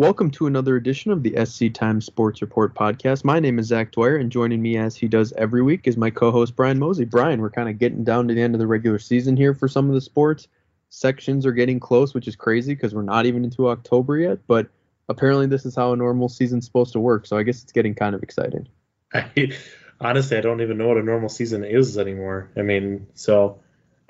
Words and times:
Welcome 0.00 0.30
to 0.30 0.46
another 0.46 0.76
edition 0.76 1.10
of 1.10 1.22
the 1.22 1.44
SC 1.44 1.74
Times 1.74 2.06
Sports 2.06 2.40
Report 2.40 2.74
podcast. 2.74 3.22
My 3.22 3.38
name 3.38 3.58
is 3.58 3.66
Zach 3.66 3.92
Dwyer, 3.92 4.16
and 4.16 4.32
joining 4.32 4.62
me 4.62 4.78
as 4.78 4.96
he 4.96 5.08
does 5.08 5.34
every 5.34 5.60
week 5.60 5.86
is 5.86 5.98
my 5.98 6.08
co-host 6.08 6.56
Brian 6.56 6.80
Mozey. 6.80 7.06
Brian, 7.06 7.42
we're 7.42 7.50
kind 7.50 7.68
of 7.68 7.78
getting 7.78 8.02
down 8.02 8.26
to 8.26 8.32
the 8.32 8.40
end 8.40 8.54
of 8.54 8.60
the 8.60 8.66
regular 8.66 8.98
season 8.98 9.36
here 9.36 9.52
for 9.52 9.68
some 9.68 9.88
of 9.88 9.94
the 9.94 10.00
sports. 10.00 10.48
Sections 10.88 11.44
are 11.44 11.52
getting 11.52 11.78
close, 11.78 12.14
which 12.14 12.26
is 12.26 12.34
crazy 12.34 12.74
because 12.74 12.94
we're 12.94 13.02
not 13.02 13.26
even 13.26 13.44
into 13.44 13.68
October 13.68 14.16
yet. 14.16 14.38
But 14.46 14.70
apparently, 15.10 15.48
this 15.48 15.66
is 15.66 15.76
how 15.76 15.92
a 15.92 15.96
normal 15.96 16.30
season's 16.30 16.64
supposed 16.64 16.94
to 16.94 16.98
work. 16.98 17.26
So 17.26 17.36
I 17.36 17.42
guess 17.42 17.62
it's 17.62 17.72
getting 17.72 17.94
kind 17.94 18.14
of 18.14 18.22
exciting. 18.22 18.68
I, 19.12 19.52
honestly, 20.00 20.38
I 20.38 20.40
don't 20.40 20.62
even 20.62 20.78
know 20.78 20.88
what 20.88 20.96
a 20.96 21.02
normal 21.02 21.28
season 21.28 21.62
is 21.62 21.98
anymore. 21.98 22.50
I 22.56 22.62
mean, 22.62 23.06
so 23.12 23.60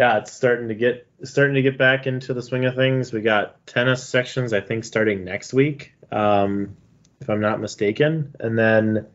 yeah, 0.00 0.16
it's 0.16 0.32
starting 0.32 0.68
to 0.68 0.74
get 0.74 1.06
starting 1.24 1.56
to 1.56 1.62
get 1.62 1.76
back 1.76 2.06
into 2.06 2.32
the 2.32 2.40
swing 2.40 2.64
of 2.64 2.74
things. 2.74 3.12
We 3.12 3.20
got 3.20 3.66
tennis 3.66 4.02
sections, 4.08 4.54
I 4.54 4.62
think, 4.62 4.84
starting 4.84 5.24
next 5.24 5.52
week, 5.52 5.92
um, 6.10 6.74
if 7.20 7.28
I'm 7.28 7.42
not 7.42 7.60
mistaken, 7.60 8.34
and 8.40 8.58
then 8.58 9.08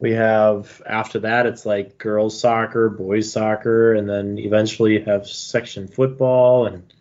we 0.00 0.14
have 0.14 0.82
after 0.84 1.20
that 1.20 1.46
it's 1.46 1.64
like 1.64 1.96
girls 1.96 2.40
soccer, 2.40 2.88
boys 2.90 3.30
soccer, 3.30 3.94
and 3.94 4.10
then 4.10 4.36
eventually 4.40 4.94
you 4.94 5.04
have 5.04 5.28
section 5.28 5.86
football 5.86 6.66
and 6.66 6.92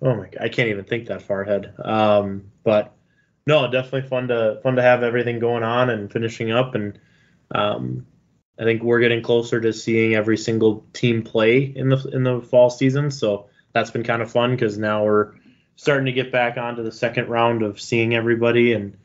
oh 0.00 0.14
my 0.14 0.28
god, 0.28 0.40
I 0.40 0.48
can't 0.48 0.70
even 0.70 0.86
think 0.86 1.08
that 1.08 1.20
far 1.20 1.42
ahead. 1.42 1.74
Um, 1.84 2.50
but 2.64 2.96
no, 3.46 3.70
definitely 3.70 4.08
fun 4.08 4.28
to 4.28 4.58
fun 4.62 4.76
to 4.76 4.82
have 4.82 5.02
everything 5.02 5.38
going 5.38 5.64
on 5.64 5.90
and 5.90 6.10
finishing 6.10 6.50
up 6.50 6.74
and 6.74 6.98
um, 7.50 8.06
I 8.58 8.64
think 8.64 8.82
we're 8.82 9.00
getting 9.00 9.22
closer 9.22 9.60
to 9.60 9.72
seeing 9.72 10.14
every 10.14 10.36
single 10.36 10.84
team 10.92 11.22
play 11.22 11.58
in 11.58 11.88
the 11.88 12.10
in 12.12 12.24
the 12.24 12.40
fall 12.40 12.70
season. 12.70 13.10
So 13.10 13.46
that's 13.72 13.90
been 13.90 14.02
kind 14.02 14.20
of 14.20 14.30
fun 14.30 14.52
because 14.52 14.76
now 14.76 15.04
we're 15.04 15.34
starting 15.76 16.06
to 16.06 16.12
get 16.12 16.32
back 16.32 16.56
onto 16.56 16.82
the 16.82 16.90
second 16.90 17.28
round 17.28 17.62
of 17.62 17.80
seeing 17.80 18.14
everybody 18.14 18.72
and 18.72 18.96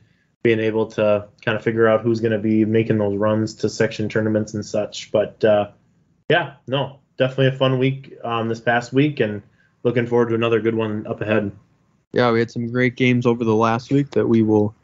being 0.42 0.60
able 0.60 0.88
to 0.88 1.28
kind 1.46 1.56
of 1.56 1.64
figure 1.64 1.88
out 1.88 2.02
who's 2.02 2.20
going 2.20 2.32
to 2.32 2.40
be 2.40 2.66
making 2.66 2.98
those 2.98 3.16
runs 3.16 3.56
to 3.56 3.70
section 3.70 4.10
tournaments 4.10 4.56
and 4.56 4.66
such. 4.66 5.12
But 5.12 5.44
uh, 5.46 5.70
yeah, 6.30 6.56
no, 6.68 7.00
definitely 7.18 7.48
a 7.48 7.58
fun 7.58 7.78
week 7.78 8.18
um, 8.24 8.50
this 8.50 8.60
past 8.60 8.92
week, 8.92 9.20
and 9.20 9.44
looking 9.84 10.08
forward 10.08 10.30
to 10.30 10.36
another 10.36 10.60
good 10.60 10.76
one 10.76 11.06
up 11.06 11.22
ahead. 11.22 11.52
Yeah, 12.12 12.32
we 12.32 12.40
had 12.40 12.52
some 12.52 12.72
great 12.72 12.96
games 12.96 13.26
over 13.26 13.44
the 13.44 13.56
last 13.56 13.92
week 13.92 14.12
that 14.12 14.28
we 14.28 14.42
will 14.42 14.76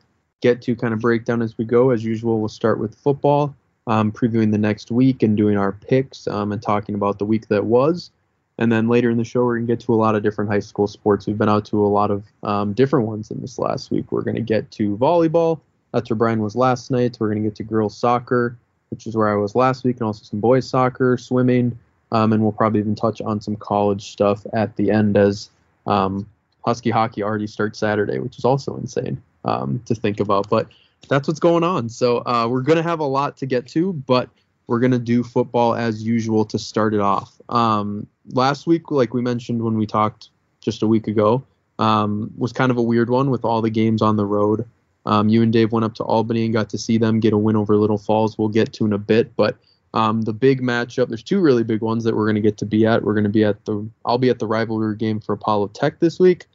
get 0.41 0.61
to 0.63 0.75
kind 0.75 0.93
of 0.93 0.99
break 0.99 1.25
down 1.25 1.41
as 1.41 1.57
we 1.57 1.65
go. 1.65 1.89
As 1.89 2.03
usual, 2.03 2.39
we'll 2.39 2.49
start 2.49 2.79
with 2.79 2.95
football 2.95 3.55
um, 3.89 4.11
previewing 4.11 4.51
the 4.51 4.57
next 4.57 4.91
week 4.91 5.23
and 5.23 5.35
doing 5.35 5.57
our 5.57 5.71
picks 5.71 6.27
um, 6.27 6.51
and 6.51 6.61
talking 6.61 6.93
about 6.93 7.17
the 7.17 7.25
week 7.25 7.47
that 7.47 7.65
was. 7.65 8.11
And 8.59 8.71
then 8.71 8.87
later 8.87 9.09
in 9.09 9.17
the 9.17 9.23
show, 9.23 9.43
we're 9.43 9.55
going 9.55 9.67
to 9.67 9.73
get 9.73 9.79
to 9.85 9.93
a 9.93 9.95
lot 9.95 10.15
of 10.15 10.21
different 10.21 10.51
high 10.51 10.59
school 10.59 10.85
sports. 10.85 11.25
We've 11.25 11.37
been 11.37 11.49
out 11.49 11.65
to 11.65 11.83
a 11.83 11.87
lot 11.87 12.11
of 12.11 12.23
um, 12.43 12.73
different 12.73 13.07
ones 13.07 13.31
in 13.31 13.41
this 13.41 13.57
last 13.57 13.89
week. 13.89 14.11
We're 14.11 14.21
going 14.21 14.35
to 14.35 14.41
get 14.41 14.69
to 14.71 14.95
volleyball. 14.97 15.59
That's 15.91 16.09
where 16.09 16.17
Brian 16.17 16.39
was 16.39 16.55
last 16.55 16.91
night. 16.91 17.17
We're 17.19 17.29
going 17.29 17.41
to 17.41 17.49
get 17.49 17.55
to 17.55 17.63
girls 17.63 17.97
soccer, 17.97 18.55
which 18.91 19.07
is 19.07 19.15
where 19.15 19.29
I 19.29 19.35
was 19.35 19.55
last 19.55 19.83
week, 19.83 19.95
and 19.95 20.03
also 20.03 20.23
some 20.23 20.39
boys 20.39 20.69
soccer, 20.69 21.17
swimming, 21.17 21.77
um, 22.11 22.31
and 22.31 22.43
we'll 22.43 22.51
probably 22.51 22.81
even 22.81 22.95
touch 22.95 23.21
on 23.21 23.41
some 23.41 23.55
college 23.55 24.11
stuff 24.11 24.45
at 24.53 24.75
the 24.75 24.91
end 24.91 25.17
as 25.17 25.49
um, 25.87 26.29
Husky 26.63 26.91
hockey 26.91 27.23
already 27.23 27.47
starts 27.47 27.79
Saturday, 27.79 28.19
which 28.19 28.37
is 28.37 28.45
also 28.45 28.75
insane 28.75 29.19
um, 29.45 29.81
to 29.85 29.95
think 29.95 30.19
about. 30.19 30.47
But 30.47 30.67
that's 31.07 31.27
what's 31.27 31.39
going 31.39 31.63
on. 31.63 31.89
So 31.89 32.19
uh, 32.25 32.47
we're 32.49 32.61
gonna 32.61 32.83
have 32.83 32.99
a 32.99 33.05
lot 33.05 33.37
to 33.37 33.45
get 33.45 33.67
to, 33.67 33.93
but 33.93 34.29
we're 34.67 34.79
gonna 34.79 34.99
do 34.99 35.23
football 35.23 35.75
as 35.75 36.03
usual 36.03 36.45
to 36.45 36.59
start 36.59 36.93
it 36.93 36.99
off. 36.99 37.39
Um, 37.49 38.07
last 38.31 38.67
week, 38.67 38.91
like 38.91 39.13
we 39.13 39.21
mentioned 39.21 39.63
when 39.63 39.77
we 39.77 39.85
talked 39.85 40.29
just 40.61 40.83
a 40.83 40.87
week 40.87 41.07
ago, 41.07 41.43
um, 41.79 42.31
was 42.37 42.51
kind 42.51 42.71
of 42.71 42.77
a 42.77 42.81
weird 42.81 43.09
one 43.09 43.29
with 43.29 43.45
all 43.45 43.61
the 43.61 43.69
games 43.69 44.01
on 44.01 44.17
the 44.17 44.25
road. 44.25 44.67
Um, 45.05 45.29
you 45.29 45.41
and 45.41 45.51
Dave 45.51 45.71
went 45.71 45.85
up 45.85 45.95
to 45.95 46.03
Albany 46.03 46.45
and 46.45 46.53
got 46.53 46.69
to 46.69 46.77
see 46.77 46.97
them 46.97 47.19
get 47.19 47.33
a 47.33 47.37
win 47.37 47.55
over 47.55 47.75
Little 47.77 47.97
Falls. 47.97 48.37
We'll 48.37 48.49
get 48.49 48.73
to 48.73 48.85
in 48.85 48.93
a 48.93 48.97
bit, 48.97 49.35
but 49.35 49.57
um, 49.93 50.21
the 50.21 50.33
big 50.33 50.61
matchup. 50.61 51.07
There's 51.07 51.23
two 51.23 51.39
really 51.39 51.63
big 51.63 51.81
ones 51.81 52.03
that 52.03 52.15
we're 52.15 52.25
going 52.25 52.35
to 52.35 52.41
get 52.41 52.57
to 52.57 52.65
be 52.65 52.85
at. 52.85 53.03
We're 53.03 53.13
going 53.13 53.23
to 53.23 53.29
be 53.29 53.43
at 53.43 53.65
the. 53.65 53.89
I'll 54.05 54.17
be 54.17 54.29
at 54.29 54.39
the 54.39 54.47
rivalry 54.47 54.95
game 54.95 55.19
for 55.19 55.33
Apollo 55.33 55.69
Tech 55.69 55.99
this 55.99 56.19
week, 56.19 56.45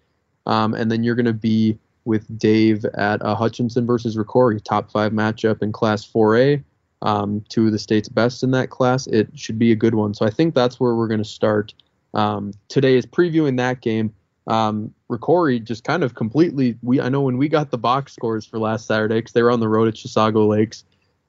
um, 0.47 0.75
and 0.75 0.91
then 0.91 1.03
you're 1.03 1.16
going 1.16 1.26
to 1.26 1.32
be 1.32 1.78
with 2.04 2.38
Dave 2.38 2.84
at 2.94 3.22
uh, 3.22 3.34
Hutchinson 3.34 3.87
versus 3.87 4.16
Rocori, 4.16 4.62
top 4.62 4.91
five 4.91 5.12
matchup 5.12 5.62
in 5.62 5.72
Class 5.72 6.06
4A. 6.06 6.62
Um, 7.03 7.44
two 7.48 7.66
of 7.66 7.72
the 7.72 7.78
state's 7.78 8.09
best 8.09 8.42
in 8.42 8.50
that 8.53 8.70
class. 8.70 9.06
It 9.06 9.28
should 9.34 9.59
be 9.59 9.72
a 9.72 9.76
good 9.76 9.94
one. 9.94 10.14
So 10.14 10.25
I 10.25 10.31
think 10.31 10.54
that's 10.54 10.81
where 10.81 10.94
we're 10.94 11.09
going 11.09 11.22
to 11.22 11.25
start. 11.25 11.75
Um, 12.14 12.53
today 12.69 12.97
is 12.97 13.04
previewing 13.04 13.59
that 13.59 13.82
game. 13.82 14.14
Um, 14.47 14.93
Rocori 15.10 15.62
just 15.62 15.84
kind 15.84 16.03
of 16.03 16.14
completely. 16.14 16.78
We 16.82 17.00
I 17.00 17.09
know 17.09 17.22
when 17.22 17.38
we 17.38 17.48
got 17.48 17.70
the 17.70 17.78
box 17.78 18.14
scores 18.14 18.47
for 18.47 18.59
last 18.59 18.87
Saturday 18.87 19.16
because 19.16 19.32
they 19.32 19.43
were 19.43 19.50
on 19.50 19.60
the 19.60 19.69
road 19.69 19.88
at 19.88 19.94
Chisago 19.94 20.48
Lakes. 20.48 20.84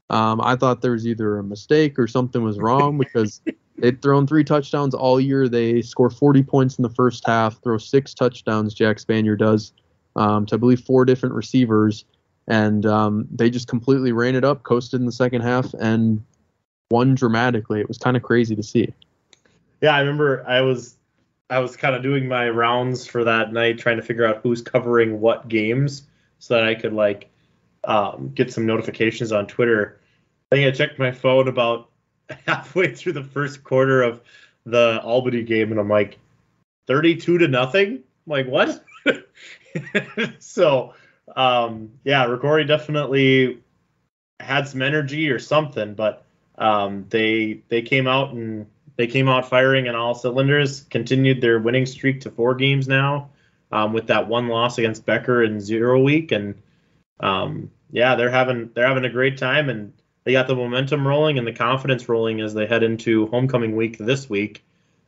Um, 0.10 0.40
I 0.42 0.56
thought 0.56 0.82
there 0.82 0.92
was 0.92 1.08
either 1.08 1.38
a 1.38 1.44
mistake 1.44 1.98
or 1.98 2.08
something 2.08 2.44
was 2.44 2.60
wrong 2.60 2.98
because 3.00 3.42
they'd 3.78 4.02
thrown 4.02 4.28
three 4.28 4.44
touchdowns 4.44 4.94
all 4.94 5.20
year. 5.20 5.50
They 5.50 5.82
score 5.82 6.10
40 6.10 6.44
points 6.44 6.78
in 6.78 6.84
the 6.84 6.90
first 6.90 7.26
half, 7.26 7.62
throw 7.64 7.78
six 7.78 8.14
touchdowns. 8.14 8.74
Jack 8.74 8.98
Spanier 8.98 9.38
does 9.38 9.74
um, 10.16 10.46
to 10.48 10.56
I 10.56 10.58
believe 10.58 10.82
four 10.82 11.06
different 11.06 11.36
receivers, 11.36 12.06
and 12.48 12.86
um, 12.86 13.28
they 13.32 13.50
just 13.50 13.68
completely 13.68 14.12
ran 14.12 14.36
it 14.36 14.44
up, 14.44 14.64
coasted 14.64 15.00
in 15.00 15.06
the 15.06 15.12
second 15.12 15.42
half, 15.42 15.74
and 15.80 16.24
won 16.92 17.16
dramatically. 17.16 17.80
It 17.80 17.88
was 17.88 17.98
kind 17.98 18.16
of 18.16 18.24
crazy 18.24 18.56
to 18.56 18.64
see. 18.64 18.94
Yeah, 19.82 19.96
I 19.96 20.00
remember 20.00 20.44
I 20.48 20.62
was 20.62 20.96
I 21.50 21.60
was 21.60 21.76
kind 21.76 21.96
of 21.96 22.02
doing 22.02 22.28
my 22.28 22.50
rounds 22.50 23.06
for 23.06 23.24
that 23.24 23.54
night, 23.54 23.78
trying 23.78 23.98
to 23.98 24.04
figure 24.04 24.26
out 24.26 24.40
who's 24.42 24.62
covering 24.62 25.20
what 25.20 25.48
games, 25.48 26.04
so 26.40 26.56
that 26.56 26.64
I 26.64 26.76
could 26.76 26.94
like 26.94 27.30
um, 27.84 28.32
get 28.34 28.52
some 28.52 28.66
notifications 28.66 29.32
on 29.32 29.48
Twitter. 29.48 30.00
I 30.52 30.56
think 30.56 30.68
I 30.68 30.76
checked 30.76 31.00
my 31.00 31.12
phone 31.12 31.48
about 31.48 31.90
halfway 32.48 32.94
through 32.94 33.14
the 33.14 33.24
first 33.24 33.64
quarter 33.64 34.02
of 34.02 34.22
the 34.66 35.02
Albany 35.04 35.44
game, 35.44 35.72
and 35.72 35.80
I'm 35.80 35.90
like, 35.90 36.18
32 36.88 37.40
to 37.40 37.48
nothing. 37.48 37.88
I'm 37.88 38.02
like, 38.26 38.48
what? 38.48 38.84
so 40.40 40.94
um, 41.36 41.92
yeah, 42.04 42.26
Rocori 42.26 42.68
definitely 42.68 43.60
had 44.40 44.68
some 44.68 44.82
energy 44.82 45.30
or 45.30 45.40
something, 45.40 45.94
but 45.96 46.24
um, 46.58 47.06
they 47.10 47.62
they 47.70 47.82
came 47.82 48.08
out 48.08 48.34
and 48.34 48.68
they 48.98 49.08
came 49.08 49.28
out 49.28 49.50
firing 49.50 49.88
on 49.88 49.96
all 49.96 50.16
cylinders. 50.16 50.82
Continued 50.84 51.42
their 51.42 51.60
winning 51.60 51.86
streak 51.86 52.22
to 52.22 52.32
four 52.32 52.56
games 52.56 52.88
now, 52.88 53.30
um, 53.72 53.94
with 53.94 54.08
that 54.08 54.28
one 54.28 54.48
loss 54.48 54.78
against 54.78 55.06
Becker 55.06 55.44
in 55.44 55.60
zero 55.60 56.02
week, 56.02 56.32
and 56.32 56.56
um, 57.20 57.72
yeah, 57.92 58.16
they're 58.16 58.32
having 58.32 58.70
they're 58.74 58.88
having 58.88 59.06
a 59.06 59.10
great 59.10 59.38
time, 59.38 59.70
and 59.70 59.94
they 60.24 60.32
got 60.32 60.48
the 60.48 60.56
momentum 60.56 61.08
rolling 61.08 61.38
and 61.38 61.48
the 61.48 61.54
confidence 61.54 62.08
rolling 62.08 62.42
as 62.42 62.54
they 62.54 62.66
head 62.66 62.84
into 62.84 63.28
homecoming 63.28 63.76
week 63.76 63.98
this 63.98 64.30
week, 64.30 64.64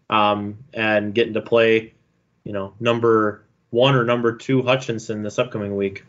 um, 0.09 0.57
and 0.73 1.13
getting 1.13 1.33
to 1.33 1.41
play, 1.41 1.93
you 2.43 2.53
know, 2.53 2.73
number 2.79 3.43
one 3.69 3.95
or 3.95 4.03
number 4.03 4.35
two 4.35 4.61
Hutchinson 4.61 5.23
this 5.23 5.39
upcoming 5.39 5.75
week. 5.75 6.03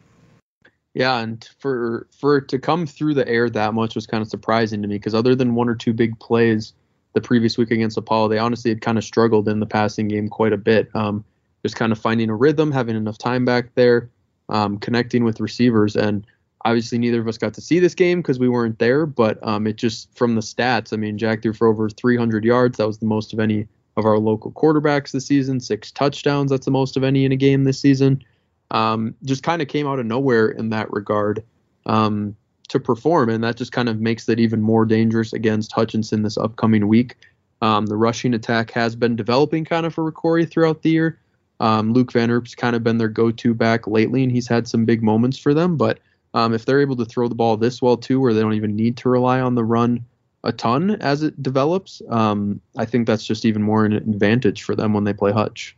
Yeah, 0.95 1.19
and 1.19 1.49
for 1.59 2.07
for 2.11 2.39
it 2.39 2.49
to 2.49 2.59
come 2.59 2.87
through 2.87 3.15
the 3.15 3.29
air 3.29 3.49
that 3.51 3.75
much 3.75 3.95
was 3.95 4.07
kind 4.07 4.23
of 4.23 4.29
surprising 4.29 4.83
to 4.83 4.89
me 4.89 4.97
because 4.97 5.15
other 5.15 5.35
than 5.35 5.55
one 5.55 5.69
or 5.69 5.75
two 5.75 5.93
big 5.93 6.19
plays 6.19 6.73
the 7.15 7.21
previous 7.21 7.57
week 7.59 7.71
against 7.71 7.97
Apollo, 7.97 8.29
they 8.29 8.39
honestly 8.39 8.71
had 8.71 8.81
kind 8.81 8.99
of 8.99 9.05
struggled 9.05 9.49
in 9.49 9.61
the 9.61 9.67
passing 9.67 10.09
game 10.09 10.29
quite 10.29 10.53
a 10.53 10.57
bit. 10.57 10.89
Um, 10.95 11.25
just 11.63 11.77
kind 11.77 11.93
of 11.93 11.99
finding 11.99 12.31
a 12.31 12.35
rhythm, 12.35 12.71
having 12.71 12.97
enough 12.97 13.19
time 13.19 13.45
back 13.45 13.75
there, 13.75 14.11
um, 14.49 14.79
connecting 14.79 15.25
with 15.25 15.41
receivers, 15.41 15.97
and 15.97 16.27
obviously 16.65 16.99
neither 16.99 17.21
of 17.21 17.29
us 17.29 17.39
got 17.39 17.55
to 17.55 17.61
see 17.61 17.79
this 17.79 17.95
game 17.95 18.21
because 18.21 18.39
we 18.39 18.49
weren't 18.49 18.79
there. 18.79 19.07
But 19.07 19.39
um, 19.47 19.67
it 19.67 19.77
just 19.77 20.15
from 20.17 20.35
the 20.35 20.41
stats, 20.41 20.93
I 20.93 20.97
mean, 20.97 21.19
Jack 21.19 21.43
threw 21.43 21.53
for 21.53 21.67
over 21.67 21.89
300 21.89 22.45
yards. 22.45 22.79
That 22.79 22.87
was 22.87 22.99
the 22.99 23.07
most 23.07 23.33
of 23.33 23.41
any 23.41 23.67
of 23.99 24.07
our 24.07 24.19
local 24.19 24.53
quarterbacks 24.53 25.11
this 25.11 25.27
season, 25.27 25.59
six 25.59 25.91
touchdowns. 25.91 26.51
That's 26.51 26.65
the 26.65 26.71
most 26.71 26.97
of 26.97 27.03
any 27.03 27.25
in 27.25 27.33
a 27.33 27.37
game 27.37 27.65
this 27.65 27.81
season. 27.81 28.23
Um, 28.71 29.15
just 29.25 29.43
kind 29.43 29.61
of 29.61 29.67
came 29.67 29.89
out 29.89 29.99
of 29.99 30.07
nowhere 30.07 30.49
in 30.49 30.71
that 30.71 30.91
regard 30.93 31.43
um, 31.87 32.37
to 32.69 32.79
perform, 32.79 33.29
and 33.29 33.43
that 33.43 33.57
just 33.57 33.73
kind 33.73 33.89
of 33.89 34.01
makes 34.01 34.29
it 34.29 34.39
even 34.39 34.63
more 34.63 34.85
dangerous 34.85 35.33
against 35.33 35.73
Hutchinson 35.73 36.23
this 36.23 36.39
upcoming 36.39 36.87
week. 36.87 37.17
Um, 37.61 37.87
the 37.87 37.97
rushing 37.97 38.35
attack 38.35 38.71
has 38.71 38.95
been 38.95 39.17
developing 39.17 39.65
kind 39.65 39.85
of 39.85 39.95
for 39.95 40.11
Rocori 40.11 40.49
throughout 40.49 40.83
the 40.83 40.91
year. 40.91 41.19
Um, 41.59 41.93
Luke 41.93 42.13
Van 42.13 42.31
Erp's 42.31 42.55
kind 42.55 42.77
of 42.77 42.85
been 42.85 42.99
their 42.99 43.09
go-to 43.09 43.53
back 43.53 43.89
lately, 43.89 44.23
and 44.23 44.31
he's 44.31 44.47
had 44.47 44.69
some 44.69 44.85
big 44.85 45.03
moments 45.03 45.39
for 45.39 45.55
them. 45.55 45.77
But 45.77 45.99
um, 46.35 46.55
if 46.55 46.67
they're 46.67 46.81
able 46.81 46.95
to 46.97 47.05
throw 47.05 47.27
the 47.27 47.35
ball 47.35 47.57
this 47.57 47.83
well 47.83 47.97
too, 47.97 48.21
where 48.21 48.33
they 48.33 48.43
don't 48.43 48.55
even 48.55 48.77
need 48.77 48.97
to 48.99 49.09
rely 49.09 49.41
on 49.41 49.57
the 49.57 49.65
run 49.65 50.05
a 50.49 50.53
ton 50.53 50.91
as 51.03 51.23
it 51.23 51.43
develops, 51.43 52.03
um, 52.09 52.61
I 52.77 52.87
think 52.87 53.07
that's 53.07 53.25
just 53.25 53.45
even 53.45 53.63
more 53.63 53.85
an 53.85 53.93
advantage 53.93 54.63
for 54.63 54.75
them 54.75 54.95
when 54.95 55.05
they 55.05 55.13
play 55.13 55.33
Hutch. 55.33 55.77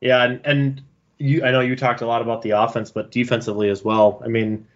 Yeah, 0.00 0.22
and, 0.22 0.40
and 0.44 0.82
you, 1.18 1.44
I 1.44 1.50
know 1.50 1.60
you 1.60 1.76
talked 1.76 2.02
a 2.02 2.06
lot 2.06 2.22
about 2.22 2.42
the 2.42 2.50
offense, 2.50 2.90
but 2.92 3.10
defensively 3.10 3.70
as 3.70 3.82
well. 3.82 4.20
I 4.24 4.28
mean, 4.28 4.66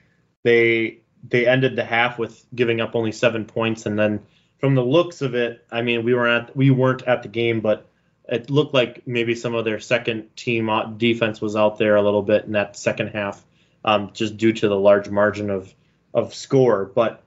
they 0.43 0.99
they 1.29 1.46
ended 1.46 1.76
the 1.76 1.85
half 1.85 2.19
with 2.19 2.44
giving 2.55 2.81
up 2.81 2.94
only 2.94 3.12
seven 3.12 3.44
points, 3.44 3.87
and 3.87 3.99
then 3.99 4.20
from 4.58 4.75
the 4.75 4.85
looks 4.85 5.23
of 5.23 5.35
it, 5.35 5.64
I 5.70 5.82
mean, 5.82 6.05
we 6.05 6.14
were 6.14 6.29
at 6.29 6.56
we 6.56 6.70
weren't 6.70 7.02
at 7.06 7.23
the 7.23 7.29
game, 7.29 7.61
but 7.61 7.87
it 8.29 8.50
looked 8.50 8.75
like 8.75 9.06
maybe 9.06 9.35
some 9.35 9.55
of 9.55 9.64
their 9.64 9.81
second 9.81 10.35
team 10.37 10.70
defense 10.96 11.41
was 11.41 11.56
out 11.56 11.79
there 11.79 11.96
a 11.96 12.02
little 12.02 12.23
bit 12.23 12.44
in 12.46 12.52
that 12.52 12.76
second 12.76 13.08
half. 13.08 13.44
um, 13.85 14.11
just 14.14 14.37
due 14.37 14.52
to 14.52 14.69
the 14.69 14.79
large 14.79 15.08
margin 15.08 15.50
of 15.50 15.73
of 16.12 16.35
score. 16.35 16.85
But 16.85 17.23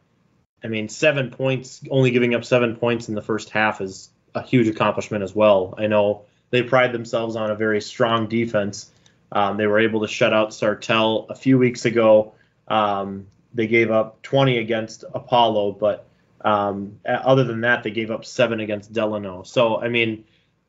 I 0.64 0.68
mean, 0.68 0.90
seven 0.90 1.30
points, 1.30 1.82
only 1.90 2.12
giving 2.12 2.34
up 2.34 2.44
seven 2.44 2.76
points 2.76 3.10
in 3.10 3.16
the 3.16 3.22
first 3.22 3.50
half 3.50 3.82
is 3.82 4.10
a 4.34 4.42
huge 4.42 4.68
accomplishment 4.68 5.24
as 5.24 5.36
well. 5.36 5.76
I 5.78 5.88
know 5.88 6.24
they 6.50 6.64
pride 6.64 6.94
themselves 6.94 7.36
on 7.36 7.52
a 7.52 7.56
very 7.56 7.82
strong 7.82 8.28
defense. 8.28 8.90
Um, 9.32 9.58
they 9.58 9.68
were 9.68 9.80
able 9.80 10.02
to 10.02 10.08
shut 10.08 10.34
out 10.34 10.50
Sartell 10.50 11.30
a 11.30 11.36
few 11.36 11.58
weeks 11.58 11.86
ago. 11.86 12.34
Um, 12.68 13.28
they 13.54 13.68
gave 13.68 13.92
up 13.92 14.22
20 14.24 14.58
against 14.58 15.04
Apollo, 15.14 15.74
but 15.74 16.06
um, 16.42 17.00
other 17.06 17.44
than 17.44 17.62
that, 17.62 17.84
they 17.84 17.92
gave 17.92 18.12
up 18.12 18.26
seven 18.26 18.60
against 18.60 18.94
Delano. 18.94 19.44
So 19.44 19.82
I 19.82 19.90
mean, 19.90 20.26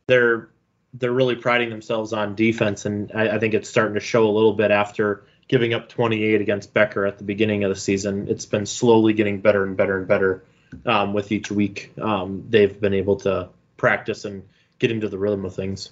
they're 0.06 0.49
they're 0.94 1.12
really 1.12 1.37
priding 1.37 1.70
themselves 1.70 2.12
on 2.12 2.35
defense, 2.35 2.87
and 2.87 3.12
I, 3.14 3.37
I 3.37 3.38
think 3.38 3.55
it's 3.55 3.69
starting 3.69 3.94
to 3.94 4.00
show 4.00 4.26
a 4.26 4.32
little 4.32 4.55
bit 4.55 4.70
after 4.70 5.25
giving 5.49 5.75
up 5.75 5.89
28 5.89 6.41
against 6.41 6.75
Becker 6.75 7.06
at 7.06 7.19
the 7.19 7.25
beginning 7.25 7.65
of 7.65 7.71
the 7.71 7.81
season. 7.81 8.29
It's 8.29 8.47
been 8.47 8.67
slowly 8.67 9.15
getting 9.15 9.41
better 9.41 9.65
and 9.65 9.77
better 9.77 9.99
and 9.99 10.06
better 10.06 10.45
um, 10.87 11.15
with 11.15 11.33
each 11.33 11.50
week. 11.50 11.93
Um, 12.00 12.45
they've 12.49 12.79
been 12.79 12.95
able 12.95 13.17
to 13.17 13.49
practice 13.77 14.25
and 14.25 14.43
get 14.79 14.91
into 14.91 15.09
the 15.09 15.19
rhythm 15.19 15.45
of 15.45 15.55
things. 15.55 15.91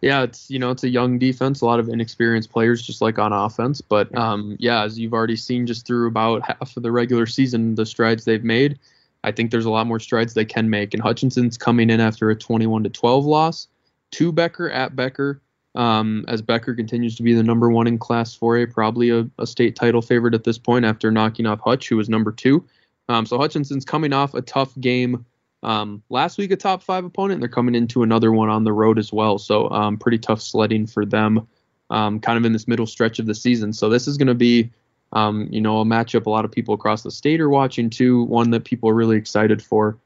Yeah, 0.00 0.22
it's 0.22 0.48
you 0.48 0.60
know 0.60 0.70
it's 0.70 0.84
a 0.84 0.88
young 0.88 1.18
defense, 1.18 1.60
a 1.60 1.66
lot 1.66 1.80
of 1.80 1.88
inexperienced 1.88 2.50
players, 2.50 2.82
just 2.82 3.00
like 3.00 3.18
on 3.18 3.32
offense. 3.32 3.80
But 3.80 4.16
um, 4.16 4.56
yeah, 4.60 4.84
as 4.84 4.98
you've 4.98 5.12
already 5.12 5.34
seen, 5.34 5.66
just 5.66 5.86
through 5.86 6.06
about 6.06 6.46
half 6.46 6.76
of 6.76 6.82
the 6.82 6.92
regular 6.92 7.26
season, 7.26 7.74
the 7.74 7.84
strides 7.84 8.24
they've 8.24 8.44
made. 8.44 8.78
I 9.24 9.32
think 9.32 9.50
there's 9.50 9.64
a 9.64 9.70
lot 9.70 9.86
more 9.86 9.98
strides 9.98 10.34
they 10.34 10.44
can 10.44 10.70
make. 10.70 10.94
And 10.94 11.02
Hutchinson's 11.02 11.58
coming 11.58 11.90
in 11.90 12.00
after 12.00 12.30
a 12.30 12.36
21 12.36 12.84
to 12.84 12.90
12 12.90 13.24
loss 13.24 13.66
to 14.12 14.32
Becker 14.32 14.70
at 14.70 14.94
Becker. 14.94 15.40
Um, 15.78 16.24
as 16.26 16.42
Becker 16.42 16.74
continues 16.74 17.14
to 17.16 17.22
be 17.22 17.34
the 17.34 17.42
number 17.44 17.70
one 17.70 17.86
in 17.86 17.98
Class 17.98 18.36
4A, 18.36 18.72
probably 18.72 19.10
a, 19.10 19.30
a, 19.38 19.46
state 19.46 19.76
title 19.76 20.02
favorite 20.02 20.34
at 20.34 20.42
this 20.42 20.58
point 20.58 20.84
after 20.84 21.12
knocking 21.12 21.46
off 21.46 21.60
Hutch, 21.60 21.88
who 21.88 21.96
was 21.96 22.08
number 22.08 22.32
two. 22.32 22.66
Um, 23.08 23.24
so 23.24 23.38
Hutchinson's 23.38 23.84
coming 23.84 24.12
off 24.12 24.34
a 24.34 24.42
tough 24.42 24.76
game 24.80 25.24
um, 25.62 26.02
last 26.10 26.36
week, 26.36 26.50
a 26.50 26.56
top 26.56 26.82
five 26.82 27.04
opponent. 27.04 27.38
They're 27.40 27.48
coming 27.48 27.76
into 27.76 28.02
another 28.02 28.32
one 28.32 28.48
on 28.48 28.64
the 28.64 28.72
road 28.72 28.98
as 28.98 29.12
well. 29.12 29.38
So 29.38 29.70
um, 29.70 29.96
pretty 29.96 30.18
tough 30.18 30.42
sledding 30.42 30.84
for 30.84 31.06
them, 31.06 31.46
um, 31.90 32.18
kind 32.18 32.36
of 32.36 32.44
in 32.44 32.52
this 32.52 32.66
middle 32.66 32.86
stretch 32.86 33.20
of 33.20 33.26
the 33.26 33.34
season. 33.34 33.72
So 33.72 33.88
this 33.88 34.08
is 34.08 34.16
going 34.16 34.26
to 34.26 34.34
be, 34.34 34.72
um, 35.12 35.46
you 35.48 35.60
know, 35.60 35.80
a 35.80 35.84
matchup 35.84 36.26
a 36.26 36.30
lot 36.30 36.44
of 36.44 36.50
people 36.50 36.74
across 36.74 37.04
the 37.04 37.12
state 37.12 37.40
are 37.40 37.50
watching 37.50 37.88
too. 37.88 38.24
One 38.24 38.50
that 38.50 38.64
people 38.64 38.88
are 38.88 38.94
really 38.94 39.16
excited 39.16 39.62
for. 39.62 39.96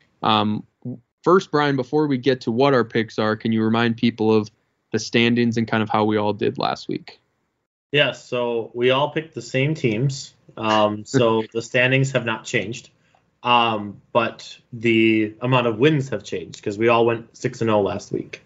First, 1.23 1.51
Brian, 1.51 1.77
before 1.77 2.07
we 2.09 2.19
get 2.19 2.43
to 2.43 2.53
what 2.53 2.75
our 2.75 2.85
picks 2.85 3.19
are, 3.19 3.37
can 3.37 3.53
you 3.53 3.63
remind 3.63 3.97
people 3.97 4.35
of 4.35 4.51
the 4.93 4.99
standings 4.99 5.57
and 5.57 5.67
kind 5.67 5.83
of 5.83 5.91
how 5.91 6.05
we 6.05 6.17
all 6.17 6.33
did 6.33 6.59
last 6.59 6.89
week? 6.89 7.19
Yeah, 7.91 8.13
so 8.13 8.71
we 8.75 8.91
all 8.91 9.11
picked 9.11 9.35
the 9.35 9.43
same 9.43 9.75
teams. 9.75 10.35
Um, 10.57 11.05
so 11.05 11.43
the 11.53 11.63
standings 11.63 12.13
have 12.13 12.25
not 12.25 12.45
changed. 12.45 12.91
Um, 13.43 14.01
but 14.13 14.57
the 14.73 15.35
amount 15.41 15.67
of 15.67 15.79
wins 15.79 16.11
have 16.11 16.23
changed 16.23 16.59
because 16.59 16.79
we 16.79 16.87
all 16.87 17.05
went 17.05 17.37
6 17.37 17.61
and 17.61 17.69
0 17.69 17.81
last 17.81 18.13
week. 18.13 18.43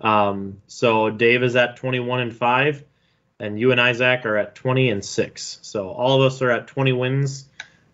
Um, 0.00 0.60
so 0.68 1.10
Dave 1.10 1.42
is 1.42 1.56
at 1.56 1.76
21 1.76 2.20
and 2.20 2.36
5 2.36 2.84
and 3.38 3.58
you 3.58 3.72
and 3.72 3.80
Isaac 3.80 4.24
are 4.24 4.36
at 4.36 4.54
20 4.54 4.90
and 4.90 5.04
6. 5.04 5.58
So 5.62 5.88
all 5.88 6.22
of 6.22 6.32
us 6.32 6.40
are 6.42 6.50
at 6.50 6.66
20 6.68 6.92
wins. 6.92 7.48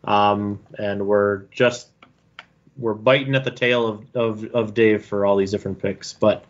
Um, 0.05 0.61
and 0.79 1.07
we're 1.07 1.45
just 1.51 1.89
we're 2.77 2.95
biting 2.95 3.35
at 3.35 3.45
the 3.45 3.51
tail 3.51 3.87
of, 3.87 4.17
of, 4.17 4.45
of 4.55 4.75
Dave 4.75 5.05
for 5.05 5.27
all 5.27 5.37
these 5.37 5.51
different 5.51 5.81
picks. 5.81 6.13
But 6.13 6.45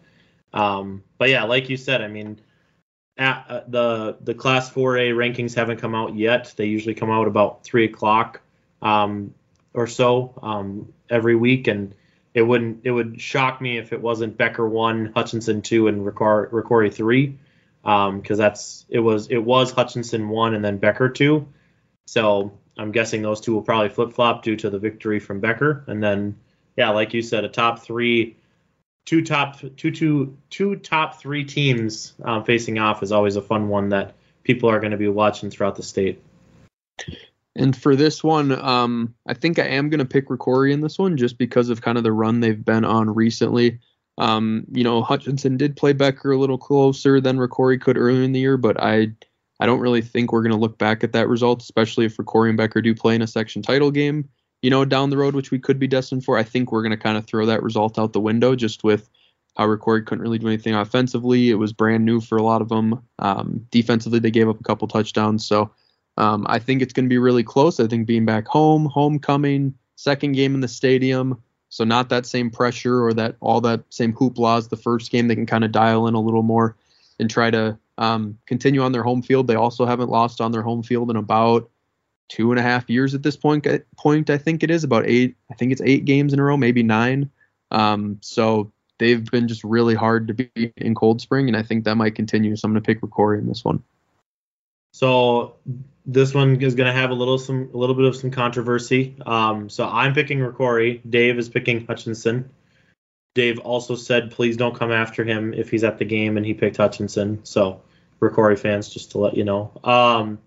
um, 0.53 1.03
but 1.19 1.31
yeah, 1.31 1.45
like 1.45 1.69
you 1.69 1.77
said, 1.77 2.03
I 2.03 2.09
mean, 2.09 2.41
at, 3.17 3.45
uh, 3.49 3.61
the 3.69 4.17
the 4.21 4.35
Class 4.35 4.71
4A 4.71 5.15
rankings 5.15 5.55
haven't 5.55 5.79
come 5.79 5.95
out 5.95 6.15
yet. 6.15 6.53
They 6.57 6.67
usually 6.67 6.95
come 6.95 7.11
out 7.11 7.27
about 7.29 7.65
three 7.65 7.85
o'clock 7.85 8.41
um, 8.81 9.35
or 9.75 9.87
so 9.87 10.39
um, 10.43 10.93
every 11.11 11.37
week, 11.37 11.69
and 11.69 11.95
it 12.35 12.43
wouldn't 12.43 12.81
it 12.85 12.91
would 12.91 13.21
shock 13.21 13.61
me 13.61 13.79
if 13.79 13.93
it 13.93 14.01
wasn't 14.01 14.37
Becker 14.37 14.69
one, 14.69 15.13
Hutchinson 15.15 15.63
two, 15.63 15.89
and 15.89 16.05
Rocori 16.05 16.93
three, 16.93 17.39
because 17.83 18.31
um, 18.31 18.37
that's 18.37 18.87
it 18.89 19.01
was 19.01 19.29
it 19.29 19.39
was 19.39 19.71
Hutchinson 19.71 20.29
one 20.29 20.55
and 20.55 20.65
then 20.65 20.79
Becker 20.79 21.09
two. 21.09 21.47
So 22.07 22.53
I'm 22.77 22.93
guessing 22.93 23.23
those 23.23 23.41
two 23.41 23.55
will 23.55 23.63
probably 23.63 23.91
flip 23.91 24.13
flop 24.13 24.43
due 24.43 24.57
to 24.57 24.71
the 24.71 24.79
victory 24.79 25.21
from 25.21 25.41
Becker, 25.41 25.85
and 25.87 26.03
then 26.03 26.37
yeah, 26.77 26.91
like 26.91 27.13
you 27.13 27.23
said, 27.23 27.45
a 27.45 27.49
top 27.49 27.81
three 27.81 28.37
two 29.05 29.23
top 29.25 29.59
two 29.77 29.91
two 29.91 30.37
two 30.51 30.77
top 30.77 31.21
three 31.21 31.45
teams 31.45 32.15
um, 32.25 32.45
facing 32.45 32.79
off 32.79 33.03
is 33.03 33.13
always 33.13 33.37
a 33.37 33.43
fun 33.43 33.69
one 33.69 33.89
that 33.91 34.15
people 34.43 34.71
are 34.71 34.81
going 34.81 34.93
to 34.93 34.97
be 34.97 35.09
watching 35.09 35.51
throughout 35.51 35.77
the 35.77 35.83
state. 35.83 36.23
And 37.55 37.77
for 37.77 37.95
this 37.95 38.25
one, 38.25 38.53
um, 38.53 39.15
I 39.27 39.35
think 39.35 39.59
I 39.59 39.67
am 39.67 39.91
going 39.91 39.99
to 39.99 40.07
pick 40.07 40.29
Rocori 40.29 40.73
in 40.73 40.81
this 40.81 40.99
one 40.99 41.17
just 41.17 41.37
because 41.37 41.69
of 41.69 41.83
kind 41.83 41.99
of 41.99 42.05
the 42.05 42.13
run 42.13 42.41
they've 42.41 42.65
been 42.65 42.85
on 42.85 43.11
recently. 43.11 43.79
Um, 44.19 44.65
you 44.73 44.85
know, 44.85 45.03
Hutchinson 45.03 45.57
did 45.57 45.77
play 45.77 45.93
Becker 45.93 46.33
a 46.33 46.39
little 46.39 46.59
closer 46.59 47.21
than 47.21 47.39
Rocori 47.39 47.81
could 47.81 47.99
earlier 47.99 48.23
in 48.23 48.33
the 48.33 48.41
year, 48.41 48.57
but 48.57 48.81
I 48.81 49.13
I 49.61 49.67
don't 49.67 49.81
really 49.81 50.03
think 50.03 50.33
we're 50.33 50.43
going 50.43 50.53
to 50.53 50.59
look 50.59 50.79
back 50.79 51.05
at 51.05 51.13
that 51.13 51.29
result, 51.29 51.63
especially 51.63 52.07
if 52.07 52.17
Rocori 52.17 52.49
and 52.49 52.57
Becker 52.57 52.83
do 52.83 52.95
play 52.95 53.15
in 53.15 53.23
a 53.23 53.27
section 53.27 53.63
title 53.63 53.91
game 53.91 54.29
you 54.63 54.71
know, 54.71 54.85
down 54.85 55.11
the 55.11 55.17
road, 55.17 55.35
which 55.35 55.51
we 55.51 55.59
could 55.59 55.79
be 55.79 55.89
destined 55.89 56.25
for. 56.25 56.39
I 56.39 56.45
think 56.45 56.71
we're 56.71 56.83
going 56.83 56.91
to 56.91 56.97
kind 56.97 57.19
of 57.19 57.27
throw 57.27 57.47
that 57.47 57.63
result 57.63 57.99
out 57.99 58.13
the 58.13 58.21
window 58.21 58.55
just 58.55 58.85
with 58.85 59.11
how 59.57 59.67
Rocori 59.67 60.07
couldn't 60.07 60.23
really 60.23 60.39
do 60.39 60.47
anything 60.47 60.75
offensively. 60.75 61.51
It 61.51 61.57
was 61.57 61.73
brand 61.73 62.05
new 62.05 62.21
for 62.21 62.39
a 62.39 62.43
lot 62.43 62.63
of 62.63 62.69
them. 62.69 63.03
Um, 63.19 63.67
defensively, 63.71 64.19
they 64.19 64.31
gave 64.31 64.49
up 64.49 64.61
a 64.61 64.65
couple 64.65 64.89
touchdowns. 64.89 65.47
So 65.47 65.71
um, 66.17 66.47
I 66.49 66.59
think 66.59 66.81
it's 66.81 66.93
going 66.93 67.05
to 67.05 67.11
be 67.11 67.19
really 67.19 67.43
close. 67.43 67.81
I 67.81 67.87
think 67.87 68.07
being 68.07 68.25
back 68.25 68.47
home, 68.47 68.87
homecoming, 68.87 69.75
second 69.97 70.33
game 70.33 70.55
in 70.55 70.61
the 70.61 70.69
stadium. 70.69 71.43
So 71.69 71.85
not 71.85 72.09
that 72.11 72.27
same 72.27 72.51
pressure 72.51 73.05
or 73.05 73.13
that 73.15 73.37
all 73.41 73.61
that 73.63 73.83
same 73.91 74.13
hoopla 74.13 74.59
as 74.59 74.69
the 74.69 74.77
first 74.77 75.11
game. 75.11 75.29
They 75.29 75.35
can 75.35 75.47
kind 75.47 75.65
of 75.65 75.73
dial 75.73 76.07
in 76.07 76.15
a 76.15 76.21
little 76.21 76.43
more 76.43 76.77
and 77.19 77.31
try 77.31 77.51
to 77.51 77.79
um, 77.99 78.39
continue 78.47 78.83
on 78.83 78.93
their 78.93 79.03
home 79.03 79.23
field. 79.23 79.47
They 79.47 79.55
also 79.55 79.87
haven't 79.87 80.11
lost 80.11 80.41
on 80.41 80.53
their 80.53 80.63
home 80.63 80.83
field 80.83 81.11
in 81.11 81.17
about 81.17 81.71
two 82.33 82.51
and 82.51 82.59
a 82.59 82.63
half 82.63 82.89
years 82.89 83.15
at 83.15 83.23
this 83.23 83.37
point. 83.37 83.67
Point 83.99 84.31
I 84.31 84.39
think 84.39 84.63
it 84.63 84.71
is 84.71 84.85
about 84.85 85.05
eight. 85.07 85.37
I 85.51 85.55
think 85.55 85.71
it's 85.71 85.83
eight 85.83 86.07
games 86.07 86.33
in 86.33 86.39
a 86.39 86.43
row, 86.43 86.57
maybe 86.57 86.83
nine. 86.83 87.31
Um, 87.71 88.19
so 88.23 88.73
they've 88.99 89.23
been 89.31 89.49
just 89.49 89.63
really 89.65 89.95
hard 89.95 90.29
to 90.29 90.35
beat 90.35 90.73
in 90.79 90.95
Cold 90.95 91.21
Spring, 91.21 91.49
and 91.49 91.57
I 91.57 91.63
think 91.63 91.85
that 91.85 91.97
might 91.97 92.15
continue. 92.15 92.57
So 92.57 92.67
I'm 92.67 92.73
going 92.73 92.83
to 92.83 92.87
pick 92.87 93.03
Rocori 93.03 93.39
in 93.39 93.47
this 93.47 93.65
one. 93.65 93.83
So 94.95 95.57
this 96.07 96.33
one 96.33 96.61
is 96.63 96.75
going 96.75 96.87
to 96.87 96.99
have 96.99 97.11
a 97.11 97.15
little 97.15 97.39
some 97.39 97.69
a 97.75 97.77
little 97.77 97.95
bit 97.95 98.07
of 98.07 98.17
some 98.17 98.31
controversy. 98.31 99.15
Um, 99.27 99.69
so 99.69 99.87
I'm 99.87 100.15
picking 100.15 100.39
Rocori. 100.39 101.01
Dave 101.09 101.39
is 101.39 101.51
picking 101.51 101.87
Hutchinson. 101.87 102.49
Dave 103.35 103.59
also 103.59 103.95
said 103.95 104.31
please 104.31 104.57
don't 104.57 104.75
come 104.75 104.93
after 104.93 105.25
him 105.25 105.53
if 105.53 105.71
he's 105.71 105.85
at 105.85 105.99
the 105.99 106.07
game, 106.07 106.39
and 106.39 106.47
he 106.47 106.55
picked 106.55 106.79
Hutchinson. 106.79 107.45
So 107.45 107.83
Rocori 108.21 108.59
fans, 108.59 108.89
just 108.89 109.11
to 109.11 109.19
let 109.19 109.37
you 109.37 109.45
know. 109.45 109.71
Um, 109.85 110.39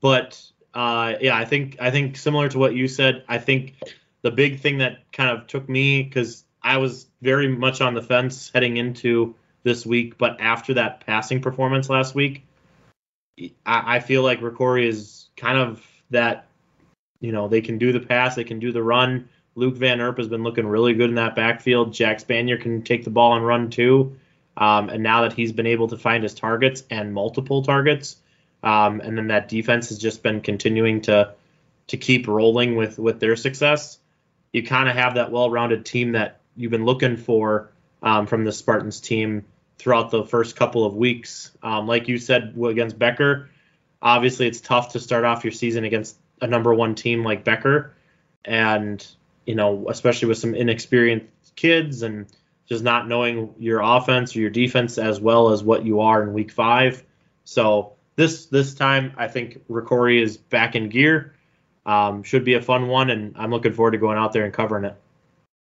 but 0.00 0.40
uh, 0.76 1.16
yeah, 1.22 1.34
I 1.34 1.46
think 1.46 1.78
I 1.80 1.90
think 1.90 2.18
similar 2.18 2.50
to 2.50 2.58
what 2.58 2.74
you 2.74 2.86
said. 2.86 3.24
I 3.26 3.38
think 3.38 3.76
the 4.20 4.30
big 4.30 4.60
thing 4.60 4.78
that 4.78 5.10
kind 5.10 5.30
of 5.30 5.46
took 5.46 5.66
me 5.70 6.02
because 6.02 6.44
I 6.62 6.76
was 6.76 7.06
very 7.22 7.48
much 7.48 7.80
on 7.80 7.94
the 7.94 8.02
fence 8.02 8.50
heading 8.54 8.76
into 8.76 9.34
this 9.62 9.86
week, 9.86 10.18
but 10.18 10.38
after 10.38 10.74
that 10.74 11.00
passing 11.00 11.40
performance 11.40 11.88
last 11.88 12.14
week, 12.14 12.44
I, 13.38 13.96
I 13.96 14.00
feel 14.00 14.22
like 14.22 14.40
Rocori 14.40 14.86
is 14.86 15.30
kind 15.34 15.56
of 15.56 15.82
that. 16.10 16.46
You 17.20 17.32
know, 17.32 17.48
they 17.48 17.62
can 17.62 17.78
do 17.78 17.92
the 17.92 18.00
pass, 18.00 18.34
they 18.34 18.44
can 18.44 18.58
do 18.58 18.70
the 18.70 18.82
run. 18.82 19.30
Luke 19.54 19.76
Van 19.76 20.02
Erp 20.02 20.18
has 20.18 20.28
been 20.28 20.42
looking 20.42 20.66
really 20.66 20.92
good 20.92 21.08
in 21.08 21.14
that 21.14 21.34
backfield. 21.34 21.94
Jack 21.94 22.18
Spanier 22.18 22.60
can 22.60 22.82
take 22.82 23.04
the 23.04 23.10
ball 23.10 23.34
and 23.34 23.46
run 23.46 23.70
too. 23.70 24.14
Um, 24.58 24.90
and 24.90 25.02
now 25.02 25.22
that 25.22 25.32
he's 25.32 25.52
been 25.52 25.66
able 25.66 25.88
to 25.88 25.96
find 25.96 26.22
his 26.22 26.34
targets 26.34 26.84
and 26.90 27.14
multiple 27.14 27.62
targets, 27.62 28.16
um, 28.66 29.00
and 29.00 29.16
then 29.16 29.28
that 29.28 29.48
defense 29.48 29.90
has 29.90 29.98
just 29.98 30.24
been 30.24 30.40
continuing 30.40 31.02
to 31.02 31.32
to 31.86 31.96
keep 31.96 32.26
rolling 32.26 32.74
with 32.74 32.98
with 32.98 33.20
their 33.20 33.36
success. 33.36 33.98
You 34.52 34.64
kind 34.64 34.88
of 34.88 34.96
have 34.96 35.14
that 35.14 35.30
well-rounded 35.30 35.86
team 35.86 36.12
that 36.12 36.40
you've 36.56 36.72
been 36.72 36.84
looking 36.84 37.16
for 37.16 37.70
um, 38.02 38.26
from 38.26 38.44
the 38.44 38.50
Spartans 38.50 39.00
team 39.00 39.44
throughout 39.78 40.10
the 40.10 40.24
first 40.24 40.56
couple 40.56 40.84
of 40.84 40.96
weeks. 40.96 41.52
Um, 41.62 41.86
like 41.86 42.08
you 42.08 42.18
said 42.18 42.56
against 42.60 42.98
Becker, 42.98 43.50
obviously 44.02 44.48
it's 44.48 44.60
tough 44.60 44.92
to 44.94 45.00
start 45.00 45.24
off 45.24 45.44
your 45.44 45.52
season 45.52 45.84
against 45.84 46.16
a 46.40 46.48
number 46.48 46.74
one 46.74 46.96
team 46.96 47.22
like 47.22 47.44
Becker, 47.44 47.94
and 48.44 49.06
you 49.44 49.54
know 49.54 49.86
especially 49.90 50.26
with 50.26 50.38
some 50.38 50.56
inexperienced 50.56 51.54
kids 51.54 52.02
and 52.02 52.26
just 52.68 52.82
not 52.82 53.06
knowing 53.06 53.54
your 53.60 53.80
offense 53.80 54.34
or 54.34 54.40
your 54.40 54.50
defense 54.50 54.98
as 54.98 55.20
well 55.20 55.50
as 55.50 55.62
what 55.62 55.86
you 55.86 56.00
are 56.00 56.20
in 56.24 56.32
week 56.32 56.50
five. 56.50 57.04
So 57.44 57.95
this 58.16 58.46
this 58.46 58.74
time 58.74 59.12
I 59.16 59.28
think 59.28 59.66
Rocori 59.68 60.20
is 60.20 60.36
back 60.36 60.74
in 60.74 60.88
gear. 60.88 61.34
Um, 61.84 62.24
should 62.24 62.44
be 62.44 62.54
a 62.54 62.62
fun 62.62 62.88
one, 62.88 63.10
and 63.10 63.36
I'm 63.36 63.50
looking 63.50 63.72
forward 63.72 63.92
to 63.92 63.98
going 63.98 64.18
out 64.18 64.32
there 64.32 64.44
and 64.44 64.52
covering 64.52 64.84
it. 64.84 64.96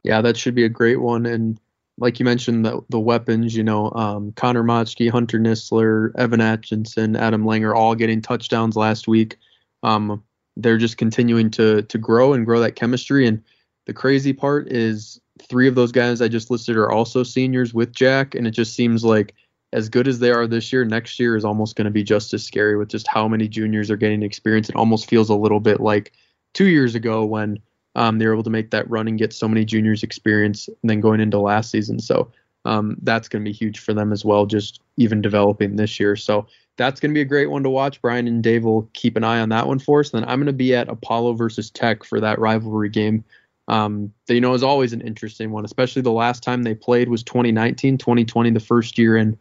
Yeah, 0.05 0.21
that 0.21 0.37
should 0.37 0.55
be 0.55 0.65
a 0.65 0.69
great 0.69 1.01
one. 1.01 1.27
And 1.27 1.59
like 1.99 2.21
you 2.21 2.25
mentioned, 2.25 2.65
the, 2.65 2.83
the 2.89 3.01
weapons, 3.01 3.57
you 3.57 3.65
know, 3.65 3.91
um, 3.93 4.33
Connor 4.33 4.63
Motchke, 4.63 5.11
Hunter 5.11 5.39
Nistler, 5.39 6.13
Evan 6.17 6.41
Atkinson, 6.41 7.17
Adam 7.17 7.45
Langer, 7.45 7.75
all 7.75 7.95
getting 7.95 8.21
touchdowns 8.21 8.77
last 8.77 9.09
week. 9.09 9.39
Um, 9.83 10.23
they're 10.57 10.79
just 10.79 10.99
continuing 10.99 11.51
to 11.53 11.83
to 11.83 11.99
grow 11.99 12.33
and 12.33 12.47
grow 12.47 12.61
that 12.61 12.77
chemistry. 12.77 13.27
And 13.27 13.43
the 13.87 13.93
crazy 13.93 14.33
part 14.33 14.71
is 14.71 15.21
three 15.43 15.67
of 15.67 15.75
those 15.75 15.93
guys 15.93 16.23
I 16.23 16.29
just 16.29 16.51
listed 16.51 16.77
are 16.77 16.91
also 16.91 17.23
seniors 17.23 17.75
with 17.75 17.93
Jack, 17.93 18.35
and 18.35 18.47
it 18.47 18.53
just 18.53 18.75
seems 18.75 19.05
like 19.05 19.35
as 19.75 19.89
good 19.89 20.07
as 20.07 20.21
they 20.21 20.31
are 20.31 20.47
this 20.47 20.73
year, 20.73 20.85
next 20.85 21.19
year 21.19 21.37
is 21.37 21.45
almost 21.45 21.75
going 21.75 21.85
to 21.85 21.91
be 21.91 22.05
just 22.05 22.33
as 22.33 22.45
scary 22.45 22.77
with 22.77 22.89
just 22.89 23.09
how 23.09 23.27
many 23.27 23.49
juniors 23.49 23.91
are 23.91 23.97
getting 23.97 24.23
experience. 24.23 24.69
It 24.69 24.77
almost 24.77 25.11
feels 25.11 25.29
a 25.29 25.35
little 25.35 25.59
bit 25.59 25.81
like 25.81 26.13
two 26.55 26.69
years 26.69 26.95
ago 26.95 27.25
when 27.25 27.59
um, 27.97 28.19
they 28.19 28.27
were 28.27 28.35
able 28.35 28.45
to 28.45 28.51
make 28.51 28.71
that 28.71 28.89
run 28.89 29.09
and 29.09 29.19
get 29.19 29.33
so 29.33 29.49
many 29.49 29.65
juniors 29.65 30.05
experience, 30.05 30.69
and 30.69 30.77
then 30.85 31.01
going 31.01 31.21
into 31.21 31.41
last 31.41 31.73
season. 31.73 31.99
So 31.99 32.31
um, 32.65 32.97
that's 33.03 33.29
going 33.29 33.45
to 33.45 33.49
be 33.49 33.53
huge 33.53 33.81
for 33.81 33.93
them 33.93 34.13
as 34.13 34.25
well, 34.25 34.47
just 34.47 34.81
even 34.97 35.21
developing 35.21 35.75
this 35.75 35.99
year. 35.99 36.15
So 36.15 36.47
that's 36.77 37.01
going 37.01 37.11
to 37.11 37.15
be 37.15 37.23
a 37.23 37.27
great 37.27 37.51
one 37.51 37.65
to 37.65 37.71
watch. 37.71 38.01
Brian 38.01 38.29
and 38.29 38.45
Dave 38.45 38.63
will 38.63 38.89
keep 38.95 39.17
an 39.17 39.25
eye 39.25 39.41
on 39.41 39.49
that 39.49 39.67
one 39.67 39.81
for 39.81 40.01
us. 40.01 40.11
Then 40.11 40.25
I'm 40.25 40.39
going 40.39 40.47
to 40.47 40.53
be 40.53 40.75
at 40.75 40.89
Apollo 40.89 41.35
versus 41.35 41.69
Tech 41.69 42.05
for 42.05 42.21
that 42.21 42.39
rivalry 42.39 42.91
game. 42.91 43.25
Um, 43.67 44.13
that, 44.27 44.35
you 44.35 44.41
know, 44.41 44.55
is 44.55 44.63
always 44.63 44.93
an 44.93 45.01
interesting 45.01 45.51
one, 45.51 45.65
especially 45.65 46.03
the 46.03 46.13
last 46.13 46.43
time 46.43 46.63
they 46.63 46.75
played 46.75 47.09
was 47.09 47.23
2019, 47.25 47.99
2020, 47.99 48.51
the 48.51 48.61
first 48.61 48.99
year 48.99 49.17
in 49.17 49.39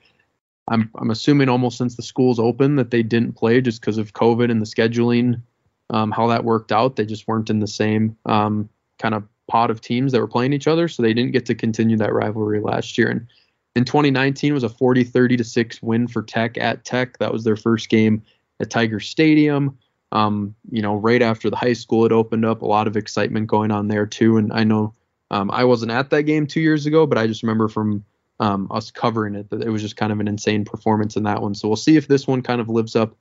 I'm 0.67 0.89
I'm 0.95 1.11
assuming 1.11 1.49
almost 1.49 1.77
since 1.77 1.95
the 1.95 2.03
schools 2.03 2.39
open 2.39 2.75
that 2.75 2.91
they 2.91 3.03
didn't 3.03 3.33
play 3.33 3.61
just 3.61 3.81
because 3.81 3.97
of 3.97 4.13
COVID 4.13 4.49
and 4.49 4.61
the 4.61 4.65
scheduling, 4.65 5.41
um, 5.89 6.11
how 6.11 6.27
that 6.27 6.45
worked 6.45 6.71
out. 6.71 6.95
They 6.95 7.05
just 7.05 7.27
weren't 7.27 7.49
in 7.49 7.59
the 7.59 7.67
same 7.67 8.15
um, 8.25 8.69
kind 8.99 9.13
of 9.13 9.23
pot 9.47 9.69
of 9.69 9.81
teams 9.81 10.11
that 10.11 10.21
were 10.21 10.27
playing 10.27 10.53
each 10.53 10.67
other, 10.67 10.87
so 10.87 11.03
they 11.03 11.13
didn't 11.13 11.33
get 11.33 11.45
to 11.47 11.55
continue 11.55 11.97
that 11.97 12.13
rivalry 12.13 12.61
last 12.61 12.97
year. 12.97 13.09
And 13.09 13.27
in 13.75 13.83
2019 13.83 14.53
was 14.53 14.63
a 14.63 14.69
40 14.69 15.03
30 15.03 15.37
to 15.37 15.43
six 15.43 15.81
win 15.81 16.07
for 16.07 16.23
Tech 16.23 16.57
at 16.57 16.85
Tech. 16.85 17.17
That 17.17 17.33
was 17.33 17.43
their 17.43 17.57
first 17.57 17.89
game 17.89 18.23
at 18.59 18.69
Tiger 18.69 18.99
Stadium. 18.99 19.77
Um, 20.13 20.55
you 20.71 20.81
know, 20.81 20.95
right 20.95 21.23
after 21.23 21.49
the 21.49 21.55
high 21.55 21.73
school 21.73 22.03
had 22.03 22.11
opened 22.11 22.45
up, 22.45 22.61
a 22.61 22.67
lot 22.67 22.87
of 22.87 22.95
excitement 22.95 23.47
going 23.47 23.71
on 23.71 23.87
there 23.87 24.05
too. 24.05 24.37
And 24.37 24.53
I 24.53 24.63
know 24.63 24.93
um, 25.31 25.49
I 25.51 25.63
wasn't 25.63 25.91
at 25.91 26.11
that 26.11 26.23
game 26.23 26.45
two 26.45 26.61
years 26.61 26.85
ago, 26.85 27.07
but 27.07 27.17
I 27.17 27.25
just 27.25 27.41
remember 27.41 27.67
from 27.67 28.05
um, 28.39 28.67
us 28.71 28.91
covering 28.91 29.35
it. 29.35 29.47
It 29.51 29.69
was 29.69 29.81
just 29.81 29.97
kind 29.97 30.11
of 30.11 30.19
an 30.19 30.27
insane 30.27 30.65
performance 30.65 31.15
in 31.15 31.23
that 31.23 31.41
one. 31.41 31.55
So 31.55 31.67
we'll 31.67 31.77
see 31.77 31.97
if 31.97 32.07
this 32.07 32.27
one 32.27 32.41
kind 32.41 32.61
of 32.61 32.69
lives 32.69 32.95
up 32.95 33.15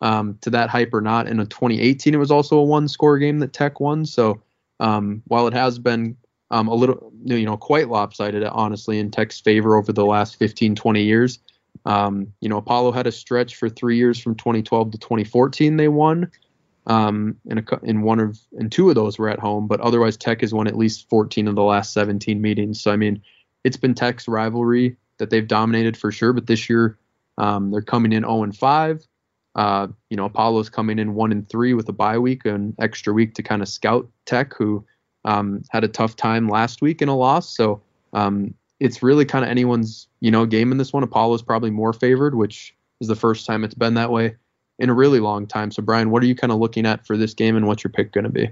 um, 0.00 0.38
to 0.42 0.50
that 0.50 0.70
hype 0.70 0.94
or 0.94 1.00
not. 1.00 1.28
In 1.28 1.40
a 1.40 1.46
2018, 1.46 2.14
it 2.14 2.18
was 2.18 2.30
also 2.30 2.58
a 2.58 2.64
one-score 2.64 3.18
game 3.18 3.38
that 3.40 3.52
Tech 3.52 3.80
won. 3.80 4.06
So 4.06 4.42
um, 4.78 5.22
while 5.26 5.46
it 5.46 5.54
has 5.54 5.78
been 5.78 6.16
um, 6.50 6.68
a 6.68 6.74
little, 6.74 7.12
you 7.24 7.44
know, 7.44 7.56
quite 7.56 7.88
lopsided, 7.88 8.42
honestly, 8.44 8.98
in 8.98 9.10
Tech's 9.10 9.40
favor 9.40 9.76
over 9.76 9.92
the 9.92 10.04
last 10.04 10.36
15, 10.36 10.74
20 10.74 11.02
years. 11.02 11.38
Um, 11.86 12.32
you 12.40 12.48
know, 12.48 12.56
Apollo 12.56 12.92
had 12.92 13.06
a 13.06 13.12
stretch 13.12 13.56
for 13.56 13.68
three 13.68 13.96
years 13.96 14.18
from 14.18 14.34
2012 14.34 14.92
to 14.92 14.98
2014. 14.98 15.76
They 15.76 15.88
won. 15.88 16.30
Um, 16.86 17.36
in, 17.46 17.58
a, 17.58 17.64
in 17.84 18.02
one 18.02 18.18
of 18.18 18.38
in 18.58 18.68
two 18.68 18.88
of 18.88 18.94
those 18.96 19.18
were 19.18 19.28
at 19.28 19.38
home, 19.38 19.68
but 19.68 19.80
otherwise 19.80 20.16
Tech 20.16 20.40
has 20.40 20.52
won 20.52 20.66
at 20.66 20.76
least 20.76 21.08
14 21.08 21.46
of 21.46 21.54
the 21.54 21.62
last 21.62 21.92
17 21.92 22.40
meetings. 22.40 22.80
So 22.80 22.90
I 22.90 22.96
mean, 22.96 23.22
it's 23.64 23.76
been 23.76 23.94
Tech's 23.94 24.28
rivalry 24.28 24.96
that 25.18 25.30
they've 25.30 25.46
dominated 25.46 25.96
for 25.96 26.10
sure. 26.10 26.32
But 26.32 26.46
this 26.46 26.68
year, 26.68 26.98
um, 27.38 27.70
they're 27.70 27.82
coming 27.82 28.12
in 28.12 28.22
0 28.22 28.42
and 28.42 28.56
5. 28.56 29.06
Uh, 29.56 29.88
you 30.08 30.16
know, 30.16 30.24
Apollo's 30.24 30.70
coming 30.70 30.98
in 30.98 31.14
1 31.14 31.32
and 31.32 31.48
3 31.48 31.74
with 31.74 31.88
a 31.88 31.92
bye 31.92 32.18
week, 32.18 32.44
an 32.44 32.74
extra 32.80 33.12
week 33.12 33.34
to 33.34 33.42
kind 33.42 33.62
of 33.62 33.68
scout 33.68 34.08
Tech, 34.24 34.54
who 34.54 34.84
um, 35.24 35.62
had 35.70 35.84
a 35.84 35.88
tough 35.88 36.16
time 36.16 36.48
last 36.48 36.82
week 36.82 37.02
in 37.02 37.08
a 37.08 37.16
loss. 37.16 37.54
So 37.54 37.82
um, 38.12 38.54
it's 38.78 39.02
really 39.02 39.24
kind 39.24 39.44
of 39.44 39.50
anyone's 39.50 40.08
you 40.20 40.30
know 40.30 40.46
game 40.46 40.72
in 40.72 40.78
this 40.78 40.92
one. 40.92 41.02
Apollo's 41.02 41.42
probably 41.42 41.70
more 41.70 41.92
favored, 41.92 42.34
which 42.34 42.74
is 43.00 43.08
the 43.08 43.16
first 43.16 43.46
time 43.46 43.64
it's 43.64 43.74
been 43.74 43.94
that 43.94 44.10
way 44.10 44.36
in 44.78 44.88
a 44.88 44.94
really 44.94 45.20
long 45.20 45.46
time. 45.46 45.70
So 45.70 45.82
Brian, 45.82 46.10
what 46.10 46.22
are 46.22 46.26
you 46.26 46.34
kind 46.34 46.52
of 46.52 46.58
looking 46.58 46.86
at 46.86 47.06
for 47.06 47.16
this 47.16 47.34
game, 47.34 47.56
and 47.56 47.66
what's 47.66 47.84
your 47.84 47.92
pick 47.92 48.12
going 48.12 48.24
to 48.24 48.30
be? 48.30 48.50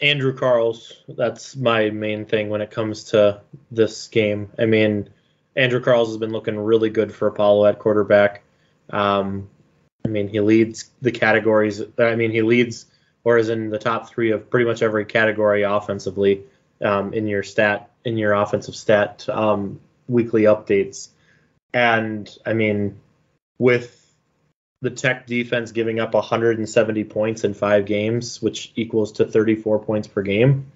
Andrew 0.00 0.34
Carls. 0.34 1.02
That's 1.08 1.56
my 1.56 1.90
main 1.90 2.24
thing 2.24 2.48
when 2.48 2.60
it 2.60 2.70
comes 2.70 3.04
to 3.04 3.40
this 3.70 4.08
game. 4.08 4.50
I 4.58 4.66
mean, 4.66 5.10
Andrew 5.56 5.80
Carls 5.80 6.08
has 6.08 6.16
been 6.16 6.32
looking 6.32 6.58
really 6.58 6.90
good 6.90 7.14
for 7.14 7.28
Apollo 7.28 7.66
at 7.66 7.78
quarterback. 7.78 8.42
Um, 8.90 9.48
I 10.04 10.08
mean, 10.08 10.28
he 10.28 10.40
leads 10.40 10.90
the 11.02 11.12
categories. 11.12 11.82
I 11.98 12.14
mean, 12.16 12.30
he 12.30 12.42
leads 12.42 12.86
or 13.24 13.38
is 13.38 13.50
in 13.50 13.70
the 13.70 13.78
top 13.78 14.08
three 14.08 14.30
of 14.30 14.48
pretty 14.50 14.66
much 14.66 14.82
every 14.82 15.04
category 15.04 15.62
offensively 15.62 16.44
um, 16.82 17.12
in 17.12 17.26
your 17.26 17.42
stat 17.42 17.90
in 18.04 18.16
your 18.16 18.32
offensive 18.32 18.74
stat 18.74 19.28
um, 19.28 19.78
weekly 20.08 20.42
updates. 20.42 21.08
And 21.74 22.28
I 22.46 22.54
mean, 22.54 22.98
with 23.58 23.99
the 24.82 24.90
Tech 24.90 25.26
defense 25.26 25.72
giving 25.72 26.00
up 26.00 26.14
170 26.14 27.04
points 27.04 27.44
in 27.44 27.54
five 27.54 27.84
games, 27.84 28.40
which 28.40 28.72
equals 28.76 29.12
to 29.12 29.26
34 29.26 29.80
points 29.80 30.08
per 30.08 30.22
game. 30.22 30.72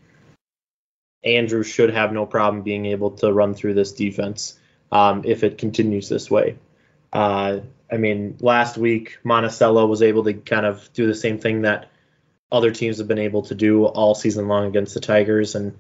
Andrew 1.25 1.63
should 1.63 1.91
have 1.91 2.13
no 2.13 2.27
problem 2.27 2.63
being 2.63 2.85
able 2.87 3.13
to 3.13 3.33
run 3.33 3.55
through 3.55 3.75
this 3.75 3.93
defense 3.93 4.59
um, 4.93 5.23
if 5.25 5.43
it 5.43 5.57
continues 5.57 6.09
this 6.09 6.31
way. 6.31 6.59
Uh, 7.13 7.61
I 7.91 7.97
mean, 7.97 8.37
last 8.41 8.77
week 8.77 9.19
Monticello 9.25 9.87
was 9.87 10.03
able 10.03 10.25
to 10.25 10.35
kind 10.35 10.67
of 10.67 10.93
do 10.93 11.07
the 11.07 11.15
same 11.15 11.39
thing 11.39 11.63
that 11.63 11.91
other 12.53 12.71
teams 12.71 12.99
have 12.99 13.09
been 13.09 13.19
able 13.19 13.43
to 13.43 13.55
do 13.55 13.87
all 13.87 14.15
season 14.15 14.49
long 14.49 14.67
against 14.67 14.95
the 14.95 15.01
Tigers, 15.01 15.55
and 15.55 15.79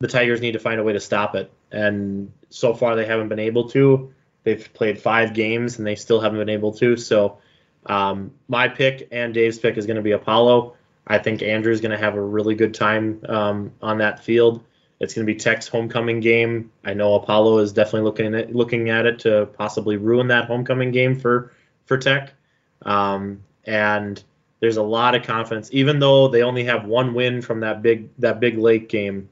the 0.00 0.08
Tigers 0.08 0.40
need 0.40 0.52
to 0.52 0.58
find 0.60 0.78
a 0.78 0.84
way 0.84 0.92
to 0.92 1.00
stop 1.00 1.34
it. 1.34 1.50
And 1.72 2.32
so 2.50 2.72
far, 2.72 2.94
they 2.94 3.04
haven't 3.04 3.28
been 3.28 3.40
able 3.40 3.68
to. 3.70 4.14
They've 4.44 4.72
played 4.72 5.00
five 5.00 5.34
games 5.34 5.78
and 5.78 5.86
they 5.86 5.96
still 5.96 6.20
haven't 6.20 6.38
been 6.38 6.48
able 6.48 6.72
to. 6.74 6.96
So 6.96 7.38
um, 7.86 8.32
my 8.48 8.68
pick 8.68 9.08
and 9.12 9.32
Dave's 9.32 9.58
pick 9.58 9.76
is 9.76 9.86
going 9.86 9.96
to 9.96 10.02
be 10.02 10.12
Apollo. 10.12 10.74
I 11.06 11.18
think 11.18 11.42
Andrew's 11.42 11.80
going 11.80 11.92
to 11.92 11.98
have 11.98 12.16
a 12.16 12.20
really 12.20 12.54
good 12.54 12.74
time 12.74 13.22
um, 13.28 13.72
on 13.80 13.98
that 13.98 14.22
field. 14.22 14.62
It's 15.00 15.14
going 15.14 15.26
to 15.26 15.32
be 15.32 15.38
Tech's 15.38 15.68
homecoming 15.68 16.20
game. 16.20 16.70
I 16.84 16.92
know 16.92 17.14
Apollo 17.14 17.58
is 17.58 17.72
definitely 17.72 18.02
looking 18.02 18.34
at 18.34 18.54
looking 18.54 18.90
at 18.90 19.06
it 19.06 19.18
to 19.20 19.46
possibly 19.56 19.96
ruin 19.96 20.26
that 20.28 20.46
homecoming 20.46 20.90
game 20.90 21.18
for 21.18 21.52
for 21.86 21.96
Tech. 21.96 22.34
Um, 22.82 23.42
and 23.64 24.22
there's 24.60 24.76
a 24.76 24.82
lot 24.82 25.14
of 25.14 25.22
confidence, 25.22 25.70
even 25.72 26.00
though 26.00 26.28
they 26.28 26.42
only 26.42 26.64
have 26.64 26.84
one 26.84 27.14
win 27.14 27.40
from 27.42 27.60
that 27.60 27.80
big 27.80 28.08
that 28.18 28.40
big 28.40 28.58
lake 28.58 28.88
game. 28.88 29.28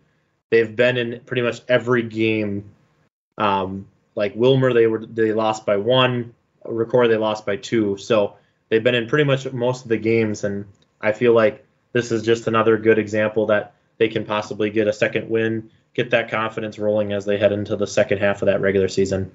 They've 0.51 0.75
been 0.75 0.97
in 0.97 1.21
pretty 1.27 1.43
much 1.43 1.63
every 1.69 2.03
game. 2.03 2.71
Um, 3.37 3.89
like 4.15 4.37
Willmar, 4.37 4.73
they 4.73 4.87
were 4.87 5.05
they 5.05 5.33
lost 5.33 5.67
by 5.67 5.77
one. 5.77 6.33
Rocori, 6.69 7.09
they 7.09 7.17
lost 7.17 7.47
by 7.47 7.57
two. 7.57 7.97
So 7.97 8.37
they've 8.69 8.83
been 8.83 8.95
in 8.95 9.09
pretty 9.09 9.25
much 9.25 9.51
most 9.53 9.85
of 9.85 9.89
the 9.89 9.97
games, 9.97 10.45
and 10.45 10.67
I 11.01 11.13
feel 11.13 11.33
like 11.33 11.65
this 11.93 12.13
is 12.13 12.23
just 12.23 12.47
another 12.47 12.77
good 12.77 12.99
example 12.99 13.47
that 13.47 13.75
they 13.99 14.09
can 14.09 14.25
possibly 14.25 14.71
get 14.71 14.89
a 14.89 14.93
second 14.93 15.31
win, 15.31 15.71
get 15.95 16.11
that 16.11 16.31
confidence 16.31 16.79
rolling 16.79 17.13
as 17.13 17.25
they 17.25 17.39
head 17.39 17.53
into 17.53 17.77
the 17.77 17.87
second 17.87 18.19
half 18.19 18.43
of 18.43 18.47
that 18.47 18.61
regular 18.61 18.89
season. 18.89 19.33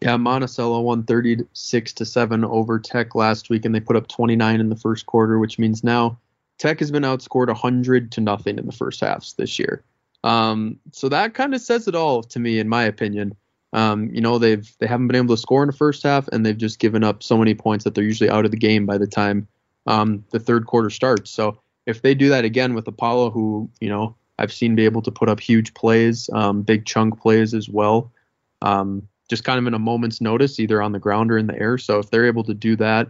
Yeah, 0.00 0.16
Monticello 0.16 0.80
won 0.80 1.02
36 1.02 1.92
to 1.94 2.04
7 2.04 2.44
over 2.44 2.78
Tech 2.78 3.14
last 3.14 3.50
week, 3.50 3.64
and 3.64 3.74
they 3.74 3.80
put 3.80 3.96
up 3.96 4.06
29 4.06 4.60
in 4.60 4.68
the 4.68 4.76
first 4.76 5.06
quarter, 5.06 5.38
which 5.38 5.58
means 5.58 5.82
now 5.82 6.18
Tech 6.58 6.78
has 6.78 6.90
been 6.90 7.02
outscored 7.02 7.48
100 7.48 8.12
to 8.12 8.20
nothing 8.20 8.58
in 8.58 8.66
the 8.66 8.72
first 8.72 9.00
halves 9.00 9.34
this 9.34 9.58
year. 9.58 9.82
Um, 10.24 10.78
so 10.92 11.08
that 11.08 11.34
kind 11.34 11.54
of 11.54 11.60
says 11.60 11.88
it 11.88 11.94
all 11.94 12.22
to 12.24 12.38
me, 12.38 12.58
in 12.58 12.68
my 12.68 12.84
opinion. 12.84 13.36
Um, 13.72 14.08
you 14.14 14.20
know, 14.20 14.38
they've 14.38 14.70
they 14.78 14.86
haven't 14.86 15.08
been 15.08 15.16
able 15.16 15.34
to 15.36 15.40
score 15.40 15.62
in 15.62 15.68
the 15.68 15.76
first 15.76 16.02
half, 16.02 16.28
and 16.28 16.44
they've 16.44 16.56
just 16.56 16.78
given 16.78 17.04
up 17.04 17.22
so 17.22 17.36
many 17.36 17.54
points 17.54 17.84
that 17.84 17.94
they're 17.94 18.04
usually 18.04 18.30
out 18.30 18.44
of 18.44 18.50
the 18.50 18.56
game 18.56 18.86
by 18.86 18.98
the 18.98 19.06
time 19.06 19.46
um, 19.86 20.24
the 20.30 20.38
third 20.38 20.66
quarter 20.66 20.90
starts. 20.90 21.30
So 21.30 21.60
if 21.86 22.02
they 22.02 22.14
do 22.14 22.28
that 22.28 22.44
again 22.44 22.74
with 22.74 22.86
Apollo, 22.86 23.30
who 23.30 23.68
you 23.80 23.88
know 23.88 24.14
I've 24.38 24.52
seen 24.52 24.74
be 24.74 24.84
able 24.84 25.02
to 25.02 25.10
put 25.10 25.28
up 25.28 25.40
huge 25.40 25.74
plays, 25.74 26.30
um, 26.32 26.62
big 26.62 26.86
chunk 26.86 27.20
plays 27.20 27.54
as 27.54 27.68
well, 27.68 28.12
um, 28.62 29.06
just 29.28 29.44
kind 29.44 29.58
of 29.58 29.66
in 29.66 29.74
a 29.74 29.78
moment's 29.78 30.20
notice, 30.20 30.60
either 30.60 30.80
on 30.80 30.92
the 30.92 30.98
ground 30.98 31.30
or 31.30 31.38
in 31.38 31.46
the 31.46 31.58
air. 31.58 31.76
So 31.78 31.98
if 31.98 32.10
they're 32.10 32.26
able 32.26 32.44
to 32.44 32.54
do 32.54 32.76
that 32.76 33.08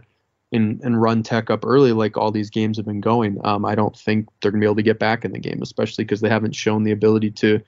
and 0.51 0.81
and 0.81 1.01
run 1.01 1.23
Tech 1.23 1.49
up 1.49 1.65
early, 1.65 1.93
like 1.93 2.17
all 2.17 2.31
these 2.31 2.49
games 2.49 2.77
have 2.77 2.85
been 2.85 3.01
going, 3.01 3.39
um, 3.45 3.63
I 3.63 3.75
don't 3.75 3.95
think 3.95 4.27
they're 4.41 4.51
gonna 4.51 4.61
be 4.61 4.65
able 4.65 4.75
to 4.75 4.81
get 4.81 4.99
back 4.99 5.23
in 5.23 5.31
the 5.31 5.39
game, 5.39 5.61
especially 5.61 6.03
because 6.03 6.21
they 6.21 6.29
haven't 6.29 6.55
shown 6.55 6.83
the 6.83 6.91
ability 6.91 7.31
to 7.31 7.61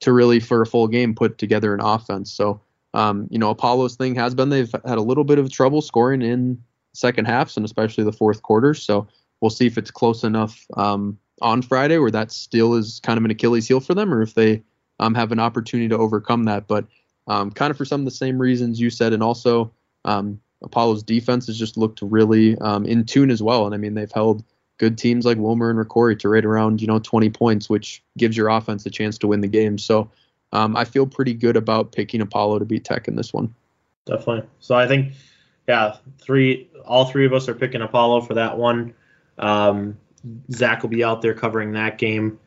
to 0.00 0.12
really 0.12 0.40
for 0.40 0.62
a 0.62 0.66
full 0.66 0.88
game 0.88 1.14
put 1.14 1.38
together 1.38 1.74
an 1.74 1.80
offense. 1.80 2.32
So 2.32 2.60
um, 2.94 3.28
you 3.30 3.38
know, 3.38 3.50
Apollo's 3.50 3.94
thing 3.94 4.14
has 4.14 4.34
been 4.34 4.48
they've 4.48 4.74
had 4.86 4.96
a 4.96 5.02
little 5.02 5.24
bit 5.24 5.38
of 5.38 5.50
trouble 5.50 5.82
scoring 5.82 6.22
in 6.22 6.62
second 6.94 7.26
halves 7.26 7.56
and 7.56 7.66
especially 7.66 8.04
the 8.04 8.12
fourth 8.12 8.42
quarter. 8.42 8.72
So 8.72 9.06
we'll 9.40 9.50
see 9.50 9.66
if 9.66 9.76
it's 9.76 9.90
close 9.90 10.24
enough 10.24 10.64
um, 10.78 11.18
on 11.42 11.60
Friday 11.60 11.98
where 11.98 12.10
that 12.10 12.32
still 12.32 12.74
is 12.74 13.00
kind 13.00 13.18
of 13.18 13.24
an 13.24 13.30
Achilles 13.30 13.68
heel 13.68 13.80
for 13.80 13.94
them, 13.94 14.12
or 14.14 14.22
if 14.22 14.32
they 14.32 14.62
um, 14.98 15.14
have 15.14 15.30
an 15.30 15.38
opportunity 15.38 15.88
to 15.90 15.98
overcome 15.98 16.44
that. 16.44 16.66
But 16.66 16.86
um, 17.28 17.50
kind 17.50 17.70
of 17.70 17.76
for 17.76 17.84
some 17.84 18.00
of 18.00 18.04
the 18.06 18.10
same 18.10 18.38
reasons 18.38 18.80
you 18.80 18.88
said, 18.88 19.12
and 19.12 19.22
also 19.22 19.70
um, 20.06 20.40
Apollo's 20.62 21.02
defense 21.02 21.46
has 21.48 21.58
just 21.58 21.76
looked 21.76 22.00
really 22.00 22.56
um, 22.58 22.86
in 22.86 23.04
tune 23.04 23.30
as 23.30 23.42
well. 23.42 23.66
And 23.66 23.74
I 23.74 23.78
mean, 23.78 23.92
they've 23.92 24.10
held 24.10 24.42
good 24.78 24.98
teams 24.98 25.24
like 25.24 25.38
Willmar 25.38 25.70
and 25.70 25.78
Rocori 25.78 26.18
to 26.20 26.28
right 26.28 26.44
around 26.44 26.80
you 26.80 26.86
know 26.86 26.98
20 26.98 27.30
points, 27.30 27.68
which 27.68 28.02
gives 28.16 28.36
your 28.36 28.48
offense 28.48 28.84
a 28.86 28.90
chance 28.90 29.18
to 29.18 29.26
win 29.26 29.40
the 29.40 29.48
game. 29.48 29.78
So 29.78 30.10
um, 30.52 30.76
I 30.76 30.84
feel 30.84 31.06
pretty 31.06 31.34
good 31.34 31.56
about 31.56 31.92
picking 31.92 32.20
Apollo 32.20 32.60
to 32.60 32.64
beat 32.64 32.84
Tech 32.84 33.08
in 33.08 33.16
this 33.16 33.32
one. 33.32 33.54
Definitely. 34.04 34.48
So 34.60 34.74
I 34.74 34.86
think, 34.86 35.14
yeah, 35.66 35.96
three, 36.20 36.70
all 36.84 37.06
three 37.06 37.26
of 37.26 37.32
us 37.32 37.48
are 37.48 37.54
picking 37.54 37.82
Apollo 37.82 38.22
for 38.22 38.34
that 38.34 38.56
one. 38.56 38.94
Um, 39.38 39.98
Zach 40.52 40.82
will 40.82 40.90
be 40.90 41.04
out 41.04 41.22
there 41.22 41.34
covering 41.34 41.72
that 41.72 41.98
game. 41.98 42.38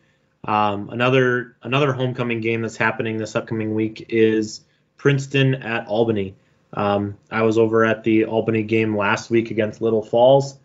Um, 0.45 0.89
another 0.89 1.57
another 1.63 1.91
homecoming 1.91 2.39
game 2.39 2.61
that's 2.61 2.77
happening 2.77 3.17
this 3.17 3.35
upcoming 3.35 3.75
week 3.75 4.05
is 4.09 4.61
Princeton 4.97 5.55
at 5.55 5.87
Albany. 5.87 6.35
Um, 6.73 7.17
I 7.29 7.41
was 7.41 7.57
over 7.57 7.83
at 7.83 8.03
the 8.03 8.25
Albany 8.25 8.63
game 8.63 8.95
last 8.95 9.29
week 9.29 9.51
against 9.51 9.81
Little 9.81 10.03
Falls. 10.03 10.57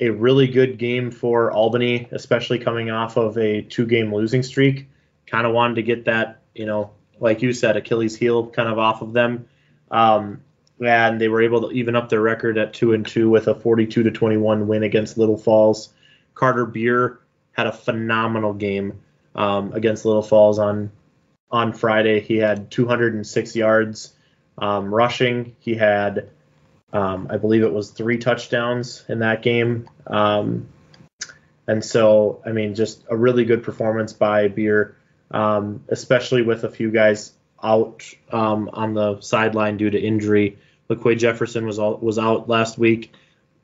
A 0.00 0.08
really 0.08 0.48
good 0.48 0.78
game 0.78 1.10
for 1.10 1.52
Albany, 1.52 2.08
especially 2.10 2.58
coming 2.58 2.90
off 2.90 3.16
of 3.16 3.36
a 3.38 3.62
two 3.62 3.86
game 3.86 4.14
losing 4.14 4.42
streak. 4.42 4.88
Kind 5.26 5.46
of 5.46 5.52
wanted 5.52 5.74
to 5.76 5.82
get 5.82 6.06
that, 6.06 6.40
you 6.54 6.66
know, 6.66 6.90
like 7.20 7.42
you 7.42 7.52
said, 7.52 7.76
Achilles 7.76 8.16
heel 8.16 8.48
kind 8.48 8.68
of 8.68 8.78
off 8.78 9.02
of 9.02 9.12
them. 9.12 9.46
Um, 9.90 10.40
and 10.80 11.20
they 11.20 11.28
were 11.28 11.42
able 11.42 11.68
to 11.68 11.74
even 11.74 11.94
up 11.94 12.08
their 12.08 12.22
record 12.22 12.56
at 12.56 12.72
two 12.72 12.94
and 12.94 13.06
two 13.06 13.28
with 13.28 13.46
a 13.48 13.54
42 13.54 14.04
to 14.04 14.10
21 14.10 14.66
win 14.66 14.82
against 14.82 15.18
Little 15.18 15.36
Falls. 15.36 15.90
Carter 16.34 16.64
Beer 16.64 17.20
had 17.52 17.66
a 17.66 17.72
phenomenal 17.72 18.54
game 18.54 19.00
um, 19.34 19.74
against 19.74 20.04
Little 20.04 20.22
Falls 20.22 20.58
on 20.58 20.90
on 21.50 21.72
Friday. 21.72 22.20
He 22.20 22.36
had 22.36 22.70
206 22.70 23.56
yards 23.56 24.14
um, 24.56 24.94
rushing. 24.94 25.56
He 25.58 25.74
had, 25.74 26.30
um, 26.92 27.28
I 27.30 27.36
believe 27.36 27.62
it 27.62 27.72
was 27.72 27.90
three 27.90 28.18
touchdowns 28.18 29.04
in 29.08 29.20
that 29.20 29.42
game. 29.42 29.88
Um, 30.06 30.68
and 31.66 31.84
so, 31.84 32.42
I 32.44 32.52
mean, 32.52 32.74
just 32.74 33.04
a 33.08 33.16
really 33.16 33.44
good 33.44 33.62
performance 33.62 34.12
by 34.12 34.48
Beer, 34.48 34.96
um, 35.30 35.84
especially 35.88 36.42
with 36.42 36.64
a 36.64 36.68
few 36.68 36.90
guys 36.90 37.32
out 37.62 38.02
um, 38.32 38.70
on 38.72 38.94
the 38.94 39.20
sideline 39.20 39.76
due 39.76 39.90
to 39.90 40.00
injury. 40.00 40.58
LaQuay 40.88 41.18
Jefferson 41.18 41.66
was 41.66 41.78
all, 41.78 41.96
was 41.98 42.18
out 42.18 42.48
last 42.48 42.76
week, 42.76 43.12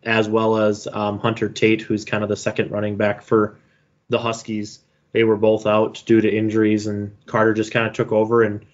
as 0.04 0.28
well 0.28 0.56
as 0.56 0.86
um, 0.86 1.18
Hunter 1.18 1.48
Tate, 1.48 1.82
who's 1.82 2.04
kind 2.04 2.22
of 2.22 2.28
the 2.28 2.36
second 2.36 2.70
running 2.70 2.96
back 2.96 3.22
for 3.22 3.58
the 4.08 4.18
Huskies. 4.18 4.78
They 5.10 5.24
were 5.24 5.36
both 5.36 5.66
out 5.66 6.02
due 6.06 6.20
to 6.20 6.30
injuries, 6.30 6.86
and 6.86 7.16
Carter 7.26 7.54
just 7.54 7.72
kind 7.72 7.88
of 7.88 7.94
took 7.94 8.12
over 8.12 8.42
and 8.42 8.64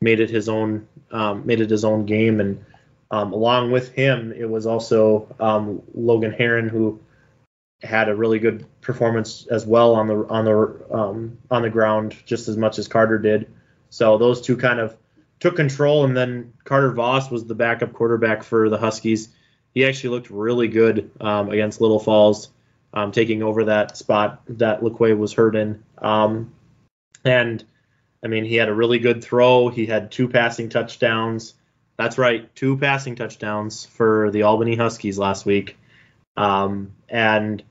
made 0.00 0.20
it 0.20 0.28
his 0.28 0.48
own 0.48 0.86
um, 1.12 1.46
made 1.46 1.60
it 1.60 1.70
his 1.70 1.84
own 1.84 2.04
game. 2.04 2.40
And 2.40 2.64
um, 3.12 3.34
along 3.34 3.70
with 3.70 3.92
him, 3.92 4.32
it 4.32 4.48
was 4.48 4.66
also 4.66 5.32
um, 5.38 5.82
Logan 5.94 6.32
Heron 6.32 6.70
who 6.70 6.98
had 7.82 8.08
a 8.08 8.16
really 8.16 8.38
good 8.38 8.64
performance 8.80 9.46
as 9.48 9.66
well 9.66 9.94
on 9.94 10.06
the 10.06 10.26
on 10.28 10.44
the 10.46 10.86
um, 10.90 11.38
on 11.50 11.62
the 11.62 11.70
ground, 11.70 12.16
just 12.24 12.48
as 12.48 12.56
much 12.56 12.78
as 12.78 12.88
Carter 12.88 13.18
did. 13.18 13.52
So 13.90 14.16
those 14.16 14.40
two 14.40 14.56
kind 14.56 14.80
of 14.80 14.96
took 15.40 15.56
control, 15.56 16.04
and 16.04 16.16
then 16.16 16.54
Carter 16.64 16.90
Voss 16.92 17.30
was 17.30 17.44
the 17.44 17.54
backup 17.54 17.92
quarterback 17.92 18.42
for 18.42 18.70
the 18.70 18.78
Huskies. 18.78 19.28
He 19.74 19.84
actually 19.84 20.10
looked 20.10 20.30
really 20.30 20.68
good 20.68 21.10
um, 21.20 21.50
against 21.50 21.82
Little 21.82 21.98
Falls, 21.98 22.48
um, 22.94 23.12
taking 23.12 23.42
over 23.42 23.64
that 23.64 23.96
spot 23.96 24.42
that 24.48 24.80
LaQuay 24.80 25.18
was 25.18 25.34
hurt 25.34 25.54
in. 25.54 25.82
Um, 25.98 26.54
and 27.26 27.62
I 28.24 28.28
mean, 28.28 28.44
he 28.46 28.54
had 28.54 28.70
a 28.70 28.74
really 28.74 29.00
good 29.00 29.22
throw. 29.22 29.68
He 29.68 29.84
had 29.84 30.10
two 30.10 30.28
passing 30.28 30.70
touchdowns. 30.70 31.54
That's 32.02 32.18
right, 32.18 32.52
two 32.56 32.76
passing 32.78 33.14
touchdowns 33.14 33.84
for 33.84 34.32
the 34.32 34.42
Albany 34.42 34.74
Huskies 34.74 35.18
last 35.18 35.46
week. 35.46 35.78
Um, 36.36 36.96
and 37.08 37.62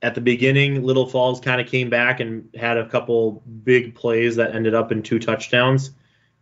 at 0.00 0.14
the 0.14 0.22
beginning, 0.22 0.82
Little 0.84 1.06
Falls 1.06 1.38
kind 1.38 1.60
of 1.60 1.66
came 1.66 1.90
back 1.90 2.20
and 2.20 2.48
had 2.58 2.78
a 2.78 2.88
couple 2.88 3.42
big 3.62 3.94
plays 3.94 4.36
that 4.36 4.54
ended 4.54 4.72
up 4.72 4.90
in 4.90 5.02
two 5.02 5.18
touchdowns. 5.18 5.90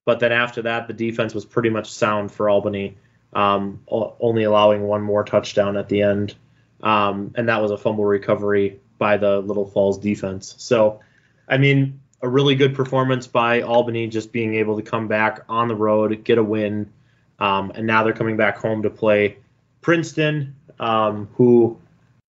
But 0.04 0.20
then 0.20 0.30
after 0.30 0.62
that, 0.62 0.86
the 0.86 0.92
defense 0.92 1.34
was 1.34 1.44
pretty 1.44 1.68
much 1.68 1.90
sound 1.90 2.30
for 2.30 2.48
Albany, 2.48 2.96
um, 3.32 3.80
only 3.88 4.44
allowing 4.44 4.82
one 4.82 5.02
more 5.02 5.24
touchdown 5.24 5.76
at 5.76 5.88
the 5.88 6.02
end. 6.02 6.36
Um, 6.80 7.32
and 7.34 7.48
that 7.48 7.60
was 7.60 7.72
a 7.72 7.76
fumble 7.76 8.04
recovery 8.04 8.78
by 8.98 9.16
the 9.16 9.40
Little 9.40 9.66
Falls 9.66 9.98
defense. 9.98 10.54
So, 10.58 11.00
I 11.48 11.58
mean, 11.58 12.00
a 12.20 12.28
really 12.28 12.54
good 12.54 12.74
performance 12.74 13.26
by 13.26 13.62
Albany, 13.62 14.08
just 14.08 14.32
being 14.32 14.54
able 14.56 14.76
to 14.76 14.82
come 14.82 15.08
back 15.08 15.44
on 15.48 15.68
the 15.68 15.76
road, 15.76 16.24
get 16.24 16.38
a 16.38 16.42
win. 16.42 16.92
Um, 17.38 17.72
and 17.74 17.86
now 17.86 18.02
they're 18.02 18.12
coming 18.12 18.36
back 18.36 18.58
home 18.58 18.82
to 18.82 18.90
play 18.90 19.38
Princeton, 19.80 20.56
um, 20.80 21.28
who 21.34 21.78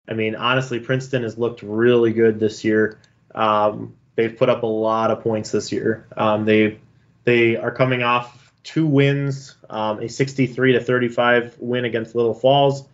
I 0.08 0.14
mean, 0.14 0.36
honestly, 0.36 0.80
Princeton 0.80 1.24
has 1.24 1.38
looked 1.38 1.62
really 1.64 2.14
good 2.14 2.40
this 2.40 2.64
year. 2.64 3.00
Um, 3.34 3.96
they've 4.16 4.36
put 4.36 4.50
up 4.50 4.64
a 4.64 4.68
lot 4.68 5.12
of 5.12 5.22
points 5.22 5.52
this 5.52 5.72
year. 5.72 6.08
Um, 6.16 6.46
they 6.46 6.80
they 7.24 7.58
are 7.58 7.72
coming 7.72 8.04
off 8.04 8.52
two 8.64 8.86
wins, 8.86 9.56
um, 9.70 10.00
a 10.00 10.10
63 10.10 10.74
to 10.74 10.80
35 10.80 11.58
win 11.60 11.86
against 11.86 12.16
Little 12.16 12.34
Falls 12.34 12.88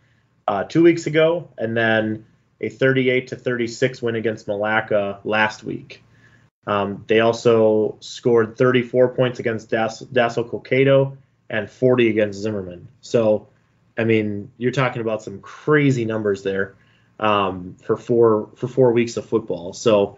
uh, 0.47 0.63
two 0.63 0.84
weeks 0.84 1.06
ago, 1.06 1.49
and 1.58 1.75
then 1.75 2.25
a 2.60 2.69
38 2.69 3.27
to 3.27 3.36
36 3.36 4.01
win 4.01 4.15
against 4.15 4.47
Milaca 4.47 5.19
last 5.23 5.63
week. 5.63 6.04
Um, 6.67 7.06
they 7.08 7.19
also 7.19 7.97
scored 8.02 8.58
34 8.58 9.15
points 9.15 9.39
against 9.39 9.69
Dassel 9.69 10.50
Cokato 10.50 11.17
and 11.50 11.69
40 11.69 12.10
against 12.10 12.39
Zimmerman. 12.39 12.88
So, 13.02 13.47
I 13.97 14.04
mean, 14.04 14.52
you're 14.58 14.71
talking 14.71 15.02
about 15.02 15.24
some 15.24 15.39
crazy 15.39 16.06
numbers 16.06 16.43
there 16.43 16.76
um, 17.19 17.78
for 17.84 17.97
four 17.97 18.50
for 18.56 18.67
four 18.67 18.91
weeks 18.91 19.17
of 19.17 19.26
football. 19.26 19.74
So 19.74 20.17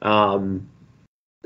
um, 0.00 0.68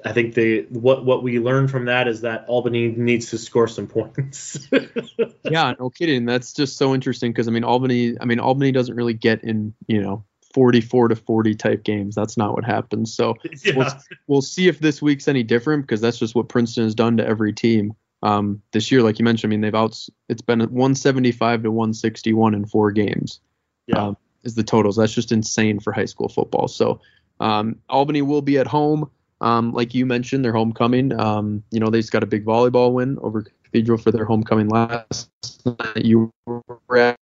I 0.04 0.12
think 0.12 0.34
the 0.34 0.66
what 0.70 1.04
what 1.04 1.22
we 1.22 1.38
learned 1.38 1.70
from 1.70 1.86
that 1.86 2.08
is 2.08 2.22
that 2.22 2.46
Albany 2.46 2.88
needs 2.88 3.30
to 3.30 3.38
score 3.38 3.68
some 3.68 3.86
points. 3.86 4.68
yeah, 5.44 5.74
no 5.78 5.90
kidding. 5.90 6.24
That's 6.24 6.52
just 6.52 6.76
so 6.76 6.94
interesting 6.94 7.32
because 7.32 7.48
I 7.48 7.50
mean 7.50 7.64
Albany 7.64 8.16
I 8.20 8.24
mean 8.24 8.40
Albany 8.40 8.72
doesn't 8.72 8.94
really 8.94 9.14
get 9.14 9.44
in 9.44 9.74
you 9.86 10.00
know 10.00 10.24
44 10.52 11.08
to 11.08 11.16
40 11.16 11.54
type 11.54 11.84
games. 11.84 12.14
That's 12.14 12.36
not 12.36 12.54
what 12.54 12.64
happens. 12.64 13.14
So 13.14 13.34
yeah. 13.64 13.74
we'll, 13.76 13.88
we'll 14.26 14.42
see 14.42 14.68
if 14.68 14.80
this 14.80 15.00
week's 15.02 15.28
any 15.28 15.42
different 15.42 15.82
because 15.82 16.00
that's 16.00 16.18
just 16.18 16.34
what 16.34 16.48
Princeton 16.48 16.84
has 16.84 16.94
done 16.94 17.16
to 17.16 17.26
every 17.26 17.52
team. 17.52 17.94
Um, 18.22 18.62
this 18.72 18.92
year, 18.92 19.02
like 19.02 19.18
you 19.18 19.24
mentioned, 19.24 19.50
I 19.50 19.52
mean 19.52 19.60
they've 19.62 19.74
outs 19.74 20.08
it's 20.28 20.42
been 20.42 20.60
175 20.60 21.64
to 21.64 21.70
161 21.70 22.54
in 22.54 22.66
four 22.66 22.92
games. 22.92 23.40
Yeah. 23.86 23.98
Um, 23.98 24.16
is 24.44 24.54
the 24.54 24.62
totals. 24.62 24.96
That's 24.96 25.12
just 25.12 25.32
insane 25.32 25.80
for 25.80 25.92
high 25.92 26.04
school 26.04 26.28
football. 26.28 26.68
So 26.68 27.00
um, 27.40 27.78
Albany 27.88 28.22
will 28.22 28.42
be 28.42 28.58
at 28.58 28.66
home. 28.66 29.10
Um, 29.40 29.72
like 29.72 29.94
you 29.94 30.06
mentioned, 30.06 30.44
their 30.44 30.52
homecoming. 30.52 31.18
Um, 31.18 31.64
you 31.70 31.80
know, 31.80 31.90
they 31.90 31.98
just 31.98 32.12
got 32.12 32.22
a 32.22 32.26
big 32.26 32.44
volleyball 32.44 32.92
win 32.92 33.18
over 33.22 33.44
Cathedral 33.64 33.98
for 33.98 34.12
their 34.12 34.24
homecoming 34.24 34.68
last 34.68 35.30
night. 35.64 36.04
You 36.04 36.32
were 36.46 36.96
at. 36.96 37.16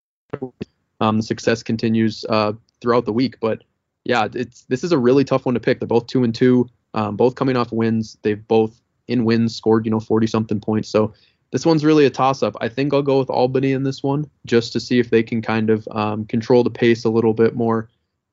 Um, 1.01 1.23
success 1.23 1.63
continues 1.63 2.27
uh, 2.29 2.53
throughout 2.81 3.05
the 3.05 3.13
week, 3.13 3.39
but 3.41 3.63
yeah, 4.05 4.29
it's 4.35 4.63
this 4.65 4.83
is 4.83 4.93
a 4.93 4.99
really 4.99 5.25
tough 5.25 5.45
one 5.45 5.55
to 5.55 5.61
pick. 5.61 5.79
They're 5.79 5.87
both 5.87 6.07
two 6.07 6.25
and 6.25 6.35
two, 6.35 6.69
um, 6.95 7.17
both 7.17 7.35
coming 7.35 7.57
off 7.57 7.73
wins. 7.73 8.17
They've 8.23 8.47
both 8.47 8.81
in 9.09 9.25
wins 9.25 9.55
scored 9.55 9.85
you 9.85 9.91
know 9.91 10.01
40 10.01 10.27
something 10.27 10.61
points. 10.61 10.89
So 10.89 11.13
this 11.53 11.67
one's 11.67 11.85
really 11.85 12.07
a 12.07 12.11
toss 12.11 12.43
up. 12.43 12.57
I 12.61 12.69
think 12.69 12.95
I'll 12.95 13.03
go 13.03 13.19
with 13.19 13.31
Albany 13.31 13.73
in 13.73 13.83
this 13.83 14.03
one 14.03 14.31
just 14.47 14.73
to 14.73 14.81
see 14.81 14.99
if 14.99 15.11
they 15.11 15.23
can 15.23 15.43
kind 15.43 15.69
of 15.69 15.87
um, 15.91 16.25
control 16.27 16.63
the 16.63 16.71
pace 16.71 17.05
a 17.05 17.11
little 17.11 17.35
bit 17.35 17.57
more, 17.57 17.89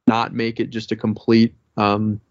not 0.05 0.33
make 0.33 0.59
it 0.59 0.69
just 0.69 0.91
a 0.91 0.95
complete, 0.95 1.55
um, 1.77 2.21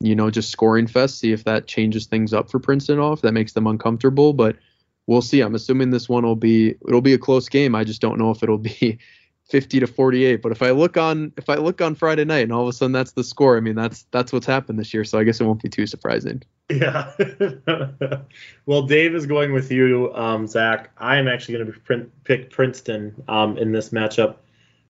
you 0.00 0.14
know, 0.14 0.30
just 0.30 0.50
scoring 0.50 0.88
fest. 0.88 1.20
See 1.20 1.32
if 1.32 1.44
that 1.44 1.68
changes 1.68 2.06
things 2.06 2.34
up 2.34 2.50
for 2.50 2.58
Princeton 2.58 2.98
off. 2.98 3.22
That 3.22 3.32
makes 3.32 3.52
them 3.52 3.68
uncomfortable, 3.68 4.32
but 4.32 4.56
we'll 5.06 5.22
see. 5.22 5.40
I'm 5.40 5.54
assuming 5.54 5.90
this 5.90 6.08
one 6.08 6.24
will 6.24 6.36
be 6.36 6.74
it'll 6.86 7.00
be 7.00 7.14
a 7.14 7.18
close 7.18 7.48
game. 7.48 7.74
I 7.74 7.84
just 7.84 8.00
don't 8.00 8.18
know 8.18 8.30
if 8.30 8.42
it'll 8.42 8.58
be 8.58 8.98
50 9.46 9.80
to 9.80 9.86
48. 9.86 10.42
But 10.42 10.52
if 10.52 10.62
I 10.62 10.70
look 10.70 10.96
on 10.96 11.32
if 11.36 11.48
I 11.48 11.56
look 11.56 11.80
on 11.80 11.94
Friday 11.94 12.24
night 12.24 12.44
and 12.44 12.52
all 12.52 12.62
of 12.62 12.68
a 12.68 12.72
sudden 12.72 12.92
that's 12.92 13.12
the 13.12 13.24
score, 13.24 13.56
I 13.56 13.60
mean 13.60 13.74
that's 13.74 14.06
that's 14.10 14.32
what's 14.32 14.46
happened 14.46 14.78
this 14.78 14.94
year. 14.94 15.04
So 15.04 15.18
I 15.18 15.24
guess 15.24 15.40
it 15.40 15.44
won't 15.44 15.62
be 15.62 15.68
too 15.68 15.86
surprising. 15.86 16.42
Yeah. 16.70 17.12
well, 18.66 18.82
Dave 18.82 19.14
is 19.14 19.26
going 19.26 19.52
with 19.52 19.70
you, 19.70 20.14
um, 20.14 20.46
Zach. 20.46 20.90
I 20.96 21.16
am 21.16 21.28
actually 21.28 21.58
going 21.58 21.72
to 21.72 21.80
print, 21.80 22.24
pick 22.24 22.50
Princeton 22.50 23.22
um, 23.28 23.58
in 23.58 23.72
this 23.72 23.90
matchup. 23.90 24.36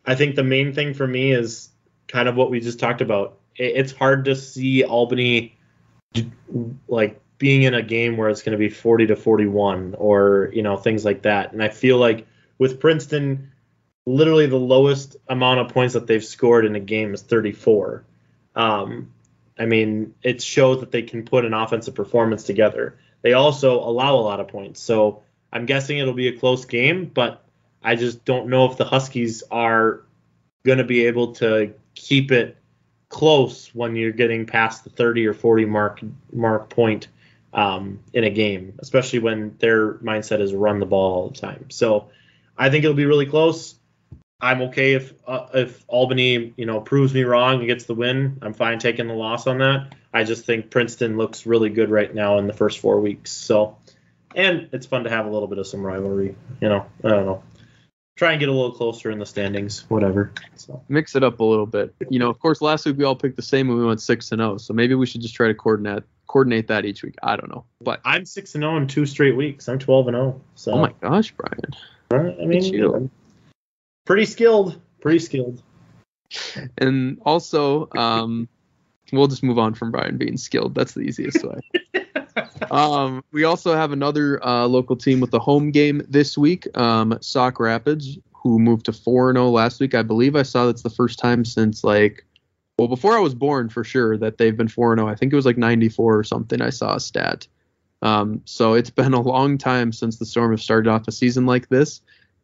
I 0.05 0.17
think 0.17 0.35
the 0.35 0.43
main 0.43 0.73
thing 0.73 0.95
for 0.95 1.07
me 1.07 1.33
is 1.33 1.69
kind 2.09 2.29
of 2.29 2.35
what 2.35 2.51
we 2.51 2.59
just 2.59 2.81
talked 2.81 3.03
about. 3.03 3.39
It, 3.55 3.77
it's 3.77 3.93
hard 3.93 4.25
to 4.25 4.35
see 4.35 4.83
Albany 4.83 5.57
like 6.89 7.21
being 7.39 7.63
in 7.63 7.73
a 7.73 7.83
game 7.83 8.17
where 8.17 8.29
it's 8.29 8.43
going 8.43 8.53
to 8.53 8.59
be 8.59 8.69
40 8.69 9.07
to 9.07 9.17
41 9.17 9.95
or 9.97 10.51
you 10.53 10.63
know 10.63 10.77
things 10.77 11.05
like 11.05 11.23
that. 11.23 11.53
And 11.53 11.63
I 11.63 11.69
feel 11.69 11.99
like 11.99 12.27
with 12.59 12.81
Princeton 12.81 13.53
literally 14.11 14.47
the 14.47 14.57
lowest 14.57 15.17
amount 15.29 15.61
of 15.61 15.69
points 15.69 15.95
that 15.95 16.07
they've 16.07 16.25
scored 16.25 16.65
in 16.65 16.75
a 16.75 16.81
game 16.81 17.15
is 17.15 17.23
34. 17.23 18.05
Um, 18.57 19.13
I 19.59 19.67
mean, 19.67 20.15
it 20.23 20.43
shows 20.43 20.81
that 20.81 20.91
they 20.91 21.03
can 21.03 21.25
put 21.25 21.45
an 21.45 21.55
offensive 21.55 21.95
performance 21.95 22.45
together. 22.45 22.99
They 23.23 23.35
also 23.35 23.79
allow 23.81 24.17
a 24.17 24.23
lot 24.23 24.41
of 24.41 24.49
points. 24.49 24.81
So 24.81 25.23
I'm 25.53 25.67
guessing 25.67 25.99
it'll 25.99 26.15
be 26.15 26.29
a 26.29 26.39
close 26.39 26.65
game, 26.65 27.11
but 27.13 27.45
I 27.83 27.97
just 27.97 28.25
don't 28.25 28.49
know 28.49 28.71
if 28.71 28.77
the 28.77 28.85
Huskies 28.85 29.43
are 29.51 30.03
going 30.65 30.79
to 30.79 30.85
be 30.85 31.07
able 31.07 31.35
to 31.35 31.75
keep 31.95 32.33
it 32.33 32.57
close 33.09 33.75
when 33.75 33.97
you're 33.97 34.13
getting 34.13 34.47
past 34.47 34.85
the 34.85 34.91
30 34.91 35.27
or 35.27 35.35
40 35.35 35.65
mark 35.67 36.01
mark 36.33 36.71
point 36.71 37.09
um, 37.53 38.01
in 38.13 38.25
a 38.25 38.31
game, 38.31 38.75
especially 38.79 39.19
when 39.19 39.57
their 39.59 39.95
mindset 39.95 40.41
is 40.41 40.55
run 40.55 40.79
the 40.79 40.87
ball 40.87 41.15
all 41.15 41.29
the 41.29 41.39
time. 41.39 41.67
So 41.71 42.09
I 42.57 42.71
think 42.71 42.85
it'll 42.85 42.97
be 42.97 43.07
really 43.07 43.27
close. 43.27 43.75
I'm 44.43 44.63
okay 44.63 44.95
if 44.95 45.13
uh, 45.27 45.47
if 45.55 45.85
Albany, 45.87 46.55
you 46.57 46.67
know, 46.67 46.81
proves 46.81 47.13
me 47.13 47.25
wrong 47.25 47.59
and 47.59 47.67
gets 47.67 47.85
the 47.85 47.95
win. 47.95 48.39
I'm 48.43 48.55
fine 48.55 48.79
taking 48.79 49.07
the 49.07 49.15
loss 49.15 49.47
on 49.47 49.59
that. 49.59 49.95
I 50.13 50.25
just 50.25 50.47
think 50.47 50.71
Princeton 50.71 51.17
looks 51.17 51.47
really 51.47 51.69
good 51.69 51.91
right 51.91 52.13
now 52.13 52.39
in 52.39 52.47
the 52.47 52.53
first 52.53 52.79
four 52.79 53.01
weeks. 53.01 53.31
So, 53.31 53.77
and 54.35 54.69
it's 54.73 54.87
fun 54.87 55.05
to 55.05 55.11
have 55.11 55.27
a 55.27 55.31
little 55.31 55.47
bit 55.47 55.59
of 55.59 55.67
some 55.67 55.83
rivalry. 55.83 56.35
You 56.61 56.69
know, 56.69 56.87
I 57.05 57.09
don't 57.09 57.27
know. 57.27 57.43
Try 58.17 58.33
and 58.33 58.41
get 58.41 58.49
a 58.49 58.53
little 58.53 58.73
closer 58.73 59.11
in 59.11 59.19
the 59.19 59.27
standings, 59.27 59.87
whatever. 59.89 60.33
So 60.55 60.83
Mix 60.89 61.17
it 61.17 61.23
up 61.23 61.41
a 61.41 61.45
little 61.45 61.67
bit. 61.67 61.95
You 62.11 62.19
know, 62.19 62.29
of 62.29 62.39
course, 62.39 62.61
last 62.61 62.85
week 62.85 62.99
we 62.99 63.05
all 63.05 63.17
picked 63.17 63.37
the 63.37 63.43
same 63.43 63.71
and 63.71 63.79
we 63.79 63.85
went 63.85 64.01
six 64.01 64.33
and 64.33 64.41
zero. 64.41 64.57
So 64.59 64.75
maybe 64.75 64.95
we 64.95 65.07
should 65.07 65.23
just 65.23 65.35
try 65.35 65.49
to 65.49 65.55
coordinate 65.55 66.03
coordinate 66.27 66.69
that 66.69 66.85
each 66.85 67.03
week. 67.03 67.17
I 67.23 67.37
don't 67.37 67.51
know, 67.51 67.65
but 67.81 68.01
I'm 68.05 68.25
six 68.25 68.55
and 68.55 68.63
zero 68.63 68.77
in 68.77 68.87
two 68.87 69.07
straight 69.07 69.37
weeks. 69.37 69.69
I'm 69.69 69.79
twelve 69.79 70.07
and 70.09 70.15
zero. 70.15 70.41
So 70.55 70.73
oh 70.73 70.79
my 70.79 70.93
gosh, 71.01 71.33
Brian. 71.33 72.33
I 72.41 72.45
mean, 72.45 72.63
you. 72.63 73.11
Pretty 74.11 74.27
skilled. 74.27 74.81
Pretty 75.01 75.21
skilled. 75.21 75.63
And 76.79 77.21
also, 77.25 77.89
um, 77.97 78.49
we'll 79.13 79.29
just 79.29 79.45
move 79.45 79.57
on 79.57 79.73
from 79.75 79.93
Brian 79.93 80.19
being 80.19 80.37
skilled. 80.37 80.75
That's 80.75 80.95
the 80.95 81.03
easiest 81.03 81.45
way. 81.45 81.61
um, 82.73 83.23
we 83.31 83.45
also 83.45 83.77
have 83.77 83.93
another 83.93 84.45
uh, 84.45 84.67
local 84.67 84.97
team 84.97 85.21
with 85.21 85.33
a 85.33 85.39
home 85.39 85.71
game 85.71 86.03
this 86.09 86.37
week, 86.37 86.77
um, 86.77 87.19
Sauk 87.21 87.61
Rapids, 87.61 88.19
who 88.33 88.59
moved 88.59 88.87
to 88.87 88.93
4 88.93 89.33
0 89.33 89.49
last 89.51 89.79
week. 89.79 89.95
I 89.95 90.03
believe 90.03 90.35
I 90.35 90.43
saw 90.43 90.67
that's 90.67 90.83
the 90.83 90.91
first 90.91 91.21
time 91.21 91.45
since, 91.45 91.85
like, 91.85 92.27
well, 92.81 92.89
before 92.89 93.17
I 93.17 93.21
was 93.21 93.37
born 93.37 93.69
for 93.69 93.85
sure 93.85 94.19
that 94.19 94.39
they've 94.39 94.57
been 94.57 94.67
4 94.67 94.97
0. 94.97 95.07
I 95.07 95.15
think 95.15 95.33
it 95.33 95.37
was 95.37 95.47
like 95.47 95.57
94 95.57 96.19
or 96.19 96.25
something. 96.25 96.61
I 96.61 96.71
saw 96.71 96.97
a 96.97 97.01
stat. 97.01 97.47
Um, 98.03 98.43
so 98.45 98.75
it's 98.75 98.91
been 98.91 99.15
a 99.15 99.21
long 99.21 99.57
time 99.57 99.93
since 99.93 100.17
the 100.17 100.27
Storm 100.27 100.51
have 100.51 100.61
started 100.61 100.91
off 100.91 101.07
a 101.07 101.13
season 101.13 101.47
like 101.47 101.69
this. 101.69 102.01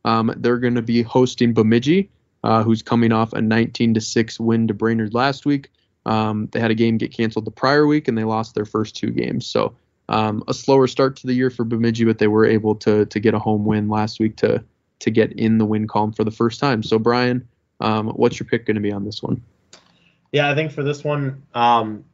Um, 0.07 0.33
they're 0.37 0.59
going 0.59 0.77
to 0.77 0.83
be 0.83 1.03
hosting 1.03 1.53
Bemidji, 1.53 2.11
uh, 2.45 2.63
who's 2.63 2.81
coming 2.81 3.13
off 3.13 3.33
a 3.33 3.43
19 3.43 3.95
to 3.95 4.01
6 4.01 4.41
win 4.41 4.69
to 4.69 4.75
Brainerd 4.75 5.13
last 5.13 5.45
week. 5.45 5.71
Um, 6.07 6.49
they 6.53 6.61
had 6.61 6.71
a 6.71 6.75
game 6.75 6.97
get 6.97 7.13
canceled 7.13 7.45
the 7.45 7.51
prior 7.51 7.87
week, 7.87 8.07
and 8.07 8.17
they 8.17 8.23
lost 8.25 8.55
their 8.55 8.65
first 8.65 8.97
two 8.97 9.11
games. 9.11 9.47
So 9.47 9.75
um, 10.09 10.45
a 10.47 10.55
slower 10.55 10.87
start 10.87 11.17
to 11.17 11.27
the 11.27 11.35
year 11.35 11.51
for 11.51 11.65
Bemidji, 11.65 12.05
but 12.05 12.19
they 12.19 12.29
were 12.29 12.47
able 12.47 12.77
to 12.77 13.07
to 13.07 13.21
get 13.21 13.35
a 13.35 13.41
home 13.41 13.65
win 13.65 13.89
last 13.89 14.21
week 14.21 14.37
to 14.37 14.63
to 15.01 15.11
get 15.11 15.33
in 15.33 15.59
the 15.59 15.65
win 15.65 15.89
column 15.89 16.13
for 16.13 16.23
the 16.23 16.31
first 16.31 16.61
time. 16.61 16.85
So 16.85 17.01
Brian, 17.01 17.47
um, 17.81 18.09
what's 18.11 18.39
your 18.39 18.49
pick 18.49 18.65
going 18.65 18.77
to 18.77 18.81
be 18.81 18.93
on 18.93 19.05
this 19.05 19.21
one? 19.21 19.43
Yeah, 20.31 20.49
I 20.49 20.55
think 20.55 20.71
for 20.71 20.85
this 20.85 21.03
one, 21.03 21.43
um, 21.55 22.05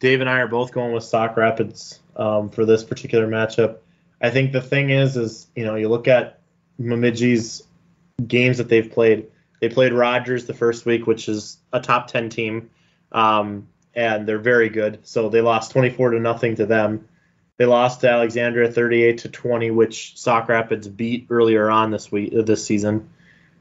Dave 0.00 0.20
and 0.20 0.28
I 0.28 0.40
are 0.40 0.48
both 0.48 0.72
going 0.72 0.92
with 0.92 1.04
Sauk 1.04 1.36
Rapids 1.36 1.98
um, 2.16 2.50
for 2.50 2.66
this 2.66 2.84
particular 2.84 3.26
matchup. 3.26 3.78
I 4.20 4.28
think 4.28 4.52
the 4.52 4.60
thing 4.60 4.90
is, 4.90 5.16
is 5.16 5.46
you 5.56 5.64
know, 5.64 5.76
you 5.76 5.88
look 5.88 6.06
at 6.06 6.39
Bemidji's 6.80 7.62
games 8.26 8.58
that 8.58 8.68
they've 8.68 8.90
played. 8.90 9.26
They 9.60 9.68
played 9.68 9.92
Rogers 9.92 10.46
the 10.46 10.54
first 10.54 10.86
week, 10.86 11.06
which 11.06 11.28
is 11.28 11.58
a 11.72 11.80
top 11.80 12.08
ten 12.08 12.30
team 12.30 12.70
um, 13.12 13.68
and 13.94 14.26
they're 14.26 14.38
very 14.38 14.68
good. 14.68 15.00
So 15.02 15.28
they 15.28 15.40
lost 15.40 15.72
24 15.72 16.10
to 16.10 16.20
nothing 16.20 16.56
to 16.56 16.66
them. 16.66 17.08
They 17.56 17.66
lost 17.66 18.00
to 18.00 18.10
Alexandria 18.10 18.70
38 18.70 19.18
to 19.18 19.28
20, 19.28 19.70
which 19.70 20.16
Sauk 20.16 20.48
Rapids 20.48 20.88
beat 20.88 21.26
earlier 21.28 21.70
on 21.70 21.90
this 21.90 22.10
week 22.10 22.32
uh, 22.34 22.42
this 22.42 22.64
season. 22.64 23.10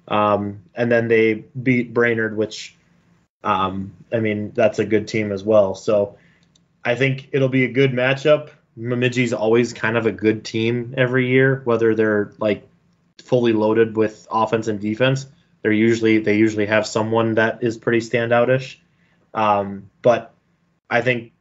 Um, 0.07 0.63
and 0.73 0.91
then 0.91 1.07
they 1.07 1.33
beat 1.33 1.93
Brainerd, 1.93 2.37
which 2.37 2.75
um, 3.43 3.93
I 4.11 4.19
mean 4.19 4.51
that's 4.53 4.79
a 4.79 4.85
good 4.85 5.07
team 5.07 5.31
as 5.31 5.43
well. 5.43 5.75
So 5.75 6.17
I 6.83 6.95
think 6.95 7.29
it'll 7.31 7.49
be 7.49 7.65
a 7.65 7.71
good 7.71 7.91
matchup. 7.91 8.51
Bemidji's 8.77 9.33
always 9.33 9.73
kind 9.73 9.97
of 9.97 10.05
a 10.05 10.11
good 10.11 10.45
team 10.45 10.93
every 10.97 11.27
year, 11.27 11.61
whether 11.65 11.93
they're 11.93 12.31
like 12.39 12.67
fully 13.29 13.53
loaded 13.53 13.95
with 13.95 14.27
offense 14.31 14.67
and 14.67 14.79
defense. 14.79 15.27
They're 15.61 15.71
usually 15.71 16.19
they 16.19 16.37
usually 16.37 16.65
have 16.65 16.87
someone 16.87 17.35
that 17.35 17.63
is 17.63 17.77
pretty 17.77 17.99
standoutish. 17.99 18.77
Um, 19.33 19.91
but 20.01 20.33
I 20.89 21.01
think 21.01 21.33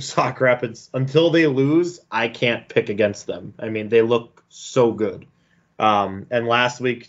Sauk 0.00 0.40
Rapids, 0.40 0.90
until 0.92 1.30
they 1.30 1.46
lose, 1.46 2.00
I 2.10 2.28
can't 2.28 2.68
pick 2.68 2.88
against 2.88 3.26
them. 3.26 3.54
I 3.58 3.68
mean, 3.68 3.88
they 3.88 4.02
look 4.02 4.44
so 4.48 4.92
good. 4.92 5.26
Um, 5.78 6.26
and 6.30 6.48
last 6.48 6.80
week, 6.80 7.08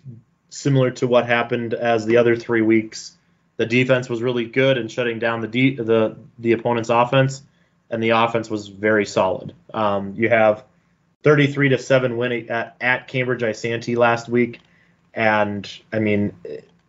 similar 0.49 0.91
to 0.91 1.07
what 1.07 1.25
happened 1.25 1.73
as 1.73 2.05
the 2.05 2.17
other 2.17 2.35
three 2.35 2.61
weeks, 2.61 3.17
the 3.55 3.65
defense 3.65 4.07
was 4.07 4.21
really 4.21 4.45
good 4.45 4.77
in 4.77 4.89
shutting 4.89 5.17
down 5.17 5.41
the 5.41 5.47
de- 5.47 5.75
the 5.75 6.17
the 6.37 6.51
opponent's 6.51 6.89
offense, 6.89 7.41
and 7.89 8.03
the 8.03 8.11
offense 8.11 8.47
was 8.49 8.67
very 8.67 9.05
solid. 9.05 9.53
Um, 9.73 10.13
you 10.15 10.29
have 10.29 10.63
33 11.27 11.67
to 11.67 11.77
seven 11.77 12.15
win 12.15 12.49
at, 12.49 12.77
at 12.79 13.09
Cambridge 13.09 13.41
Isanti 13.41 13.97
last 13.97 14.29
week, 14.29 14.61
and 15.13 15.69
I 15.91 15.99
mean, 15.99 16.33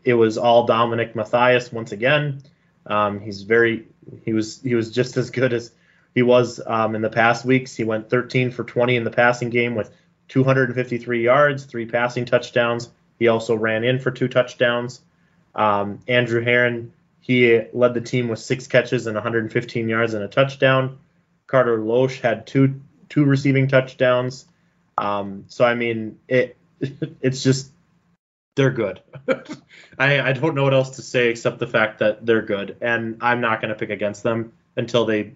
it 0.05 0.15
was 0.15 0.39
all 0.39 0.65
Dominic 0.65 1.17
Matthias 1.17 1.73
once 1.73 1.91
again. 1.91 2.45
Um, 2.87 3.19
he's 3.19 3.43
very 3.43 3.89
he 4.25 4.33
was 4.33 4.63
he 4.63 4.77
was 4.77 4.93
just 4.93 5.17
as 5.17 5.31
good 5.31 5.53
as 5.53 5.73
he 6.15 6.23
was 6.23 6.61
um, 6.65 6.95
in 6.95 7.03
the 7.03 7.11
past 7.11 7.45
weeks. 7.45 7.75
He 7.75 7.83
went 7.83 8.11
13 8.11 8.53
for 8.53 8.63
20 8.63 8.95
in 8.95 9.03
the 9.03 9.11
passing 9.11 9.51
game 9.51 9.75
with 9.75 9.93
253 10.29 11.25
yards, 11.25 11.65
three 11.65 11.87
passing 11.87 12.25
touchdowns. 12.25 12.91
He 13.19 13.27
also 13.27 13.57
ran 13.57 13.83
in 13.83 13.99
for 13.99 14.13
two 14.13 14.29
touchdowns. 14.29 15.01
Um, 15.57 15.99
Andrew 16.07 16.45
Heron 16.45 16.93
he 17.19 17.61
led 17.73 17.93
the 17.93 18.01
team 18.01 18.29
with 18.29 18.39
six 18.39 18.69
catches 18.69 19.09
and 19.09 19.17
115 19.17 19.89
yards 19.89 20.15
and 20.15 20.23
a 20.23 20.29
touchdown. 20.29 20.99
Carter 21.49 21.79
Loesch 21.79 22.21
had 22.21 22.47
two 22.47 22.81
two 23.09 23.25
receiving 23.25 23.69
touchdowns. 23.69 24.47
Um, 24.97 25.45
so 25.49 25.65
I 25.65 25.75
mean 25.75 26.19
it 26.29 26.57
it's 27.21 27.43
just 27.43 27.71
they're 28.59 28.71
good. 28.71 29.01
I, 29.99 30.21
I 30.21 30.33
don't 30.33 30.55
know 30.55 30.65
what 30.65 30.75
else 30.75 30.97
to 30.97 31.03
say 31.03 31.29
except 31.29 31.61
the 31.61 31.67
fact 31.67 32.01
that 32.01 32.27
they're 32.27 32.43
good, 32.43 32.77
and 32.81 33.19
I'm 33.21 33.41
not 33.41 33.61
going 33.61 33.69
to 33.69 33.79
pick 33.79 33.91
against 33.91 34.25
them 34.25 34.53
until 34.77 35.05
they 35.05 35.35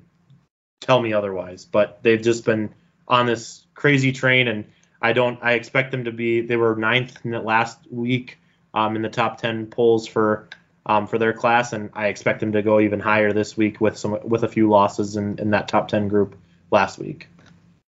tell 0.80 1.00
me 1.00 1.12
otherwise. 1.12 1.64
But 1.64 2.02
they've 2.02 2.20
just 2.20 2.44
been 2.44 2.74
on 3.06 3.26
this 3.26 3.64
crazy 3.74 4.10
train, 4.10 4.48
and 4.48 4.64
I 5.00 5.12
don't. 5.12 5.38
I 5.40 5.52
expect 5.52 5.92
them 5.92 6.04
to 6.04 6.12
be. 6.12 6.40
They 6.40 6.56
were 6.56 6.74
ninth 6.74 7.24
in 7.24 7.30
the 7.30 7.40
last 7.40 7.78
week 7.90 8.38
um, 8.74 8.96
in 8.96 9.02
the 9.02 9.08
top 9.08 9.40
ten 9.40 9.66
polls 9.66 10.06
for 10.08 10.48
um, 10.84 11.06
for 11.06 11.18
their 11.18 11.32
class, 11.32 11.72
and 11.72 11.90
I 11.94 12.08
expect 12.08 12.40
them 12.40 12.52
to 12.52 12.62
go 12.62 12.80
even 12.80 12.98
higher 12.98 13.32
this 13.32 13.56
week 13.56 13.80
with 13.80 13.96
some 13.96 14.18
with 14.24 14.42
a 14.42 14.48
few 14.48 14.68
losses 14.68 15.16
in, 15.16 15.38
in 15.38 15.50
that 15.50 15.68
top 15.68 15.88
ten 15.88 16.08
group 16.08 16.36
last 16.72 16.98
week. 16.98 17.28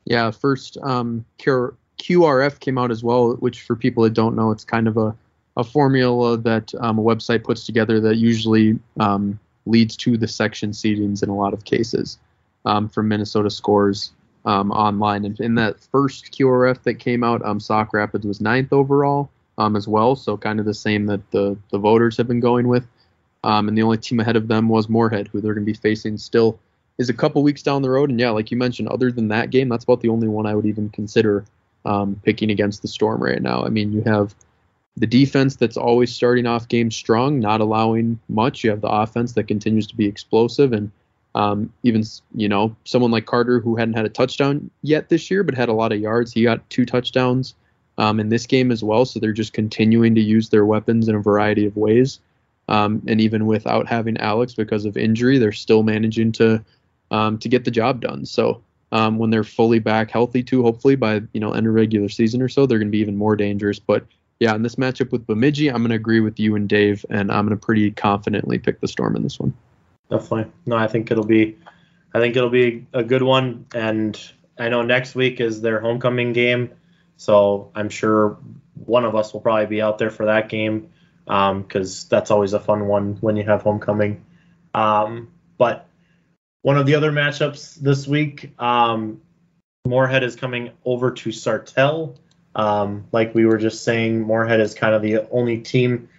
Yeah, 0.09 0.31
first 0.31 0.79
um, 0.79 1.23
QRF 1.39 2.61
came 2.61 2.79
out 2.79 2.91
as 2.91 3.05
well, 3.05 3.35
which 3.35 3.61
for 3.61 3.77
people 3.77 4.03
that 4.05 4.15
don't 4.15 4.35
know, 4.35 4.51
it's 4.51 4.65
kind 4.65 4.89
of 4.89 4.97
a, 4.97 5.15
a 5.59 5.63
formula 5.63 6.39
that 6.39 6.73
um, 6.81 6.99
a 6.99 7.03
website 7.03 7.45
puts 7.45 7.67
together 7.67 8.01
that 8.01 8.17
usually 8.17 8.79
um, 8.99 9.39
leads 9.67 9.99
to 9.99 10.17
the 10.17 10.27
section 10.27 10.71
seedings 10.71 11.23
in 11.23 11.29
a 11.29 11.37
lot 11.37 11.53
of 11.53 11.67
cases 11.67 12.19
um, 12.65 12.89
from 12.89 13.07
Minnesota 13.07 13.51
scores 13.51 14.13
um, 14.47 14.73
online. 14.73 15.27
And 15.27 15.39
in 15.41 15.57
that 15.57 15.79
first 15.79 16.33
QRF 16.33 16.85
that 16.85 16.95
came 16.95 17.23
out, 17.23 17.45
um, 17.45 17.61
Sauk 17.61 17.93
Rapids 17.93 18.25
was 18.25 18.41
ninth 18.41 18.73
overall 18.73 19.29
um, 19.59 19.77
as 19.77 19.87
well, 19.87 20.17
so 20.17 20.39
kind 20.39 20.59
of 20.59 20.65
the 20.65 20.73
same 20.73 21.05
that 21.07 21.31
the, 21.33 21.55
the 21.71 21.79
voters 21.79 22.17
have 22.17 22.27
been 22.27 22.41
going 22.41 22.67
with. 22.67 22.87
and 23.45 23.77
the 23.77 23.83
only 23.83 23.99
team 23.99 24.21
ahead 24.21 24.37
of 24.37 24.49
them 24.49 24.71
was 24.71 24.89
Moorhead, 24.89 25.29
who 25.29 25.43
they're 25.43 25.53
going 25.53 25.67
to 25.67 25.71
be 25.71 25.79
facing 25.79 26.17
still 26.17 26.59
is 26.99 27.09
a 27.09 27.15
couple 27.15 27.43
weeks 27.43 27.63
down 27.63 27.83
the 27.83 27.91
road. 27.91 28.11
And 28.11 28.19
yeah, 28.19 28.31
like 28.31 28.51
you 28.51 28.57
mentioned, 28.57 28.89
other 28.89 29.11
than 29.11 29.29
that 29.29 29.51
game, 29.51 29.69
that's 29.69 29.85
about 29.85 30.01
the 30.01 30.09
only 30.09 30.29
one 30.29 30.47
I 30.47 30.55
would 30.55 30.67
even 30.67 30.91
consider 30.91 31.45
um, 31.85 32.21
picking 32.25 32.51
against 32.51 32.83
the 32.83 32.89
Storm 32.89 33.23
right 33.23 33.41
now. 33.41 33.65
I 33.65 33.69
mean, 33.69 33.93
you 33.93 34.03
have 34.03 34.35
the 34.97 35.07
defense 35.07 35.57
that's 35.57 35.77
always 35.77 36.13
starting 36.13 36.47
off 36.47 36.69
games 36.69 36.97
strong, 36.97 37.39
not 37.39 37.61
allowing 37.61 38.19
much. 38.29 38.65
You 38.65 38.71
have 38.71 38.81
the 38.81 38.89
offense 38.89 39.33
that 39.35 39.45
continues 39.45 39.87
to 39.87 39.97
be 39.97 40.07
explosive, 40.07 40.73
and 40.73 40.91
um, 41.35 41.73
even 41.85 42.03
you 42.35 42.49
know 42.49 42.75
someone 42.85 43.13
like 43.13 43.27
Carter 43.27 43.61
who 43.61 43.77
hadn't 43.77 43.95
had 43.95 44.07
a 44.07 44.11
touchdown 44.11 44.71
yet 44.83 45.09
this 45.09 45.31
year, 45.31 45.45
but 45.45 45.55
had 45.55 45.69
a 45.69 45.75
lot 45.75 45.93
of 45.93 46.01
yards. 46.01 46.33
He 46.33 46.43
got 46.43 46.69
two 46.69 46.85
touchdowns 46.85 47.55
um, 47.97 48.19
in 48.19 48.29
this 48.29 48.47
game 48.47 48.73
as 48.73 48.83
well. 48.83 49.05
So 49.05 49.21
they're 49.21 49.33
just 49.33 49.53
continuing 49.53 50.15
to 50.17 50.21
use 50.21 50.49
their 50.49 50.65
weapons 50.65 51.09
in 51.09 51.15
a 51.15 51.21
variety 51.21 51.65
of 51.65 51.77
ways. 51.77 52.21
Um, 52.69 53.03
and 53.07 53.21
even 53.21 53.47
without 53.47 53.89
having 53.89 54.19
Alex 54.19 54.55
because 54.55 54.85
of 54.85 54.97
injury, 54.97 55.39
they're 55.39 55.53
still 55.53 55.83
managing 55.83 56.33
to 56.33 56.63
um, 57.11 57.39
to 57.39 57.49
get 57.49 57.65
the 57.65 57.71
job 57.71 58.01
done. 58.01 58.25
So 58.25 58.63
um, 58.93 59.19
when 59.19 59.31
they're 59.31 59.45
fully 59.45 59.79
back 59.79 60.11
healthy 60.11 60.43
too. 60.43 60.63
Hopefully 60.63 60.97
by 60.97 61.23
you 61.33 61.41
know 61.41 61.53
end 61.53 61.67
of 61.67 61.75
regular 61.75 62.09
season 62.09 62.43
or 62.43 62.49
so, 62.49 62.67
they're 62.67 62.79
going 62.79 62.89
to 62.89 62.93
be 62.93 63.01
even 63.01 63.17
more 63.17 63.37
dangerous. 63.37 63.79
But 63.79 64.07
yeah, 64.41 64.55
in 64.55 64.63
this 64.63 64.77
matchup 64.77 65.11
with 65.11 65.27
Bemidji, 65.27 65.69
I'm 65.69 65.79
going 65.79 65.91
to 65.91 65.97
agree 65.97 66.21
with 66.21 66.39
you 66.39 66.55
and 66.57 66.69
Dave, 66.69 67.05
and 67.11 67.31
I'm 67.31 67.47
going 67.47 67.59
to 67.59 67.65
pretty 67.65 67.91
confidently 67.91 68.59
pick 68.59 68.81
the 68.81 68.89
Storm 68.89 69.17
in 69.17 69.23
this 69.23 69.39
one. 69.39 69.53
Definitely. 70.11 70.53
No, 70.65 70.77
I 70.77 70.87
think 70.87 71.11
it'll 71.11 71.27
be, 71.27 71.59
I 72.15 72.21
think 72.21 72.37
it'll 72.37 72.49
be 72.49 72.87
a 72.93 73.03
good 73.03 73.23
one. 73.23 73.67
And 73.75 74.19
I 74.59 74.69
know 74.69 74.83
next 74.83 75.15
week 75.15 75.41
is 75.41 75.61
their 75.61 75.81
homecoming 75.81 76.33
game, 76.33 76.71
so 77.17 77.71
I'm 77.75 77.89
sure 77.89 78.39
one 78.75 79.05
of 79.05 79.17
us 79.17 79.33
will 79.33 79.41
probably 79.41 79.67
be 79.67 79.83
out 79.83 79.99
there 79.99 80.11
for 80.11 80.27
that 80.27 80.49
game 80.49 80.89
because 81.27 82.05
um, 82.05 82.09
that's 82.09 82.31
always 82.31 82.53
a 82.53 82.61
fun 82.61 82.87
one 82.87 83.19
when 83.21 83.37
you 83.37 83.45
have 83.45 83.63
homecoming. 83.63 84.25
Um, 84.73 85.33
but 85.59 85.88
one 86.69 86.77
of 86.77 86.85
the 86.85 86.97
other 86.97 87.11
matchups 87.11 87.77
this 87.77 88.07
week, 88.07 88.53
um, 88.59 89.23
Moorhead 89.87 90.23
is 90.23 90.37
coming 90.37 90.73
over 90.85 91.13
to 91.13 91.31
Sartell. 91.31 92.19
Um, 92.55 93.07
like 93.11 93.35
we 93.35 93.47
were 93.47 93.57
just 93.57 93.85
saying, 93.85 94.21
Moorhead 94.21 94.61
is 94.61 94.75
kind 94.75 94.95
of 94.95 95.01
the 95.01 95.27
only 95.31 95.63
team 95.63 96.11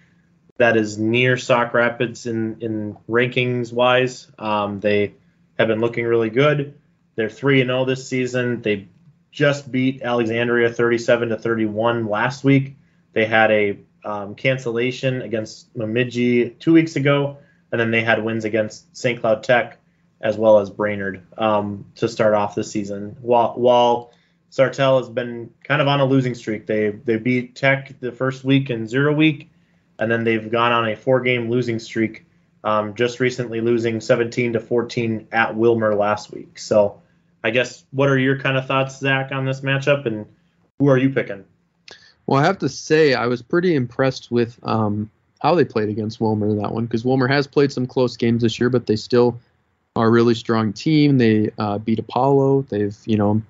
that 0.56 0.76
is 0.76 0.98
near 0.98 1.36
Sauk 1.36 1.72
Rapids 1.72 2.26
in, 2.26 2.60
in 2.62 2.96
rankings 3.08 3.72
wise. 3.72 4.26
Um, 4.40 4.80
they 4.80 5.14
have 5.56 5.68
been 5.68 5.78
looking 5.78 6.04
really 6.04 6.30
good. 6.30 6.76
They're 7.14 7.30
3 7.30 7.60
and 7.60 7.68
0 7.68 7.84
this 7.84 8.08
season. 8.08 8.60
They 8.60 8.88
just 9.30 9.70
beat 9.70 10.02
Alexandria 10.02 10.72
37 10.72 11.28
to 11.28 11.38
31 11.38 12.08
last 12.08 12.42
week. 12.42 12.76
They 13.12 13.24
had 13.24 13.52
a 13.52 13.78
um, 14.04 14.34
cancellation 14.34 15.22
against 15.22 15.72
Bemidji 15.74 16.50
two 16.58 16.72
weeks 16.72 16.96
ago, 16.96 17.38
and 17.70 17.80
then 17.80 17.92
they 17.92 18.02
had 18.02 18.24
wins 18.24 18.44
against 18.44 18.96
St. 18.96 19.20
Cloud 19.20 19.44
Tech 19.44 19.79
as 20.20 20.36
well 20.36 20.58
as 20.58 20.70
Brainerd 20.70 21.22
um, 21.38 21.86
to 21.96 22.08
start 22.08 22.34
off 22.34 22.54
the 22.54 22.64
season. 22.64 23.16
While, 23.20 23.54
while 23.54 24.12
Sartell 24.50 24.98
has 24.98 25.08
been 25.08 25.50
kind 25.64 25.80
of 25.80 25.88
on 25.88 26.00
a 26.00 26.04
losing 26.04 26.34
streak, 26.34 26.66
they 26.66 26.90
they 26.90 27.16
beat 27.16 27.54
Tech 27.54 27.98
the 28.00 28.12
first 28.12 28.44
week 28.44 28.70
in 28.70 28.86
zero 28.86 29.14
week, 29.14 29.50
and 29.98 30.10
then 30.10 30.24
they've 30.24 30.50
gone 30.50 30.72
on 30.72 30.88
a 30.88 30.96
four 30.96 31.20
game 31.20 31.50
losing 31.50 31.78
streak. 31.78 32.26
Um, 32.62 32.94
just 32.94 33.20
recently 33.20 33.62
losing 33.62 34.02
17 34.02 34.52
to 34.52 34.60
14 34.60 35.28
at 35.32 35.54
Willmar 35.54 35.96
last 35.96 36.30
week. 36.30 36.58
So, 36.58 37.00
I 37.42 37.48
guess 37.48 37.86
what 37.90 38.10
are 38.10 38.18
your 38.18 38.38
kind 38.38 38.58
of 38.58 38.66
thoughts, 38.66 38.98
Zach, 38.98 39.32
on 39.32 39.46
this 39.46 39.62
matchup, 39.62 40.04
and 40.04 40.26
who 40.78 40.88
are 40.90 40.98
you 40.98 41.08
picking? 41.08 41.46
Well, 42.26 42.38
I 42.38 42.44
have 42.44 42.58
to 42.58 42.68
say 42.68 43.14
I 43.14 43.28
was 43.28 43.40
pretty 43.40 43.74
impressed 43.74 44.30
with 44.30 44.58
um, 44.62 45.10
how 45.40 45.54
they 45.54 45.64
played 45.64 45.88
against 45.88 46.20
Willmar 46.20 46.50
in 46.50 46.58
that 46.58 46.72
one 46.72 46.84
because 46.84 47.02
Willmar 47.02 47.30
has 47.30 47.46
played 47.46 47.72
some 47.72 47.86
close 47.86 48.18
games 48.18 48.42
this 48.42 48.60
year, 48.60 48.68
but 48.68 48.86
they 48.86 48.96
still 48.96 49.40
are 49.96 50.06
a 50.06 50.10
really 50.10 50.34
strong 50.34 50.72
team. 50.72 51.18
They 51.18 51.50
uh, 51.58 51.78
beat 51.78 51.98
Apollo. 51.98 52.66
They've 52.70 52.96
you 53.06 53.16
know 53.16 53.42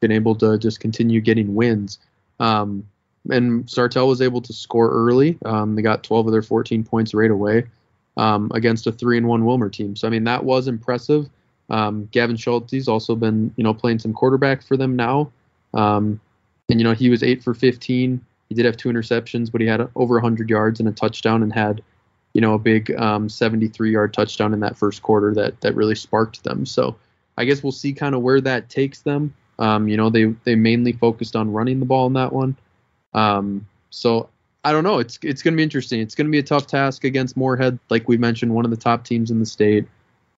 been 0.00 0.12
able 0.12 0.34
to 0.36 0.58
just 0.58 0.80
continue 0.80 1.20
getting 1.20 1.54
wins. 1.54 1.98
Um, 2.38 2.86
and 3.30 3.66
Sartell 3.66 4.08
was 4.08 4.22
able 4.22 4.40
to 4.42 4.52
score 4.52 4.90
early. 4.90 5.38
Um, 5.44 5.74
they 5.74 5.82
got 5.82 6.04
12 6.04 6.26
of 6.26 6.32
their 6.32 6.42
14 6.42 6.84
points 6.84 7.12
right 7.12 7.30
away 7.30 7.64
um, 8.16 8.50
against 8.54 8.86
a 8.86 8.92
three 8.92 9.18
and 9.18 9.26
one 9.26 9.42
Willmar 9.42 9.72
team. 9.72 9.96
So 9.96 10.06
I 10.06 10.10
mean 10.10 10.24
that 10.24 10.44
was 10.44 10.68
impressive. 10.68 11.28
Um, 11.70 12.08
Gavin 12.12 12.36
Schulte's 12.36 12.88
also 12.88 13.14
been 13.14 13.52
you 13.56 13.64
know 13.64 13.74
playing 13.74 13.98
some 13.98 14.12
quarterback 14.12 14.62
for 14.62 14.76
them 14.76 14.96
now, 14.96 15.30
um, 15.74 16.20
and 16.68 16.80
you 16.80 16.84
know 16.84 16.94
he 16.94 17.10
was 17.10 17.22
eight 17.22 17.42
for 17.42 17.54
15. 17.54 18.24
He 18.48 18.54
did 18.54 18.64
have 18.64 18.78
two 18.78 18.88
interceptions, 18.88 19.52
but 19.52 19.60
he 19.60 19.66
had 19.66 19.86
over 19.94 20.14
100 20.14 20.48
yards 20.48 20.80
and 20.80 20.88
a 20.88 20.92
touchdown, 20.92 21.42
and 21.42 21.52
had 21.52 21.82
you 22.34 22.40
know 22.40 22.54
a 22.54 22.58
big 22.58 22.94
um, 22.96 23.28
73 23.28 23.92
yard 23.92 24.14
touchdown 24.14 24.52
in 24.52 24.60
that 24.60 24.76
first 24.76 25.02
quarter 25.02 25.34
that 25.34 25.60
that 25.60 25.74
really 25.74 25.94
sparked 25.94 26.44
them. 26.44 26.66
So 26.66 26.96
I 27.36 27.44
guess 27.44 27.62
we'll 27.62 27.72
see 27.72 27.92
kind 27.92 28.14
of 28.14 28.22
where 28.22 28.40
that 28.40 28.68
takes 28.68 29.02
them. 29.02 29.34
Um, 29.58 29.88
you 29.88 29.96
know, 29.96 30.10
they 30.10 30.24
they 30.44 30.54
mainly 30.54 30.92
focused 30.92 31.36
on 31.36 31.52
running 31.52 31.80
the 31.80 31.86
ball 31.86 32.06
in 32.06 32.12
that 32.14 32.32
one. 32.32 32.56
Um, 33.14 33.66
so 33.90 34.28
I 34.64 34.72
don't 34.72 34.84
know. 34.84 34.98
It's 34.98 35.18
it's 35.22 35.42
going 35.42 35.54
to 35.54 35.56
be 35.56 35.62
interesting. 35.62 36.00
It's 36.00 36.14
going 36.14 36.26
to 36.26 36.30
be 36.30 36.38
a 36.38 36.42
tough 36.42 36.66
task 36.66 37.04
against 37.04 37.36
Moorhead, 37.36 37.78
like 37.90 38.08
we 38.08 38.16
mentioned, 38.16 38.54
one 38.54 38.64
of 38.64 38.70
the 38.70 38.76
top 38.76 39.04
teams 39.04 39.30
in 39.30 39.38
the 39.38 39.46
state, 39.46 39.86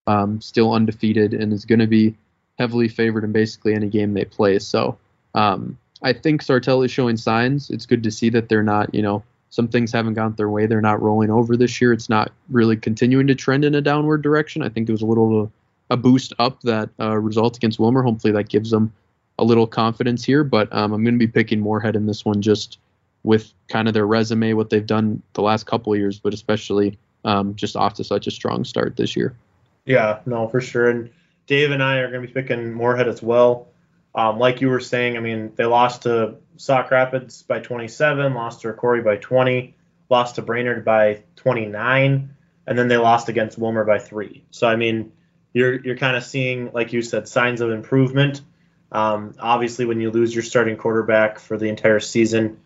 um, 0.06 0.40
still 0.40 0.72
undefeated, 0.72 1.34
and 1.34 1.52
is 1.52 1.64
going 1.64 1.80
to 1.80 1.86
be 1.86 2.16
heavily 2.58 2.88
favored 2.88 3.24
in 3.24 3.32
basically 3.32 3.74
any 3.74 3.88
game 3.88 4.12
they 4.12 4.24
play. 4.24 4.58
So 4.58 4.98
um, 5.34 5.78
I 6.02 6.12
think 6.12 6.42
Sartell 6.42 6.84
is 6.84 6.90
showing 6.90 7.16
signs. 7.16 7.70
It's 7.70 7.86
good 7.86 8.02
to 8.02 8.10
see 8.10 8.28
that 8.30 8.48
they're 8.48 8.62
not, 8.62 8.94
you 8.94 9.02
know, 9.02 9.22
some 9.50 9.68
things 9.68 9.92
haven't 9.92 10.14
gone 10.14 10.34
their 10.36 10.48
way. 10.48 10.66
They're 10.66 10.80
not 10.80 11.02
rolling 11.02 11.30
over 11.30 11.56
this 11.56 11.80
year. 11.80 11.92
It's 11.92 12.08
not 12.08 12.32
really 12.48 12.76
continuing 12.76 13.26
to 13.26 13.34
trend 13.34 13.64
in 13.64 13.74
a 13.74 13.80
downward 13.80 14.22
direction. 14.22 14.62
I 14.62 14.68
think 14.68 14.88
it 14.88 14.92
was 14.92 15.02
a 15.02 15.06
little 15.06 15.52
a 15.90 15.96
boost 15.96 16.32
up 16.38 16.60
that 16.62 16.88
uh, 17.00 17.18
result 17.18 17.56
against 17.56 17.78
Willmar. 17.78 18.04
Hopefully 18.04 18.32
that 18.32 18.48
gives 18.48 18.70
them 18.70 18.92
a 19.38 19.44
little 19.44 19.66
confidence 19.66 20.24
here, 20.24 20.44
but 20.44 20.72
um, 20.72 20.92
I'm 20.92 21.02
going 21.02 21.14
to 21.14 21.18
be 21.18 21.26
picking 21.26 21.60
Moorhead 21.60 21.96
in 21.96 22.06
this 22.06 22.24
one 22.24 22.40
just 22.40 22.78
with 23.24 23.52
kind 23.68 23.88
of 23.88 23.94
their 23.94 24.06
resume, 24.06 24.52
what 24.52 24.70
they've 24.70 24.86
done 24.86 25.20
the 25.32 25.42
last 25.42 25.66
couple 25.66 25.92
of 25.92 25.98
years, 25.98 26.18
but 26.18 26.32
especially 26.32 26.96
um, 27.24 27.54
just 27.56 27.76
off 27.76 27.94
to 27.94 28.04
such 28.04 28.26
a 28.26 28.30
strong 28.30 28.64
start 28.64 28.96
this 28.96 29.16
year. 29.16 29.34
Yeah, 29.84 30.20
no, 30.26 30.46
for 30.48 30.60
sure. 30.60 30.88
And 30.88 31.10
Dave 31.46 31.72
and 31.72 31.82
I 31.82 31.96
are 31.98 32.10
going 32.10 32.22
to 32.22 32.28
be 32.28 32.32
picking 32.32 32.72
Moorhead 32.72 33.08
as 33.08 33.22
well. 33.22 33.66
Um, 34.14 34.38
like 34.38 34.60
you 34.60 34.68
were 34.68 34.80
saying, 34.80 35.16
I 35.16 35.20
mean, 35.20 35.52
they 35.54 35.64
lost 35.64 36.02
to 36.02 36.36
Sauk 36.56 36.90
Rapids 36.90 37.42
by 37.42 37.60
27, 37.60 38.34
lost 38.34 38.62
to 38.62 38.72
Corey 38.72 39.02
by 39.02 39.16
20, 39.16 39.76
lost 40.08 40.34
to 40.34 40.42
Brainerd 40.42 40.84
by 40.84 41.22
29, 41.36 42.34
and 42.66 42.78
then 42.78 42.88
they 42.88 42.96
lost 42.96 43.28
against 43.28 43.58
Willmar 43.58 43.86
by 43.86 43.98
three. 43.98 44.44
So 44.50 44.68
I 44.68 44.76
mean, 44.76 45.12
you're 45.52 45.80
you're 45.80 45.96
kind 45.96 46.16
of 46.16 46.24
seeing, 46.24 46.72
like 46.72 46.92
you 46.92 47.02
said, 47.02 47.28
signs 47.28 47.60
of 47.60 47.70
improvement. 47.70 48.42
Um, 48.92 49.34
obviously, 49.38 49.84
when 49.84 50.00
you 50.00 50.10
lose 50.10 50.34
your 50.34 50.42
starting 50.42 50.76
quarterback 50.76 51.38
for 51.38 51.56
the 51.56 51.66
entire 51.66 52.00
season, 52.00 52.60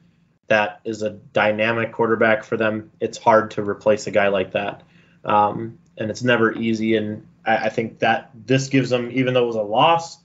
that 0.46 0.80
is 0.85 1.02
a 1.02 1.11
dynamic 1.11 1.92
quarterback 1.92 2.44
for 2.44 2.57
them. 2.57 2.90
It's 3.00 3.18
hard 3.18 3.52
to 3.52 3.62
replace 3.62 4.07
a 4.07 4.11
guy 4.11 4.28
like 4.28 4.52
that, 4.52 4.83
um, 5.24 5.78
and 5.96 6.11
it's 6.11 6.22
never 6.22 6.52
easy. 6.52 6.96
And 6.96 7.26
I, 7.44 7.57
I, 7.57 7.68
think 7.68 8.00
that 8.00 8.30
this 8.35 8.68
gives 8.68 8.90
them, 8.90 9.11
even 9.12 9.35
though 9.35 9.44
it 9.44 9.46
was 9.46 9.57
a 9.57 9.62
loss, 9.62 10.18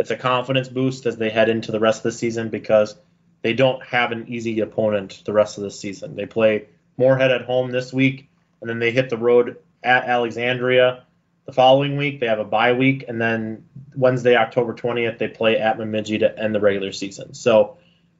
it's 0.00 0.10
a 0.10 0.16
confidence 0.16 0.68
boost 0.68 1.06
as 1.06 1.16
they 1.16 1.30
head 1.30 1.48
into 1.48 1.72
the 1.72 1.80
rest 1.80 1.98
of 1.98 2.04
the 2.04 2.12
season 2.12 2.48
because 2.48 2.96
they 3.42 3.52
don't 3.52 3.82
have 3.84 4.12
an 4.12 4.26
easy 4.28 4.60
opponent 4.60 5.22
the 5.24 5.32
rest 5.32 5.56
of 5.56 5.64
the 5.64 5.70
season. 5.70 6.16
They 6.16 6.26
play 6.26 6.66
Moorhead 6.96 7.30
at 7.30 7.42
home 7.42 7.70
this 7.70 7.92
week, 7.92 8.28
and 8.60 8.68
then 8.68 8.78
they 8.78 8.90
hit 8.90 9.08
the 9.08 9.16
road 9.16 9.56
at 9.82 10.04
Alexandria 10.04 11.04
the 11.50 11.54
following 11.54 11.96
week, 11.96 12.20
they 12.20 12.26
have 12.26 12.38
a 12.38 12.44
bye 12.44 12.72
week, 12.72 13.04
and 13.08 13.20
then 13.20 13.64
Wednesday, 13.96 14.36
October 14.36 14.72
20th, 14.72 15.18
they 15.18 15.26
play 15.26 15.58
at 15.58 15.78
Bemidji 15.78 16.18
to 16.18 16.38
end 16.38 16.54
the 16.54 16.60
regular 16.60 16.92
season. 16.92 17.34
So 17.34 17.78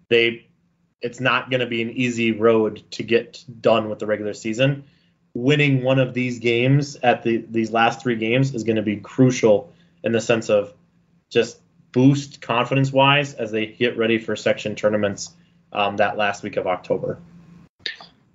they, 0.08 0.48
it's 1.00 1.20
not 1.20 1.48
going 1.48 1.60
to 1.60 1.66
be 1.66 1.80
an 1.80 1.90
easy 1.90 2.32
road 2.32 2.82
to 2.92 3.04
get 3.04 3.44
done 3.60 3.88
with 3.88 4.00
the 4.00 4.06
regular 4.06 4.34
season. 4.34 4.82
Winning 5.32 5.84
one 5.84 6.00
of 6.00 6.12
these 6.12 6.40
games 6.40 6.96
at 7.04 7.22
the 7.22 7.44
these 7.48 7.70
last 7.70 8.02
three 8.02 8.16
games 8.16 8.52
is 8.52 8.64
going 8.64 8.76
to 8.76 8.82
be 8.82 8.96
crucial 8.96 9.72
in 10.02 10.10
the 10.10 10.20
sense 10.20 10.50
of 10.50 10.74
just 11.28 11.60
boost 11.92 12.40
confidence 12.40 12.92
wise 12.92 13.34
as 13.34 13.50
they 13.50 13.66
get 13.66 13.96
ready 13.96 14.18
for 14.18 14.36
section 14.36 14.74
tournaments 14.74 15.30
um, 15.72 15.96
that 15.96 16.16
last 16.16 16.42
week 16.42 16.56
of 16.56 16.66
October. 16.66 17.18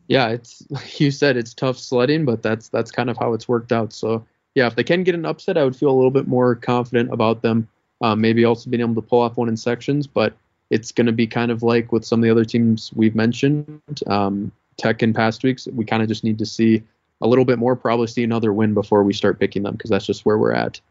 Yeah, 0.07 0.29
it's 0.29 0.63
like 0.69 0.99
you 0.99 1.11
said, 1.11 1.37
it's 1.37 1.53
tough 1.53 1.77
sledding, 1.77 2.25
but 2.25 2.41
that's 2.41 2.69
that's 2.69 2.91
kind 2.91 3.09
of 3.09 3.17
how 3.17 3.33
it's 3.33 3.47
worked 3.47 3.71
out. 3.71 3.93
So 3.93 4.25
yeah, 4.53 4.67
if 4.67 4.75
they 4.75 4.83
can 4.83 5.03
get 5.03 5.15
an 5.15 5.25
upset, 5.25 5.57
I 5.57 5.63
would 5.63 5.75
feel 5.75 5.89
a 5.89 5.95
little 5.95 6.11
bit 6.11 6.27
more 6.27 6.55
confident 6.55 7.11
about 7.13 7.41
them. 7.41 7.67
Um, 8.01 8.21
maybe 8.21 8.43
also 8.45 8.69
being 8.69 8.81
able 8.81 8.95
to 8.95 9.01
pull 9.01 9.21
off 9.21 9.37
one 9.37 9.47
in 9.47 9.57
sections, 9.57 10.05
but 10.05 10.33
it's 10.69 10.91
going 10.91 11.07
to 11.07 11.13
be 11.13 11.27
kind 11.27 11.49
of 11.49 11.63
like 11.63 11.91
with 11.91 12.05
some 12.05 12.19
of 12.19 12.23
the 12.23 12.29
other 12.29 12.43
teams 12.43 12.91
we've 12.93 13.15
mentioned, 13.15 13.81
um, 14.07 14.51
Tech 14.77 15.01
in 15.01 15.13
past 15.13 15.43
weeks. 15.43 15.67
We 15.67 15.85
kind 15.85 16.03
of 16.03 16.09
just 16.09 16.23
need 16.23 16.37
to 16.39 16.45
see 16.45 16.83
a 17.21 17.27
little 17.27 17.45
bit 17.45 17.57
more, 17.57 17.75
probably 17.75 18.07
see 18.07 18.23
another 18.23 18.51
win 18.51 18.73
before 18.73 19.03
we 19.03 19.13
start 19.13 19.39
picking 19.39 19.63
them 19.63 19.73
because 19.73 19.89
that's 19.89 20.05
just 20.05 20.25
where 20.25 20.37
we're 20.37 20.51
at 20.51 20.81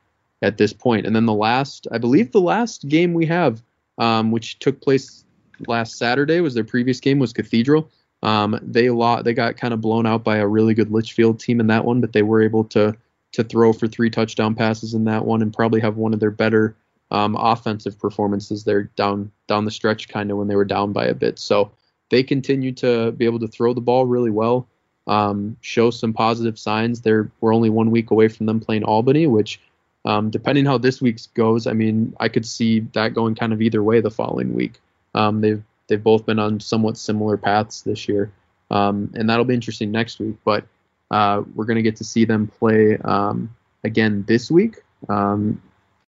at 0.43 0.59
this 0.59 0.73
point. 0.73 1.07
And 1.07 1.15
then 1.15 1.27
the 1.27 1.35
last, 1.35 1.87
I 1.91 1.99
believe, 1.99 2.33
the 2.33 2.41
last 2.41 2.89
game 2.89 3.15
we 3.15 3.27
have, 3.27 3.63
um, 3.99 4.31
which 4.31 4.59
took 4.59 4.81
place 4.81 5.25
last 5.67 5.97
Saturday, 5.97 6.41
was 6.41 6.55
their 6.55 6.65
previous 6.65 7.01
game 7.01 7.19
was 7.19 7.33
Cathedral. 7.33 7.91
Um, 8.23 8.59
they 8.63 8.91
lost, 8.91 9.25
they 9.25 9.35
got 9.35 9.57
kind 9.57 9.75
of 9.75 9.81
blown 9.81 10.07
out 10.07 10.25
by 10.25 10.37
a 10.37 10.47
really 10.47 10.75
good 10.75 10.91
Litchfield 10.91 11.39
team 11.41 11.61
in 11.61 11.67
that 11.69 11.85
one, 11.85 12.01
but 12.01 12.13
they 12.13 12.23
were 12.23 12.43
able 12.43 12.65
to 12.65 12.97
to 13.33 13.43
throw 13.43 13.73
for 13.73 13.89
three 13.89 14.11
touchdown 14.11 14.55
passes 14.55 14.95
in 14.95 15.05
that 15.05 15.25
one 15.25 15.43
and 15.43 15.53
probably 15.53 15.81
have 15.81 15.97
one 15.97 16.15
of 16.15 16.21
their 16.21 16.31
better 16.31 16.77
um, 17.11 17.37
offensive 17.37 17.99
performances 17.99 18.63
there 18.65 18.85
down 18.97 19.31
down 19.47 19.65
the 19.65 19.71
stretch, 19.71 20.09
kind 20.09 20.31
of 20.31 20.39
when 20.39 20.49
they 20.49 20.57
were 20.57 20.65
down 20.65 20.93
by 20.93 21.05
a 21.07 21.15
bit. 21.15 21.39
So 21.39 21.73
they 22.11 22.23
continue 22.23 22.73
to 22.73 23.13
be 23.13 23.25
able 23.25 23.41
to 23.41 23.49
throw 23.49 23.75
the 23.75 23.81
ball 23.81 24.07
really 24.07 24.31
well, 24.31 24.69
um, 25.07 25.57
show 25.61 25.91
some 25.91 26.13
positive 26.13 26.59
signs. 26.59 27.01
They're 27.01 27.31
we're 27.41 27.55
only 27.55 27.71
one 27.71 27.91
week 27.91 28.11
away 28.11 28.29
from 28.29 28.47
them 28.47 28.61
playing 28.61 28.85
Albany, 28.85 29.27
which 29.27 29.61
um, 30.05 30.31
depending 30.31 30.67
how 30.67 30.79
this 30.79 31.01
week's 31.01 31.29
goes, 31.29 31.67
I 31.67 31.73
mean, 31.73 32.15
I 32.21 32.29
could 32.29 32.47
see 32.47 32.81
that 32.93 33.15
going 33.15 33.35
kind 33.35 33.53
of 33.53 33.63
either 33.63 33.83
way 33.83 34.01
the 34.01 34.11
following 34.11 34.55
week. 34.55 34.81
Um, 35.15 35.41
they've 35.41 35.63
they've 35.89 36.03
both 36.03 36.27
been 36.27 36.39
on 36.39 36.61
somewhat 36.61 36.99
similar 36.99 37.37
paths 37.37 37.83
this 37.83 38.09
year, 38.09 38.33
um, 38.71 39.13
and 39.15 39.31
that'll 39.31 39.45
be 39.45 39.55
interesting 39.55 39.91
next 39.91 40.19
week. 40.19 40.37
But 40.45 40.67
uh, 41.11 41.43
we're 41.55 41.65
going 41.65 41.77
to 41.77 41.83
get 41.83 41.97
to 41.97 42.05
see 42.05 42.25
them 42.25 42.49
play 42.49 42.99
um, 42.99 43.55
again 43.83 44.25
this 44.27 44.51
week. 44.51 44.77
Um, 45.09 45.63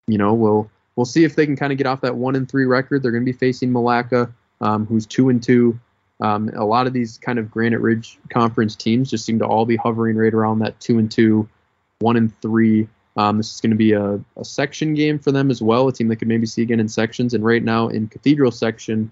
you 0.06 0.18
know, 0.18 0.34
we'll 0.34 0.70
we'll 0.94 1.06
see 1.06 1.24
if 1.24 1.34
they 1.34 1.46
can 1.46 1.56
kind 1.56 1.72
of 1.72 1.78
get 1.78 1.86
off 1.86 2.02
that 2.02 2.16
one 2.16 2.36
and 2.36 2.48
three 2.48 2.66
record. 2.66 3.02
They're 3.02 3.12
going 3.12 3.24
to 3.24 3.32
be 3.32 3.36
facing 3.36 3.72
Milaca, 3.72 4.32
um, 4.60 4.84
who's 4.86 5.06
two 5.06 5.30
and 5.30 5.42
two. 5.42 5.78
A 6.20 6.64
lot 6.64 6.86
of 6.86 6.92
these 6.92 7.18
kind 7.18 7.38
of 7.38 7.50
Granite 7.50 7.80
Ridge 7.80 8.18
Conference 8.30 8.74
teams 8.74 9.10
just 9.10 9.24
seem 9.24 9.38
to 9.38 9.46
all 9.46 9.66
be 9.66 9.76
hovering 9.76 10.16
right 10.16 10.32
around 10.32 10.60
that 10.60 10.80
two 10.80 10.98
and 10.98 11.10
two, 11.10 11.48
one 12.00 12.16
and 12.16 12.38
three. 12.40 12.88
Um, 13.16 13.38
this 13.38 13.54
is 13.54 13.60
going 13.60 13.70
to 13.70 13.76
be 13.76 13.92
a, 13.92 14.20
a, 14.36 14.44
section 14.44 14.92
game 14.92 15.18
for 15.18 15.32
them 15.32 15.50
as 15.50 15.62
well, 15.62 15.88
a 15.88 15.92
team 15.92 16.08
that 16.08 16.16
could 16.16 16.28
maybe 16.28 16.44
see 16.44 16.60
again 16.60 16.80
in 16.80 16.88
sections. 16.88 17.32
And 17.32 17.42
right 17.42 17.62
now 17.62 17.88
in 17.88 18.08
Cathedral 18.08 18.50
section, 18.50 19.10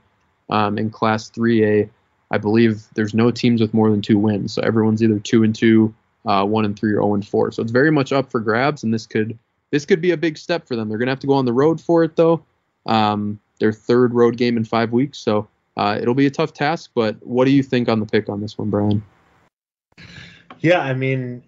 um, 0.51 0.77
in 0.77 0.91
Class 0.91 1.31
3A, 1.31 1.89
I 2.31 2.39
believe 2.39 2.87
there's 2.95 3.15
no 3.15 3.31
teams 3.31 3.61
with 3.61 3.73
more 3.73 3.91
than 3.91 4.03
two 4.03 4.19
wins. 4.19 4.53
So 4.53 4.63
everyone's 4.63 5.03
either 5.03 5.19
two 5.19 5.43
and 5.43 5.55
two, 5.55 5.95
uh, 6.27 6.45
one 6.45 6.65
and 6.65 6.79
three, 6.79 6.91
or 6.91 6.95
zero 6.95 7.11
oh 7.11 7.15
and 7.15 7.27
four. 7.27 7.51
So 7.53 7.63
it's 7.63 7.73
very 7.73 7.91
much 7.91 8.13
up 8.13 8.31
for 8.31 8.41
grabs, 8.41 8.83
and 8.83 8.93
this 8.93 9.07
could 9.07 9.39
this 9.71 9.85
could 9.85 10.01
be 10.01 10.11
a 10.11 10.17
big 10.17 10.39
step 10.39 10.67
for 10.67 10.77
them. 10.77 10.89
They're 10.89 10.99
going 10.99 11.07
to 11.07 11.13
have 11.13 11.21
to 11.21 11.27
go 11.27 11.35
on 11.35 11.45
the 11.45 11.53
road 11.53 11.81
for 11.81 12.05
it, 12.05 12.17
though. 12.17 12.45
Um, 12.87 13.41
their 13.59 13.73
third 13.73 14.15
road 14.15 14.37
game 14.37 14.57
in 14.57 14.65
five 14.65 14.93
weeks, 14.93 15.19
so 15.19 15.49
uh, 15.77 15.99
it'll 16.01 16.15
be 16.15 16.27
a 16.27 16.31
tough 16.31 16.53
task. 16.53 16.91
But 16.95 17.17
what 17.25 17.45
do 17.45 17.51
you 17.51 17.63
think 17.63 17.89
on 17.89 18.01
the 18.01 18.07
pick 18.07 18.29
on 18.29 18.41
this 18.41 18.59
one, 18.59 18.71
Brian? 18.71 19.03
Yeah, 20.61 20.81
I 20.81 20.95
mean, 20.95 21.43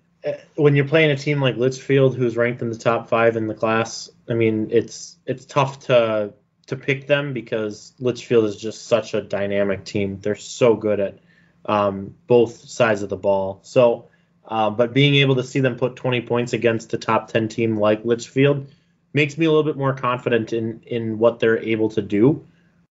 when 0.56 0.76
you're 0.76 0.88
playing 0.88 1.10
a 1.10 1.16
team 1.16 1.40
like 1.40 1.56
Litchfield, 1.56 2.16
who's 2.16 2.36
ranked 2.36 2.62
in 2.62 2.70
the 2.70 2.78
top 2.78 3.08
five 3.08 3.36
in 3.36 3.46
the 3.46 3.54
class, 3.54 4.10
I 4.28 4.34
mean, 4.34 4.68
it's 4.70 5.16
it's 5.26 5.44
tough 5.44 5.86
to 5.86 6.32
to 6.66 6.76
pick 6.76 7.06
them 7.06 7.32
because 7.32 7.92
Litchfield 8.00 8.44
is 8.44 8.56
just 8.56 8.86
such 8.86 9.14
a 9.14 9.22
dynamic 9.22 9.84
team. 9.84 10.18
They're 10.20 10.34
so 10.34 10.74
good 10.74 11.00
at 11.00 11.18
um, 11.64 12.14
both 12.26 12.68
sides 12.68 13.02
of 13.02 13.08
the 13.08 13.16
ball. 13.16 13.60
So, 13.62 14.08
uh, 14.44 14.70
but 14.70 14.92
being 14.92 15.14
able 15.16 15.36
to 15.36 15.44
see 15.44 15.60
them 15.60 15.76
put 15.76 15.96
20 15.96 16.22
points 16.22 16.52
against 16.52 16.92
a 16.94 16.98
top 16.98 17.28
10 17.28 17.48
team 17.48 17.78
like 17.78 18.04
Litchfield 18.04 18.68
makes 19.12 19.38
me 19.38 19.46
a 19.46 19.50
little 19.50 19.64
bit 19.64 19.76
more 19.76 19.94
confident 19.94 20.52
in 20.52 20.82
in 20.86 21.18
what 21.18 21.40
they're 21.40 21.58
able 21.58 21.90
to 21.90 22.02
do. 22.02 22.44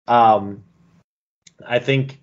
Um, 0.07 0.65
I 1.67 1.79
think 1.79 2.22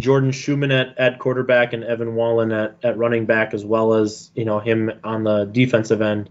Jordan 0.00 0.32
Schumann 0.32 0.72
at, 0.72 0.98
at 0.98 1.18
quarterback 1.18 1.72
and 1.72 1.84
Evan 1.84 2.14
Wallen 2.14 2.52
at, 2.52 2.76
at 2.82 2.98
running 2.98 3.26
back, 3.26 3.54
as 3.54 3.64
well 3.64 3.94
as 3.94 4.30
you 4.34 4.44
know 4.44 4.58
him 4.58 4.90
on 5.02 5.24
the 5.24 5.44
defensive 5.44 6.02
end. 6.02 6.30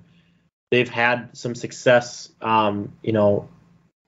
They've 0.71 0.89
had 0.89 1.37
some 1.37 1.55
success. 1.55 2.29
Um, 2.41 2.93
you 3.01 3.13
know, 3.13 3.49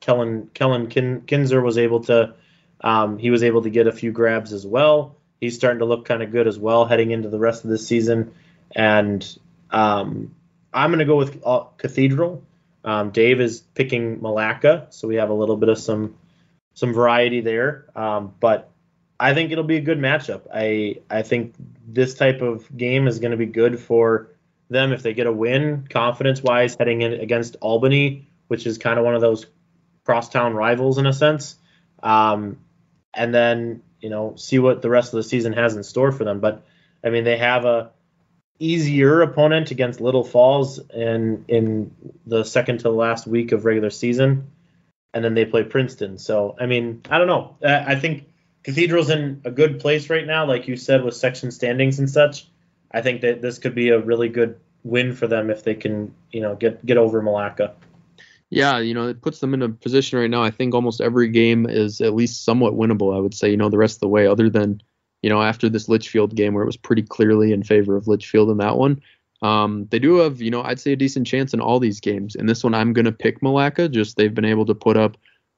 Kellen 0.02 0.50
Kellen 0.54 0.88
Kin, 0.88 1.22
Kinzer 1.22 1.62
was 1.62 1.78
able 1.78 2.02
to 2.06 2.36
um, 2.82 3.18
he 3.18 3.32
was 3.32 3.44
able 3.44 3.64
to 3.64 3.70
get 3.70 3.88
a 3.88 3.92
few 3.92 4.12
grabs 4.12 4.54
as 4.54 4.66
well. 4.66 5.16
He's 5.42 5.56
starting 5.56 5.80
to 5.80 5.86
look 5.86 6.06
kind 6.06 6.22
of 6.22 6.32
good 6.32 6.48
as 6.48 6.58
well 6.58 6.86
heading 6.86 7.12
into 7.12 7.30
the 7.30 7.40
rest 7.40 7.64
of 7.64 7.70
this 7.70 7.88
season. 7.88 8.34
And 8.76 9.38
um, 9.72 10.36
I'm 10.74 10.92
going 10.92 11.00
to 11.00 11.06
go 11.06 11.18
with 11.18 11.42
uh, 11.46 11.66
Cathedral. 11.78 12.44
Um, 12.84 13.10
Dave 13.10 13.42
is 13.42 13.62
picking 13.62 14.20
Milaca, 14.20 14.94
so 14.94 15.08
we 15.08 15.16
have 15.16 15.30
a 15.30 15.34
little 15.34 15.58
bit 15.58 15.70
of 15.70 15.80
some 15.80 16.16
some 16.76 16.94
variety 16.94 17.42
there. 17.42 17.86
Um, 17.96 18.36
but 18.40 18.70
I 19.20 19.34
think 19.34 19.52
it'll 19.52 19.64
be 19.64 19.78
a 19.78 19.82
good 19.82 20.00
matchup. 20.00 20.42
I 20.54 20.98
I 21.10 21.22
think 21.22 21.56
this 21.88 22.14
type 22.16 22.42
of 22.42 22.76
game 22.76 23.08
is 23.08 23.20
going 23.20 23.32
to 23.32 23.38
be 23.38 23.46
good 23.46 23.80
for 23.80 24.30
them 24.70 24.92
if 24.92 25.04
they 25.04 25.14
get 25.14 25.28
a 25.28 25.32
win, 25.32 25.88
confidence 25.90 26.42
wise, 26.42 26.76
heading 26.78 27.02
in 27.02 27.14
against 27.14 27.56
Albany, 27.62 28.28
which 28.48 28.66
is 28.66 28.78
kind 28.78 29.00
of 29.00 29.06
one 29.06 29.16
of 29.16 29.22
those 29.22 29.46
crosstown 30.04 30.54
rivals 30.54 30.98
in 30.98 31.06
a 31.06 31.14
sense. 31.14 31.56
Um, 32.04 32.60
and 33.14 33.34
then 33.34 33.82
you 34.02 34.10
know 34.10 34.36
see 34.36 34.60
what 34.60 34.82
the 34.82 34.90
rest 34.90 35.14
of 35.14 35.18
the 35.18 35.24
season 35.24 35.54
has 35.54 35.76
in 35.76 35.84
store 35.84 36.12
for 36.12 36.24
them. 36.24 36.40
But 36.40 36.66
I 37.04 37.10
mean, 37.10 37.24
they 37.24 37.38
have 37.38 37.66
a 37.66 37.92
easier 38.60 39.22
opponent 39.22 39.72
against 39.72 40.02
Little 40.02 40.24
Falls 40.24 40.80
in 40.90 41.46
in 41.48 41.96
the 42.26 42.44
second 42.44 42.80
to 42.80 42.84
the 42.84 42.92
last 42.92 43.28
week 43.28 43.54
of 43.54 43.64
regular 43.64 43.90
season, 43.90 44.52
and 45.14 45.24
then 45.24 45.36
they 45.36 45.46
play 45.46 45.64
Princeton. 45.64 46.18
So 46.18 46.56
I 46.60 46.66
mean, 46.66 47.02
I 47.10 47.18
don't 47.18 47.28
know. 47.28 47.56
I 47.64 47.96
think 47.96 48.26
Cathedral's 48.66 49.12
in 49.12 49.40
a 49.46 49.52
good 49.52 49.80
place 49.80 50.10
right 50.10 50.26
now, 50.26 50.44
like 50.44 50.68
you 50.68 50.76
said, 50.76 51.04
with 51.04 51.16
section 51.16 51.52
standings 51.52 52.00
and 52.00 52.10
such. 52.10 52.48
I 52.92 53.02
think 53.02 53.22
that 53.22 53.40
this 53.40 53.60
could 53.60 53.76
be 53.76 53.90
a 53.90 54.00
really 54.00 54.28
good 54.28 54.60
win 54.84 55.14
for 55.14 55.28
them 55.28 55.52
if 55.52 55.64
they 55.64 55.76
can, 55.76 56.12
you 56.32 56.42
know, 56.42 56.56
get 56.56 56.84
get 56.84 56.98
over 56.98 57.22
Milaca. 57.22 57.74
Yeah, 58.50 58.80
you 58.80 58.96
know, 58.96 59.08
it 59.08 59.22
puts 59.22 59.40
them 59.40 59.54
in 59.54 59.62
a 59.62 59.70
position 59.70 60.18
right 60.18 60.32
now. 60.32 60.42
I 60.42 60.50
think 60.50 60.74
almost 60.74 61.00
every 61.00 61.28
game 61.28 61.68
is 61.68 62.02
at 62.02 62.16
least 62.16 62.44
somewhat 62.44 62.74
winnable. 62.74 63.16
I 63.16 63.20
would 63.20 63.36
say, 63.36 63.52
you 63.52 63.58
know, 63.58 63.70
the 63.70 63.78
rest 63.78 63.98
of 63.98 64.02
the 64.02 64.08
way, 64.08 64.26
other 64.26 64.50
than, 64.50 64.82
you 65.22 65.30
know, 65.30 65.44
after 65.44 65.70
this 65.70 65.88
Litchfield 65.88 66.36
game 66.36 66.56
where 66.56 66.64
it 66.64 66.68
was 66.68 66.78
pretty 66.78 67.04
clearly 67.04 67.54
in 67.54 67.62
favor 67.62 67.96
of 67.96 68.08
Litchfield 68.08 68.50
in 68.50 68.58
that 68.58 68.78
one. 68.78 69.00
Um, 69.44 69.88
they 69.92 70.00
do 70.00 70.16
have, 70.18 70.42
you 70.42 70.50
know, 70.50 70.64
I'd 70.64 70.80
say 70.80 70.94
a 70.94 70.96
decent 70.96 71.28
chance 71.28 71.54
in 71.54 71.60
all 71.60 71.80
these 71.80 72.00
games. 72.00 72.34
In 72.34 72.48
this 72.48 72.64
one, 72.64 72.74
I'm 72.74 72.94
going 72.94 73.06
to 73.06 73.12
pick 73.12 73.42
Milaca. 73.42 73.92
Just 73.92 74.18
they've 74.18 74.34
been 74.34 74.46
able 74.46 74.66
to 74.66 74.74
put 74.74 74.98
up 74.98 75.18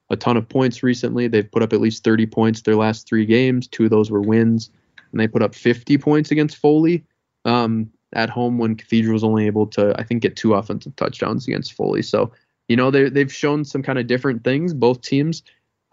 a 0.10 0.16
ton 0.16 0.38
of 0.38 0.48
points 0.48 0.84
recently. 0.84 1.28
They've 1.28 1.50
put 1.50 1.64
up 1.64 1.74
at 1.74 1.82
least 1.82 2.04
30 2.04 2.26
points 2.28 2.62
their 2.62 2.76
last 2.76 3.08
three 3.08 3.26
games. 3.26 3.68
Two 3.68 3.86
of 3.86 3.90
those 3.90 4.10
were 4.10 4.22
wins, 4.22 4.70
and 5.12 5.20
they 5.20 5.28
put 5.28 5.44
up 5.44 5.54
50 5.54 5.98
points 5.98 6.32
against 6.32 6.58
Foley 6.58 7.04
um, 7.46 7.90
at 8.14 8.30
home 8.30 8.58
when 8.58 8.76
Cathedral 8.76 9.14
was 9.14 9.24
only 9.24 9.46
able 9.48 9.68
to, 9.68 9.94
I 10.00 10.04
think, 10.04 10.22
get 10.22 10.36
two 10.36 10.54
offensive 10.54 10.96
touchdowns 10.96 11.48
against 11.48 11.74
Foley. 11.74 12.02
So 12.02 12.32
you 12.68 12.76
know 12.76 12.92
they 12.92 13.10
they've 13.10 13.34
shown 13.34 13.66
some 13.66 13.82
kind 13.82 14.00
of 14.00 14.08
different 14.08 14.44
things 14.44 14.74
both 14.74 15.02
teams. 15.02 15.44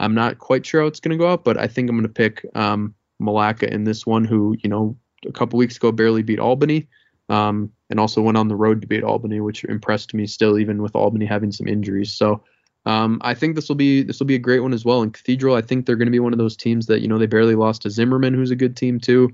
I'm 0.00 0.14
not 0.14 0.38
quite 0.38 0.66
sure 0.66 0.81
how 0.83 0.88
it's 0.88 1.00
going 1.00 1.16
to 1.16 1.22
go 1.22 1.31
out, 1.31 1.44
but 1.44 1.57
I 1.57 1.68
think 1.68 1.88
I'm 1.88 1.96
going 1.96 2.09
to 2.09 2.12
pick 2.12 2.44
um, 2.57 2.94
Milaca 3.22 3.68
in 3.68 3.85
this 3.85 4.05
one, 4.05 4.24
who 4.24 4.57
you 4.62 4.68
know 4.68 4.96
a 5.27 5.33
couple 5.33 5.59
weeks 5.59 5.77
ago 5.77 5.92
barely 5.92 6.22
beat 6.22 6.40
Albany, 6.40 6.88
um, 7.29 7.70
and 7.90 8.00
also 8.00 8.20
went 8.20 8.37
on 8.37 8.48
the 8.48 8.57
road 8.57 8.81
to 8.81 8.87
beat 8.87 9.05
Albany, 9.05 9.40
which 9.40 9.64
impressed 9.64 10.14
me 10.14 10.27
still, 10.27 10.59
even 10.59 10.83
with 10.83 10.96
Albany 10.96 11.24
having 11.24 11.53
some 11.53 11.68
injuries. 11.68 12.12
So 12.12 12.42
um, 12.87 13.18
I 13.23 13.35
think 13.35 13.55
this 13.55 13.68
will 13.68 13.77
be 13.77 14.03
this 14.03 14.18
will 14.18 14.27
be 14.27 14.35
a 14.35 14.38
great 14.38 14.61
one 14.61 14.75
as 14.75 14.85
well. 14.85 15.03
And 15.03 15.12
Cathedral, 15.12 15.57
I 15.57 15.62
think 15.62 15.87
they're 15.87 15.97
going 15.97 16.07
to 16.07 16.12
be 16.12 16.20
one 16.20 16.33
of 16.33 16.38
those 16.38 16.57
teams 16.57 16.87
that 16.87 17.01
you 17.01 17.09
know 17.09 17.18
they 17.18 17.27
barely 17.27 17.55
lost 17.55 17.83
to 17.83 17.90
Zimmerman, 17.90 18.35
who's 18.35 18.51
a 18.51 18.57
good 18.57 18.77
team 18.77 19.01
too. 19.01 19.31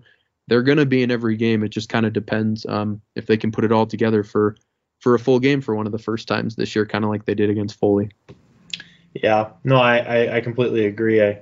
They're 0.48 0.62
going 0.62 0.78
to 0.78 0.86
be 0.86 1.02
in 1.02 1.10
every 1.10 1.36
game. 1.36 1.62
It 1.62 1.68
just 1.68 1.88
kind 1.88 2.06
of 2.06 2.12
depends 2.12 2.66
um, 2.66 3.00
if 3.14 3.26
they 3.26 3.36
can 3.36 3.52
put 3.52 3.64
it 3.64 3.72
all 3.72 3.86
together 3.86 4.22
for 4.22 4.56
for 5.00 5.14
a 5.14 5.18
full 5.18 5.40
game 5.40 5.60
for 5.60 5.74
one 5.74 5.86
of 5.86 5.92
the 5.92 5.98
first 5.98 6.28
times 6.28 6.56
this 6.56 6.74
year, 6.76 6.86
kind 6.86 7.04
of 7.04 7.10
like 7.10 7.24
they 7.24 7.34
did 7.34 7.50
against 7.50 7.78
Foley. 7.78 8.10
Yeah, 9.14 9.50
no, 9.64 9.76
I, 9.76 9.98
I, 9.98 10.36
I 10.36 10.40
completely 10.40 10.86
agree. 10.86 11.22
I 11.22 11.40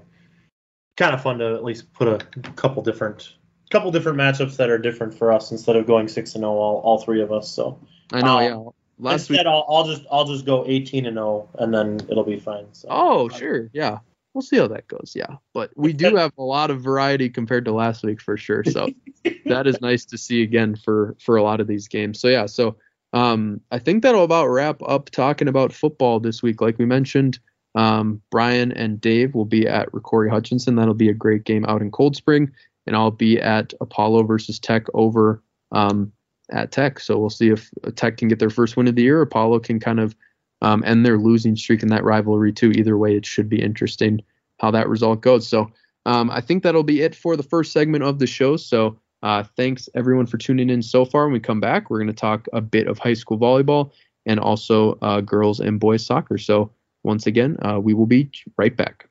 kind 0.96 1.14
of 1.14 1.22
fun 1.22 1.38
to 1.38 1.54
at 1.54 1.64
least 1.64 1.92
put 1.92 2.08
a 2.08 2.18
couple 2.52 2.82
different 2.82 3.34
couple 3.70 3.90
different 3.90 4.16
matchups 4.16 4.56
that 4.56 4.70
are 4.70 4.78
different 4.78 5.12
for 5.12 5.30
us 5.30 5.50
instead 5.50 5.76
of 5.76 5.86
going 5.86 6.08
six 6.08 6.34
and 6.34 6.40
zero 6.40 6.52
all, 6.52 6.80
all 6.80 6.98
three 6.98 7.20
of 7.20 7.30
us. 7.30 7.50
So 7.50 7.78
I 8.12 8.22
know, 8.22 8.38
um, 8.38 8.42
yeah. 8.42 8.70
Last 8.98 9.30
instead, 9.30 9.46
week, 9.46 9.46
I'll, 9.46 9.64
I'll 9.68 9.84
just 9.84 10.02
I'll 10.10 10.24
just 10.24 10.44
go 10.44 10.64
eighteen 10.66 11.06
and 11.06 11.16
0, 11.16 11.48
and 11.58 11.72
then 11.72 12.00
it'll 12.08 12.24
be 12.24 12.38
fine. 12.38 12.66
So, 12.72 12.88
oh, 12.90 13.28
sure, 13.28 13.70
yeah. 13.72 13.98
We'll 14.34 14.42
see 14.42 14.58
how 14.58 14.68
that 14.68 14.86
goes. 14.88 15.14
Yeah, 15.16 15.36
but 15.54 15.70
we 15.76 15.92
do 15.92 16.14
have 16.14 16.32
a 16.38 16.42
lot 16.42 16.70
of 16.70 16.80
variety 16.80 17.28
compared 17.28 17.64
to 17.64 17.72
last 17.72 18.04
week 18.04 18.20
for 18.20 18.36
sure. 18.36 18.62
So 18.64 18.88
that 19.46 19.66
is 19.66 19.80
nice 19.80 20.04
to 20.06 20.18
see 20.18 20.42
again 20.42 20.76
for 20.76 21.16
for 21.18 21.36
a 21.36 21.42
lot 21.42 21.60
of 21.60 21.66
these 21.66 21.88
games. 21.88 22.20
So 22.20 22.28
yeah, 22.28 22.46
so 22.46 22.76
um, 23.12 23.60
I 23.70 23.78
think 23.78 24.02
that'll 24.02 24.24
about 24.24 24.46
wrap 24.46 24.82
up 24.86 25.10
talking 25.10 25.48
about 25.48 25.72
football 25.72 26.20
this 26.20 26.42
week. 26.42 26.60
Like 26.60 26.78
we 26.78 26.84
mentioned, 26.84 27.38
um, 27.74 28.20
Brian 28.30 28.72
and 28.72 29.00
Dave 29.00 29.34
will 29.34 29.44
be 29.44 29.66
at 29.66 29.90
Rocori 29.92 30.30
Hutchinson. 30.30 30.76
That'll 30.76 30.94
be 30.94 31.08
a 31.08 31.14
great 31.14 31.44
game 31.44 31.64
out 31.66 31.82
in 31.82 31.90
Cold 31.90 32.16
Spring, 32.16 32.50
and 32.86 32.94
I'll 32.94 33.10
be 33.10 33.40
at 33.40 33.72
Apollo 33.80 34.24
versus 34.24 34.58
Tech 34.58 34.86
over 34.94 35.42
um, 35.72 36.12
at 36.50 36.72
Tech. 36.72 37.00
So 37.00 37.18
we'll 37.18 37.30
see 37.30 37.50
if 37.50 37.70
Tech 37.96 38.16
can 38.16 38.28
get 38.28 38.38
their 38.38 38.50
first 38.50 38.76
win 38.76 38.88
of 38.88 38.94
the 38.94 39.02
year. 39.02 39.20
Apollo 39.20 39.60
can 39.60 39.80
kind 39.80 40.00
of 40.00 40.14
um, 40.62 40.82
end 40.84 41.04
their 41.04 41.18
losing 41.18 41.56
streak 41.56 41.82
in 41.82 41.88
that 41.88 42.04
rivalry 42.04 42.52
too. 42.52 42.72
Either 42.72 42.96
way, 42.96 43.16
it 43.16 43.26
should 43.26 43.48
be 43.48 43.62
interesting 43.62 44.20
how 44.60 44.70
that 44.70 44.88
result 44.88 45.20
goes. 45.20 45.46
So 45.46 45.70
um, 46.06 46.30
I 46.30 46.40
think 46.40 46.62
that'll 46.62 46.82
be 46.82 47.02
it 47.02 47.14
for 47.14 47.36
the 47.36 47.42
first 47.42 47.72
segment 47.72 48.04
of 48.04 48.18
the 48.18 48.26
show. 48.26 48.56
So 48.56 48.98
uh, 49.22 49.44
thanks 49.56 49.88
everyone 49.94 50.26
for 50.26 50.38
tuning 50.38 50.70
in 50.70 50.82
so 50.82 51.04
far. 51.04 51.24
When 51.24 51.32
we 51.32 51.40
come 51.40 51.60
back, 51.60 51.90
we're 51.90 51.98
going 51.98 52.08
to 52.08 52.12
talk 52.12 52.46
a 52.52 52.60
bit 52.60 52.86
of 52.86 52.98
high 52.98 53.14
school 53.14 53.38
volleyball 53.38 53.92
and 54.26 54.40
also 54.40 54.98
uh, 55.02 55.20
girls 55.20 55.60
and 55.60 55.78
boys 55.78 56.04
soccer. 56.04 56.38
So 56.38 56.70
once 57.02 57.26
again, 57.26 57.56
uh, 57.62 57.78
we 57.80 57.94
will 57.94 58.06
be 58.06 58.30
right 58.56 58.76
back. 58.76 59.08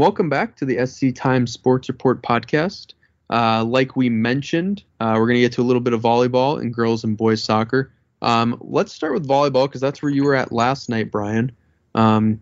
Welcome 0.00 0.30
back 0.30 0.56
to 0.56 0.64
the 0.64 0.86
SC 0.86 1.14
Times 1.14 1.52
Sports 1.52 1.90
Report 1.90 2.22
podcast. 2.22 2.94
Uh, 3.28 3.62
like 3.62 3.96
we 3.96 4.08
mentioned, 4.08 4.82
uh, 4.98 5.12
we're 5.18 5.26
going 5.26 5.34
to 5.34 5.42
get 5.42 5.52
to 5.52 5.60
a 5.60 5.62
little 5.62 5.82
bit 5.82 5.92
of 5.92 6.00
volleyball 6.00 6.58
and 6.58 6.72
girls 6.72 7.04
and 7.04 7.18
boys 7.18 7.44
soccer. 7.44 7.92
Um, 8.22 8.56
let's 8.62 8.94
start 8.94 9.12
with 9.12 9.28
volleyball 9.28 9.66
because 9.66 9.82
that's 9.82 10.02
where 10.02 10.10
you 10.10 10.24
were 10.24 10.34
at 10.34 10.52
last 10.52 10.88
night, 10.88 11.10
Brian. 11.10 11.52
Um, 11.94 12.40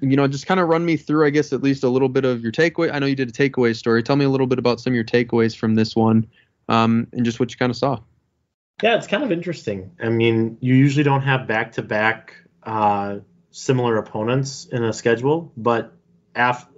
you 0.00 0.16
know, 0.16 0.26
just 0.26 0.48
kind 0.48 0.58
of 0.58 0.66
run 0.66 0.84
me 0.84 0.96
through, 0.96 1.24
I 1.24 1.30
guess, 1.30 1.52
at 1.52 1.62
least 1.62 1.84
a 1.84 1.88
little 1.88 2.08
bit 2.08 2.24
of 2.24 2.42
your 2.42 2.50
takeaway. 2.50 2.92
I 2.92 2.98
know 2.98 3.06
you 3.06 3.14
did 3.14 3.28
a 3.28 3.32
takeaway 3.32 3.76
story. 3.76 4.02
Tell 4.02 4.16
me 4.16 4.24
a 4.24 4.28
little 4.28 4.48
bit 4.48 4.58
about 4.58 4.80
some 4.80 4.94
of 4.94 4.94
your 4.96 5.04
takeaways 5.04 5.56
from 5.56 5.76
this 5.76 5.94
one 5.94 6.26
um, 6.68 7.06
and 7.12 7.24
just 7.24 7.38
what 7.38 7.52
you 7.52 7.56
kind 7.56 7.70
of 7.70 7.76
saw. 7.76 8.00
Yeah, 8.82 8.96
it's 8.96 9.06
kind 9.06 9.22
of 9.22 9.30
interesting. 9.30 9.92
I 10.02 10.08
mean, 10.08 10.58
you 10.60 10.74
usually 10.74 11.04
don't 11.04 11.22
have 11.22 11.46
back 11.46 11.70
to 11.72 11.82
back 11.82 12.34
similar 13.52 13.96
opponents 13.96 14.66
in 14.66 14.82
a 14.82 14.92
schedule, 14.92 15.52
but 15.56 15.95
after 16.36 16.70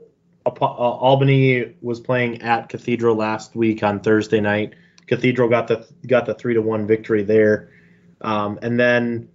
uh, 0.46 0.50
Albany 0.50 1.74
was 1.82 2.00
playing 2.00 2.42
at 2.42 2.68
Cathedral 2.68 3.16
last 3.16 3.54
week 3.54 3.82
on 3.82 4.00
Thursday 4.00 4.40
night. 4.40 4.74
Cathedral 5.06 5.48
got 5.48 5.68
the 5.68 5.86
got 6.06 6.26
the 6.26 6.34
three 6.34 6.54
to 6.54 6.62
one 6.62 6.86
victory 6.86 7.22
there, 7.22 7.70
um, 8.20 8.58
and 8.62 8.78
then 8.78 9.28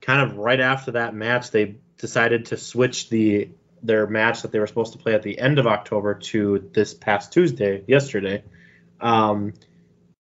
kind 0.00 0.20
of 0.20 0.36
right 0.36 0.60
after 0.60 0.92
that 0.92 1.14
match, 1.14 1.50
they 1.50 1.76
decided 1.98 2.46
to 2.46 2.56
switch 2.56 3.08
the 3.08 3.48
their 3.82 4.06
match 4.06 4.42
that 4.42 4.52
they 4.52 4.58
were 4.58 4.66
supposed 4.66 4.92
to 4.92 4.98
play 4.98 5.14
at 5.14 5.22
the 5.22 5.38
end 5.38 5.58
of 5.58 5.66
October 5.66 6.14
to 6.14 6.70
this 6.72 6.94
past 6.94 7.32
Tuesday, 7.32 7.84
yesterday. 7.86 8.42
Um, 9.00 9.52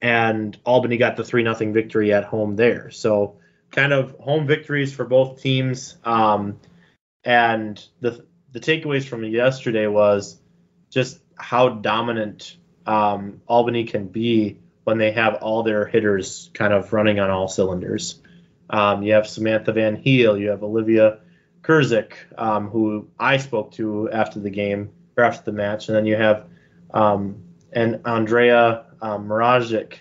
and 0.01 0.57
Albany 0.65 0.97
got 0.97 1.17
the 1.17 1.25
3 1.25 1.43
nothing 1.43 1.73
victory 1.73 2.13
at 2.13 2.25
home 2.25 2.55
there. 2.55 2.91
So, 2.91 3.39
kind 3.73 3.93
of 3.93 4.15
home 4.21 4.47
victories 4.47 4.95
for 4.95 5.05
both 5.05 5.43
teams. 5.43 5.97
Um, 6.05 6.61
and 7.25 7.85
the, 8.01 8.25
the 8.53 8.61
takeaways 8.61 9.05
from 9.05 9.25
yesterday 9.25 9.87
was 9.87 10.39
just 10.91 11.21
how 11.37 11.69
dominant 11.69 12.57
um, 12.87 13.43
Albany 13.47 13.85
can 13.85 14.09
be 14.09 14.59
when 14.85 14.99
they 14.99 15.13
have 15.13 15.35
all 15.35 15.63
their 15.63 15.87
hitters 15.87 16.51
kind 16.55 16.73
of 16.73 16.93
running 16.93 17.21
on 17.21 17.31
all 17.31 17.49
cylinders. 17.49 18.21
Um, 18.71 19.03
you 19.03 19.13
have 19.13 19.29
Samantha 19.29 19.73
Van 19.73 19.97
Heel, 19.97 20.39
you 20.39 20.49
have 20.51 20.63
Olivia 20.63 21.21
Kurzik, 21.63 22.13
um, 22.37 22.69
who 22.69 23.09
I 23.19 23.37
spoke 23.37 23.73
to 23.73 24.11
after 24.11 24.41
the 24.41 24.51
game 24.51 24.91
or 25.17 25.25
after 25.25 25.51
the 25.51 25.53
match, 25.53 25.89
and 25.89 25.97
then 25.97 26.07
you 26.07 26.17
have 26.17 26.47
um, 26.93 27.45
and 27.73 28.01
Andrea 28.07 28.87
um, 29.03 29.29
Mirajic. 29.29 29.99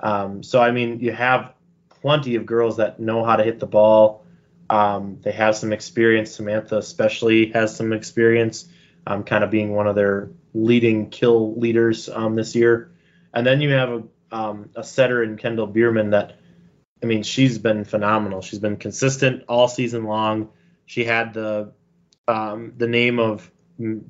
Um, 0.00 0.42
so 0.42 0.60
I 0.60 0.70
mean, 0.70 1.00
you 1.00 1.12
have 1.12 1.52
plenty 1.88 2.36
of 2.36 2.46
girls 2.46 2.76
that 2.76 3.00
know 3.00 3.24
how 3.24 3.36
to 3.36 3.42
hit 3.42 3.58
the 3.58 3.66
ball. 3.66 4.24
Um, 4.70 5.18
they 5.22 5.32
have 5.32 5.56
some 5.56 5.72
experience. 5.72 6.32
Samantha 6.32 6.78
especially 6.78 7.50
has 7.52 7.74
some 7.74 7.92
experience, 7.92 8.68
um, 9.06 9.24
kind 9.24 9.42
of 9.42 9.50
being 9.50 9.74
one 9.74 9.86
of 9.86 9.94
their 9.94 10.30
leading 10.54 11.10
kill 11.10 11.58
leaders 11.58 12.08
um, 12.08 12.34
this 12.34 12.54
year. 12.54 12.90
And 13.32 13.46
then 13.46 13.60
you 13.60 13.70
have 13.70 13.90
a, 13.90 14.02
um, 14.30 14.70
a 14.74 14.84
setter 14.84 15.22
in 15.22 15.36
Kendall 15.36 15.66
Bierman 15.66 16.10
that, 16.10 16.38
I 17.02 17.06
mean, 17.06 17.22
she's 17.22 17.58
been 17.58 17.84
phenomenal. 17.84 18.42
She's 18.42 18.58
been 18.58 18.76
consistent 18.76 19.44
all 19.48 19.68
season 19.68 20.04
long. 20.04 20.50
She 20.86 21.04
had 21.04 21.34
the 21.34 21.72
um, 22.26 22.74
the 22.76 22.86
name 22.86 23.18
of 23.18 23.50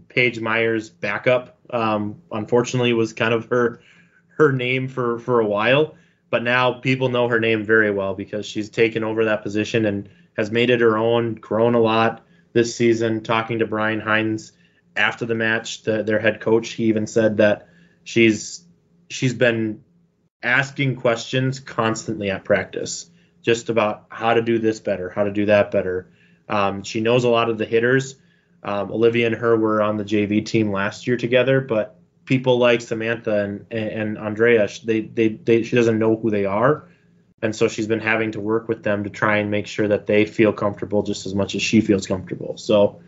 Paige 0.08 0.40
Myers 0.40 0.90
backup. 0.90 1.58
Um, 1.70 2.22
unfortunately, 2.32 2.92
was 2.92 3.12
kind 3.12 3.34
of 3.34 3.46
her 3.46 3.80
her 4.38 4.52
name 4.52 4.88
for 4.88 5.18
for 5.18 5.40
a 5.40 5.46
while, 5.46 5.94
but 6.30 6.42
now 6.42 6.72
people 6.72 7.08
know 7.08 7.28
her 7.28 7.40
name 7.40 7.64
very 7.64 7.90
well 7.90 8.14
because 8.14 8.46
she's 8.46 8.70
taken 8.70 9.04
over 9.04 9.26
that 9.26 9.42
position 9.42 9.86
and 9.86 10.08
has 10.38 10.52
made 10.52 10.70
it 10.70 10.80
her 10.80 10.96
own, 10.96 11.34
grown 11.34 11.74
a 11.74 11.80
lot 11.80 12.24
this 12.52 12.74
season. 12.74 13.22
Talking 13.24 13.58
to 13.58 13.66
Brian 13.66 14.00
Hines 14.00 14.52
after 14.96 15.26
the 15.26 15.34
match, 15.34 15.82
the, 15.82 16.04
their 16.04 16.20
head 16.20 16.40
coach, 16.40 16.70
he 16.70 16.84
even 16.84 17.08
said 17.08 17.38
that 17.38 17.68
she's 18.04 18.64
she's 19.10 19.34
been 19.34 19.82
asking 20.42 20.94
questions 20.96 21.58
constantly 21.58 22.30
at 22.30 22.44
practice, 22.44 23.10
just 23.42 23.68
about 23.68 24.06
how 24.10 24.34
to 24.34 24.40
do 24.40 24.60
this 24.60 24.78
better, 24.78 25.10
how 25.10 25.24
to 25.24 25.32
do 25.32 25.46
that 25.46 25.72
better. 25.72 26.12
Um, 26.48 26.84
she 26.84 27.00
knows 27.00 27.24
a 27.24 27.28
lot 27.28 27.50
of 27.50 27.58
the 27.58 27.66
hitters. 27.66 28.14
Um, 28.62 28.92
Olivia 28.92 29.26
and 29.26 29.36
her 29.36 29.56
were 29.56 29.82
on 29.82 29.96
the 29.96 30.04
JV 30.04 30.46
team 30.46 30.70
last 30.70 31.06
year 31.06 31.16
together, 31.16 31.60
but 31.60 31.98
people 32.24 32.58
like 32.58 32.80
Samantha 32.80 33.42
and, 33.42 33.66
and 33.72 34.18
Andrea, 34.18 34.68
they, 34.84 35.00
they, 35.00 35.28
they, 35.28 35.62
she 35.64 35.74
doesn't 35.74 35.98
know 35.98 36.16
who 36.16 36.30
they 36.30 36.44
are. 36.44 36.88
And 37.40 37.54
so 37.54 37.68
she's 37.68 37.86
been 37.86 38.00
having 38.00 38.32
to 38.32 38.40
work 38.40 38.68
with 38.68 38.82
them 38.82 39.04
to 39.04 39.10
try 39.10 39.36
and 39.36 39.50
make 39.50 39.66
sure 39.66 39.88
that 39.88 40.06
they 40.06 40.24
feel 40.24 40.52
comfortable 40.52 41.02
just 41.02 41.26
as 41.26 41.34
much 41.34 41.54
as 41.54 41.62
she 41.62 41.80
feels 41.80 42.06
comfortable. 42.06 42.56
So, 42.56 43.00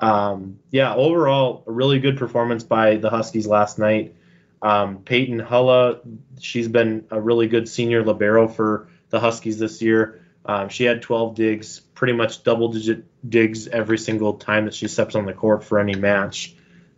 um, 0.00 0.58
yeah, 0.70 0.94
overall, 0.94 1.62
a 1.66 1.72
really 1.72 2.00
good 2.00 2.16
performance 2.18 2.64
by 2.64 2.96
the 2.96 3.10
Huskies 3.10 3.46
last 3.46 3.78
night. 3.78 4.16
Um, 4.60 4.98
Peyton 4.98 5.38
Hulla, 5.38 6.00
she's 6.40 6.66
been 6.66 7.06
a 7.10 7.20
really 7.20 7.46
good 7.46 7.68
senior 7.68 8.04
libero 8.04 8.48
for 8.48 8.88
the 9.10 9.20
Huskies 9.20 9.58
this 9.58 9.80
year. 9.80 10.24
Um, 10.44 10.68
she 10.70 10.84
had 10.84 11.02
12 11.02 11.34
digs, 11.34 11.80
pretty 11.80 12.14
much 12.14 12.42
double 12.42 12.68
digit 12.72 13.04
digs 13.28 13.68
every 13.68 13.98
single 13.98 14.34
time 14.34 14.64
that 14.64 14.74
she 14.74 14.88
steps 14.88 15.14
on 15.14 15.26
the 15.26 15.32
court 15.32 15.62
for 15.62 15.78
any 15.78 15.94
match. 15.94 16.56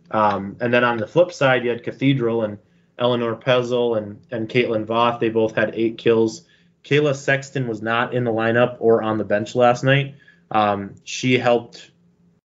Um, 0.09 0.57
and 0.59 0.73
then 0.73 0.83
on 0.83 0.97
the 0.97 1.07
flip 1.07 1.31
side, 1.31 1.63
you 1.63 1.69
had 1.69 1.83
Cathedral 1.83 2.43
and 2.43 2.57
Eleanor 2.97 3.35
Pezel 3.35 3.95
and, 3.95 4.21
and 4.31 4.49
Caitlin 4.49 4.85
Voth. 4.85 5.19
They 5.19 5.29
both 5.29 5.55
had 5.55 5.75
eight 5.75 5.97
kills. 5.97 6.45
Kayla 6.83 7.15
Sexton 7.15 7.67
was 7.67 7.81
not 7.81 8.13
in 8.13 8.23
the 8.23 8.31
lineup 8.31 8.77
or 8.79 9.03
on 9.03 9.17
the 9.17 9.23
bench 9.23 9.55
last 9.55 9.83
night. 9.83 10.15
Um, 10.49 10.95
she 11.03 11.37
helped 11.37 11.91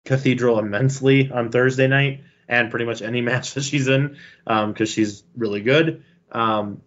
Cathedral 0.04 0.58
immensely 0.58 1.30
on 1.30 1.50
Thursday 1.50 1.86
night 1.86 2.22
and 2.48 2.70
pretty 2.70 2.84
much 2.84 3.02
any 3.02 3.20
match 3.30 3.54
that 3.54 3.64
she's 3.64 3.88
in 3.88 4.16
because 4.44 4.80
um, 4.80 4.86
she's 4.86 5.22
really 5.36 5.60
good. 5.60 6.04
Um, 6.32 6.82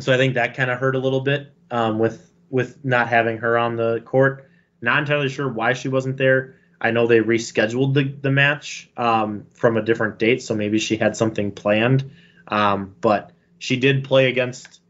so 0.00 0.12
I 0.12 0.16
think 0.16 0.34
that 0.34 0.54
kind 0.56 0.70
of 0.70 0.78
hurt 0.78 0.96
a 0.96 0.98
little 0.98 1.20
bit 1.20 1.52
um, 1.70 1.98
with 1.98 2.30
with 2.50 2.84
not 2.84 3.08
having 3.08 3.38
her 3.38 3.58
on 3.58 3.76
the 3.76 4.00
court. 4.04 4.48
Not 4.80 5.00
entirely 5.00 5.28
sure 5.28 5.48
why 5.48 5.72
she 5.72 5.88
wasn't 5.88 6.18
there. 6.18 6.56
I 6.80 6.90
know 6.90 7.06
they 7.06 7.20
rescheduled 7.20 7.94
the, 7.94 8.04
the 8.04 8.30
match 8.30 8.90
um, 8.96 9.46
from 9.54 9.76
a 9.76 9.82
different 9.82 10.18
date, 10.18 10.42
so 10.42 10.54
maybe 10.54 10.78
she 10.78 10.96
had 10.96 11.16
something 11.16 11.50
planned. 11.52 12.10
Um, 12.46 12.94
but 13.00 13.32
she 13.58 13.76
did 13.76 14.04
play 14.04 14.28
against 14.28 14.80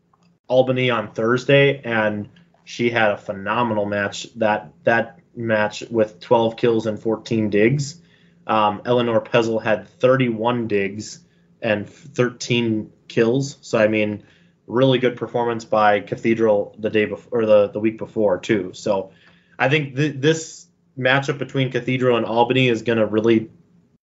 Albany 0.47 0.91
on 0.91 1.13
Thursday, 1.13 1.81
and 1.83 2.29
she 2.65 2.91
had 2.91 3.13
a 3.13 3.17
phenomenal 3.17 3.87
match. 3.87 4.33
That 4.35 4.73
that 4.85 5.21
match 5.37 5.83
with 5.91 6.21
12 6.21 6.57
kills 6.57 6.87
and 6.87 7.01
14 7.01 7.51
digs. 7.51 8.01
Um, 8.47 8.83
Eleanor 8.85 9.21
Pezel 9.21 9.59
had 9.59 9.89
31 9.89 10.69
digs 10.69 11.21
and 11.63 11.89
13 11.89 12.93
kills. 13.09 13.57
So 13.63 13.79
I 13.79 13.89
mean, 13.89 14.25
really 14.67 14.99
good 14.99 15.17
performance 15.17 15.65
by 15.65 16.01
Cathedral 16.01 16.75
the 16.79 16.91
day 16.91 17.07
before 17.07 17.41
or 17.41 17.47
the, 17.47 17.69
the 17.69 17.81
week 17.81 17.99
before 17.99 18.39
too. 18.39 18.73
So 18.75 19.13
I 19.59 19.69
think 19.69 19.97
th- 19.97 20.17
this 20.17 20.67
matchup 20.99 21.39
between 21.39 21.71
Cathedral 21.71 22.17
and 22.17 22.27
Albany 22.27 22.69
is 22.69 22.83
going 22.83 22.99
to 22.99 23.07
really 23.07 23.51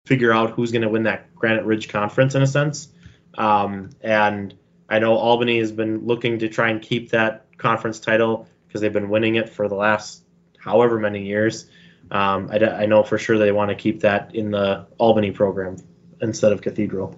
figure 0.05 0.33
out 0.33 0.51
who's 0.51 0.71
going 0.71 0.81
to 0.81 0.89
win 0.89 1.03
that 1.03 1.33
Granite 1.35 1.65
Ridge 1.65 1.87
Conference 1.87 2.35
in 2.35 2.41
a 2.41 2.47
sense. 2.47 2.89
Um, 3.37 3.91
and 4.01 4.53
I 4.91 4.99
know 4.99 5.15
Albany 5.15 5.57
has 5.59 5.71
been 5.71 6.05
looking 6.05 6.39
to 6.39 6.49
try 6.49 6.69
and 6.69 6.81
keep 6.81 7.11
that 7.11 7.45
conference 7.57 7.99
title 7.99 8.47
because 8.67 8.81
they've 8.81 8.91
been 8.91 9.09
winning 9.09 9.35
it 9.35 9.49
for 9.49 9.69
the 9.69 9.75
last 9.75 10.25
however 10.59 10.99
many 10.99 11.25
years. 11.25 11.69
Um, 12.11 12.49
I, 12.51 12.57
I 12.57 12.85
know 12.87 13.01
for 13.01 13.17
sure 13.17 13.37
they 13.37 13.53
want 13.53 13.69
to 13.69 13.75
keep 13.75 14.01
that 14.01 14.35
in 14.35 14.51
the 14.51 14.85
Albany 14.97 15.31
program 15.31 15.77
instead 16.21 16.51
of 16.51 16.61
Cathedral. 16.61 17.17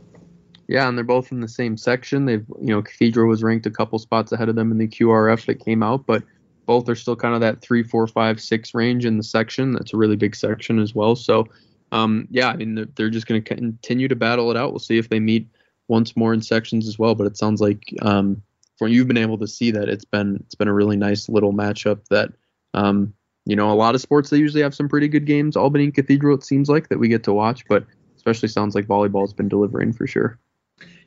Yeah, 0.68 0.88
and 0.88 0.96
they're 0.96 1.04
both 1.04 1.32
in 1.32 1.40
the 1.40 1.48
same 1.48 1.76
section. 1.76 2.26
They've, 2.26 2.46
you 2.62 2.68
know, 2.68 2.84
Cathedral 2.84 3.28
was 3.28 3.42
ranked 3.42 3.66
a 3.66 3.72
couple 3.72 3.98
spots 3.98 4.32
ahead 4.32 4.50
of 4.50 4.56
them 4.56 4.72
in 4.72 4.78
the 4.78 4.88
QRF 4.88 5.46
that 5.48 5.66
came 5.66 5.82
out, 5.82 6.06
but 6.06 6.24
both 6.68 6.88
are 6.90 6.96
still 6.96 7.16
kind 7.16 7.34
of 7.34 7.42
that 7.42 7.62
three, 7.62 7.82
four, 7.82 8.06
five, 8.06 8.40
six 8.40 8.76
range 8.76 9.04
in 9.04 9.18
the 9.18 9.24
section. 9.24 9.74
That's 9.74 9.96
a 9.96 9.98
really 9.98 10.16
big 10.16 10.36
section 10.36 10.80
as 10.80 10.94
well. 10.94 11.16
So, 11.16 11.48
um, 11.92 12.28
yeah, 12.30 12.50
I 12.50 12.56
mean, 12.56 12.76
they're, 12.76 12.88
they're 12.96 13.10
just 13.10 13.26
going 13.26 13.44
to 13.44 13.56
continue 13.56 14.08
to 14.08 14.16
battle 14.16 14.52
it 14.52 14.58
out. 14.58 14.72
We'll 14.72 14.80
see 14.80 15.00
if 15.00 15.10
they 15.10 15.20
meet 15.20 15.48
once 15.88 16.16
more 16.16 16.34
in 16.34 16.42
sections 16.42 16.88
as 16.88 16.98
well. 16.98 17.16
But 17.16 17.28
it 17.28 17.38
sounds 17.38 17.62
like 17.62 17.94
um, 18.02 18.42
from 18.78 18.90
you've 18.90 19.08
been 19.08 19.18
able 19.18 19.38
to 19.40 19.48
see 19.48 19.72
that 19.72 19.90
it's 19.90 20.06
been 20.06 20.38
it's 20.46 20.56
been 20.56 20.68
a 20.68 20.74
really 20.74 20.98
nice 20.98 21.30
little 21.30 21.54
matchup 21.54 22.06
that. 22.10 22.34
Um, 22.74 23.14
you 23.46 23.58
know, 23.58 23.70
a 23.72 23.76
lot 23.76 23.94
of 23.94 24.00
sports 24.00 24.30
they 24.30 24.38
usually 24.38 24.64
have 24.64 24.74
some 24.74 24.88
pretty 24.88 25.10
good 25.10 25.26
games. 25.26 25.58
Albany 25.58 25.92
Cathedral, 25.92 26.38
it 26.38 26.46
seems 26.46 26.70
like 26.70 26.88
that 26.88 26.98
we 26.98 27.10
get 27.10 27.26
to 27.26 27.34
watch, 27.34 27.66
but 27.68 27.86
especially 28.16 28.48
sounds 28.48 28.74
like 28.74 28.86
volleyball's 28.86 29.34
been 29.34 29.50
delivering 29.50 29.92
for 29.92 30.08
sure. 30.08 30.40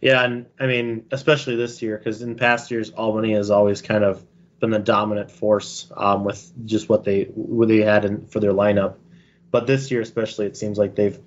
Yeah, 0.00 0.22
and 0.22 0.46
I 0.60 0.66
mean, 0.66 1.06
especially 1.10 1.56
this 1.56 1.80
year, 1.80 1.96
because 1.96 2.22
in 2.22 2.36
past 2.36 2.70
years, 2.70 2.90
Albany 2.90 3.32
has 3.32 3.50
always 3.50 3.80
kind 3.80 4.04
of 4.04 4.24
been 4.60 4.70
the 4.70 4.78
dominant 4.78 5.30
force 5.30 5.90
um, 5.96 6.24
with 6.24 6.52
just 6.66 6.88
what 6.88 7.04
they 7.04 7.24
what 7.34 7.68
they 7.68 7.78
had 7.78 8.04
in, 8.04 8.26
for 8.26 8.40
their 8.40 8.52
lineup. 8.52 8.96
But 9.50 9.66
this 9.66 9.90
year, 9.90 10.00
especially, 10.00 10.46
it 10.46 10.56
seems 10.56 10.76
like 10.76 10.94
they've 10.94 11.18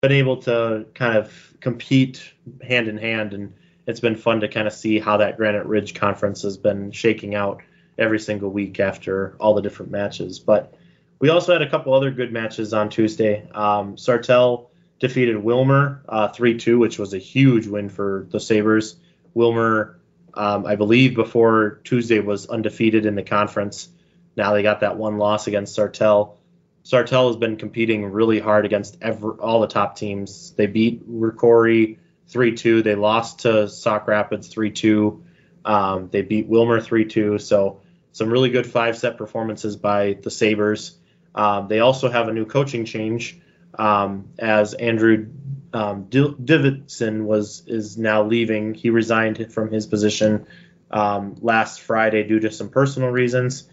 been 0.00 0.12
able 0.12 0.38
to 0.38 0.86
kind 0.94 1.18
of 1.18 1.54
compete 1.60 2.32
hand 2.66 2.88
in 2.88 2.96
hand, 2.96 3.34
and 3.34 3.52
it's 3.86 4.00
been 4.00 4.16
fun 4.16 4.40
to 4.40 4.48
kind 4.48 4.66
of 4.66 4.72
see 4.72 4.98
how 4.98 5.18
that 5.18 5.36
Granite 5.36 5.66
Ridge 5.66 5.94
Conference 5.94 6.40
has 6.42 6.56
been 6.56 6.90
shaking 6.90 7.34
out 7.34 7.60
every 7.98 8.18
single 8.18 8.48
week 8.48 8.80
after 8.80 9.36
all 9.38 9.52
the 9.52 9.60
different 9.60 9.92
matches. 9.92 10.38
But 10.38 10.74
we 11.18 11.28
also 11.28 11.52
had 11.52 11.60
a 11.60 11.68
couple 11.68 11.92
other 11.92 12.10
good 12.10 12.32
matches 12.32 12.72
on 12.72 12.88
Tuesday. 12.88 13.46
Um, 13.52 13.96
Sartell 13.96 14.68
defeated 15.00 15.36
Willmar 15.36 16.00
uh, 16.08 16.28
3 16.28 16.56
2, 16.56 16.78
which 16.78 16.98
was 16.98 17.12
a 17.12 17.18
huge 17.18 17.66
win 17.66 17.90
for 17.90 18.26
the 18.30 18.40
Sabres. 18.40 18.96
Willmar, 19.36 19.96
um, 20.32 20.64
I 20.64 20.76
believe, 20.76 21.14
before 21.14 21.80
Tuesday 21.84 22.20
was 22.20 22.46
undefeated 22.46 23.04
in 23.04 23.16
the 23.16 23.22
conference. 23.22 23.90
Now 24.34 24.54
they 24.54 24.62
got 24.62 24.80
that 24.80 24.96
one 24.96 25.18
loss 25.18 25.46
against 25.46 25.76
Sartell. 25.76 26.36
Sartell 26.84 27.28
has 27.28 27.36
been 27.36 27.56
competing 27.56 28.06
really 28.06 28.38
hard 28.38 28.64
against 28.64 28.98
every, 29.02 29.32
all 29.32 29.60
the 29.60 29.66
top 29.66 29.96
teams. 29.96 30.52
They 30.52 30.66
beat 30.66 31.08
Rocori 31.08 31.98
3 32.28 32.54
2. 32.54 32.82
They 32.82 32.94
lost 32.94 33.40
to 33.40 33.68
Sauk 33.68 34.06
Rapids 34.06 34.48
3 34.48 34.70
2. 34.70 35.24
Um, 35.64 36.08
they 36.10 36.22
beat 36.22 36.48
Willmar 36.48 36.82
3 36.82 37.04
2. 37.04 37.38
So, 37.38 37.80
some 38.12 38.30
really 38.30 38.50
good 38.50 38.66
five 38.66 38.98
set 38.98 39.18
performances 39.18 39.76
by 39.76 40.14
the 40.14 40.30
Sabres. 40.30 40.96
Um, 41.34 41.68
they 41.68 41.80
also 41.80 42.10
have 42.10 42.28
a 42.28 42.32
new 42.32 42.44
coaching 42.44 42.84
change 42.84 43.38
um, 43.78 44.30
as 44.38 44.74
Andrew 44.74 45.28
um, 45.72 46.08
Davidson 46.08 47.26
was 47.26 47.62
is 47.66 47.96
now 47.96 48.24
leaving. 48.24 48.74
He 48.74 48.90
resigned 48.90 49.52
from 49.52 49.70
his 49.70 49.86
position 49.86 50.46
um, 50.90 51.36
last 51.40 51.80
Friday 51.80 52.24
due 52.24 52.40
to 52.40 52.50
some 52.50 52.70
personal 52.70 53.10
reasons, 53.10 53.68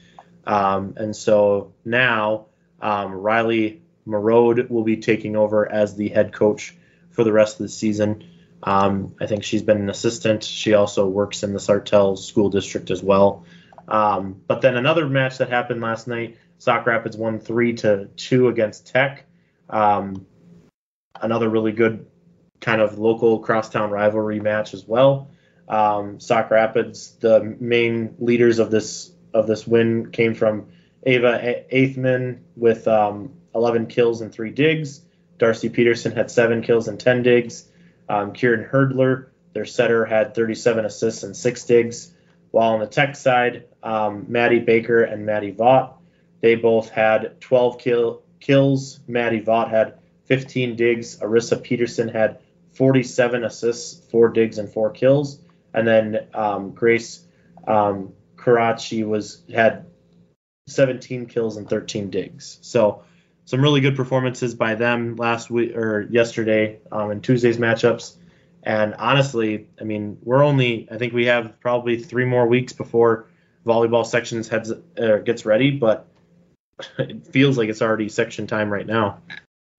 um, 0.46 0.94
and 0.98 1.16
so 1.16 1.74
now 1.84 2.46
Um, 2.82 3.14
Riley 3.14 3.82
Marode 4.08 4.70
will 4.70 4.84
be 4.84 4.98
taking 4.98 5.36
over 5.36 5.70
as 5.72 5.96
the 5.96 6.10
head 6.10 6.34
coach 6.34 6.76
for 7.12 7.24
the 7.24 7.32
rest 7.32 7.60
of 7.60 7.66
the 7.66 7.70
season. 7.70 8.24
Um, 8.64 9.16
I 9.20 9.28
think 9.28 9.44
she's 9.44 9.62
been 9.62 9.78
an 9.78 9.90
assistant. 9.90 10.44
She 10.44 10.74
also 10.74 11.08
works 11.08 11.44
in 11.44 11.54
the 11.54 11.60
Sartell 11.60 12.18
School 12.18 12.50
District 12.50 12.90
as 12.90 13.04
well. 13.04 13.46
Um, 13.88 14.42
but 14.48 14.62
then 14.62 14.76
another 14.76 15.08
match 15.08 15.38
that 15.38 15.50
happened 15.50 15.82
last 15.82 16.08
night, 16.08 16.38
Sauk 16.58 16.86
Rapids 16.86 17.16
won 17.16 17.40
three 17.40 17.74
to 17.74 18.06
two 18.16 18.48
against 18.48 18.88
Tech. 18.88 19.26
Um, 19.70 20.26
another 21.22 21.50
really 21.50 21.72
good 21.72 22.08
kind 22.60 22.82
of 22.82 22.98
local 22.98 23.40
crosstown 23.40 23.92
rivalry 23.92 24.40
match 24.40 24.74
as 24.74 24.86
well. 24.86 25.32
Um, 25.68 26.20
Sauk 26.20 26.50
Rapids, 26.50 27.16
the 27.20 27.56
main 27.60 28.16
leaders 28.20 28.60
of 28.60 28.72
this 28.72 29.12
of 29.34 29.46
this 29.46 29.68
win 29.68 30.12
came 30.12 30.34
from 30.34 30.68
Ava 31.04 31.64
Eighthman 31.72 32.40
with 32.56 32.88
um, 32.88 33.32
11 33.56 33.88
kills 33.88 34.22
and 34.22 34.32
three 34.32 34.52
digs. 34.52 35.02
Darcy 35.38 35.70
Peterson 35.70 36.12
had 36.12 36.32
seven 36.32 36.62
kills 36.62 36.88
and 36.88 37.00
10 37.00 37.24
digs. 37.24 37.70
Um, 38.10 38.34
Kieran 38.34 38.68
Hurdler, 38.70 39.28
their 39.54 39.66
setter, 39.66 40.06
had 40.06 40.34
37 40.34 40.86
assists 40.86 41.24
and 41.24 41.36
six 41.36 41.64
digs. 41.66 42.12
While 42.52 42.74
on 42.74 42.80
the 42.80 42.88
tech 42.88 43.16
side, 43.16 43.66
um, 43.84 44.26
Maddie 44.28 44.60
Baker 44.60 45.04
and 45.04 45.26
Maddie 45.26 45.52
Vaught, 45.52 45.94
they 46.42 46.56
both 46.56 46.90
had 46.90 47.40
12 47.42 47.78
kill, 47.78 48.24
kills. 48.40 49.00
Maddie 49.08 49.42
Vaught 49.42 49.70
had 49.70 50.00
15 50.26 50.76
digs. 50.76 51.20
Arissa 51.20 51.62
Peterson 51.62 52.08
had 52.08 52.40
47 52.74 53.44
assists, 53.44 54.06
four 54.10 54.30
digs, 54.30 54.58
and 54.58 54.72
four 54.72 54.92
kills. 54.92 55.40
And 55.74 55.88
then 55.88 56.28
um, 56.34 56.72
Grace 56.72 57.26
um, 57.68 58.14
Karachi 58.38 59.04
was 59.04 59.42
had 59.54 59.86
17 60.68 61.26
kills 61.26 61.58
and 61.58 61.70
13 61.70 62.10
digs. 62.10 62.60
So 62.62 63.04
some 63.46 63.62
really 63.62 63.82
good 63.82 63.96
performances 63.96 64.54
by 64.56 64.76
them 64.76 65.16
last 65.16 65.50
week 65.50 65.76
or 65.76 66.08
yesterday 66.10 66.80
um, 66.92 67.12
in 67.12 67.22
Tuesday's 67.22 67.58
matchups. 67.58 68.16
And 68.62 68.94
honestly, 68.96 69.68
I 69.80 69.86
mean, 69.86 70.20
we're 70.22 70.44
only 70.44 70.88
I 70.92 70.98
think 70.98 71.14
we 71.14 71.26
have 71.28 71.60
probably 71.62 71.98
three 71.98 72.26
more 72.26 72.46
weeks 72.46 72.74
before 72.74 73.28
volleyball 73.66 74.06
sections 74.06 74.48
heads 74.50 74.72
uh, 74.72 75.18
gets 75.18 75.46
ready, 75.46 75.72
but 75.72 76.08
it 77.00 77.28
feels 77.28 77.58
like 77.58 77.70
it's 77.70 77.82
already 77.82 78.10
section 78.10 78.48
time 78.48 78.72
right 78.72 78.86
now. 78.86 79.22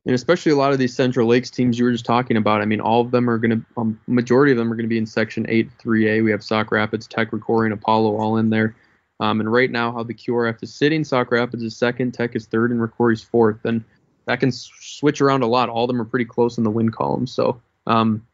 And 0.06 0.14
especially 0.14 0.52
a 0.52 0.56
lot 0.56 0.72
of 0.72 0.78
these 0.78 0.94
Central 0.94 1.28
Lakes 1.28 1.50
teams 1.50 1.78
you 1.78 1.84
were 1.84 1.92
just 1.92 2.06
talking 2.06 2.38
about. 2.38 2.62
I 2.62 2.64
mean, 2.64 2.80
all 2.80 3.02
of 3.02 3.10
them 3.10 3.28
are 3.28 3.36
going 3.36 3.50
to, 3.50 3.66
um, 3.76 4.00
majority 4.06 4.52
of 4.52 4.58
them 4.58 4.72
are 4.72 4.74
going 4.76 4.84
to 4.84 4.88
be 4.88 4.96
in 4.96 5.04
Section 5.04 5.44
8 5.46 5.68
3A. 5.78 6.24
We 6.24 6.30
have 6.30 6.42
Sauk 6.42 6.72
Rapids, 6.72 7.06
Tech, 7.06 7.30
Rocori, 7.30 7.66
and 7.66 7.74
Apollo 7.74 8.16
all 8.16 8.38
in 8.38 8.48
there. 8.48 8.74
Um, 9.20 9.40
and 9.40 9.52
right 9.52 9.70
now, 9.70 9.92
how 9.92 10.02
the 10.02 10.14
QRF 10.14 10.62
is 10.62 10.72
sitting, 10.72 11.04
Sauk 11.04 11.30
Rapids 11.32 11.62
is 11.62 11.76
second, 11.76 12.14
Tech 12.14 12.36
is 12.36 12.46
third, 12.46 12.70
and 12.70 12.80
Rocori's 12.80 13.22
fourth. 13.22 13.64
And 13.64 13.84
that 14.26 14.40
can 14.40 14.52
switch 14.52 15.20
around 15.20 15.42
a 15.42 15.46
lot. 15.46 15.68
All 15.68 15.84
of 15.84 15.88
them 15.88 16.00
are 16.00 16.04
pretty 16.04 16.24
close 16.24 16.58
in 16.58 16.64
the 16.64 16.70
win 16.70 16.90
column. 16.90 17.26
So 17.26 17.60
um, 17.86 18.26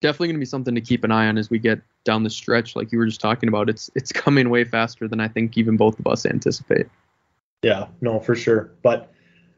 definitely 0.00 0.28
going 0.28 0.36
to 0.36 0.40
be 0.40 0.46
something 0.46 0.74
to 0.74 0.80
keep 0.80 1.04
an 1.04 1.10
eye 1.10 1.26
on 1.26 1.36
as 1.36 1.50
we 1.50 1.58
get 1.58 1.80
down 2.04 2.22
the 2.22 2.30
stretch. 2.30 2.76
Like 2.76 2.92
you 2.92 2.98
were 2.98 3.06
just 3.06 3.20
talking 3.20 3.48
about, 3.48 3.68
it's 3.68 3.90
it's 3.94 4.12
coming 4.12 4.50
way 4.50 4.64
faster 4.64 5.08
than 5.08 5.20
I 5.20 5.28
think 5.28 5.58
even 5.58 5.76
both 5.76 5.98
of 5.98 6.06
us 6.06 6.24
anticipate. 6.24 6.86
Yeah, 7.62 7.88
no, 8.00 8.18
for 8.18 8.34
sure. 8.34 8.72
But 8.82 9.12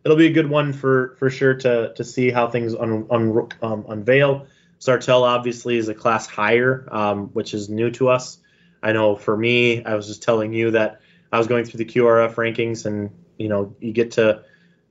it'll 0.05 0.17
be 0.17 0.27
a 0.27 0.33
good 0.33 0.51
one 0.51 0.73
for 0.73 1.17
for 1.19 1.31
sure 1.31 1.55
to 1.55 1.93
to 1.95 2.05
see 2.05 2.31
how 2.31 2.49
things 2.49 2.75
un, 2.75 3.07
un, 3.11 3.49
um, 3.63 3.85
unveil. 3.89 4.47
Sartell 4.81 5.23
obviously 5.23 5.79
is 5.79 5.89
a 5.89 5.95
class 5.95 6.27
higher, 6.27 6.87
um, 6.91 7.29
which 7.29 7.55
is 7.55 7.71
new 7.71 7.91
to 7.93 8.09
us. 8.09 8.39
I 8.85 8.93
know 8.93 9.17
for 9.17 9.35
me, 9.35 9.83
I 9.83 9.95
was 9.95 10.07
just 10.07 10.23
telling 10.23 10.53
you 10.53 10.73
that 10.73 11.01
I 11.33 11.39
was 11.39 11.47
going 11.47 11.65
through 11.65 11.79
the 11.79 11.87
QRF 11.87 12.35
rankings, 12.35 12.85
and 12.85 13.11
you 13.39 13.49
know, 13.49 13.75
you 13.81 13.93
get 13.93 14.13
to 14.13 14.43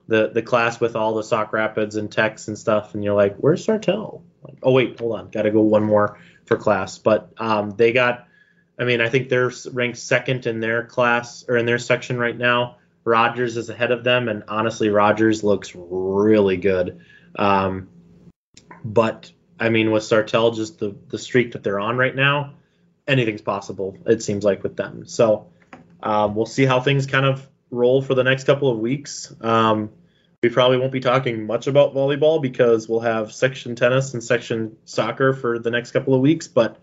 the 0.07 0.31
the 0.33 0.41
class 0.41 0.79
with 0.79 0.95
all 0.95 1.13
the 1.13 1.23
Sauk 1.23 1.53
Rapids 1.53 1.95
and 1.95 2.11
Techs 2.11 2.47
and 2.47 2.57
stuff, 2.57 2.95
and 2.95 3.03
you're 3.03 3.13
like, 3.13 3.37
"Where's 3.37 3.65
Sartell?" 3.65 4.23
Like, 4.41 4.57
oh 4.63 4.71
wait, 4.71 4.99
hold 4.99 5.17
on, 5.17 5.29
got 5.29 5.43
to 5.43 5.51
go 5.51 5.61
one 5.61 5.83
more 5.83 6.17
for 6.45 6.57
class. 6.57 6.97
But 6.97 7.33
um, 7.37 7.69
they 7.77 7.93
got, 7.93 8.27
I 8.79 8.83
mean, 8.83 8.99
I 8.99 9.09
think 9.09 9.29
they're 9.29 9.51
ranked 9.71 9.99
second 9.99 10.47
in 10.47 10.59
their 10.59 10.83
class 10.83 11.45
or 11.47 11.55
in 11.55 11.67
their 11.67 11.77
section 11.77 12.17
right 12.17 12.37
now. 12.37 12.77
Rogers 13.05 13.57
is 13.57 13.69
ahead 13.69 13.91
of 13.91 14.03
them, 14.03 14.27
and 14.27 14.43
honestly, 14.47 14.89
Rogers 14.89 15.43
looks 15.43 15.73
really 15.75 16.57
good. 16.57 17.01
Um, 17.35 17.89
but 18.83 19.31
I 19.59 19.69
mean, 19.69 19.91
with 19.91 20.03
Sartell, 20.03 20.55
just 20.55 20.79
the 20.79 20.95
the 21.09 21.19
streak 21.19 21.51
that 21.51 21.63
they're 21.63 21.79
on 21.79 21.95
right 21.95 22.15
now, 22.15 22.55
anything's 23.07 23.41
possible. 23.41 23.97
It 24.05 24.23
seems 24.23 24.43
like 24.43 24.63
with 24.63 24.75
them. 24.75 25.05
So 25.05 25.47
um, 26.01 26.35
we'll 26.35 26.45
see 26.45 26.65
how 26.65 26.79
things 26.79 27.05
kind 27.05 27.25
of 27.25 27.47
roll 27.69 28.01
for 28.01 28.15
the 28.15 28.23
next 28.23 28.45
couple 28.45 28.69
of 28.69 28.79
weeks. 28.79 29.33
Um, 29.41 29.91
we 30.41 30.49
probably 30.49 30.77
won't 30.77 30.91
be 30.91 30.99
talking 30.99 31.47
much 31.47 31.67
about 31.67 31.95
volleyball 31.95 32.41
because 32.41 32.87
we'll 32.87 32.99
have 32.99 33.31
section 33.31 33.75
tennis 33.75 34.13
and 34.13 34.23
section 34.23 34.77
soccer 34.83 35.33
for 35.33 35.57
the 35.57 35.71
next 35.71 35.91
couple 35.91 36.13
of 36.13 36.19
weeks, 36.19 36.47
but 36.49 36.79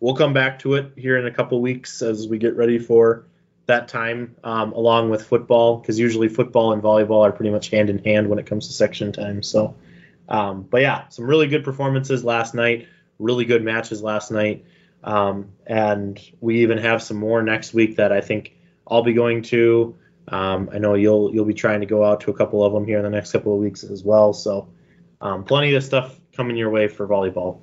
we'll 0.00 0.16
come 0.16 0.32
back 0.32 0.58
to 0.60 0.74
it 0.74 0.92
here 0.96 1.16
in 1.16 1.26
a 1.26 1.30
couple 1.30 1.56
of 1.56 1.62
weeks 1.62 2.02
as 2.02 2.26
we 2.26 2.38
get 2.38 2.56
ready 2.56 2.78
for 2.78 3.26
that 3.66 3.88
time, 3.88 4.36
um, 4.44 4.72
along 4.72 5.10
with 5.10 5.24
football, 5.24 5.78
because 5.78 5.98
usually 5.98 6.28
football 6.28 6.72
and 6.72 6.82
volleyball 6.82 7.22
are 7.22 7.32
pretty 7.32 7.50
much 7.50 7.70
hand 7.70 7.90
in 7.90 8.02
hand 8.04 8.28
when 8.28 8.38
it 8.38 8.46
comes 8.46 8.68
to 8.68 8.72
section 8.72 9.12
time. 9.12 9.42
So, 9.42 9.76
um, 10.28 10.62
but 10.62 10.80
yeah, 10.82 11.08
some 11.08 11.26
really 11.26 11.46
good 11.46 11.64
performances 11.64 12.24
last 12.24 12.54
night, 12.54 12.88
really 13.18 13.44
good 13.44 13.62
matches 13.62 14.02
last 14.02 14.30
night. 14.30 14.64
Um, 15.06 15.52
and 15.66 16.20
we 16.40 16.62
even 16.62 16.78
have 16.78 17.00
some 17.00 17.16
more 17.16 17.40
next 17.40 17.72
week 17.72 17.96
that 17.96 18.12
I 18.12 18.20
think 18.20 18.56
I'll 18.86 19.04
be 19.04 19.12
going 19.12 19.42
to. 19.44 19.96
Um, 20.28 20.68
I 20.72 20.78
know 20.78 20.94
you'll 20.94 21.32
you'll 21.32 21.44
be 21.44 21.54
trying 21.54 21.80
to 21.80 21.86
go 21.86 22.04
out 22.04 22.20
to 22.22 22.30
a 22.32 22.34
couple 22.34 22.64
of 22.64 22.72
them 22.72 22.84
here 22.84 22.98
in 22.98 23.04
the 23.04 23.10
next 23.10 23.30
couple 23.30 23.54
of 23.54 23.60
weeks 23.60 23.84
as 23.84 24.02
well. 24.02 24.32
So 24.32 24.68
um, 25.20 25.44
plenty 25.44 25.74
of 25.74 25.84
stuff 25.84 26.18
coming 26.34 26.56
your 26.56 26.70
way 26.70 26.88
for 26.88 27.06
volleyball. 27.06 27.60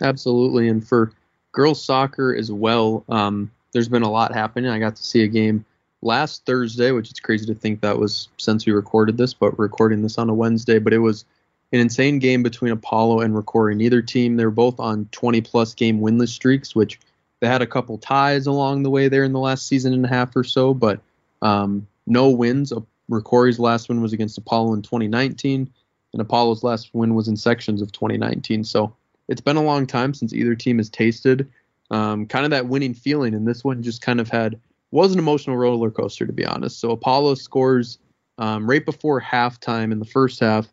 Absolutely, 0.00 0.68
and 0.68 0.86
for 0.86 1.12
girls 1.52 1.82
soccer 1.82 2.34
as 2.34 2.50
well. 2.50 3.04
Um, 3.08 3.52
there's 3.72 3.88
been 3.88 4.02
a 4.02 4.10
lot 4.10 4.34
happening. 4.34 4.68
I 4.68 4.80
got 4.80 4.96
to 4.96 5.04
see 5.04 5.22
a 5.22 5.28
game 5.28 5.64
last 6.02 6.44
Thursday, 6.44 6.90
which 6.90 7.12
is 7.12 7.20
crazy 7.20 7.46
to 7.46 7.54
think 7.54 7.80
that 7.82 7.96
was 7.96 8.28
since 8.38 8.66
we 8.66 8.72
recorded 8.72 9.16
this, 9.16 9.34
but 9.34 9.56
recording 9.56 10.02
this 10.02 10.18
on 10.18 10.28
a 10.28 10.34
Wednesday. 10.34 10.80
But 10.80 10.92
it 10.92 10.98
was 10.98 11.24
an 11.72 11.80
insane 11.80 12.18
game 12.18 12.42
between 12.42 12.72
Apollo 12.72 13.20
and 13.20 13.34
Rocori. 13.34 13.76
Neither 13.76 14.02
team, 14.02 14.36
they're 14.36 14.50
both 14.50 14.80
on 14.80 15.08
20 15.12 15.40
plus 15.42 15.74
game 15.74 16.00
winless 16.00 16.28
streaks, 16.28 16.74
which 16.74 16.98
they 17.40 17.46
had 17.46 17.62
a 17.62 17.66
couple 17.66 17.96
ties 17.98 18.46
along 18.46 18.82
the 18.82 18.90
way 18.90 19.08
there 19.08 19.24
in 19.24 19.32
the 19.32 19.38
last 19.38 19.66
season 19.66 19.92
and 19.92 20.04
a 20.04 20.08
half 20.08 20.34
or 20.34 20.44
so, 20.44 20.74
but 20.74 21.00
um, 21.42 21.86
no 22.06 22.28
wins. 22.28 22.72
Rocori's 23.10 23.58
last 23.58 23.88
win 23.88 24.02
was 24.02 24.12
against 24.12 24.38
Apollo 24.38 24.74
in 24.74 24.82
2019, 24.82 25.70
and 26.12 26.20
Apollo's 26.20 26.62
last 26.62 26.90
win 26.92 27.14
was 27.14 27.28
in 27.28 27.36
sections 27.36 27.82
of 27.82 27.92
2019. 27.92 28.64
So 28.64 28.94
it's 29.28 29.40
been 29.40 29.56
a 29.56 29.62
long 29.62 29.86
time 29.86 30.12
since 30.12 30.32
either 30.32 30.54
team 30.54 30.78
has 30.78 30.90
tasted 30.90 31.48
um, 31.90 32.26
kind 32.26 32.44
of 32.44 32.50
that 32.50 32.66
winning 32.66 32.94
feeling, 32.94 33.34
and 33.34 33.46
this 33.46 33.64
one 33.64 33.82
just 33.82 34.02
kind 34.02 34.20
of 34.20 34.28
had 34.28 34.58
was 34.92 35.12
an 35.12 35.18
emotional 35.18 35.56
roller 35.56 35.90
coaster 35.90 36.26
to 36.26 36.32
be 36.32 36.44
honest. 36.44 36.80
So 36.80 36.90
Apollo 36.90 37.36
scores 37.36 37.98
um, 38.38 38.68
right 38.68 38.84
before 38.84 39.20
halftime 39.20 39.92
in 39.92 39.98
the 39.98 40.04
first 40.04 40.40
half 40.40 40.68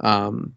um, 0.00 0.54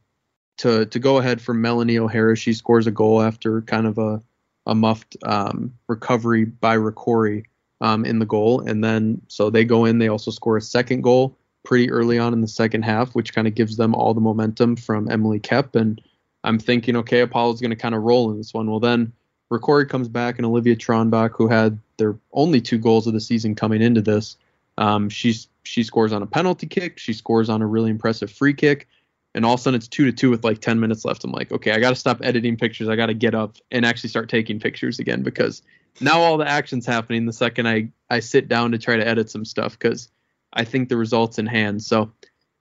to 0.58 0.86
to 0.86 1.00
go 1.00 1.18
ahead 1.18 1.42
for 1.42 1.54
Melanie 1.54 2.00
O'Hara. 2.00 2.36
She 2.36 2.54
scores 2.54 2.88
a 2.88 2.92
goal 2.92 3.22
after 3.22 3.62
kind 3.62 3.88
of 3.88 3.98
a 3.98 4.22
a 4.66 4.76
muffed 4.76 5.18
um, 5.24 5.74
recovery 5.88 6.46
by 6.46 6.76
Rocori 6.76 7.46
um, 7.82 8.06
in 8.06 8.20
the 8.20 8.26
goal, 8.26 8.62
and 8.62 8.84
then 8.84 9.22
so 9.28 9.50
they 9.50 9.66
go 9.66 9.86
in. 9.86 10.00
They 10.00 10.08
also 10.08 10.32
score 10.32 10.58
a 10.58 10.62
second 10.62 11.02
goal 11.02 11.38
pretty 11.64 11.92
early 11.92 12.20
on 12.20 12.34
in 12.34 12.42
the 12.42 12.48
second 12.48 12.84
half, 12.84 13.16
which 13.16 13.34
kind 13.34 13.48
of 13.48 13.56
gives 13.56 13.78
them 13.78 13.96
all 13.96 14.14
the 14.14 14.22
momentum 14.22 14.76
from 14.76 15.10
Emily 15.10 15.40
Kep. 15.40 15.76
And 15.76 16.02
I'm 16.44 16.60
thinking, 16.60 16.96
okay, 16.98 17.22
Apollo's 17.22 17.60
going 17.60 17.72
to 17.72 17.76
kind 17.76 17.96
of 17.96 18.04
roll 18.04 18.32
in 18.32 18.38
this 18.38 18.54
one. 18.54 18.70
Well, 18.70 18.80
then 18.80 19.12
Rocori 19.52 19.90
comes 19.90 20.08
back, 20.08 20.38
and 20.38 20.46
Olivia 20.46 20.76
Tronbach, 20.76 21.32
who 21.32 21.48
had 21.48 21.80
their 21.98 22.16
only 22.34 22.62
two 22.62 22.78
goals 22.78 23.08
of 23.08 23.14
the 23.14 23.22
season 23.22 23.56
coming 23.56 23.82
into 23.82 24.02
this, 24.02 24.38
um, 24.78 25.10
she's 25.10 25.48
she 25.64 25.84
scores 25.84 26.14
on 26.14 26.22
a 26.22 26.28
penalty 26.28 26.68
kick. 26.68 26.98
She 26.98 27.14
scores 27.14 27.50
on 27.50 27.62
a 27.62 27.68
really 27.68 27.90
impressive 27.90 28.32
free 28.32 28.54
kick 28.54 28.88
and 29.36 29.46
all 29.46 29.54
of 29.54 29.60
a 29.60 29.64
sudden 29.64 29.78
it's 29.78 29.88
two 29.88 30.06
to 30.06 30.14
two 30.14 30.30
with 30.32 30.46
like 30.46 30.62
10 30.62 30.80
minutes 30.80 31.04
left. 31.04 31.26
I'm 31.26 31.32
like, 31.32 31.52
okay, 31.52 31.74
I 31.74 31.80
got 31.80 31.90
to 31.90 31.96
stop 31.96 32.22
editing 32.24 32.56
pictures. 32.56 32.88
I 32.88 32.96
got 32.96 33.08
to 33.08 33.14
get 33.14 33.36
up 33.36 33.58
and 33.70 33.86
actually 33.86 34.10
start 34.10 34.30
taking 34.30 34.60
pictures 34.60 34.98
again 34.98 35.24
because 35.24 35.62
now 36.00 36.22
all 36.22 36.38
the 36.38 36.48
action's 36.48 36.86
happening 36.86 37.26
the 37.26 37.34
second 37.34 37.68
I, 37.68 37.90
I 38.10 38.22
sit 38.22 38.48
down 38.48 38.72
to 38.72 38.78
try 38.78 38.96
to 38.96 39.06
edit 39.06 39.30
some 39.30 39.44
stuff 39.44 39.78
because 39.78 40.10
I 40.54 40.64
think 40.64 40.88
the 40.88 40.96
results 40.96 41.38
in 41.38 41.48
hand. 41.48 41.84
So 41.84 42.14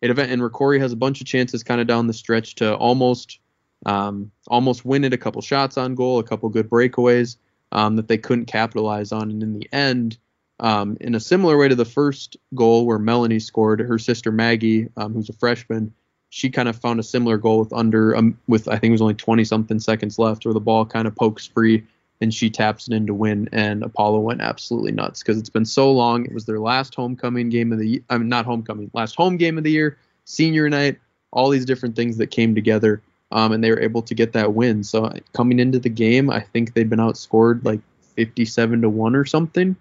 it 0.02 0.10
event 0.10 0.32
and 0.32 0.42
Rocori 0.42 0.80
has 0.80 0.92
a 0.92 0.96
bunch 0.96 1.20
of 1.20 1.28
chances 1.28 1.62
kind 1.62 1.80
of 1.80 1.86
down 1.86 2.08
the 2.08 2.12
stretch 2.12 2.56
to 2.56 2.74
almost 2.74 3.38
um, 3.86 4.32
almost 4.48 4.84
win 4.84 5.04
it, 5.04 5.12
a 5.12 5.18
couple 5.18 5.42
shots 5.42 5.78
on 5.78 5.94
goal, 5.94 6.18
a 6.18 6.24
couple 6.24 6.48
good 6.48 6.68
breakaways 6.68 7.36
um, 7.70 7.96
that 7.96 8.08
they 8.08 8.18
couldn't 8.18 8.46
capitalize 8.46 9.12
on. 9.12 9.30
And 9.30 9.42
in 9.42 9.52
the 9.52 9.68
end, 9.72 10.18
um, 10.58 10.96
in 11.00 11.14
a 11.14 11.20
similar 11.20 11.56
way 11.56 11.68
to 11.68 11.74
the 11.74 11.84
first 11.84 12.36
goal 12.54 12.86
where 12.86 12.98
Melanie 12.98 13.40
scored, 13.40 13.80
her 13.80 13.98
sister 13.98 14.32
Maggie, 14.32 14.88
um, 14.96 15.12
who's 15.12 15.28
a 15.28 15.34
freshman, 15.34 15.92
she 16.34 16.50
kind 16.50 16.68
of 16.68 16.74
found 16.74 16.98
a 16.98 17.04
similar 17.04 17.38
goal 17.38 17.60
with 17.60 17.72
under 17.72 18.16
um, 18.16 18.36
with 18.48 18.66
I 18.66 18.76
think 18.76 18.90
it 18.90 18.90
was 18.90 19.00
only 19.00 19.14
20 19.14 19.44
something 19.44 19.78
seconds 19.78 20.18
left, 20.18 20.44
where 20.44 20.52
the 20.52 20.58
ball 20.58 20.84
kind 20.84 21.06
of 21.06 21.14
pokes 21.14 21.46
free 21.46 21.84
and 22.20 22.34
she 22.34 22.50
taps 22.50 22.88
it 22.88 22.92
in 22.92 23.06
to 23.06 23.14
win. 23.14 23.48
And 23.52 23.84
Apollo 23.84 24.18
went 24.18 24.40
absolutely 24.40 24.90
nuts 24.90 25.22
because 25.22 25.38
it's 25.38 25.48
been 25.48 25.64
so 25.64 25.92
long. 25.92 26.24
It 26.24 26.34
was 26.34 26.44
their 26.44 26.58
last 26.58 26.96
homecoming 26.96 27.50
game 27.50 27.72
of 27.72 27.78
the 27.78 28.02
I 28.10 28.18
mean 28.18 28.28
not 28.28 28.46
homecoming, 28.46 28.90
last 28.94 29.14
home 29.14 29.36
game 29.36 29.58
of 29.58 29.62
the 29.62 29.70
year, 29.70 29.96
senior 30.24 30.68
night, 30.68 30.98
all 31.30 31.50
these 31.50 31.64
different 31.64 31.94
things 31.94 32.16
that 32.16 32.32
came 32.32 32.52
together. 32.52 33.00
Um, 33.30 33.52
and 33.52 33.62
they 33.62 33.70
were 33.70 33.80
able 33.80 34.02
to 34.02 34.14
get 34.14 34.32
that 34.32 34.54
win. 34.54 34.82
So 34.82 35.12
coming 35.34 35.60
into 35.60 35.78
the 35.78 35.88
game, 35.88 36.30
I 36.30 36.40
think 36.40 36.74
they've 36.74 36.90
been 36.90 36.98
outscored 36.98 37.64
like 37.64 37.80
57 38.16 38.82
to 38.82 38.88
one 38.88 39.14
or 39.14 39.24
something 39.24 39.76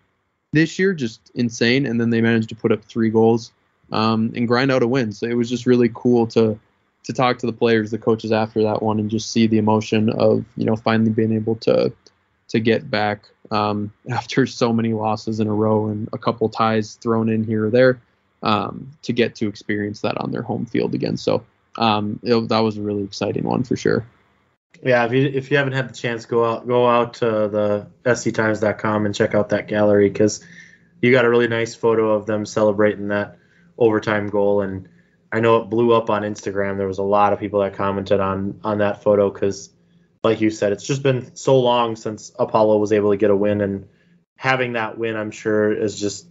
this 0.51 0.77
year, 0.77 0.93
just 0.93 1.31
insane. 1.33 1.87
And 1.87 1.99
then 1.99 2.11
they 2.11 2.21
managed 2.21 2.49
to 2.49 2.55
put 2.55 2.71
up 2.71 2.85
three 2.85 3.09
goals 3.09 3.51
um, 3.93 4.33
and 4.35 4.47
grind 4.47 4.71
out 4.71 4.83
a 4.83 4.87
win. 4.87 5.13
So 5.13 5.27
it 5.27 5.35
was 5.35 5.49
just 5.49 5.65
really 5.65 5.89
cool 5.93 6.27
to 6.27 6.59
to 7.03 7.13
talk 7.13 7.39
to 7.39 7.45
the 7.45 7.53
players, 7.53 7.91
the 7.91 7.97
coaches 7.97 8.31
after 8.31 8.63
that 8.63 8.81
one, 8.81 8.99
and 8.99 9.09
just 9.09 9.31
see 9.31 9.47
the 9.47 9.57
emotion 9.57 10.09
of 10.09 10.43
you 10.57 10.65
know 10.65 10.75
finally 10.75 11.11
being 11.11 11.33
able 11.33 11.55
to 11.57 11.93
to 12.49 12.59
get 12.59 12.89
back 12.89 13.29
um, 13.51 13.93
after 14.09 14.45
so 14.45 14.73
many 14.73 14.93
losses 14.93 15.39
in 15.39 15.47
a 15.47 15.53
row 15.53 15.87
and 15.87 16.09
a 16.11 16.17
couple 16.17 16.49
ties 16.49 16.95
thrown 16.95 17.29
in 17.29 17.43
here 17.43 17.67
or 17.67 17.69
there 17.69 18.01
um, 18.41 18.91
to 19.03 19.13
get 19.13 19.35
to 19.35 19.47
experience 19.47 20.01
that 20.01 20.17
on 20.17 20.31
their 20.31 20.41
home 20.41 20.65
field 20.65 20.95
again. 20.95 21.15
So 21.15 21.45
um, 21.77 22.19
it, 22.23 22.49
that 22.49 22.59
was 22.59 22.77
a 22.77 22.81
really 22.81 23.03
exciting 23.03 23.43
one 23.43 23.63
for 23.63 23.75
sure. 23.75 24.05
Yeah, 24.81 25.05
if 25.05 25.13
you 25.13 25.25
if 25.27 25.51
you 25.51 25.57
haven't 25.57 25.73
had 25.73 25.87
the 25.87 25.93
chance, 25.93 26.25
go 26.25 26.43
out 26.43 26.67
go 26.67 26.89
out 26.89 27.15
to 27.15 27.25
the 27.25 27.87
sctimes.com 28.05 29.05
and 29.05 29.13
check 29.13 29.35
out 29.35 29.49
that 29.49 29.67
gallery 29.67 30.09
because 30.09 30.43
you 30.99 31.11
got 31.11 31.25
a 31.25 31.29
really 31.29 31.47
nice 31.47 31.75
photo 31.75 32.13
of 32.13 32.25
them 32.25 32.45
celebrating 32.45 33.09
that 33.09 33.37
overtime 33.77 34.27
goal, 34.27 34.61
and 34.61 34.89
I 35.31 35.39
know 35.39 35.57
it 35.57 35.69
blew 35.69 35.93
up 35.93 36.09
on 36.09 36.23
Instagram. 36.23 36.77
There 36.77 36.87
was 36.87 36.99
a 36.99 37.03
lot 37.03 37.33
of 37.33 37.39
people 37.39 37.61
that 37.61 37.75
commented 37.75 38.19
on 38.19 38.59
on 38.63 38.79
that 38.79 39.03
photo 39.03 39.29
because, 39.29 39.69
like 40.23 40.41
you 40.41 40.49
said, 40.49 40.73
it's 40.73 40.85
just 40.85 41.03
been 41.03 41.35
so 41.35 41.59
long 41.59 41.95
since 41.95 42.31
Apollo 42.37 42.77
was 42.77 42.91
able 42.91 43.11
to 43.11 43.17
get 43.17 43.31
a 43.31 43.35
win, 43.35 43.61
and 43.61 43.87
having 44.35 44.73
that 44.73 44.97
win, 44.97 45.15
I'm 45.15 45.31
sure, 45.31 45.71
is 45.71 45.99
just 45.99 46.27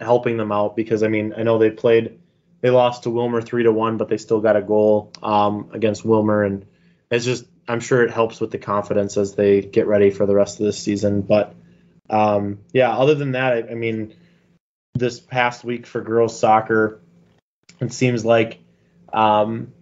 helping 0.00 0.36
them 0.36 0.52
out 0.52 0.76
because 0.76 1.02
I 1.02 1.08
mean 1.08 1.32
I 1.36 1.42
know 1.42 1.58
they 1.58 1.70
played 1.70 2.18
they 2.60 2.70
lost 2.70 3.04
to 3.04 3.10
Willmar 3.10 3.44
three 3.44 3.62
to 3.64 3.72
one, 3.72 3.96
but 3.96 4.08
they 4.08 4.16
still 4.16 4.40
got 4.40 4.56
a 4.56 4.62
goal 4.62 5.12
um, 5.22 5.70
against 5.72 6.04
Willmar, 6.04 6.46
and 6.46 6.66
it's 7.10 7.24
just 7.24 7.46
I'm 7.68 7.80
sure 7.80 8.02
it 8.02 8.10
helps 8.10 8.40
with 8.40 8.50
the 8.50 8.58
confidence 8.58 9.16
as 9.16 9.34
they 9.34 9.60
get 9.60 9.86
ready 9.86 10.10
for 10.10 10.26
the 10.26 10.34
rest 10.34 10.60
of 10.60 10.66
this 10.66 10.78
season. 10.78 11.22
But 11.22 11.54
um, 12.08 12.60
yeah, 12.72 12.96
other 12.96 13.14
than 13.14 13.32
that, 13.32 13.52
I, 13.52 13.70
I, 13.72 13.74
mean, 13.74 14.14
this 14.98 15.20
past 15.20 15.64
week 15.64 15.86
for 15.86 16.00
girls 16.00 16.38
soccer, 16.38 17.00
it 17.80 17.92
seems 17.92 18.24
like 18.24 18.60
um, 19.12 19.72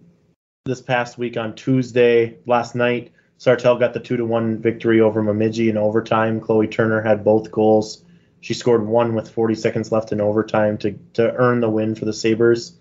this 0.65 0.81
past 0.81 1.17
week 1.17 1.37
on 1.37 1.55
Tuesday, 1.55 2.37
last 2.45 2.75
night, 2.75 3.11
Sartell 3.39 3.79
got 3.79 3.93
the 3.93 3.99
two 3.99 4.17
to 4.17 4.25
one 4.25 4.61
victory 4.61 5.01
over 5.01 5.21
Bemidji 5.21 5.69
in 5.69 5.77
overtime. 5.77 6.39
Chloe 6.39 6.67
Turner 6.67 7.01
had 7.01 7.23
both 7.23 7.51
goals. 7.51 8.03
She 8.41 8.53
scored 8.53 8.85
one 8.85 9.13
with 9.15 9.29
40 9.29 9.55
seconds 9.55 9.91
left 9.91 10.11
in 10.11 10.21
overtime 10.21 10.77
to 10.79 10.97
to 11.13 11.33
earn 11.33 11.59
the 11.59 11.69
win 11.69 11.95
for 11.95 12.05
the 12.05 12.13
Sabers. 12.13 12.77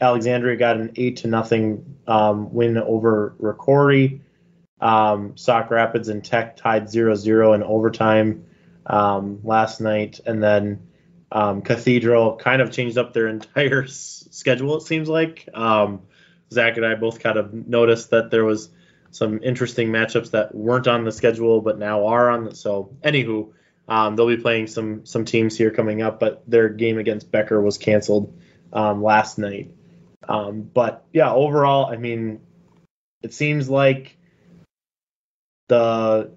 Alexandria 0.00 0.56
got 0.56 0.76
an 0.76 0.92
eight 0.96 1.18
to 1.18 1.28
nothing 1.28 1.96
um, 2.06 2.52
win 2.52 2.78
over 2.78 3.34
Rocori. 3.40 4.20
Um, 4.80 5.36
Sauk 5.36 5.70
Rapids 5.70 6.08
and 6.08 6.24
Tech 6.24 6.56
tied 6.56 6.84
0-0 6.84 7.54
in 7.54 7.62
overtime 7.64 8.44
um, 8.86 9.40
last 9.42 9.80
night, 9.80 10.20
and 10.24 10.40
then 10.40 10.87
um, 11.30 11.62
Cathedral 11.62 12.36
kind 12.36 12.62
of 12.62 12.72
changed 12.72 12.98
up 12.98 13.12
their 13.12 13.28
entire 13.28 13.84
s- 13.84 14.26
schedule. 14.30 14.76
It 14.76 14.82
seems 14.82 15.08
like 15.08 15.48
um, 15.54 16.02
Zach 16.52 16.76
and 16.76 16.86
I 16.86 16.94
both 16.94 17.20
kind 17.20 17.38
of 17.38 17.52
noticed 17.52 18.10
that 18.10 18.30
there 18.30 18.44
was 18.44 18.70
some 19.10 19.42
interesting 19.42 19.88
matchups 19.88 20.32
that 20.32 20.54
weren't 20.54 20.86
on 20.86 21.04
the 21.04 21.12
schedule 21.12 21.60
but 21.60 21.78
now 21.78 22.06
are 22.06 22.30
on. 22.30 22.44
The, 22.44 22.54
so, 22.54 22.96
anywho, 23.02 23.52
um, 23.88 24.16
they'll 24.16 24.28
be 24.28 24.36
playing 24.36 24.66
some 24.66 25.06
some 25.06 25.24
teams 25.24 25.56
here 25.56 25.70
coming 25.70 26.02
up, 26.02 26.20
but 26.20 26.42
their 26.46 26.68
game 26.68 26.98
against 26.98 27.30
Becker 27.30 27.60
was 27.60 27.78
canceled 27.78 28.38
um, 28.72 29.02
last 29.02 29.38
night. 29.38 29.70
but 30.26 31.04
yeah, 31.12 31.32
overall, 31.32 31.86
I 31.86 31.96
mean, 31.96 32.40
it 33.22 33.34
seems 33.34 33.68
like 33.68 34.16
the 35.68 36.32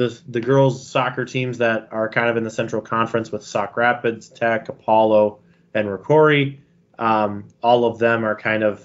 the 0.00 0.18
the 0.28 0.40
girls 0.40 0.88
soccer 0.88 1.26
teams 1.26 1.58
that 1.58 1.88
are 1.90 2.08
kind 2.08 2.30
of 2.30 2.38
in 2.38 2.42
the 2.42 2.50
Central 2.50 2.80
Conference 2.80 3.30
with 3.30 3.44
Sauk 3.44 3.76
Rapids, 3.76 4.30
Tech, 4.30 4.70
Apollo, 4.70 5.40
and 5.74 5.86
Rocori. 5.86 6.60
Um, 6.98 7.48
all 7.62 7.84
of 7.84 7.98
them 7.98 8.24
are 8.24 8.34
kind 8.34 8.62
of 8.62 8.82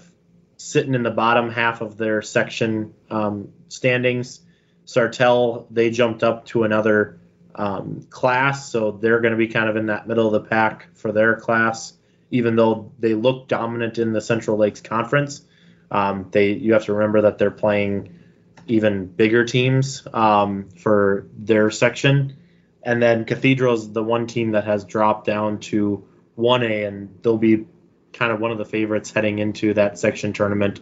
sitting 0.58 0.94
in 0.94 1.04
the 1.04 1.12
bottom 1.12 1.50
half 1.50 1.80
of 1.80 1.96
their 1.96 2.22
section 2.22 2.94
um, 3.10 3.54
standings. 3.70 4.42
Sartell 4.86 5.68
they 5.72 5.90
jumped 5.90 6.22
up 6.22 6.48
to 6.48 6.64
another 6.64 7.22
um, 7.56 8.06
class, 8.10 8.70
so 8.70 8.92
they're 8.92 9.22
going 9.22 9.32
to 9.32 9.38
be 9.38 9.48
kind 9.48 9.70
of 9.70 9.78
in 9.78 9.86
that 9.86 10.10
middle 10.10 10.28
of 10.28 10.34
the 10.34 10.50
pack 10.50 10.90
for 10.96 11.14
their 11.14 11.38
class. 11.38 11.94
Even 12.30 12.58
though 12.58 12.92
they 13.00 13.14
look 13.14 13.48
dominant 13.48 14.00
in 14.00 14.12
the 14.12 14.20
Central 14.20 14.58
Lakes 14.58 14.82
Conference, 14.82 15.46
um, 15.92 16.28
they 16.32 16.52
you 16.52 16.74
have 16.74 16.84
to 16.86 16.94
remember 16.94 17.22
that 17.22 17.38
they're 17.38 17.52
playing 17.52 18.20
even 18.68 19.08
bigger 19.08 19.46
teams 19.46 20.08
um, 20.14 20.70
for 20.70 21.28
their 21.38 21.72
section. 21.72 22.38
And 22.84 23.02
then 23.02 23.26
Cathedral's 23.26 23.92
the 23.92 24.04
one 24.04 24.28
team 24.28 24.52
that 24.52 24.66
has 24.66 24.86
dropped 24.86 25.26
down 25.26 25.60
to 25.62 26.08
1A, 26.38 26.88
and 26.88 27.20
they'll 27.22 27.38
be 27.38 27.66
kind 28.14 28.32
of 28.32 28.40
one 28.40 28.52
of 28.52 28.58
the 28.58 28.66
favorites 28.66 29.12
heading 29.12 29.40
into 29.40 29.74
that 29.74 29.98
section 29.98 30.34
tournament, 30.34 30.80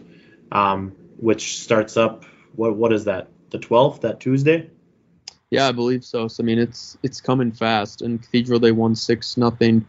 um, 0.52 0.94
which 1.16 1.60
starts 1.60 1.96
up. 1.96 2.24
What 2.54 2.76
what 2.76 2.92
is 2.92 3.04
that? 3.04 3.28
The 3.50 3.58
12th, 3.58 4.02
that 4.02 4.20
Tuesday. 4.20 4.70
Yeah, 5.50 5.68
I 5.68 5.72
believe 5.72 6.04
so. 6.04 6.28
So 6.28 6.42
I 6.42 6.44
mean, 6.44 6.58
it's 6.58 6.98
it's 7.02 7.20
coming 7.20 7.52
fast. 7.52 8.02
And 8.02 8.20
Cathedral 8.20 8.60
they 8.60 8.72
won 8.72 8.94
six 8.94 9.36
nothing 9.36 9.86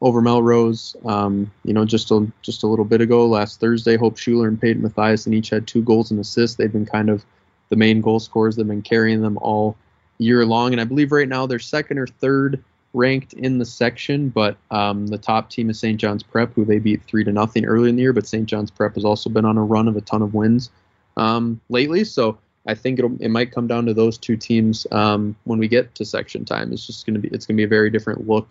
over 0.00 0.20
Melrose. 0.20 0.96
Um, 1.04 1.50
you 1.64 1.72
know, 1.72 1.84
just 1.84 2.10
a 2.10 2.30
just 2.42 2.62
a 2.62 2.66
little 2.66 2.84
bit 2.84 3.00
ago, 3.00 3.26
last 3.26 3.60
Thursday, 3.60 3.96
Hope 3.96 4.18
Schuler 4.18 4.48
and 4.48 4.60
Peyton 4.60 4.82
Matthias 4.82 5.26
and 5.26 5.34
each 5.34 5.50
had 5.50 5.66
two 5.66 5.82
goals 5.82 6.10
and 6.10 6.20
assists. 6.20 6.56
They've 6.56 6.72
been 6.72 6.86
kind 6.86 7.08
of 7.10 7.24
the 7.68 7.76
main 7.76 8.00
goal 8.00 8.20
scorers 8.20 8.56
that 8.56 8.62
have 8.62 8.68
been 8.68 8.82
carrying 8.82 9.22
them 9.22 9.38
all 9.40 9.76
year 10.18 10.44
long. 10.46 10.72
And 10.72 10.80
I 10.80 10.84
believe 10.84 11.12
right 11.12 11.28
now 11.28 11.46
they're 11.46 11.58
second 11.58 11.98
or 11.98 12.06
third 12.06 12.62
ranked 12.94 13.34
in 13.34 13.58
the 13.58 13.64
section, 13.64 14.30
but 14.30 14.56
um, 14.70 15.06
the 15.06 15.18
top 15.18 15.50
team 15.50 15.68
is 15.68 15.78
St. 15.78 16.00
John's 16.00 16.22
Prep, 16.22 16.54
who 16.54 16.64
they 16.64 16.78
beat 16.78 17.02
three 17.04 17.24
to 17.24 17.32
nothing 17.32 17.66
early 17.66 17.90
in 17.90 17.96
the 17.96 18.02
year. 18.02 18.12
But 18.12 18.26
St. 18.26 18.46
John's 18.46 18.70
Prep 18.70 18.94
has 18.94 19.04
also 19.04 19.28
been 19.28 19.44
on 19.44 19.58
a 19.58 19.62
run 19.62 19.88
of 19.88 19.96
a 19.96 20.00
ton 20.00 20.22
of 20.22 20.34
wins 20.34 20.70
um, 21.16 21.60
lately, 21.68 22.04
so 22.04 22.38
I 22.66 22.74
think 22.74 22.98
it 22.98 23.28
might 23.30 23.52
come 23.52 23.68
down 23.68 23.86
to 23.86 23.94
those 23.94 24.18
two 24.18 24.36
teams 24.36 24.86
um, 24.90 25.36
when 25.44 25.58
we 25.58 25.68
get 25.68 25.94
to 25.94 26.04
section 26.04 26.44
time. 26.44 26.72
It's 26.72 26.86
just 26.86 27.06
going 27.06 27.14
to 27.14 27.20
be 27.20 27.28
it's 27.28 27.46
going 27.46 27.56
to 27.56 27.60
be 27.60 27.64
a 27.64 27.68
very 27.68 27.90
different 27.90 28.26
look 28.26 28.48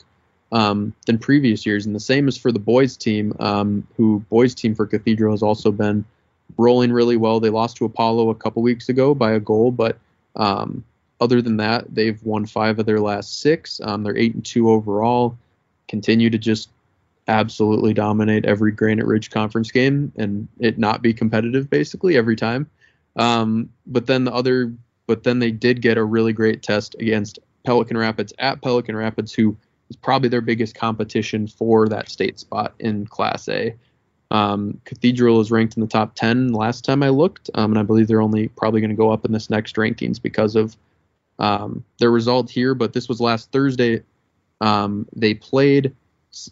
um, 0.51 0.93
than 1.05 1.17
previous 1.17 1.65
years, 1.65 1.85
and 1.85 1.93
the 1.93 1.99
same 1.99 2.27
is 2.27 2.37
for 2.37 2.51
the 2.51 2.59
boys 2.59 2.95
team, 2.95 3.35
um, 3.39 3.85
who 3.97 4.19
boys 4.29 4.55
team 4.55 4.73
for 4.73 4.85
Cathedral 4.85 5.33
has 5.33 5.43
also 5.43 5.71
been 5.71 6.05
rolling 6.57 6.91
really 6.91 7.17
well. 7.17 7.39
They 7.39 7.49
lost 7.49 7.77
to 7.77 7.85
Apollo 7.85 8.29
a 8.29 8.35
couple 8.35 8.61
weeks 8.61 8.89
ago 8.89 9.13
by 9.13 9.31
a 9.31 9.39
goal, 9.39 9.71
but 9.71 9.97
um, 10.35 10.83
other 11.19 11.41
than 11.41 11.57
that, 11.57 11.85
they've 11.93 12.21
won 12.23 12.45
five 12.45 12.79
of 12.79 12.85
their 12.85 12.99
last 12.99 13.39
six. 13.39 13.79
Um, 13.83 14.03
they're 14.03 14.17
eight 14.17 14.33
and 14.33 14.45
two 14.45 14.69
overall. 14.69 15.37
Continue 15.87 16.29
to 16.29 16.37
just 16.37 16.69
absolutely 17.27 17.93
dominate 17.93 18.45
every 18.45 18.71
Granite 18.71 19.05
Ridge 19.05 19.31
Conference 19.31 19.71
game 19.71 20.11
and 20.15 20.47
it 20.59 20.77
not 20.77 21.01
be 21.01 21.13
competitive 21.13 21.69
basically 21.69 22.17
every 22.17 22.35
time. 22.35 22.69
Um, 23.15 23.69
but 23.87 24.05
then 24.07 24.25
the 24.25 24.33
other, 24.33 24.73
but 25.07 25.23
then 25.23 25.39
they 25.39 25.51
did 25.51 25.81
get 25.81 25.97
a 25.97 26.03
really 26.03 26.33
great 26.33 26.61
test 26.61 26.95
against 26.99 27.39
Pelican 27.65 27.97
Rapids 27.97 28.33
at 28.39 28.61
Pelican 28.61 28.95
Rapids, 28.95 29.33
who 29.33 29.55
is 29.89 29.95
probably 29.95 30.29
their 30.29 30.41
biggest 30.41 30.75
competition 30.75 31.47
for 31.47 31.87
that 31.89 32.09
state 32.09 32.39
spot 32.39 32.73
in 32.79 33.05
Class 33.07 33.47
A. 33.49 33.75
Um, 34.31 34.79
Cathedral 34.85 35.39
is 35.39 35.51
ranked 35.51 35.77
in 35.77 35.81
the 35.81 35.87
top 35.87 36.15
10 36.15 36.51
last 36.51 36.83
time 36.83 37.03
I 37.03 37.09
looked, 37.09 37.49
um, 37.53 37.71
and 37.71 37.79
I 37.79 37.83
believe 37.83 38.07
they're 38.07 38.21
only 38.21 38.47
probably 38.49 38.81
going 38.81 38.89
to 38.89 38.95
go 38.95 39.11
up 39.11 39.25
in 39.25 39.31
this 39.31 39.49
next 39.49 39.75
rankings 39.75 40.21
because 40.21 40.55
of 40.55 40.75
um, 41.39 41.83
their 41.99 42.11
result 42.11 42.49
here. 42.49 42.73
But 42.73 42.93
this 42.93 43.07
was 43.07 43.21
last 43.21 43.51
Thursday. 43.51 44.01
Um, 44.61 45.07
they 45.15 45.33
played. 45.33 45.95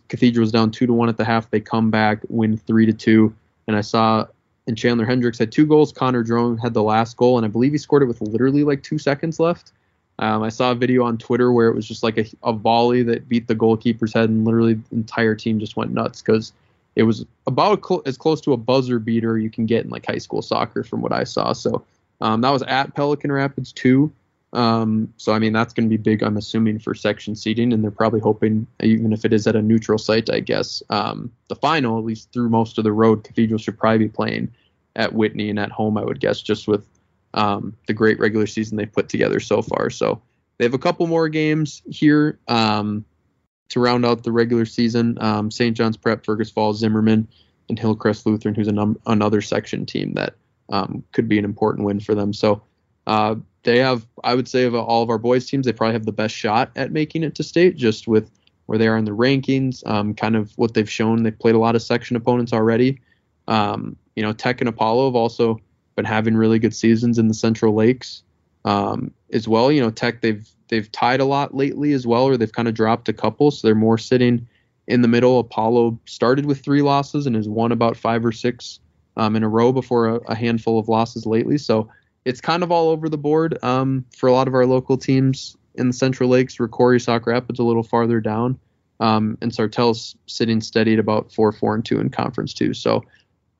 Cathedral 0.07 0.41
was 0.41 0.51
down 0.51 0.71
two 0.71 0.85
to 0.85 0.93
one 0.93 1.09
at 1.09 1.17
the 1.17 1.25
half. 1.25 1.49
They 1.49 1.59
come 1.59 1.89
back, 1.89 2.19
win 2.29 2.57
three 2.57 2.85
to 2.85 2.93
two. 2.93 3.35
And 3.67 3.75
I 3.75 3.81
saw, 3.81 4.27
and 4.67 4.77
Chandler 4.77 5.05
Hendricks 5.05 5.39
had 5.39 5.51
two 5.51 5.65
goals. 5.65 5.91
Connor 5.91 6.23
Drone 6.23 6.57
had 6.57 6.73
the 6.73 6.83
last 6.83 7.17
goal, 7.17 7.37
and 7.37 7.45
I 7.45 7.49
believe 7.49 7.71
he 7.71 7.77
scored 7.77 8.03
it 8.03 8.07
with 8.07 8.21
literally 8.21 8.63
like 8.63 8.83
two 8.83 8.97
seconds 8.97 9.39
left. 9.39 9.71
Um, 10.19 10.43
I 10.43 10.49
saw 10.49 10.71
a 10.71 10.75
video 10.75 11.03
on 11.03 11.17
Twitter 11.17 11.51
where 11.51 11.67
it 11.67 11.75
was 11.75 11.87
just 11.87 12.03
like 12.03 12.17
a, 12.17 12.25
a 12.43 12.53
volley 12.53 13.01
that 13.03 13.27
beat 13.27 13.47
the 13.47 13.55
goalkeeper's 13.55 14.13
head, 14.13 14.29
and 14.29 14.45
literally 14.45 14.75
the 14.75 14.95
entire 14.95 15.35
team 15.35 15.59
just 15.59 15.75
went 15.75 15.91
nuts 15.91 16.21
because 16.21 16.53
it 16.95 17.03
was 17.03 17.25
about 17.47 17.85
cl- 17.85 18.03
as 18.05 18.17
close 18.17 18.41
to 18.41 18.53
a 18.53 18.57
buzzer 18.57 18.99
beater 18.99 19.37
you 19.37 19.49
can 19.49 19.65
get 19.65 19.83
in 19.83 19.89
like 19.89 20.05
high 20.05 20.17
school 20.17 20.41
soccer 20.41 20.83
from 20.83 21.01
what 21.01 21.11
I 21.11 21.23
saw. 21.23 21.53
So 21.53 21.83
um, 22.21 22.41
that 22.41 22.51
was 22.51 22.63
at 22.63 22.95
Pelican 22.95 23.31
Rapids 23.31 23.71
too. 23.71 24.11
Um, 24.53 25.11
so 25.17 25.33
I 25.33 25.39
mean 25.39 25.51
that's 25.51 25.73
going 25.73 25.89
to 25.89 25.89
be 25.89 26.01
big. 26.01 26.21
I'm 26.21 26.37
assuming 26.37 26.77
for 26.77 26.93
section 26.93 27.35
seating, 27.35 27.73
and 27.73 27.83
they're 27.83 27.91
probably 27.91 28.19
hoping, 28.19 28.67
even 28.81 29.11
if 29.11 29.25
it 29.25 29.33
is 29.33 29.47
at 29.47 29.55
a 29.55 29.61
neutral 29.61 29.97
site, 29.97 30.29
I 30.29 30.39
guess 30.39 30.83
um, 30.91 31.31
the 31.47 31.55
final, 31.55 31.97
at 31.97 32.05
least 32.05 32.31
through 32.31 32.49
most 32.49 32.77
of 32.77 32.83
the 32.83 32.91
road, 32.91 33.23
Cathedral 33.23 33.57
should 33.57 33.79
probably 33.79 33.99
be 33.99 34.09
playing 34.09 34.53
at 34.95 35.13
Whitney 35.13 35.49
and 35.49 35.57
at 35.57 35.71
home. 35.71 35.97
I 35.97 36.03
would 36.03 36.19
guess 36.19 36.41
just 36.41 36.67
with 36.67 36.87
um, 37.33 37.75
the 37.87 37.93
great 37.93 38.19
regular 38.19 38.45
season 38.45 38.77
they've 38.77 38.91
put 38.91 39.09
together 39.09 39.39
so 39.39 39.63
far. 39.63 39.89
So 39.89 40.21
they 40.57 40.65
have 40.65 40.75
a 40.75 40.79
couple 40.79 41.07
more 41.07 41.29
games 41.29 41.81
here 41.89 42.37
um, 42.47 43.03
to 43.73 43.79
round 43.79 44.05
out 44.05 44.23
the 44.23 44.31
regular 44.31 44.65
season. 44.65 45.17
Um, 45.19 45.49
St. 45.49 45.75
John's 45.75 45.97
Prep, 45.97 46.23
Fergus 46.23 46.51
Falls, 46.51 46.79
Zimmerman, 46.79 47.27
and 47.69 47.79
Hillcrest 47.79 48.25
Lutheran, 48.25 48.53
who's 48.55 48.67
num- 48.67 48.99
another 49.07 49.41
section 49.41 49.85
team 49.85 50.13
that 50.13 50.35
um, 50.69 51.03
could 51.11 51.27
be 51.27 51.39
an 51.39 51.45
important 51.45 51.85
win 51.85 51.99
for 51.99 52.13
them. 52.13 52.33
So 52.33 52.61
uh, 53.07 53.35
they 53.63 53.79
have, 53.79 54.05
I 54.23 54.35
would 54.35 54.47
say, 54.47 54.65
of 54.65 54.75
all 54.75 55.01
of 55.01 55.09
our 55.09 55.17
boys 55.17 55.47
teams, 55.47 55.65
they 55.65 55.73
probably 55.73 55.93
have 55.93 56.05
the 56.05 56.11
best 56.11 56.35
shot 56.35 56.71
at 56.75 56.91
making 56.91 57.23
it 57.23 57.35
to 57.35 57.43
state, 57.43 57.75
just 57.75 58.07
with 58.07 58.29
where 58.67 58.77
they 58.77 58.87
are 58.87 58.97
in 58.97 59.05
the 59.05 59.11
rankings, 59.11 59.85
um, 59.87 60.13
kind 60.13 60.35
of 60.35 60.51
what 60.55 60.73
they've 60.73 60.89
shown. 60.89 61.23
They've 61.23 61.37
played 61.37 61.55
a 61.55 61.59
lot 61.59 61.75
of 61.75 61.81
section 61.81 62.15
opponents 62.15 62.53
already. 62.53 62.99
Um, 63.47 63.97
you 64.15 64.21
know, 64.21 64.33
Tech 64.33 64.61
and 64.61 64.69
Apollo 64.69 65.05
have 65.05 65.15
also 65.15 65.59
been 65.95 66.05
having 66.05 66.35
really 66.35 66.59
good 66.59 66.75
seasons 66.75 67.17
in 67.17 67.27
the 67.27 67.33
Central 67.33 67.73
Lakes 67.73 68.23
um, 68.65 69.11
as 69.31 69.47
well. 69.47 69.71
You 69.71 69.81
know, 69.81 69.89
Tech 69.89 70.21
they've 70.21 70.47
they've 70.73 70.91
tied 70.91 71.19
a 71.19 71.25
lot 71.25 71.55
lately 71.55 71.93
as 71.93 72.07
well, 72.07 72.23
or 72.23 72.35
they've 72.35 72.51
kind 72.51 72.67
of 72.67 72.73
dropped 72.73 73.07
a 73.07 73.13
couple, 73.13 73.51
so 73.51 73.67
they're 73.67 73.75
more 73.75 73.99
sitting 73.99 74.47
in 74.87 75.03
the 75.03 75.07
middle. 75.07 75.39
Apollo 75.39 75.99
started 76.05 76.47
with 76.47 76.61
three 76.61 76.81
losses 76.81 77.27
and 77.27 77.35
has 77.35 77.47
won 77.47 77.71
about 77.71 77.95
five 77.95 78.25
or 78.25 78.31
six 78.31 78.79
um, 79.15 79.35
in 79.35 79.43
a 79.43 79.49
row 79.49 79.71
before 79.71 80.07
a, 80.07 80.15
a, 80.27 80.33
handful 80.33 80.79
of 80.79 80.89
losses 80.89 81.27
lately. 81.27 81.59
So 81.59 81.87
it's 82.25 82.41
kind 82.41 82.63
of 82.63 82.71
all 82.71 82.89
over 82.89 83.07
the 83.07 83.19
board 83.19 83.63
um, 83.63 84.03
for 84.17 84.27
a 84.27 84.33
lot 84.33 84.47
of 84.47 84.55
our 84.55 84.65
local 84.65 84.97
teams 84.97 85.55
in 85.75 85.87
the 85.87 85.93
Central 85.93 86.27
Lakes. 86.27 86.57
Rocori 86.57 86.99
Sauk 86.99 87.27
Rapids 87.27 87.59
a 87.59 87.63
little 87.63 87.83
farther 87.83 88.19
down, 88.19 88.57
um, 88.99 89.37
and 89.41 89.51
Sartell's 89.51 90.15
sitting 90.25 90.59
steady 90.59 90.93
at 90.93 90.99
about 90.99 91.31
four, 91.31 91.51
four, 91.51 91.75
and 91.75 91.85
two 91.85 91.99
in 91.99 92.09
conference 92.09 92.51
too. 92.51 92.73
So 92.73 93.03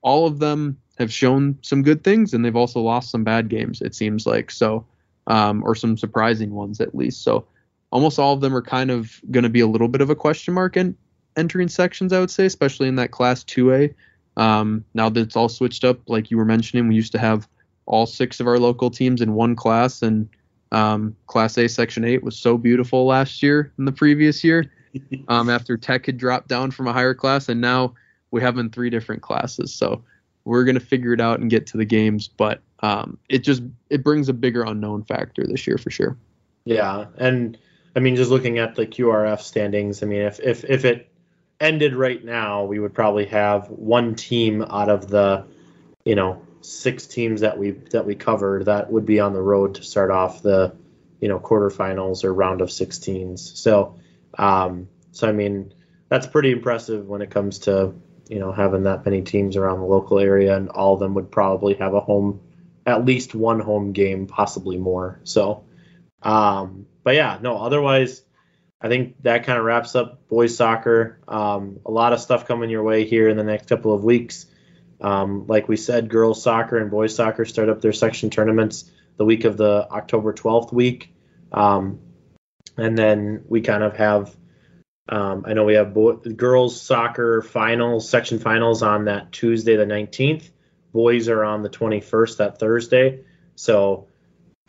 all 0.02 0.26
of 0.26 0.40
them 0.40 0.80
have 0.98 1.14
shown 1.14 1.60
some 1.62 1.84
good 1.84 2.04
things, 2.04 2.34
and 2.34 2.44
they've 2.44 2.56
also 2.56 2.82
lost 2.82 3.12
some 3.12 3.24
bad 3.24 3.50
games. 3.50 3.82
It 3.84 3.94
seems 3.94 4.26
like 4.26 4.50
so, 4.50 4.84
um, 5.28 5.64
or 5.64 5.76
some 5.76 5.98
surprising 5.98 6.52
ones 6.52 6.80
at 6.82 6.96
least. 6.96 7.24
So 7.24 7.48
almost 7.92 8.20
all 8.20 8.34
of 8.34 8.42
them 8.42 8.56
are 8.56 8.62
kind 8.62 8.92
of 8.92 9.22
going 9.32 9.44
to 9.44 9.50
be 9.50 9.60
a 9.60 9.68
little 9.68 9.88
bit 9.88 10.02
of 10.02 10.10
a 10.10 10.16
question 10.16 10.54
mark 10.54 10.76
in 10.78 10.98
entering 11.38 11.68
sections. 11.68 12.14
I 12.14 12.20
would 12.20 12.32
say, 12.32 12.46
especially 12.46 12.88
in 12.88 12.96
that 12.96 13.12
Class 13.12 13.44
2A. 13.44 13.94
Um, 14.36 14.84
now 14.94 15.10
that 15.10 15.20
it's 15.20 15.36
all 15.36 15.50
switched 15.50 15.84
up, 15.84 16.00
like 16.08 16.32
you 16.32 16.38
were 16.38 16.46
mentioning, 16.46 16.88
we 16.88 16.96
used 16.96 17.12
to 17.12 17.20
have 17.20 17.48
all 17.86 18.06
six 18.06 18.40
of 18.40 18.48
our 18.48 18.58
local 18.60 18.90
teams 18.90 19.22
in 19.22 19.34
one 19.34 19.56
class, 19.56 20.02
and 20.02 20.28
um, 20.72 21.16
Class 21.28 21.58
A 21.58 21.68
Section 21.68 22.04
8 22.04 22.24
was 22.24 22.38
so 22.38 22.58
beautiful 22.58 23.06
last 23.06 23.44
year 23.44 23.72
and 23.78 23.88
the 23.88 23.92
previous 23.92 24.44
year. 24.44 24.72
Um, 25.28 25.50
after 25.50 25.76
Tech 25.76 26.06
had 26.06 26.20
dropped 26.20 26.50
down 26.50 26.70
from 26.70 26.88
a 26.88 26.94
higher 26.94 27.16
class, 27.16 27.50
and 27.50 27.60
now 27.60 27.96
we 28.30 28.42
have 28.42 28.60
in 28.60 28.70
three 28.70 28.92
different 28.92 29.24
classes. 29.24 29.74
So 29.74 30.04
we're 30.46 30.66
gonna 30.66 30.80
figure 30.80 31.14
it 31.14 31.20
out 31.20 31.40
and 31.40 31.50
get 31.50 31.66
to 31.68 31.78
the 31.78 31.86
games, 31.86 32.28
but 32.28 32.62
um, 32.84 33.18
it 33.30 33.40
just 33.40 33.64
it 33.90 34.04
brings 34.04 34.28
a 34.28 34.34
bigger 34.34 34.64
unknown 34.64 35.04
factor 35.04 35.48
this 35.48 35.66
year 35.66 35.78
for 35.78 35.90
sure. 35.90 36.18
Yeah, 36.66 37.06
and 37.18 37.58
I 37.96 38.02
mean, 38.02 38.18
just 38.18 38.30
looking 38.30 38.60
at 38.60 38.76
the 38.76 38.86
QRF 38.86 39.40
standings, 39.40 40.04
I 40.04 40.06
mean, 40.06 40.22
if 40.22 40.40
if 40.42 40.66
if 40.66 40.84
it 40.84 41.10
ended 41.62 41.96
right 41.96 42.24
now, 42.24 42.66
we 42.66 42.80
would 42.80 42.94
probably 42.94 43.26
have 43.28 43.70
one 43.70 44.16
team 44.16 44.62
out 44.62 44.90
of 44.90 45.08
the, 45.08 45.46
you 46.04 46.16
know, 46.16 46.42
six 46.60 47.08
teams 47.08 47.40
that 47.40 47.58
we 47.58 47.72
that 47.72 48.06
we 48.06 48.16
covered 48.16 48.66
that 48.66 48.92
would 48.92 49.06
be 49.06 49.22
on 49.22 49.32
the 49.32 49.42
road 49.42 49.76
to 49.76 49.84
start 49.84 50.12
off 50.12 50.42
the, 50.42 50.76
you 51.22 51.30
know, 51.30 51.40
quarterfinals 51.40 52.26
or 52.26 52.34
round 52.34 52.60
of 52.60 52.68
16s. 52.68 53.40
So, 53.40 53.96
um, 54.38 54.90
so 55.14 55.30
I 55.30 55.32
mean, 55.32 55.74
that's 56.10 56.28
pretty 56.28 56.52
impressive 56.52 57.08
when 57.08 57.22
it 57.22 57.32
comes 57.32 57.60
to 57.60 57.94
you 58.28 58.40
know 58.40 58.52
having 58.52 58.84
that 58.84 59.06
many 59.06 59.22
teams 59.22 59.56
around 59.56 59.80
the 59.80 59.86
local 59.86 60.20
area, 60.20 60.58
and 60.58 60.68
all 60.68 60.96
of 60.96 61.00
them 61.00 61.14
would 61.14 61.32
probably 61.32 61.76
have 61.76 61.94
a 61.94 62.02
home, 62.02 62.42
at 62.86 63.06
least 63.06 63.34
one 63.34 63.60
home 63.60 63.94
game, 63.94 64.28
possibly 64.28 64.78
more. 64.78 65.20
So, 65.24 65.66
um, 66.22 66.88
but 67.04 67.16
yeah, 67.16 67.40
no, 67.42 67.58
otherwise 67.58 68.24
I 68.84 68.90
think 68.90 69.22
that 69.24 69.46
kind 69.46 69.58
of 69.58 69.64
wraps 69.64 69.96
up 69.96 70.28
boys 70.28 70.58
soccer. 70.58 71.20
Um, 71.28 71.80
a 71.86 71.92
lot 71.92 72.12
of 72.12 72.20
stuff 72.20 72.48
coming 72.48 72.70
your 72.70 72.84
way 72.84 73.06
here 73.06 73.30
in 73.30 73.38
the 73.38 73.44
next 73.44 73.68
couple 73.68 73.94
of 73.94 74.04
weeks. 74.04 74.46
Um, 75.00 75.48
like 75.48 75.70
we 75.70 75.78
said, 75.78 76.10
girls 76.10 76.44
soccer 76.44 76.78
and 76.78 76.92
boys 76.92 77.16
soccer 77.16 77.46
start 77.46 77.70
up 77.70 77.82
their 77.82 77.94
section 77.94 78.30
tournaments 78.30 78.92
the 79.18 79.26
week 79.26 79.46
of 79.46 79.56
the 79.56 79.88
October 79.90 80.34
12th 80.34 80.74
week. 80.74 81.14
Um, 81.52 82.00
and 82.78 82.98
then 82.98 83.44
we 83.48 83.62
kind 83.62 83.84
of 83.84 83.96
have, 83.96 84.36
um, 85.08 85.46
I 85.48 85.54
know 85.54 85.64
we 85.64 85.76
have 85.76 85.94
bo- 85.94 86.18
girls 86.18 86.82
soccer 86.82 87.42
finals, 87.42 88.10
section 88.10 88.40
finals 88.40 88.82
on 88.82 89.06
that 89.06 89.32
Tuesday, 89.32 89.78
the 89.78 89.86
19th. 89.86 90.50
Boys 90.94 91.28
are 91.28 91.44
on 91.44 91.64
the 91.64 91.70
21st, 91.70 92.38
that 92.38 92.60
Thursday. 92.60 93.26
So 93.56 94.08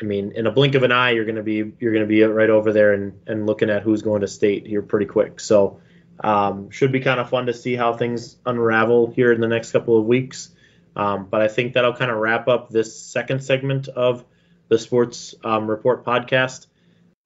I 0.01 0.05
mean, 0.05 0.33
in 0.35 0.47
a 0.47 0.51
blink 0.51 0.75
of 0.75 0.83
an 0.83 0.91
eye, 0.91 1.11
you're 1.11 1.25
gonna 1.25 1.43
be 1.43 1.73
you're 1.79 1.93
gonna 1.93 2.07
be 2.07 2.23
right 2.23 2.51
over 2.51 2.73
there 2.73 2.93
and 2.93 3.21
and 3.27 3.47
looking 3.47 3.71
at 3.71 3.83
who's 3.83 4.03
going 4.03 4.23
to 4.23 4.29
state 4.29 4.67
here 4.67 4.83
pretty 4.83 5.07
quick. 5.07 5.39
So 5.39 5.81
um, 6.21 6.71
should 6.71 6.91
be 6.91 7.01
kind 7.01 7.21
of 7.21 7.31
fun 7.31 7.47
to 7.47 7.55
see 7.55 7.77
how 7.77 7.95
things 7.95 8.37
unravel 8.45 9.13
here 9.13 9.33
in 9.33 9.41
the 9.41 9.49
next 9.49 9.73
couple 9.73 9.99
of 9.99 10.05
weeks. 10.05 10.51
Um, 10.97 11.27
but 11.27 11.43
I 11.43 11.49
think 11.49 11.75
that'll 11.75 11.95
kind 11.95 12.11
of 12.11 12.19
wrap 12.19 12.49
up 12.49 12.71
this 12.71 13.01
second 13.01 13.43
segment 13.43 13.89
of 13.89 14.25
the 14.69 14.79
Sports 14.79 15.35
um, 15.45 15.69
Report 15.69 16.05
podcast. 16.05 16.67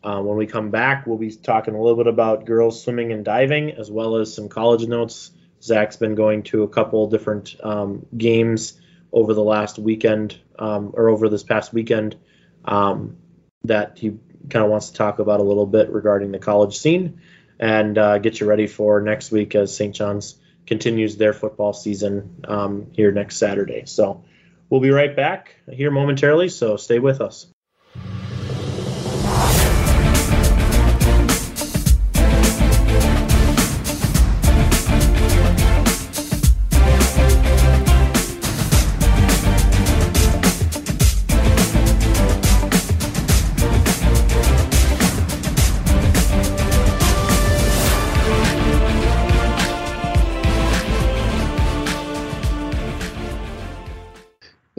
Uh, 0.02 0.20
when 0.22 0.36
we 0.36 0.46
come 0.46 0.70
back, 0.70 1.06
we'll 1.06 1.18
be 1.18 1.30
talking 1.30 1.74
a 1.74 1.80
little 1.80 1.96
bit 1.96 2.06
about 2.06 2.46
girls 2.46 2.82
swimming 2.82 3.12
and 3.12 3.24
diving, 3.24 3.72
as 3.72 3.90
well 3.90 4.16
as 4.16 4.32
some 4.32 4.48
college 4.48 4.86
notes. 4.86 5.30
Zach's 5.62 5.96
been 5.96 6.14
going 6.14 6.44
to 6.44 6.62
a 6.62 6.68
couple 6.68 7.08
different 7.08 7.56
um, 7.62 8.06
games 8.16 8.80
over 9.12 9.34
the 9.34 9.42
last 9.42 9.78
weekend, 9.78 10.38
um, 10.58 10.92
or 10.94 11.08
over 11.08 11.28
this 11.28 11.42
past 11.42 11.72
weekend 11.72 12.16
um, 12.64 13.16
that 13.64 13.98
he 13.98 14.18
kind 14.50 14.64
of 14.64 14.70
wants 14.70 14.90
to 14.90 14.94
talk 14.94 15.18
about 15.18 15.40
a 15.40 15.42
little 15.42 15.66
bit 15.66 15.90
regarding 15.90 16.32
the 16.32 16.38
college 16.38 16.78
scene 16.78 17.20
and 17.58 17.98
uh, 17.98 18.18
get 18.18 18.40
you 18.40 18.46
ready 18.46 18.66
for 18.66 19.00
next 19.00 19.30
week 19.30 19.54
as 19.54 19.74
St. 19.74 19.94
John's 19.94 20.36
continues 20.66 21.16
their 21.16 21.32
football 21.32 21.72
season 21.72 22.44
um, 22.46 22.88
here 22.92 23.10
next 23.10 23.36
Saturday. 23.36 23.84
So 23.86 24.24
we'll 24.68 24.80
be 24.80 24.90
right 24.90 25.14
back 25.14 25.56
here 25.70 25.90
momentarily, 25.90 26.48
so 26.50 26.76
stay 26.76 26.98
with 26.98 27.20
us. 27.20 27.46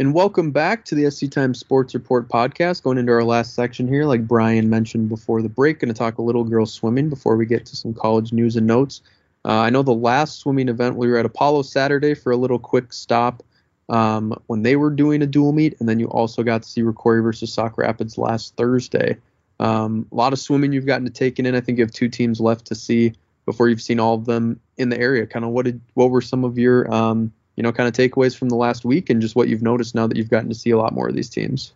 And 0.09 0.15
welcome 0.15 0.49
back 0.49 0.85
to 0.85 0.95
the 0.95 1.11
SC 1.11 1.29
Times 1.29 1.59
Sports 1.59 1.93
Report 1.93 2.27
podcast. 2.27 2.81
Going 2.81 2.97
into 2.97 3.11
our 3.11 3.23
last 3.23 3.53
section 3.53 3.87
here, 3.87 4.05
like 4.05 4.27
Brian 4.27 4.67
mentioned 4.67 5.07
before 5.07 5.43
the 5.43 5.49
break, 5.49 5.77
going 5.77 5.93
to 5.93 5.95
talk 5.95 6.17
a 6.17 6.23
little 6.23 6.43
girl 6.43 6.65
swimming 6.65 7.09
before 7.09 7.37
we 7.37 7.45
get 7.45 7.63
to 7.67 7.75
some 7.75 7.93
college 7.93 8.33
news 8.33 8.55
and 8.55 8.65
notes. 8.65 9.03
Uh, 9.45 9.59
I 9.59 9.69
know 9.69 9.83
the 9.83 9.93
last 9.93 10.39
swimming 10.39 10.67
event 10.67 10.95
we 10.95 11.09
were 11.09 11.17
at 11.17 11.27
Apollo 11.27 11.61
Saturday 11.61 12.15
for 12.15 12.31
a 12.31 12.37
little 12.37 12.57
quick 12.57 12.91
stop 12.91 13.43
um, 13.89 14.33
when 14.47 14.63
they 14.63 14.75
were 14.77 14.89
doing 14.89 15.21
a 15.21 15.27
dual 15.27 15.51
meet, 15.51 15.79
and 15.79 15.87
then 15.87 15.99
you 15.99 16.07
also 16.07 16.41
got 16.41 16.63
to 16.63 16.67
see 16.67 16.81
Rocori 16.81 17.21
versus 17.21 17.53
Sauk 17.53 17.77
Rapids 17.77 18.17
last 18.17 18.55
Thursday. 18.55 19.15
Um, 19.59 20.07
a 20.11 20.15
lot 20.15 20.33
of 20.33 20.39
swimming 20.39 20.73
you've 20.73 20.87
gotten 20.87 21.05
to 21.05 21.13
take 21.13 21.37
in. 21.37 21.53
I 21.53 21.61
think 21.61 21.77
you 21.77 21.83
have 21.83 21.93
two 21.93 22.09
teams 22.09 22.41
left 22.41 22.65
to 22.65 22.73
see 22.73 23.13
before 23.45 23.69
you've 23.69 23.79
seen 23.79 23.99
all 23.99 24.15
of 24.15 24.25
them 24.25 24.59
in 24.75 24.89
the 24.89 24.99
area. 24.99 25.27
Kind 25.27 25.45
of 25.45 25.51
what 25.51 25.65
did 25.65 25.79
what 25.93 26.09
were 26.09 26.21
some 26.21 26.45
of 26.45 26.57
your 26.57 26.91
um, 26.91 27.31
you 27.59 27.63
know, 27.63 27.73
kind 27.73 27.89
of 27.89 27.93
takeaways 27.93 28.37
from 28.37 28.47
the 28.47 28.55
last 28.55 28.85
week 28.85 29.09
and 29.09 29.21
just 29.21 29.35
what 29.35 29.49
you've 29.49 29.61
noticed 29.61 29.93
now 29.93 30.07
that 30.07 30.15
you've 30.15 30.29
gotten 30.29 30.47
to 30.47 30.55
see 30.55 30.69
a 30.69 30.77
lot 30.77 30.93
more 30.93 31.09
of 31.09 31.13
these 31.13 31.27
teams? 31.27 31.73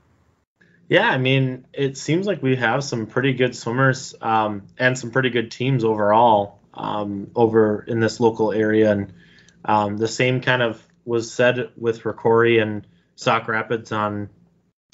Yeah, 0.88 1.10
I 1.10 1.18
mean, 1.18 1.66
it 1.74 1.98
seems 1.98 2.26
like 2.26 2.42
we 2.42 2.56
have 2.56 2.86
some 2.86 3.06
pretty 3.06 3.34
good 3.34 3.54
swimmers 3.54 4.16
um, 4.22 4.64
and 4.78 4.98
some 4.98 5.12
pretty 5.12 5.30
good 5.30 5.52
teams 5.52 5.84
overall 5.84 6.62
um, 6.74 7.32
over 7.36 7.84
in 7.86 8.00
this 8.00 8.22
local 8.22 8.54
area. 8.54 8.92
And 8.94 9.14
um, 9.66 9.98
the 9.98 10.08
same 10.08 10.40
kind 10.40 10.62
of 10.62 10.82
was 11.04 11.34
said 11.34 11.72
with 11.76 12.04
Rocori 12.04 12.62
and 12.62 12.88
Sauk 13.18 13.50
Rapids 13.50 13.92
on 13.92 14.30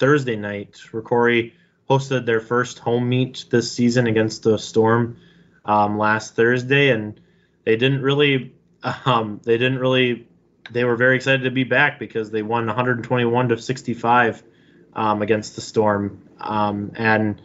Thursday 0.00 0.34
night. 0.34 0.72
Rocori 0.90 1.52
hosted 1.88 2.26
their 2.26 2.40
first 2.40 2.80
home 2.80 3.08
meet 3.08 3.44
this 3.48 3.70
season 3.70 4.08
against 4.08 4.42
the 4.42 4.58
Storm 4.58 5.18
um, 5.64 5.98
last 5.98 6.34
Thursday, 6.34 6.90
and 6.90 7.20
they 7.62 7.76
didn't 7.76 8.02
really 8.02 8.54
um, 9.04 9.40
they 9.44 9.56
didn't 9.56 9.78
really 9.78 10.26
they 10.72 10.84
were 10.84 10.96
very 10.96 11.16
excited 11.16 11.42
to 11.44 11.50
be 11.50 11.64
back 11.64 11.98
because 11.98 12.30
they 12.30 12.42
won 12.42 12.66
121 12.66 13.48
to 13.48 13.58
65 13.58 14.42
um, 14.94 15.22
against 15.22 15.54
the 15.54 15.60
Storm, 15.60 16.22
um, 16.38 16.92
and 16.96 17.40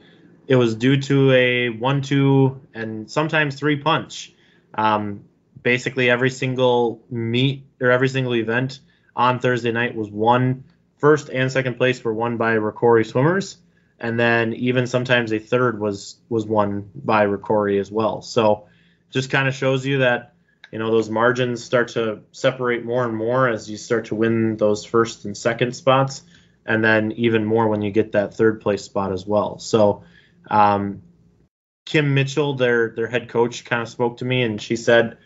it 0.47 0.55
was 0.55 0.76
due 0.76 1.01
to 1.01 1.32
a 1.32 1.69
one-two 1.69 2.61
and 2.73 3.09
sometimes 3.09 3.55
three 3.55 3.78
punch. 3.78 4.34
Um, 4.73 5.26
basically, 5.61 6.09
every 6.09 6.30
single 6.30 7.01
meet 7.09 7.65
or 7.82 7.91
every 7.91 8.09
single 8.09 8.36
event 8.36 8.80
on 9.15 9.39
Thursday 9.39 9.71
night 9.71 9.95
was 9.95 10.09
won. 10.09 10.63
First 10.97 11.30
and 11.30 11.51
second 11.51 11.78
place 11.78 12.03
were 12.03 12.13
won 12.13 12.38
by 12.38 12.55
Rocori 12.55 13.05
swimmers, 13.05 13.57
and 13.99 14.19
then 14.19 14.53
even 14.53 14.88
sometimes 14.88 15.34
a 15.34 15.39
third 15.39 15.80
was 15.80 16.17
was 16.30 16.45
won 16.45 16.89
by 16.95 17.26
Rocori 17.26 17.80
as 17.80 17.91
well. 17.91 18.21
So 18.21 18.67
just 19.11 19.30
kind 19.30 19.47
of 19.47 19.55
shows 19.55 19.86
you 19.86 19.99
that 19.99 20.35
you 20.76 20.80
know 20.80 20.91
those 20.91 21.09
margins 21.09 21.63
start 21.63 21.88
to 21.88 22.19
separate 22.34 22.84
more 22.84 23.05
and 23.05 23.15
more 23.15 23.47
as 23.47 23.69
you 23.69 23.78
start 23.78 24.07
to 24.07 24.15
win 24.15 24.57
those 24.57 24.84
first 24.84 25.23
and 25.23 25.38
second 25.38 25.73
spots, 25.73 26.21
and 26.65 26.84
then 26.84 27.13
even 27.13 27.45
more 27.45 27.69
when 27.69 27.82
you 27.82 27.91
get 27.91 28.11
that 28.11 28.34
third 28.34 28.59
place 28.59 28.84
spot 28.84 29.13
as 29.13 29.26
well. 29.26 29.57
So 29.57 30.03
um, 30.51 31.01
Kim 31.86 32.13
Mitchell, 32.13 32.55
their 32.55 32.89
their 32.89 33.07
head 33.07 33.30
coach, 33.30 33.63
kind 33.63 33.84
of 33.84 33.88
spoke 33.88 34.17
to 34.17 34.26
me, 34.26 34.41
and 34.41 34.61
she 34.61 34.76
said, 34.76 35.17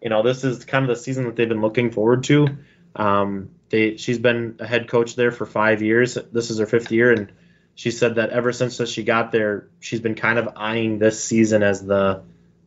you 0.00 0.08
know, 0.08 0.22
this 0.22 0.44
is 0.44 0.64
kind 0.64 0.82
of 0.82 0.88
the 0.88 0.96
season 0.96 1.24
that 1.26 1.36
they've 1.36 1.46
been 1.46 1.60
looking 1.60 1.90
forward 1.90 2.24
to. 2.24 2.56
Um, 2.94 3.50
they 3.68 3.98
she's 3.98 4.18
been 4.18 4.56
a 4.60 4.66
head 4.66 4.88
coach 4.88 5.14
there 5.14 5.30
for 5.30 5.44
five 5.44 5.82
years. 5.82 6.16
This 6.32 6.48
is 6.48 6.58
her 6.58 6.64
fifth 6.64 6.90
year, 6.90 7.12
and 7.12 7.30
she 7.74 7.90
said 7.90 8.14
that 8.14 8.30
ever 8.30 8.50
since 8.50 8.78
that 8.78 8.88
she 8.88 9.04
got 9.04 9.30
there, 9.30 9.68
she's 9.78 10.00
been 10.00 10.14
kind 10.14 10.38
of 10.38 10.54
eyeing 10.56 10.98
this 10.98 11.22
season 11.22 11.62
as 11.62 11.84
the 11.84 12.22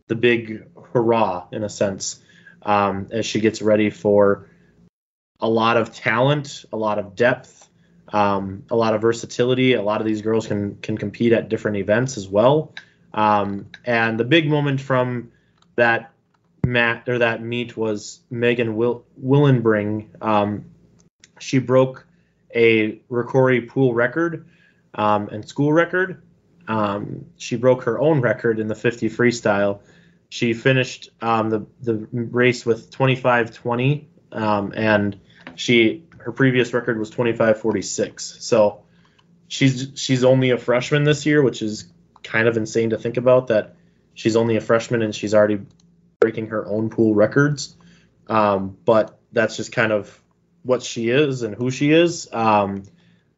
the 0.05 0.15
big 0.15 0.67
hurrah 0.94 1.46
in 1.52 1.64
a 1.64 1.70
sense 1.70 2.22
um, 2.64 3.08
as 3.12 3.26
she 3.26 3.40
gets 3.40 3.62
ready 3.62 3.90
for 3.90 4.50
a 5.40 5.50
lot 5.50 5.78
of 5.78 5.94
talent, 5.94 6.66
a 6.74 6.78
lot 6.78 7.00
of 7.00 7.16
depth, 7.16 7.70
um, 8.12 8.64
a 8.70 8.76
lot 8.76 8.94
of 8.94 9.02
versatility. 9.02 9.74
A 9.74 9.82
lot 9.82 10.02
of 10.02 10.08
these 10.08 10.22
girls 10.22 10.48
can 10.48 10.76
can 10.78 10.98
compete 10.98 11.32
at 11.34 11.50
different 11.50 11.78
events 11.78 12.18
as 12.18 12.28
well. 12.28 12.74
Um, 13.14 13.68
and 13.86 14.20
the 14.20 14.24
big 14.24 14.50
moment 14.50 14.82
from 14.82 15.32
that 15.76 16.12
mat 16.66 17.08
or 17.08 17.20
that 17.20 17.42
meet 17.42 17.78
was 17.78 18.20
Megan 18.30 18.76
Will- 18.76 19.06
Willenbring. 19.24 20.08
Um, 20.22 20.66
she 21.40 21.60
broke 21.60 22.06
a 22.54 22.98
Rocori 23.10 23.68
pool 23.68 23.94
record 23.94 24.48
um, 24.94 25.30
and 25.30 25.48
school 25.48 25.72
record. 25.72 26.22
Um, 26.68 27.26
she 27.38 27.56
broke 27.56 27.84
her 27.84 28.00
own 28.00 28.22
record 28.22 28.60
in 28.60 28.68
the 28.68 28.76
50 28.76 29.10
freestyle 29.10 29.80
she 30.30 30.53
finished 30.53 31.09
um, 31.21 31.49
the 31.49 31.65
the 31.82 32.07
race 32.11 32.65
with 32.65 32.91
25:20, 32.91 34.05
um, 34.32 34.71
and 34.75 35.19
she 35.55 36.05
her 36.19 36.32
previous 36.32 36.71
record 36.73 36.99
was 36.99 37.09
25:46. 37.09 38.21
So 38.41 38.84
she's 39.47 39.91
she's 39.95 40.23
only 40.23 40.51
a 40.51 40.57
freshman 40.57 41.03
this 41.03 41.25
year, 41.25 41.41
which 41.41 41.61
is 41.61 41.91
kind 42.23 42.47
of 42.47 42.57
insane 42.57 42.91
to 42.91 42.97
think 42.97 43.17
about. 43.17 43.47
That 43.47 43.75
she's 44.13 44.36
only 44.36 44.55
a 44.55 44.61
freshman 44.61 45.01
and 45.01 45.13
she's 45.13 45.34
already 45.34 45.61
breaking 46.19 46.47
her 46.47 46.65
own 46.65 46.89
pool 46.89 47.15
records. 47.15 47.75
Um, 48.27 48.77
but 48.86 49.19
that's 49.32 49.57
just 49.57 49.71
kind 49.71 49.91
of 49.91 50.21
what 50.61 50.84
she 50.84 51.09
is 51.09 51.41
and 51.41 51.55
who 51.55 51.71
she 51.71 51.91
is. 51.91 52.30
Um, 52.32 52.84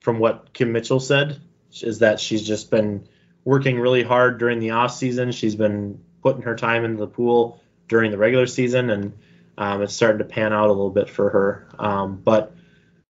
from 0.01 0.19
what 0.19 0.51
Kim 0.51 0.71
Mitchell 0.73 0.99
said, 0.99 1.39
is 1.81 1.99
that 1.99 2.19
she's 2.19 2.45
just 2.45 2.69
been 2.69 3.07
working 3.45 3.79
really 3.79 4.03
hard 4.03 4.39
during 4.39 4.59
the 4.59 4.71
off 4.71 4.93
season. 4.93 5.31
She's 5.31 5.55
been 5.55 6.03
putting 6.21 6.43
her 6.43 6.55
time 6.55 6.85
into 6.85 6.97
the 6.97 7.07
pool 7.07 7.61
during 7.87 8.11
the 8.11 8.17
regular 8.17 8.47
season, 8.47 8.89
and 8.89 9.13
um, 9.57 9.81
it's 9.81 9.93
starting 9.93 10.19
to 10.19 10.25
pan 10.25 10.53
out 10.53 10.67
a 10.67 10.71
little 10.71 10.89
bit 10.89 11.09
for 11.09 11.29
her. 11.29 11.67
Um, 11.77 12.21
but 12.23 12.55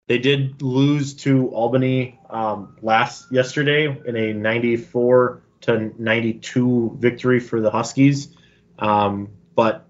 they 0.08 0.18
did 0.18 0.62
lose 0.62 1.14
to 1.14 1.48
Albany 1.50 2.18
um, 2.30 2.76
last 2.82 3.30
yesterday 3.30 3.84
in 3.86 4.16
a 4.16 4.32
94 4.32 5.42
to 5.62 5.94
92 6.02 6.96
victory 6.98 7.38
for 7.38 7.60
the 7.60 7.70
Huskies. 7.70 8.34
Um, 8.78 9.28
but 9.54 9.86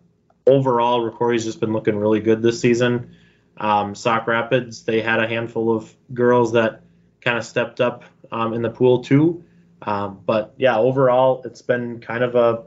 overall, 0.46 1.00
Rocori's 1.00 1.44
just 1.44 1.60
been 1.60 1.72
looking 1.72 1.96
really 1.96 2.20
good 2.20 2.42
this 2.42 2.60
season. 2.60 3.14
Um, 3.56 3.94
Sauk 3.94 4.26
Rapids, 4.26 4.82
they 4.82 5.00
had 5.00 5.20
a 5.20 5.28
handful 5.28 5.74
of 5.74 5.94
girls 6.12 6.52
that 6.52 6.82
kind 7.20 7.38
of 7.38 7.44
stepped 7.44 7.80
up 7.80 8.04
um, 8.30 8.52
in 8.52 8.62
the 8.62 8.70
pool 8.70 9.04
too. 9.04 9.44
But 9.80 10.54
yeah, 10.58 10.76
overall, 10.76 11.42
it's 11.44 11.62
been 11.62 12.00
kind 12.00 12.24
of 12.24 12.34
a 12.34 12.64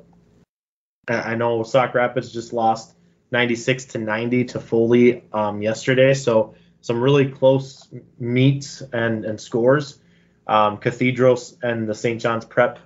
I 1.08 1.36
know 1.36 1.64
Sauk 1.64 1.94
Rapids 1.94 2.32
just 2.32 2.54
lost 2.54 2.96
96 3.32 3.86
to 3.86 3.98
90 4.00 4.46
to 4.46 4.60
Foley 4.60 5.24
um, 5.34 5.62
yesterday, 5.62 6.14
so 6.14 6.56
some 6.82 7.02
really 7.02 7.30
close 7.30 7.88
meets 8.20 8.82
and, 8.82 9.26
and 9.26 9.40
scores. 9.40 10.00
Um, 10.48 10.78
Cathedrals 10.78 11.58
and 11.64 11.88
the 11.88 11.96
St. 11.96 12.22
John's 12.22 12.46
Prep 12.46 12.80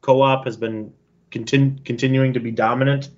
Co-op 0.00 0.44
has 0.44 0.56
been 0.56 0.92
continu- 1.30 1.84
continuing 1.84 2.34
to 2.34 2.40
be 2.40 2.50
dominant. 2.50 3.10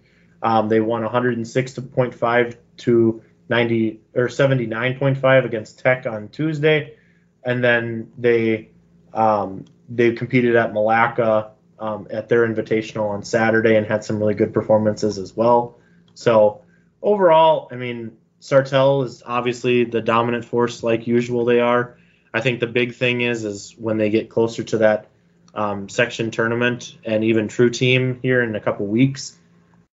Um, 0.43 0.69
they 0.69 0.81
won 0.81 1.03
106.5 1.03 2.57
to 2.79 3.23
90 3.49 4.01
or 4.15 4.27
79.5 4.29 5.45
against 5.45 5.79
Tech 5.79 6.07
on 6.07 6.29
Tuesday, 6.29 6.97
and 7.45 7.63
then 7.63 8.11
they 8.19 8.71
um, 9.13 9.67
they 9.89 10.13
competed 10.13 10.57
at 10.57 10.73
Milaca 10.73 11.52
um, 11.83 12.07
at 12.11 12.29
their 12.29 12.47
invitational 12.47 13.11
on 13.11 13.25
Saturday 13.25 13.75
and 13.75 13.85
had 13.85 14.05
some 14.05 14.21
really 14.21 14.35
good 14.35 14.55
performances 14.55 15.19
as 15.19 15.37
well. 15.37 15.81
So 16.15 16.63
overall, 17.03 17.69
I 17.73 17.75
mean, 17.75 18.17
Sartell 18.41 19.05
is 19.05 19.25
obviously 19.27 19.83
the 19.85 20.01
dominant 20.01 20.45
force 20.45 20.85
like 20.85 21.09
usual 21.09 21.45
they 21.45 21.59
are. 21.59 21.99
I 22.33 22.41
think 22.41 22.61
the 22.61 22.69
big 22.69 22.95
thing 22.95 23.23
is 23.23 23.45
is 23.45 23.75
when 23.77 23.99
they 23.99 24.11
get 24.11 24.31
closer 24.31 24.63
to 24.63 24.79
that 24.79 25.09
um, 25.55 25.89
section 25.89 26.31
tournament 26.31 26.97
and 27.05 27.25
even 27.25 27.49
true 27.49 27.69
team 27.69 28.21
here 28.23 28.43
in 28.43 28.55
a 28.55 28.61
couple 28.61 28.87
weeks, 28.87 29.37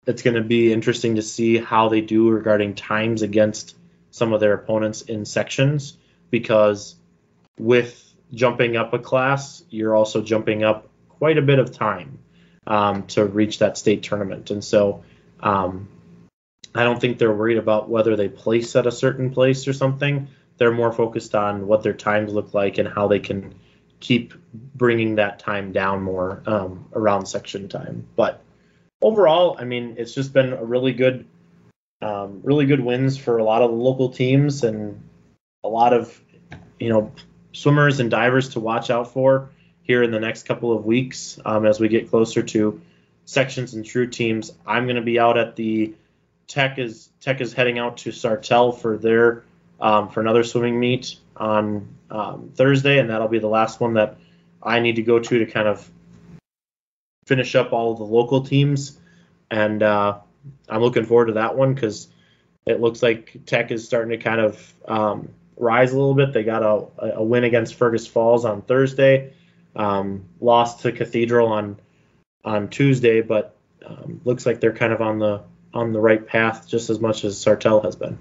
it's 0.06 0.22
going 0.22 0.34
to 0.34 0.42
be 0.42 0.72
interesting 0.72 1.14
to 1.14 1.22
see 1.22 1.56
how 1.56 1.88
they 1.88 2.00
do 2.00 2.28
regarding 2.30 2.74
times 2.74 3.22
against 3.22 3.76
some 4.10 4.32
of 4.32 4.40
their 4.40 4.54
opponents 4.54 5.02
in 5.02 5.24
sections 5.24 5.96
because 6.30 6.96
with 7.60 8.12
jumping 8.34 8.76
up 8.76 8.92
a 8.92 8.98
class, 8.98 9.62
you're 9.70 9.94
also 9.94 10.20
jumping 10.20 10.64
up 10.64 10.88
quite 11.18 11.38
a 11.38 11.42
bit 11.42 11.58
of 11.58 11.72
time 11.72 12.18
um, 12.66 13.06
to 13.08 13.24
reach 13.24 13.58
that 13.58 13.78
state 13.78 14.02
tournament. 14.02 14.50
And 14.50 14.62
so 14.64 15.04
um, 15.40 15.88
I 16.74 16.84
don't 16.84 17.00
think 17.00 17.18
they're 17.18 17.32
worried 17.32 17.58
about 17.58 17.88
whether 17.88 18.16
they 18.16 18.28
place 18.28 18.76
at 18.76 18.86
a 18.86 18.92
certain 18.92 19.30
place 19.30 19.68
or 19.68 19.72
something. 19.72 20.28
They're 20.58 20.72
more 20.72 20.92
focused 20.92 21.34
on 21.34 21.66
what 21.66 21.82
their 21.82 21.92
times 21.92 22.32
look 22.32 22.54
like 22.54 22.78
and 22.78 22.88
how 22.88 23.08
they 23.08 23.20
can 23.20 23.54
keep 24.00 24.34
bringing 24.74 25.16
that 25.16 25.38
time 25.38 25.72
down 25.72 26.02
more 26.02 26.42
um, 26.46 26.86
around 26.92 27.26
section 27.26 27.68
time. 27.68 28.06
But 28.16 28.42
overall, 29.00 29.56
I 29.58 29.64
mean, 29.64 29.96
it's 29.98 30.14
just 30.14 30.32
been 30.32 30.52
a 30.52 30.64
really 30.64 30.92
good, 30.92 31.26
um, 32.02 32.40
really 32.42 32.66
good 32.66 32.80
wins 32.80 33.16
for 33.16 33.38
a 33.38 33.44
lot 33.44 33.62
of 33.62 33.70
the 33.70 33.76
local 33.76 34.10
teams 34.10 34.64
and 34.64 35.02
a 35.64 35.68
lot 35.68 35.92
of, 35.92 36.20
you 36.78 36.88
know, 36.88 37.12
swimmers 37.52 38.00
and 38.00 38.10
divers 38.10 38.50
to 38.50 38.60
watch 38.60 38.90
out 38.90 39.12
for 39.12 39.50
here 39.86 40.02
in 40.02 40.10
the 40.10 40.20
next 40.20 40.44
couple 40.44 40.76
of 40.76 40.84
weeks 40.84 41.38
um, 41.44 41.64
as 41.64 41.78
we 41.78 41.88
get 41.88 42.10
closer 42.10 42.42
to 42.42 42.80
sections 43.24 43.74
and 43.74 43.84
true 43.84 44.06
teams. 44.06 44.52
I'm 44.66 44.84
going 44.84 44.96
to 44.96 45.02
be 45.02 45.18
out 45.18 45.38
at 45.38 45.56
the 45.56 45.94
Tech 46.48 46.78
is 46.78 47.10
Tech 47.20 47.40
is 47.40 47.52
heading 47.52 47.78
out 47.78 47.98
to 47.98 48.10
Sartell 48.10 48.76
for 48.78 48.96
their 48.96 49.44
um, 49.80 50.08
for 50.08 50.20
another 50.20 50.42
swimming 50.42 50.78
meet 50.78 51.16
on 51.36 51.88
um, 52.10 52.50
Thursday, 52.54 52.98
and 52.98 53.10
that'll 53.10 53.28
be 53.28 53.38
the 53.38 53.48
last 53.48 53.80
one 53.80 53.94
that 53.94 54.16
I 54.62 54.80
need 54.80 54.96
to 54.96 55.02
go 55.02 55.18
to 55.18 55.38
to 55.38 55.46
kind 55.46 55.68
of 55.68 55.88
finish 57.26 57.54
up 57.54 57.72
all 57.72 57.94
the 57.94 58.04
local 58.04 58.42
teams. 58.42 58.98
And 59.50 59.82
uh, 59.82 60.18
I'm 60.68 60.80
looking 60.80 61.04
forward 61.04 61.26
to 61.26 61.32
that 61.34 61.56
one 61.56 61.74
because 61.74 62.08
it 62.64 62.80
looks 62.80 63.02
like 63.02 63.36
Tech 63.46 63.70
is 63.70 63.84
starting 63.84 64.16
to 64.16 64.24
kind 64.24 64.40
of 64.40 64.74
um, 64.86 65.28
rise 65.56 65.92
a 65.92 65.96
little 65.96 66.14
bit. 66.14 66.32
They 66.32 66.44
got 66.44 66.62
a, 66.62 67.16
a 67.16 67.22
win 67.22 67.44
against 67.44 67.74
Fergus 67.74 68.06
Falls 68.06 68.44
on 68.44 68.62
Thursday 68.62 69.32
um, 69.76 70.24
lost 70.40 70.80
to 70.80 70.92
Cathedral 70.92 71.48
on 71.48 71.78
on 72.44 72.68
Tuesday, 72.68 73.20
but 73.20 73.56
um, 73.84 74.20
looks 74.24 74.46
like 74.46 74.60
they're 74.60 74.72
kind 74.72 74.92
of 74.92 75.00
on 75.00 75.18
the 75.18 75.42
on 75.74 75.92
the 75.92 76.00
right 76.00 76.26
path 76.26 76.66
just 76.66 76.90
as 76.90 77.00
much 77.00 77.24
as 77.24 77.36
Sartell 77.36 77.84
has 77.84 77.94
been. 77.96 78.18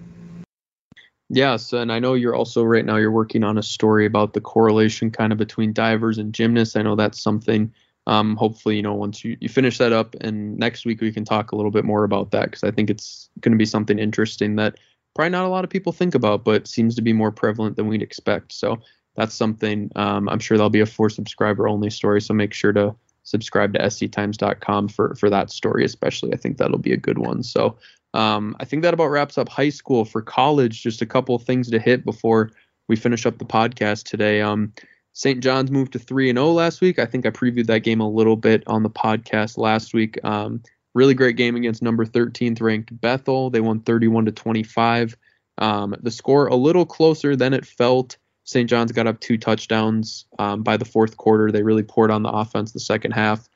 Yes, 1.30 1.74
and 1.74 1.92
I 1.92 2.00
know 2.00 2.14
you're 2.14 2.36
also 2.36 2.64
right 2.64 2.86
now 2.86 2.98
you're 2.98 3.12
working 3.12 3.44
on 3.44 3.58
a 3.58 3.64
story 3.64 4.06
about 4.06 4.34
the 4.34 4.42
correlation 4.42 5.10
kind 5.10 5.32
of 5.32 5.40
between 5.40 5.74
divers 5.74 6.18
and 6.18 6.34
gymnasts. 6.34 6.76
I 6.76 6.84
know 6.84 6.96
that's 6.96 7.22
something. 7.22 7.74
Um, 8.08 8.36
hopefully, 8.36 8.76
you 8.76 8.84
know, 8.84 8.94
once 8.94 9.24
you, 9.24 9.36
you 9.40 9.50
finish 9.50 9.80
that 9.80 9.92
up, 9.92 10.16
and 10.22 10.58
next 10.60 10.86
week 10.86 11.02
we 11.02 11.12
can 11.12 11.26
talk 11.26 11.52
a 11.52 11.56
little 11.56 11.72
bit 11.72 11.86
more 11.86 12.04
about 12.04 12.30
that 12.32 12.46
because 12.46 12.64
I 12.64 12.70
think 12.70 12.92
it's 12.92 13.30
going 13.40 13.54
to 13.54 13.58
be 13.58 13.66
something 13.66 13.98
interesting 13.98 14.58
that 14.58 14.76
probably 15.16 15.32
not 15.32 15.46
a 15.46 15.50
lot 15.50 15.64
of 15.64 15.72
people 15.72 15.92
think 15.92 16.14
about, 16.14 16.44
but 16.44 16.68
seems 16.68 16.94
to 16.96 17.02
be 17.02 17.14
more 17.14 17.32
prevalent 17.32 17.78
than 17.78 17.88
we'd 17.88 18.04
expect. 18.04 18.54
So 18.54 18.80
that's 19.16 19.34
something 19.34 19.92
um, 19.96 20.28
I'm 20.30 20.40
sure 20.40 20.58
there'll 20.58 20.70
be 20.70 20.82
a 20.82 20.86
for 20.86 21.10
subscriber 21.10 21.68
only 21.68 21.90
story. 21.90 22.22
So 22.22 22.34
make 22.34 22.54
sure 22.54 22.74
to 22.74 22.96
subscribe 23.24 23.74
to 23.74 23.80
sctimes.com 23.80 24.90
for 24.90 25.16
for 25.16 25.30
that 25.30 25.50
story, 25.50 25.84
especially. 25.86 26.34
I 26.34 26.38
think 26.38 26.58
that'll 26.58 26.78
be 26.78 26.94
a 26.94 26.98
good 26.98 27.18
one. 27.18 27.44
So 27.44 27.78
um, 28.14 28.56
I 28.60 28.66
think 28.66 28.82
that 28.84 28.94
about 28.94 29.08
wraps 29.08 29.38
up 29.38 29.50
high 29.50 29.70
school. 29.70 30.06
For 30.06 30.22
college, 30.22 30.82
just 30.82 31.02
a 31.02 31.06
couple 31.06 31.38
things 31.40 31.70
to 31.72 31.80
hit 31.80 32.06
before 32.06 32.52
we 32.88 32.96
finish 32.96 33.26
up 33.26 33.38
the 33.38 33.46
podcast 33.46 34.04
today. 34.04 34.42
Um, 34.42 34.74
St. 35.14 35.42
John's 35.42 35.72
moved 35.72 35.94
to 35.94 36.00
three 36.00 36.30
and 36.30 36.38
zero 36.38 36.48
oh 36.48 36.54
last 36.54 36.82
week. 36.82 37.00
I 37.00 37.06
think 37.06 37.26
I 37.26 37.30
previewed 37.30 37.68
that 37.68 37.80
game 37.80 38.02
a 38.02 38.10
little 38.10 38.36
bit 38.36 38.64
on 38.68 38.84
the 38.84 38.90
podcast 38.90 39.58
last 39.58 39.94
week. 39.94 40.18
Um, 40.24 40.62
really 40.94 41.14
great 41.14 41.38
game 41.38 41.56
against 41.56 41.82
number 41.82 42.06
13th 42.06 42.62
ranked 42.62 43.00
Bethel. 43.00 43.50
They 43.50 43.62
won 43.62 43.80
31 43.80 44.26
to 44.26 44.32
25. 44.32 45.18
Um, 45.58 45.96
the 46.02 46.12
score 46.12 46.48
a 46.48 46.56
little 46.56 46.86
closer 46.86 47.36
than 47.36 47.54
it 47.54 47.66
felt 47.66 48.18
St. 48.46 48.70
John's 48.70 48.92
got 48.92 49.08
up 49.08 49.20
two 49.20 49.38
touchdowns 49.38 50.26
um, 50.40 50.64
by 50.64 50.78
the 50.78 50.86
fourth 50.86 51.18
quarter. 51.18 51.52
They 51.52 51.64
really 51.64 51.84
poured 51.84 52.12
on 52.12 52.24
the 52.24 52.30
offense 52.30 52.72
the 52.72 52.80
second 52.80 53.12
half. 53.12 53.50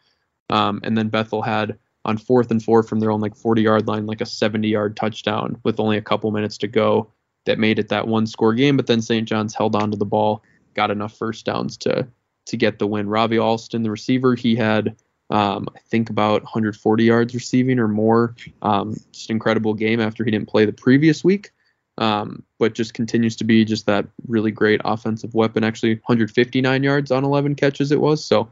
Um, 0.50 0.82
and 0.84 0.98
then 0.98 1.10
Bethel 1.10 1.42
had 1.42 1.78
on 2.06 2.18
fourth 2.18 2.50
and 2.50 2.62
four 2.62 2.82
from 2.82 3.00
their 3.00 3.12
own 3.12 3.22
like 3.22 3.36
40 3.36 3.62
yard 3.62 3.88
line, 3.88 4.08
like 4.08 4.22
a 4.22 4.26
70 4.26 4.68
yard 4.68 4.98
touchdown 4.98 5.60
with 5.64 5.80
only 5.80 5.98
a 5.98 6.02
couple 6.02 6.32
minutes 6.32 6.58
to 6.60 6.68
go 6.68 7.12
that 7.46 7.60
made 7.60 7.80
it 7.80 7.90
that 7.90 8.08
one 8.08 8.26
score 8.26 8.54
game. 8.54 8.78
But 8.78 8.88
then 8.88 9.02
St. 9.02 9.28
John's 9.28 9.54
held 9.54 9.76
on 9.76 9.92
to 9.92 9.98
the 9.98 10.06
ball, 10.06 10.44
got 10.74 10.92
enough 10.92 11.18
first 11.18 11.46
downs 11.46 11.78
to 11.78 12.08
to 12.48 12.58
get 12.58 12.80
the 12.80 12.88
win. 12.88 13.08
Robbie 13.08 13.38
Alston, 13.38 13.84
the 13.84 13.92
receiver, 13.92 14.34
he 14.34 14.56
had 14.56 14.96
um, 15.30 15.68
I 15.76 15.80
think 15.82 16.10
about 16.10 16.42
140 16.44 17.04
yards 17.04 17.36
receiving 17.36 17.78
or 17.78 17.88
more. 17.88 18.36
Um, 18.64 18.96
just 19.12 19.30
incredible 19.30 19.76
game 19.76 20.00
after 20.00 20.24
he 20.24 20.32
didn't 20.32 20.50
play 20.50 20.66
the 20.66 20.74
previous 20.74 21.24
week. 21.24 21.52
Um, 22.00 22.44
but 22.58 22.74
just 22.74 22.94
continues 22.94 23.36
to 23.36 23.44
be 23.44 23.66
just 23.66 23.86
that 23.86 24.08
really 24.28 24.52
great 24.52 24.80
offensive 24.86 25.36
weapon. 25.36 25.64
Actually, 25.64 25.96
159 25.96 26.82
yards 26.82 27.12
on 27.12 27.26
11 27.26 27.56
catches 27.56 27.92
it 27.92 28.00
was, 28.00 28.24
so 28.24 28.50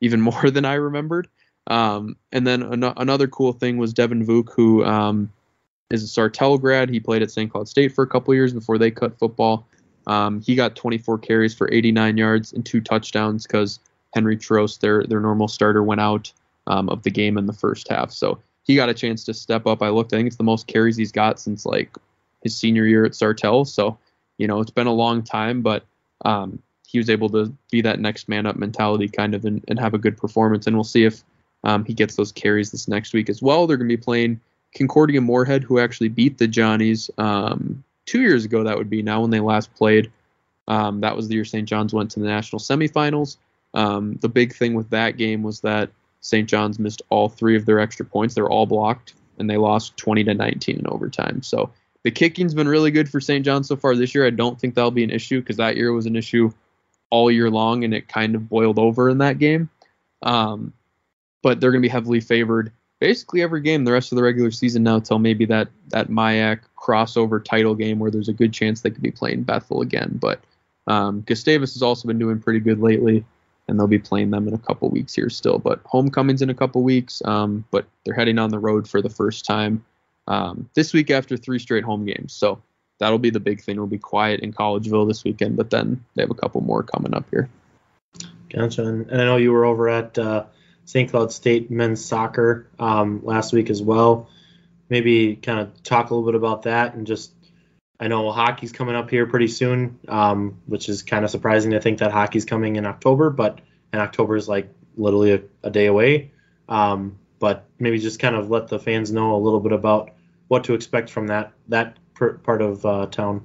even 0.00 0.20
more 0.30 0.50
than 0.50 0.64
I 0.64 0.74
remembered. 0.74 1.26
Um, 1.66 2.16
and 2.30 2.46
then 2.46 2.62
an- 2.62 2.84
another 2.96 3.26
cool 3.26 3.52
thing 3.52 3.78
was 3.78 3.92
Devin 3.92 4.26
Vuk, 4.26 4.52
who 4.54 4.84
um, 4.84 5.32
is 5.90 6.04
a 6.04 6.20
Sartell 6.20 6.60
grad. 6.60 6.90
He 6.90 7.00
played 7.00 7.22
at 7.22 7.30
St. 7.30 7.50
Cloud 7.50 7.68
State 7.68 7.94
for 7.94 8.02
a 8.02 8.06
couple 8.06 8.34
years 8.34 8.52
before 8.52 8.78
they 8.78 8.90
cut 8.90 9.18
football. 9.18 9.66
Um, 10.06 10.40
he 10.40 10.54
got 10.54 10.76
24 10.76 11.18
carries 11.18 11.54
for 11.54 11.72
89 11.72 12.16
yards 12.16 12.52
and 12.52 12.64
two 12.64 12.80
touchdowns 12.80 13.46
because 13.46 13.78
Henry 14.14 14.36
Trost, 14.36 14.80
their 14.80 15.04
their 15.04 15.20
normal 15.20 15.48
starter, 15.48 15.82
went 15.82 16.00
out 16.00 16.32
um, 16.66 16.88
of 16.88 17.02
the 17.02 17.10
game 17.10 17.38
in 17.38 17.46
the 17.46 17.52
first 17.52 17.88
half. 17.88 18.10
So 18.10 18.40
he 18.64 18.74
got 18.74 18.88
a 18.88 18.94
chance 18.94 19.24
to 19.24 19.34
step 19.34 19.66
up. 19.66 19.82
I 19.82 19.88
looked. 19.88 20.12
I 20.12 20.16
think 20.16 20.26
it's 20.26 20.36
the 20.36 20.42
most 20.42 20.66
carries 20.66 20.96
he's 20.96 21.12
got 21.12 21.38
since 21.38 21.64
like 21.64 21.96
his 22.42 22.56
senior 22.56 22.86
year 22.86 23.04
at 23.04 23.12
Sartell. 23.12 23.66
So 23.66 23.98
you 24.38 24.46
know 24.46 24.60
it's 24.60 24.70
been 24.70 24.86
a 24.86 24.92
long 24.92 25.22
time, 25.22 25.62
but 25.62 25.84
um, 26.24 26.62
he 26.86 26.98
was 26.98 27.08
able 27.08 27.28
to 27.30 27.52
be 27.70 27.80
that 27.82 28.00
next 28.00 28.28
man 28.28 28.46
up 28.46 28.56
mentality 28.56 29.08
kind 29.08 29.34
of 29.34 29.44
and, 29.44 29.64
and 29.68 29.78
have 29.78 29.94
a 29.94 29.98
good 29.98 30.16
performance. 30.16 30.66
And 30.66 30.76
we'll 30.76 30.84
see 30.84 31.04
if 31.04 31.22
um, 31.62 31.84
he 31.84 31.94
gets 31.94 32.16
those 32.16 32.32
carries 32.32 32.72
this 32.72 32.88
next 32.88 33.12
week 33.12 33.28
as 33.28 33.40
well. 33.40 33.66
They're 33.66 33.76
going 33.76 33.88
to 33.88 33.96
be 33.96 34.02
playing 34.02 34.40
Concordia 34.76 35.20
Moorhead, 35.20 35.62
who 35.62 35.78
actually 35.78 36.08
beat 36.08 36.38
the 36.38 36.48
Johnnies 36.48 37.10
um, 37.18 37.84
two 38.06 38.20
years 38.20 38.44
ago. 38.44 38.64
That 38.64 38.76
would 38.76 38.90
be 38.90 39.02
now 39.02 39.20
when 39.20 39.30
they 39.30 39.40
last 39.40 39.72
played. 39.74 40.10
Um, 40.68 41.00
that 41.00 41.16
was 41.16 41.28
the 41.28 41.34
year 41.34 41.44
St. 41.44 41.68
John's 41.68 41.92
went 41.92 42.10
to 42.12 42.20
the 42.20 42.26
national 42.26 42.60
semifinals. 42.60 43.36
Um, 43.74 44.18
the 44.20 44.28
big 44.28 44.54
thing 44.54 44.74
with 44.74 44.90
that 44.90 45.16
game 45.16 45.42
was 45.42 45.60
that 45.60 45.90
St. 46.20 46.48
John's 46.48 46.78
missed 46.78 47.02
all 47.08 47.28
three 47.28 47.56
of 47.56 47.66
their 47.66 47.80
extra 47.80 48.04
points. 48.04 48.34
They're 48.34 48.48
all 48.48 48.66
blocked, 48.66 49.14
and 49.38 49.48
they 49.48 49.56
lost 49.56 49.96
20 49.96 50.24
to 50.24 50.34
19 50.34 50.78
in 50.78 50.86
overtime. 50.86 51.42
So 51.42 51.70
the 52.04 52.10
kicking's 52.10 52.54
been 52.54 52.68
really 52.68 52.90
good 52.90 53.08
for 53.08 53.20
St. 53.20 53.44
John's 53.44 53.68
so 53.68 53.76
far 53.76 53.94
this 53.94 54.14
year. 54.14 54.26
I 54.26 54.30
don't 54.30 54.58
think 54.58 54.74
that'll 54.74 54.90
be 54.90 55.04
an 55.04 55.10
issue 55.10 55.40
because 55.40 55.56
that 55.56 55.76
year 55.76 55.92
was 55.92 56.06
an 56.06 56.16
issue 56.16 56.50
all 57.10 57.30
year 57.30 57.50
long, 57.50 57.84
and 57.84 57.92
it 57.92 58.08
kind 58.08 58.34
of 58.34 58.48
boiled 58.48 58.78
over 58.78 59.10
in 59.10 59.18
that 59.18 59.38
game. 59.38 59.68
Um, 60.22 60.72
but 61.42 61.60
they're 61.60 61.72
going 61.72 61.82
to 61.82 61.86
be 61.86 61.92
heavily 61.92 62.20
favored 62.20 62.72
basically 63.00 63.42
every 63.42 63.62
game 63.62 63.84
the 63.84 63.92
rest 63.92 64.12
of 64.12 64.16
the 64.16 64.22
regular 64.22 64.50
season 64.50 64.82
now 64.82 65.00
till 65.00 65.18
maybe 65.18 65.46
that 65.46 65.68
that 65.88 66.08
MIAC 66.08 66.60
crossover 66.78 67.42
title 67.42 67.74
game 67.74 67.98
where 67.98 68.10
there's 68.10 68.28
a 68.28 68.32
good 68.32 68.52
chance 68.52 68.80
they 68.80 68.90
could 68.90 69.02
be 69.02 69.10
playing 69.10 69.42
Bethel 69.42 69.80
again. 69.80 70.18
But 70.20 70.40
um, 70.86 71.22
Gustavus 71.22 71.74
has 71.74 71.82
also 71.82 72.06
been 72.06 72.18
doing 72.18 72.40
pretty 72.40 72.60
good 72.60 72.78
lately 72.78 73.24
and 73.68 73.78
they'll 73.78 73.86
be 73.86 73.98
playing 73.98 74.30
them 74.30 74.48
in 74.48 74.54
a 74.54 74.58
couple 74.58 74.88
weeks 74.90 75.14
here 75.14 75.30
still. 75.30 75.58
But 75.58 75.80
homecoming's 75.84 76.42
in 76.42 76.50
a 76.50 76.54
couple 76.54 76.82
weeks, 76.82 77.22
um, 77.24 77.64
but 77.70 77.86
they're 78.04 78.14
heading 78.14 78.38
on 78.38 78.50
the 78.50 78.58
road 78.58 78.88
for 78.88 79.00
the 79.00 79.08
first 79.08 79.44
time 79.44 79.84
um, 80.26 80.68
this 80.74 80.92
week 80.92 81.10
after 81.10 81.36
three 81.36 81.58
straight 81.58 81.84
home 81.84 82.04
games. 82.04 82.32
So 82.32 82.62
that'll 82.98 83.18
be 83.18 83.30
the 83.30 83.40
big 83.40 83.62
thing. 83.62 83.76
It'll 83.76 83.86
be 83.86 83.98
quiet 83.98 84.40
in 84.40 84.52
Collegeville 84.52 85.08
this 85.08 85.24
weekend, 85.24 85.56
but 85.56 85.70
then 85.70 86.04
they 86.14 86.22
have 86.22 86.30
a 86.30 86.34
couple 86.34 86.60
more 86.60 86.82
coming 86.82 87.14
up 87.14 87.26
here. 87.30 87.48
Gotcha. 88.48 88.84
And, 88.84 89.10
and 89.10 89.20
I 89.20 89.24
know 89.24 89.36
you 89.36 89.52
were 89.52 89.64
over 89.64 89.88
at 89.88 90.18
uh, 90.18 90.44
St. 90.84 91.10
Cloud 91.10 91.32
State 91.32 91.70
men's 91.70 92.04
soccer 92.04 92.66
um, 92.78 93.20
last 93.24 93.52
week 93.52 93.70
as 93.70 93.82
well. 93.82 94.28
Maybe 94.88 95.36
kind 95.36 95.60
of 95.60 95.82
talk 95.82 96.10
a 96.10 96.14
little 96.14 96.30
bit 96.30 96.36
about 96.36 96.62
that 96.62 96.94
and 96.94 97.06
just 97.06 97.32
I 98.00 98.08
know 98.08 98.32
hockey's 98.32 98.72
coming 98.72 98.96
up 98.96 99.10
here 99.10 99.26
pretty 99.26 99.48
soon, 99.48 99.98
um, 100.08 100.62
which 100.64 100.88
is 100.88 101.02
kind 101.02 101.22
of 101.22 101.30
surprising 101.30 101.72
to 101.72 101.80
think 101.80 101.98
that 101.98 102.10
hockey's 102.10 102.46
coming 102.46 102.76
in 102.76 102.86
October, 102.86 103.28
but 103.28 103.60
and 103.92 104.00
October 104.00 104.36
is 104.36 104.48
like 104.48 104.72
literally 104.96 105.32
a, 105.34 105.42
a 105.62 105.70
day 105.70 105.84
away. 105.84 106.32
Um, 106.66 107.18
but 107.40 107.64
maybe 107.80 107.98
just 107.98 108.20
kind 108.20 108.36
of 108.36 108.50
let 108.50 108.68
the 108.68 108.78
fans 108.78 109.10
know 109.10 109.34
a 109.34 109.38
little 109.38 109.58
bit 109.58 109.72
about 109.72 110.12
what 110.48 110.62
to 110.64 110.74
expect 110.74 111.10
from 111.10 111.26
that 111.26 111.52
that 111.68 111.96
per, 112.14 112.34
part 112.34 112.62
of 112.62 112.86
uh, 112.86 113.06
town. 113.06 113.44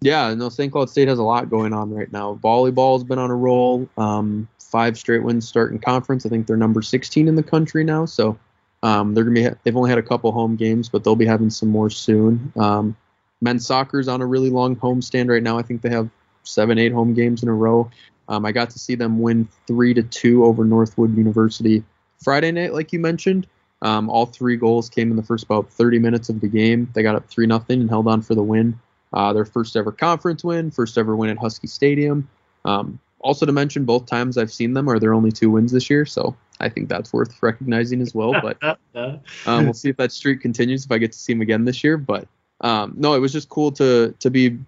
Yeah, 0.00 0.32
no, 0.34 0.48
St. 0.48 0.72
Cloud 0.72 0.90
State 0.90 1.08
has 1.08 1.18
a 1.18 1.22
lot 1.22 1.50
going 1.50 1.72
on 1.72 1.92
right 1.92 2.10
now. 2.10 2.38
Volleyball's 2.42 3.04
been 3.04 3.18
on 3.18 3.30
a 3.30 3.36
roll. 3.36 3.88
Um, 3.96 4.48
five 4.58 4.96
straight 4.96 5.22
wins 5.22 5.46
starting 5.46 5.78
conference. 5.78 6.24
I 6.24 6.28
think 6.28 6.46
they're 6.46 6.56
number 6.56 6.82
16 6.82 7.28
in 7.28 7.36
the 7.36 7.42
country 7.42 7.84
now. 7.84 8.06
So 8.06 8.38
um, 8.82 9.14
they're 9.14 9.24
gonna 9.24 9.50
be. 9.50 9.56
They've 9.62 9.76
only 9.76 9.90
had 9.90 9.98
a 9.98 10.02
couple 10.02 10.32
home 10.32 10.56
games, 10.56 10.88
but 10.88 11.04
they'll 11.04 11.16
be 11.16 11.26
having 11.26 11.50
some 11.50 11.68
more 11.68 11.90
soon. 11.90 12.52
Um, 12.56 12.96
men's 13.40 13.66
soccer 13.66 14.00
is 14.00 14.08
on 14.08 14.22
a 14.22 14.26
really 14.26 14.50
long 14.50 14.76
homestand 14.76 15.28
right 15.28 15.42
now. 15.42 15.58
I 15.58 15.62
think 15.62 15.82
they 15.82 15.90
have 15.90 16.08
seven, 16.44 16.78
eight 16.78 16.92
home 16.92 17.14
games 17.14 17.42
in 17.42 17.48
a 17.48 17.54
row. 17.54 17.90
Um, 18.28 18.44
I 18.46 18.52
got 18.52 18.70
to 18.70 18.78
see 18.78 18.94
them 18.94 19.20
win 19.20 19.48
three 19.66 19.94
to 19.94 20.02
two 20.02 20.44
over 20.44 20.64
Northwood 20.64 21.16
University 21.16 21.84
Friday 22.22 22.52
night, 22.52 22.72
like 22.72 22.92
you 22.92 22.98
mentioned. 22.98 23.46
Um, 23.82 24.08
all 24.08 24.26
three 24.26 24.56
goals 24.56 24.88
came 24.88 25.10
in 25.10 25.16
the 25.16 25.22
first 25.22 25.44
about 25.44 25.68
30 25.68 25.98
minutes 25.98 26.28
of 26.28 26.40
the 26.40 26.46
game. 26.46 26.88
They 26.94 27.02
got 27.02 27.16
up 27.16 27.28
three 27.28 27.46
nothing 27.46 27.80
and 27.80 27.90
held 27.90 28.06
on 28.06 28.22
for 28.22 28.34
the 28.34 28.42
win. 28.42 28.78
Uh, 29.12 29.32
their 29.32 29.44
first 29.44 29.76
ever 29.76 29.92
conference 29.92 30.44
win, 30.44 30.70
first 30.70 30.96
ever 30.96 31.16
win 31.16 31.30
at 31.30 31.38
Husky 31.38 31.66
Stadium. 31.66 32.28
Um, 32.64 32.98
also 33.20 33.44
to 33.44 33.52
mention, 33.52 33.84
both 33.84 34.06
times 34.06 34.38
I've 34.38 34.52
seen 34.52 34.74
them 34.74 34.88
are 34.88 34.98
their 34.98 35.14
only 35.14 35.32
two 35.32 35.50
wins 35.50 35.72
this 35.72 35.90
year, 35.90 36.06
so 36.06 36.36
I 36.60 36.68
think 36.68 36.88
that's 36.88 37.12
worth 37.12 37.42
recognizing 37.42 38.00
as 38.00 38.14
well. 38.14 38.32
But 38.40 38.58
um, 39.46 39.64
we'll 39.64 39.74
see 39.74 39.90
if 39.90 39.96
that 39.96 40.12
streak 40.12 40.40
continues 40.40 40.84
if 40.84 40.92
I 40.92 40.98
get 40.98 41.12
to 41.12 41.18
see 41.18 41.32
them 41.32 41.42
again 41.42 41.64
this 41.64 41.82
year. 41.82 41.96
But 41.96 42.28
um, 42.60 42.94
no, 42.96 43.14
it 43.14 43.18
was 43.18 43.32
just 43.32 43.48
cool 43.48 43.72
to 43.72 44.14
to 44.18 44.30
be, 44.30 44.58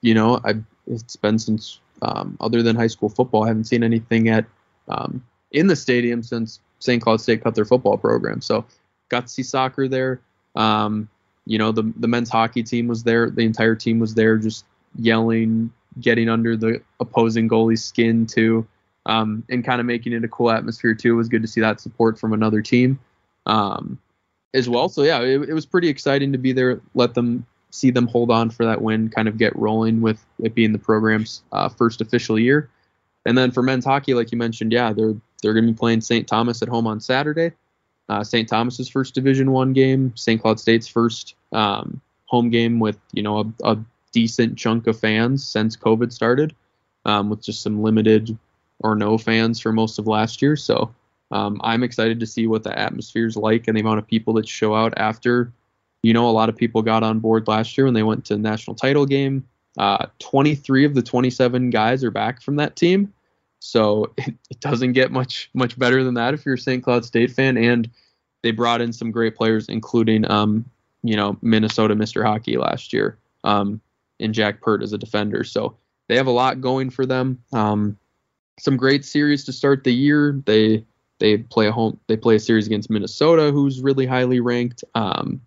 you 0.00 0.14
know, 0.14 0.40
I 0.44 0.54
it's 0.86 1.16
been 1.16 1.38
since 1.38 1.80
um, 2.02 2.36
other 2.40 2.62
than 2.62 2.76
high 2.76 2.88
school 2.88 3.08
football, 3.08 3.44
I 3.44 3.48
haven't 3.48 3.64
seen 3.64 3.82
anything 3.82 4.28
at 4.28 4.44
um, 4.88 5.24
in 5.52 5.68
the 5.68 5.76
stadium 5.76 6.22
since 6.22 6.60
St. 6.84 7.02
Cloud 7.02 7.20
State 7.20 7.42
cut 7.42 7.54
their 7.54 7.64
football 7.64 7.96
program. 7.96 8.42
So 8.42 8.64
got 9.08 9.26
to 9.26 9.32
see 9.32 9.42
soccer 9.42 9.88
there. 9.88 10.20
Um, 10.54 11.08
you 11.46 11.58
know, 11.58 11.72
the 11.72 11.90
the 11.96 12.08
men's 12.08 12.28
hockey 12.28 12.62
team 12.62 12.86
was 12.86 13.04
there. 13.04 13.30
The 13.30 13.42
entire 13.42 13.74
team 13.74 13.98
was 13.98 14.14
there, 14.14 14.36
just 14.36 14.66
yelling, 14.98 15.72
getting 16.00 16.28
under 16.28 16.56
the 16.56 16.82
opposing 17.00 17.48
goalie's 17.48 17.82
skin 17.82 18.26
too, 18.26 18.66
um, 19.06 19.44
and 19.48 19.64
kind 19.64 19.80
of 19.80 19.86
making 19.86 20.12
it 20.12 20.24
a 20.24 20.28
cool 20.28 20.50
atmosphere 20.50 20.94
too. 20.94 21.14
It 21.14 21.16
was 21.16 21.28
good 21.28 21.42
to 21.42 21.48
see 21.48 21.62
that 21.62 21.80
support 21.80 22.18
from 22.18 22.32
another 22.32 22.60
team. 22.60 22.98
Um, 23.46 23.98
as 24.54 24.68
well. 24.68 24.88
So 24.88 25.02
yeah, 25.02 25.20
it, 25.20 25.48
it 25.48 25.52
was 25.52 25.66
pretty 25.66 25.88
exciting 25.88 26.32
to 26.32 26.38
be 26.38 26.52
there. 26.52 26.80
Let 26.94 27.14
them 27.14 27.44
see 27.70 27.90
them 27.90 28.06
hold 28.06 28.30
on 28.30 28.50
for 28.50 28.64
that 28.64 28.80
win, 28.80 29.08
kind 29.08 29.26
of 29.26 29.36
get 29.36 29.54
rolling 29.56 30.00
with 30.00 30.24
it 30.38 30.54
being 30.54 30.72
the 30.72 30.78
program's 30.78 31.42
uh, 31.50 31.68
first 31.68 32.00
official 32.00 32.38
year. 32.38 32.70
And 33.26 33.36
then 33.36 33.50
for 33.50 33.62
men's 33.62 33.84
hockey, 33.84 34.14
like 34.14 34.32
you 34.32 34.38
mentioned, 34.38 34.72
yeah, 34.72 34.92
they're 34.92 35.14
they're 35.42 35.54
going 35.54 35.66
to 35.66 35.72
be 35.72 35.78
playing 35.78 36.00
St. 36.00 36.26
Thomas 36.26 36.62
at 36.62 36.68
home 36.68 36.86
on 36.86 37.00
Saturday. 37.00 37.52
Uh, 38.08 38.22
St. 38.22 38.48
Thomas's 38.48 38.88
first 38.88 39.14
Division 39.14 39.50
One 39.50 39.72
game, 39.72 40.14
St. 40.16 40.40
Cloud 40.40 40.60
State's 40.60 40.86
first 40.86 41.34
um, 41.52 42.00
home 42.26 42.50
game 42.50 42.80
with 42.80 42.98
you 43.12 43.22
know 43.22 43.40
a, 43.40 43.72
a, 43.72 43.78
decent 44.12 44.56
chunk 44.56 44.86
of 44.86 44.96
fans 44.96 45.44
since 45.44 45.76
COVID 45.76 46.12
started, 46.12 46.54
um, 47.04 47.30
with 47.30 47.42
just 47.42 47.62
some 47.62 47.82
limited 47.82 48.38
or 48.78 48.94
no 48.94 49.18
fans 49.18 49.58
for 49.58 49.72
most 49.72 49.98
of 49.98 50.06
last 50.06 50.40
year. 50.40 50.54
So 50.54 50.94
um, 51.32 51.60
I'm 51.64 51.82
excited 51.82 52.20
to 52.20 52.26
see 52.26 52.46
what 52.46 52.62
the 52.62 52.78
atmosphere 52.78 53.26
is 53.26 53.36
like 53.36 53.66
and 53.66 53.76
the 53.76 53.80
amount 53.80 53.98
of 53.98 54.06
people 54.06 54.34
that 54.34 54.48
show 54.48 54.72
out 54.72 54.94
after. 54.96 55.52
You 56.04 56.12
know, 56.12 56.28
a 56.28 56.30
lot 56.30 56.48
of 56.48 56.56
people 56.56 56.80
got 56.80 57.02
on 57.02 57.18
board 57.18 57.48
last 57.48 57.76
year 57.76 57.86
when 57.86 57.94
they 57.94 58.04
went 58.04 58.24
to 58.26 58.34
the 58.34 58.40
national 58.40 58.76
title 58.76 59.04
game. 59.04 59.48
Uh, 59.78 60.06
23 60.20 60.84
of 60.84 60.94
the 60.94 61.02
27 61.02 61.70
guys 61.70 62.04
are 62.04 62.10
back 62.10 62.40
from 62.40 62.56
that 62.56 62.76
team, 62.76 63.12
so 63.58 64.12
it, 64.18 64.34
it 64.50 64.60
doesn't 64.60 64.92
get 64.92 65.10
much 65.10 65.50
much 65.54 65.78
better 65.78 66.04
than 66.04 66.14
that 66.14 66.34
if 66.34 66.44
you're 66.44 66.54
a 66.54 66.58
St. 66.58 66.82
Cloud 66.82 67.04
State 67.04 67.30
fan. 67.30 67.56
And 67.56 67.90
they 68.42 68.50
brought 68.50 68.80
in 68.80 68.92
some 68.92 69.10
great 69.10 69.36
players, 69.36 69.68
including 69.68 70.30
um, 70.30 70.64
you 71.02 71.16
know 71.16 71.36
Minnesota 71.42 71.94
Mr. 71.94 72.24
Hockey 72.24 72.56
last 72.56 72.92
year, 72.92 73.18
um, 73.42 73.80
and 74.20 74.34
Jack 74.34 74.60
Peart 74.60 74.82
as 74.82 74.92
a 74.92 74.98
defender. 74.98 75.44
So 75.44 75.76
they 76.08 76.16
have 76.16 76.26
a 76.26 76.32
lot 76.32 76.60
going 76.60 76.90
for 76.90 77.06
them. 77.06 77.42
Um, 77.52 77.96
some 78.58 78.76
great 78.76 79.04
series 79.04 79.44
to 79.44 79.52
start 79.52 79.84
the 79.84 79.94
year. 79.94 80.40
They 80.44 80.84
they 81.18 81.38
play 81.38 81.66
a 81.66 81.72
home. 81.72 81.98
They 82.06 82.16
play 82.16 82.36
a 82.36 82.40
series 82.40 82.66
against 82.66 82.90
Minnesota, 82.90 83.50
who's 83.50 83.80
really 83.80 84.06
highly 84.06 84.40
ranked. 84.40 84.84
Um, 84.94 85.40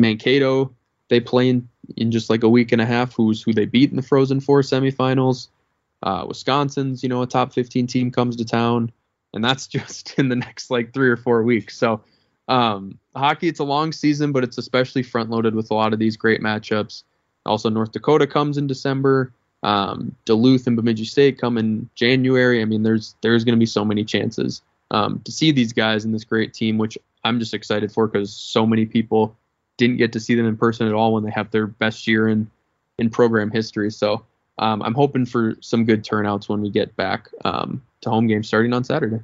Mankato, 0.00 0.74
they 1.08 1.20
play 1.20 1.50
in, 1.50 1.68
in 1.96 2.10
just 2.10 2.30
like 2.30 2.42
a 2.42 2.48
week 2.48 2.72
and 2.72 2.80
a 2.80 2.86
half. 2.86 3.14
Who's 3.14 3.42
who 3.42 3.52
they 3.52 3.66
beat 3.66 3.90
in 3.90 3.96
the 3.96 4.02
Frozen 4.02 4.40
Four 4.40 4.62
semifinals. 4.62 5.48
Uh, 6.02 6.24
Wisconsin's, 6.26 7.02
you 7.02 7.08
know, 7.08 7.22
a 7.22 7.26
top 7.26 7.52
15 7.52 7.86
team 7.86 8.10
comes 8.10 8.36
to 8.36 8.44
town, 8.44 8.90
and 9.34 9.44
that's 9.44 9.66
just 9.66 10.18
in 10.18 10.28
the 10.28 10.36
next 10.36 10.70
like 10.70 10.92
three 10.92 11.08
or 11.08 11.16
four 11.16 11.42
weeks. 11.42 11.76
So, 11.76 12.00
um, 12.48 12.98
hockey, 13.14 13.48
it's 13.48 13.60
a 13.60 13.64
long 13.64 13.92
season, 13.92 14.32
but 14.32 14.44
it's 14.44 14.58
especially 14.58 15.02
front 15.02 15.30
loaded 15.30 15.54
with 15.54 15.70
a 15.70 15.74
lot 15.74 15.92
of 15.92 15.98
these 15.98 16.16
great 16.16 16.40
matchups. 16.40 17.04
Also, 17.46 17.70
North 17.70 17.92
Dakota 17.92 18.26
comes 18.26 18.58
in 18.58 18.66
December. 18.66 19.32
Um, 19.62 20.16
Duluth 20.24 20.66
and 20.66 20.76
Bemidji 20.76 21.04
State 21.04 21.38
come 21.38 21.58
in 21.58 21.88
January. 21.94 22.62
I 22.62 22.64
mean, 22.64 22.82
there's 22.82 23.14
there's 23.20 23.44
going 23.44 23.56
to 23.56 23.60
be 23.60 23.66
so 23.66 23.84
many 23.84 24.04
chances 24.04 24.62
um, 24.90 25.20
to 25.24 25.32
see 25.32 25.52
these 25.52 25.72
guys 25.72 26.04
in 26.04 26.12
this 26.12 26.24
great 26.24 26.54
team, 26.54 26.78
which 26.78 26.96
I'm 27.24 27.38
just 27.38 27.54
excited 27.54 27.92
for 27.92 28.06
because 28.06 28.32
so 28.32 28.66
many 28.66 28.86
people 28.86 29.36
didn't 29.80 29.96
get 29.96 30.12
to 30.12 30.20
see 30.20 30.34
them 30.34 30.46
in 30.46 30.56
person 30.56 30.86
at 30.86 30.92
all 30.92 31.14
when 31.14 31.24
they 31.24 31.30
have 31.30 31.50
their 31.50 31.66
best 31.66 32.06
year 32.06 32.28
in 32.28 32.48
in 32.98 33.08
program 33.10 33.50
history. 33.50 33.90
So 33.90 34.26
um, 34.58 34.82
I'm 34.82 34.94
hoping 34.94 35.24
for 35.24 35.56
some 35.60 35.86
good 35.86 36.04
turnouts 36.04 36.48
when 36.48 36.60
we 36.60 36.70
get 36.70 36.94
back 36.94 37.30
um, 37.44 37.82
to 38.02 38.10
home 38.10 38.26
games 38.26 38.46
starting 38.46 38.74
on 38.74 38.84
Saturday. 38.84 39.20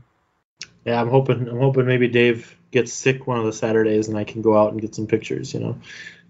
Yeah, 0.87 1.01
I'm 1.01 1.11
hoping 1.11 1.47
I'm 1.47 1.61
hoping 1.61 1.87
maybe 1.87 2.09
Dave 2.09 2.57
gets 2.71 2.93
sick 2.93 3.27
one 3.27 3.39
of 3.39 3.45
the 3.45 3.53
Saturdays 3.53 4.09
and 4.09 4.17
I 4.17 4.25
can 4.25 4.43
go 4.43 4.57
out 4.57 4.73
and 4.73 4.81
get 4.81 4.95
some 4.95 5.07
pictures. 5.07 5.53
You 5.53 5.61
know, 5.61 5.79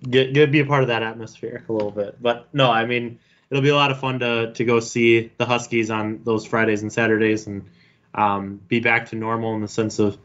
get 0.02 0.34
get 0.34 0.50
be 0.50 0.60
a 0.60 0.66
part 0.66 0.82
of 0.82 0.88
that 0.88 1.02
atmosphere 1.02 1.64
a 1.68 1.72
little 1.72 1.92
bit. 1.92 2.20
But 2.20 2.48
no, 2.52 2.70
I 2.70 2.84
mean 2.84 3.20
it'll 3.48 3.62
be 3.62 3.68
a 3.68 3.76
lot 3.76 3.92
of 3.92 4.00
fun 4.00 4.18
to 4.20 4.52
to 4.52 4.64
go 4.64 4.80
see 4.80 5.30
the 5.38 5.46
Huskies 5.46 5.90
on 5.90 6.22
those 6.24 6.44
Fridays 6.44 6.82
and 6.82 6.92
Saturdays 6.92 7.46
and 7.46 7.64
um, 8.12 8.60
be 8.66 8.80
back 8.80 9.10
to 9.10 9.16
normal 9.16 9.54
in 9.54 9.60
the 9.60 9.68
sense 9.68 10.00
of 10.00 10.18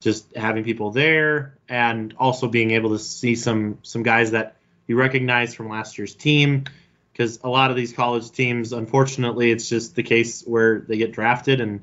just 0.00 0.34
having 0.34 0.64
people 0.64 0.90
there 0.90 1.54
and 1.68 2.14
also 2.18 2.48
being 2.48 2.70
able 2.72 2.90
to 2.90 2.98
see 2.98 3.34
some 3.34 3.78
some 3.82 4.02
guys 4.02 4.30
that 4.30 4.56
you 4.86 4.96
recognize 4.96 5.54
from 5.54 5.68
last 5.68 5.98
year's 5.98 6.14
team 6.14 6.64
because 7.12 7.40
a 7.44 7.48
lot 7.48 7.70
of 7.70 7.76
these 7.76 7.92
college 7.92 8.30
teams 8.30 8.72
unfortunately 8.72 9.50
it's 9.50 9.68
just 9.68 9.94
the 9.94 10.02
case 10.02 10.42
where 10.42 10.80
they 10.80 10.96
get 10.96 11.12
drafted 11.12 11.60
and 11.60 11.80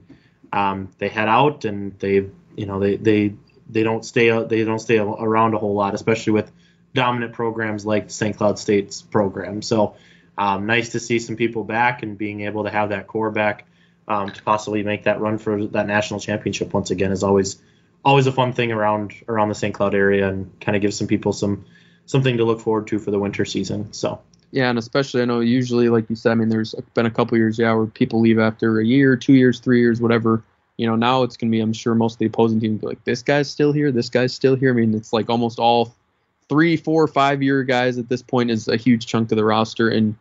um, 0.52 0.90
they 0.98 1.10
head 1.10 1.28
out 1.28 1.64
and 1.66 1.98
they 2.00 2.28
you 2.56 2.66
know 2.66 2.80
they 2.80 2.96
they 2.96 3.36
they 3.70 3.84
don't 3.84 4.04
stay 4.04 4.30
they 4.46 4.64
don't 4.64 4.80
stay 4.80 4.98
around 4.98 5.54
a 5.54 5.60
whole 5.60 5.76
lot 5.76 5.94
especially 5.94 6.34
with 6.34 6.52
dominant 6.96 7.34
programs 7.34 7.86
like 7.86 8.10
St. 8.10 8.36
Cloud 8.36 8.58
State's 8.58 9.02
program 9.02 9.62
so 9.62 9.96
um, 10.40 10.66
nice 10.66 10.90
to 10.90 11.00
see 11.00 11.20
some 11.20 11.36
people 11.36 11.64
back 11.64 12.02
and 12.02 12.18
being 12.18 12.42
able 12.42 12.64
to 12.64 12.72
have 12.72 12.90
that 12.90 13.06
core 13.06 13.30
back 13.30 13.66
um, 14.08 14.32
to 14.32 14.42
possibly 14.42 14.82
make 14.82 15.04
that 15.04 15.20
run 15.20 15.38
for 15.38 15.68
that 15.68 15.86
national 15.86 16.20
championship 16.20 16.74
once 16.74 16.90
again 16.90 17.12
is 17.12 17.22
always 17.22 17.62
always 18.08 18.26
a 18.26 18.32
fun 18.32 18.54
thing 18.54 18.72
around 18.72 19.14
around 19.28 19.50
the 19.50 19.56
St. 19.56 19.74
Cloud 19.76 19.94
area 19.94 20.30
and 20.30 20.58
kind 20.62 20.78
of 20.78 20.82
gives 20.82 20.98
some 20.98 21.08
people 21.08 21.34
some 21.34 21.66
something 22.06 22.38
to 22.38 22.46
look 22.46 22.62
forward 22.62 22.88
to 22.88 23.00
for 23.00 23.12
the 23.12 23.20
winter 23.20 23.44
season. 23.44 23.92
So 23.92 24.22
yeah, 24.52 24.70
and 24.70 24.80
especially 24.80 25.22
I 25.22 25.26
know 25.26 25.42
usually 25.42 25.90
like 25.90 26.10
you 26.10 26.16
said, 26.16 26.32
I 26.32 26.36
mean 26.36 26.48
there's 26.48 26.74
been 26.94 27.06
a 27.06 27.12
couple 27.12 27.38
years 27.38 27.60
yeah 27.60 27.74
where 27.74 27.86
people 27.86 28.22
leave 28.22 28.40
after 28.40 28.80
a 28.80 28.86
year, 28.86 29.18
two 29.18 29.34
years, 29.34 29.60
three 29.60 29.82
years, 29.82 30.00
whatever. 30.00 30.42
You 30.78 30.88
know 30.88 30.96
now 30.96 31.24
it's 31.24 31.36
gonna 31.36 31.52
be 31.52 31.60
I'm 31.60 31.74
sure 31.74 31.96
most 31.96 32.14
of 32.14 32.20
the 32.20 32.28
opposing 32.28 32.62
team 32.62 32.78
be 32.78 32.88
like 32.88 33.04
this 33.04 33.24
guy's 33.24 33.50
still 33.50 33.74
here, 33.74 33.92
this 33.92 34.10
guy's 34.10 34.34
still 34.34 34.56
here. 34.56 34.72
I 34.72 34.74
mean 34.74 34.96
it's 34.96 35.12
like 35.12 35.30
almost 35.30 35.60
all 35.60 35.94
three, 36.48 36.78
four, 36.78 37.08
five 37.08 37.44
year 37.44 37.64
guys 37.64 37.98
at 37.98 38.08
this 38.08 38.22
point 38.22 38.52
is 38.52 38.70
a 38.70 38.78
huge 38.78 39.06
chunk 39.06 39.34
of 39.34 39.36
the 39.36 39.44
roster, 39.44 39.90
and 39.90 40.16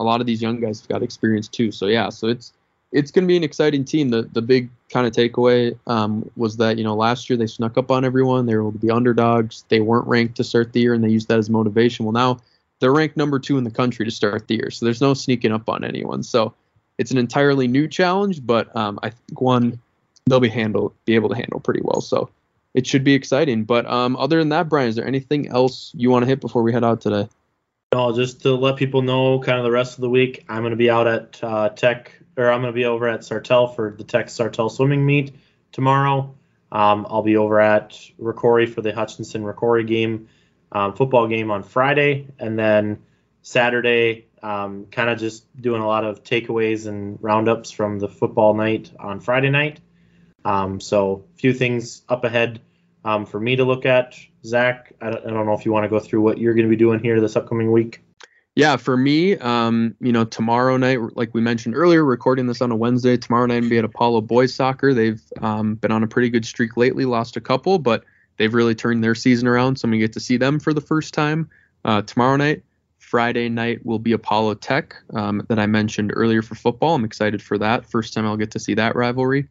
a 0.00 0.02
lot 0.02 0.20
of 0.20 0.26
these 0.26 0.42
young 0.42 0.58
guys 0.58 0.80
have 0.80 0.88
got 0.88 1.04
experience 1.04 1.46
too. 1.46 1.70
So 1.70 1.86
yeah, 1.86 2.08
so 2.08 2.26
it's 2.26 2.52
it's 2.92 3.10
going 3.10 3.24
to 3.24 3.28
be 3.28 3.36
an 3.36 3.44
exciting 3.44 3.84
team. 3.84 4.08
The 4.08 4.22
the 4.22 4.42
big 4.42 4.70
kind 4.90 5.06
of 5.06 5.12
takeaway 5.12 5.78
um, 5.86 6.30
was 6.36 6.56
that 6.56 6.78
you 6.78 6.84
know 6.84 6.94
last 6.94 7.28
year 7.28 7.36
they 7.36 7.46
snuck 7.46 7.76
up 7.76 7.90
on 7.90 8.04
everyone. 8.04 8.46
They 8.46 8.54
were 8.54 8.62
able 8.62 8.72
to 8.72 8.78
be 8.78 8.90
underdogs. 8.90 9.64
They 9.68 9.80
weren't 9.80 10.06
ranked 10.06 10.36
to 10.36 10.44
start 10.44 10.72
the 10.72 10.80
year, 10.80 10.94
and 10.94 11.04
they 11.04 11.08
used 11.08 11.28
that 11.28 11.38
as 11.38 11.50
motivation. 11.50 12.04
Well, 12.04 12.12
now 12.12 12.38
they're 12.80 12.92
ranked 12.92 13.16
number 13.16 13.38
two 13.38 13.58
in 13.58 13.64
the 13.64 13.70
country 13.70 14.04
to 14.04 14.10
start 14.10 14.48
the 14.48 14.56
year, 14.56 14.70
so 14.70 14.86
there's 14.86 15.00
no 15.00 15.14
sneaking 15.14 15.52
up 15.52 15.68
on 15.68 15.84
anyone. 15.84 16.22
So 16.22 16.54
it's 16.96 17.10
an 17.10 17.18
entirely 17.18 17.68
new 17.68 17.88
challenge, 17.88 18.44
but 18.44 18.74
um, 18.74 18.98
I 19.02 19.10
think 19.10 19.40
one 19.40 19.80
they'll 20.26 20.40
be 20.40 20.48
handle 20.48 20.94
be 21.04 21.14
able 21.14 21.28
to 21.30 21.34
handle 21.34 21.60
pretty 21.60 21.80
well. 21.82 22.00
So 22.00 22.30
it 22.74 22.86
should 22.86 23.04
be 23.04 23.14
exciting. 23.14 23.64
But 23.64 23.86
um, 23.86 24.16
other 24.16 24.38
than 24.38 24.50
that, 24.50 24.68
Brian, 24.68 24.88
is 24.88 24.96
there 24.96 25.06
anything 25.06 25.48
else 25.48 25.92
you 25.94 26.10
want 26.10 26.22
to 26.22 26.26
hit 26.26 26.40
before 26.40 26.62
we 26.62 26.72
head 26.72 26.84
out 26.84 27.00
today? 27.00 27.28
No, 27.92 28.14
just 28.14 28.42
to 28.42 28.54
let 28.54 28.76
people 28.76 29.00
know, 29.00 29.40
kind 29.40 29.56
of 29.56 29.64
the 29.64 29.70
rest 29.70 29.94
of 29.94 30.02
the 30.02 30.10
week, 30.10 30.44
I'm 30.48 30.60
going 30.60 30.72
to 30.72 30.76
be 30.76 30.90
out 30.90 31.06
at 31.06 31.42
uh, 31.42 31.70
Tech 31.70 32.12
or 32.38 32.52
I'm 32.52 32.62
going 32.62 32.72
to 32.72 32.76
be 32.76 32.84
over 32.84 33.08
at 33.08 33.20
Sartell 33.20 33.74
for 33.74 33.90
the 33.90 34.04
Tech 34.04 34.28
Sartell 34.28 34.70
swimming 34.70 35.04
meet 35.04 35.34
tomorrow. 35.72 36.34
Um, 36.70 37.06
I'll 37.10 37.22
be 37.22 37.36
over 37.36 37.60
at 37.60 38.00
Rocori 38.20 38.72
for 38.72 38.80
the 38.80 38.94
Hutchinson 38.94 39.42
Rocori 39.42 39.86
game, 39.86 40.28
um, 40.70 40.94
football 40.94 41.26
game 41.26 41.50
on 41.50 41.64
Friday, 41.64 42.28
and 42.38 42.58
then 42.58 43.02
Saturday, 43.42 44.26
um, 44.42 44.86
kind 44.90 45.10
of 45.10 45.18
just 45.18 45.44
doing 45.60 45.82
a 45.82 45.86
lot 45.86 46.04
of 46.04 46.22
takeaways 46.22 46.86
and 46.86 47.18
roundups 47.20 47.72
from 47.72 47.98
the 47.98 48.08
football 48.08 48.54
night 48.54 48.92
on 49.00 49.18
Friday 49.18 49.50
night. 49.50 49.80
Um, 50.44 50.78
so 50.80 51.24
a 51.34 51.38
few 51.38 51.52
things 51.52 52.02
up 52.08 52.24
ahead 52.24 52.60
um, 53.04 53.26
for 53.26 53.40
me 53.40 53.56
to 53.56 53.64
look 53.64 53.84
at. 53.84 54.14
Zach, 54.44 54.92
I 55.00 55.10
don't, 55.10 55.26
I 55.26 55.30
don't 55.30 55.46
know 55.46 55.54
if 55.54 55.64
you 55.64 55.72
want 55.72 55.84
to 55.84 55.88
go 55.88 55.98
through 55.98 56.20
what 56.20 56.38
you're 56.38 56.54
going 56.54 56.66
to 56.66 56.70
be 56.70 56.76
doing 56.76 57.00
here 57.00 57.20
this 57.20 57.34
upcoming 57.34 57.72
week 57.72 58.02
yeah, 58.58 58.76
for 58.76 58.96
me, 58.96 59.36
um, 59.36 59.94
you 60.00 60.10
know, 60.10 60.24
tomorrow 60.24 60.76
night, 60.76 60.98
like 61.14 61.32
we 61.32 61.40
mentioned 61.40 61.76
earlier, 61.76 62.04
recording 62.04 62.48
this 62.48 62.60
on 62.60 62.72
a 62.72 62.76
Wednesday, 62.76 63.16
tomorrow 63.16 63.46
night 63.46 63.58
I'm 63.58 63.68
be 63.68 63.78
at 63.78 63.84
Apollo 63.84 64.22
Boys 64.22 64.52
Soccer. 64.52 64.92
They've 64.92 65.22
um, 65.40 65.76
been 65.76 65.92
on 65.92 66.02
a 66.02 66.08
pretty 66.08 66.28
good 66.28 66.44
streak 66.44 66.76
lately, 66.76 67.04
lost 67.04 67.36
a 67.36 67.40
couple, 67.40 67.78
but 67.78 68.02
they've 68.36 68.52
really 68.52 68.74
turned 68.74 69.04
their 69.04 69.14
season 69.14 69.46
around. 69.46 69.76
So 69.78 69.86
I'm 69.86 69.92
gonna 69.92 70.00
get 70.00 70.12
to 70.14 70.20
see 70.20 70.38
them 70.38 70.58
for 70.58 70.74
the 70.74 70.80
first 70.80 71.14
time 71.14 71.48
uh, 71.84 72.02
tomorrow 72.02 72.34
night. 72.34 72.64
Friday 72.98 73.48
night 73.48 73.86
will 73.86 74.00
be 74.00 74.10
Apollo 74.10 74.54
Tech 74.54 74.96
um, 75.14 75.46
that 75.48 75.60
I 75.60 75.66
mentioned 75.66 76.10
earlier 76.12 76.42
for 76.42 76.56
football. 76.56 76.96
I'm 76.96 77.04
excited 77.04 77.40
for 77.40 77.58
that. 77.58 77.86
First 77.86 78.12
time 78.12 78.26
I'll 78.26 78.36
get 78.36 78.50
to 78.50 78.58
see 78.58 78.74
that 78.74 78.96
rivalry. 78.96 79.46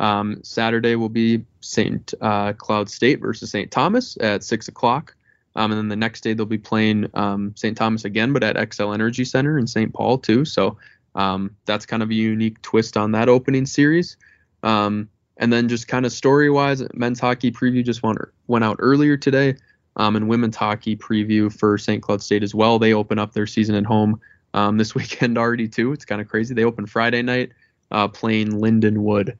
Um, 0.00 0.38
Saturday 0.42 0.96
will 0.96 1.08
be 1.08 1.46
St. 1.60 2.12
Uh, 2.20 2.52
Cloud 2.52 2.90
State 2.90 3.22
versus 3.22 3.50
St. 3.50 3.70
Thomas 3.70 4.18
at 4.20 4.44
six 4.44 4.68
o'clock. 4.68 5.16
Um, 5.56 5.72
and 5.72 5.78
then 5.78 5.88
the 5.88 5.96
next 5.96 6.22
day 6.22 6.32
they'll 6.32 6.46
be 6.46 6.58
playing 6.58 7.08
um, 7.14 7.52
St. 7.56 7.76
Thomas 7.76 8.04
again, 8.04 8.32
but 8.32 8.42
at 8.42 8.56
Xcel 8.56 8.94
Energy 8.94 9.24
Center 9.24 9.58
in 9.58 9.66
St. 9.66 9.92
Paul 9.92 10.18
too. 10.18 10.44
So 10.44 10.78
um, 11.14 11.56
that's 11.64 11.86
kind 11.86 12.02
of 12.02 12.10
a 12.10 12.14
unique 12.14 12.62
twist 12.62 12.96
on 12.96 13.12
that 13.12 13.28
opening 13.28 13.66
series. 13.66 14.16
Um, 14.62 15.08
and 15.36 15.52
then 15.52 15.68
just 15.68 15.88
kind 15.88 16.06
of 16.06 16.12
story 16.12 16.50
wise, 16.50 16.82
men's 16.94 17.18
hockey 17.18 17.50
preview 17.50 17.84
just 17.84 18.02
went, 18.02 18.18
went 18.46 18.64
out 18.64 18.76
earlier 18.78 19.16
today. 19.16 19.56
Um, 19.96 20.14
and 20.14 20.28
women's 20.28 20.56
hockey 20.56 20.96
preview 20.96 21.52
for 21.52 21.76
St. 21.76 22.02
Cloud 22.02 22.22
State 22.22 22.44
as 22.44 22.54
well. 22.54 22.78
They 22.78 22.94
open 22.94 23.18
up 23.18 23.32
their 23.32 23.46
season 23.46 23.74
at 23.74 23.84
home 23.84 24.20
um, 24.54 24.76
this 24.76 24.94
weekend 24.94 25.36
already 25.36 25.66
too. 25.66 25.92
It's 25.92 26.04
kind 26.04 26.20
of 26.20 26.28
crazy. 26.28 26.54
They 26.54 26.64
open 26.64 26.86
Friday 26.86 27.22
night 27.22 27.50
uh, 27.90 28.06
playing 28.06 28.52
Lindenwood 28.52 29.36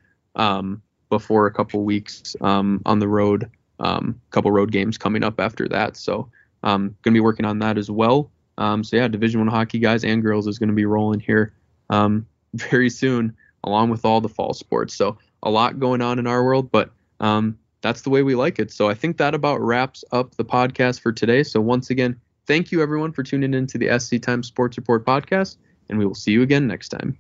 before 1.09 1.47
a 1.47 1.53
couple 1.53 1.85
weeks 1.85 2.35
on 2.41 2.99
the 2.99 3.09
road 3.09 3.51
um, 3.81 4.21
couple 4.31 4.53
road 4.53 4.71
games 4.71 4.97
coming 4.97 5.25
up 5.25 5.41
after 5.41 5.67
that. 5.69 5.97
So 5.97 6.31
um, 6.63 6.95
going 7.03 7.13
to 7.13 7.17
be 7.17 7.21
working 7.21 7.47
on 7.47 7.59
that 7.61 7.79
as 7.79 7.91
well. 7.91 8.31
Um, 8.59 8.85
so 8.85 8.97
yeah, 8.97 9.09
Division 9.09 9.41
One 9.41 9.49
hockey 9.49 9.79
guys 9.79 10.05
and 10.05 10.23
girls 10.23 10.47
is 10.47 10.59
going 10.59 10.69
to 10.69 10.75
be 10.75 10.85
rolling 10.85 11.21
here 11.21 11.53
um, 11.89 12.27
very 12.55 12.91
soon, 12.91 13.35
along 13.65 13.91
with 13.91 14.05
all 14.05 14.21
the 14.21 14.29
fall 14.29 14.53
sports. 14.53 14.95
So 14.95 15.19
a 15.43 15.51
lot 15.51 15.81
going 15.81 16.03
on 16.03 16.19
in 16.19 16.27
our 16.27 16.45
world, 16.45 16.71
but 16.71 16.91
um, 17.21 17.59
that's 17.81 18.03
the 18.03 18.11
way 18.11 18.23
we 18.23 18.35
like 18.35 18.59
it. 18.59 18.71
So 18.71 18.89
I 18.89 18.95
think 18.95 19.17
that 19.17 19.35
about 19.35 19.61
wraps 19.61 20.05
up 20.13 20.35
the 20.35 20.45
podcast 20.45 21.01
for 21.01 21.13
today. 21.13 21.43
So 21.43 21.61
once 21.61 21.91
again, 21.91 22.21
thank 22.47 22.71
you 22.71 22.83
everyone 22.83 23.13
for 23.13 23.23
tuning 23.23 23.55
in 23.55 23.67
to 23.69 23.79
the 23.79 23.99
SC 23.99 24.21
Times 24.21 24.47
Sports 24.47 24.77
Report 24.77 25.07
podcast, 25.07 25.57
and 25.89 25.99
we 25.99 26.05
will 26.05 26.15
see 26.15 26.33
you 26.33 26.43
again 26.43 26.67
next 26.67 26.91
time. 26.91 27.17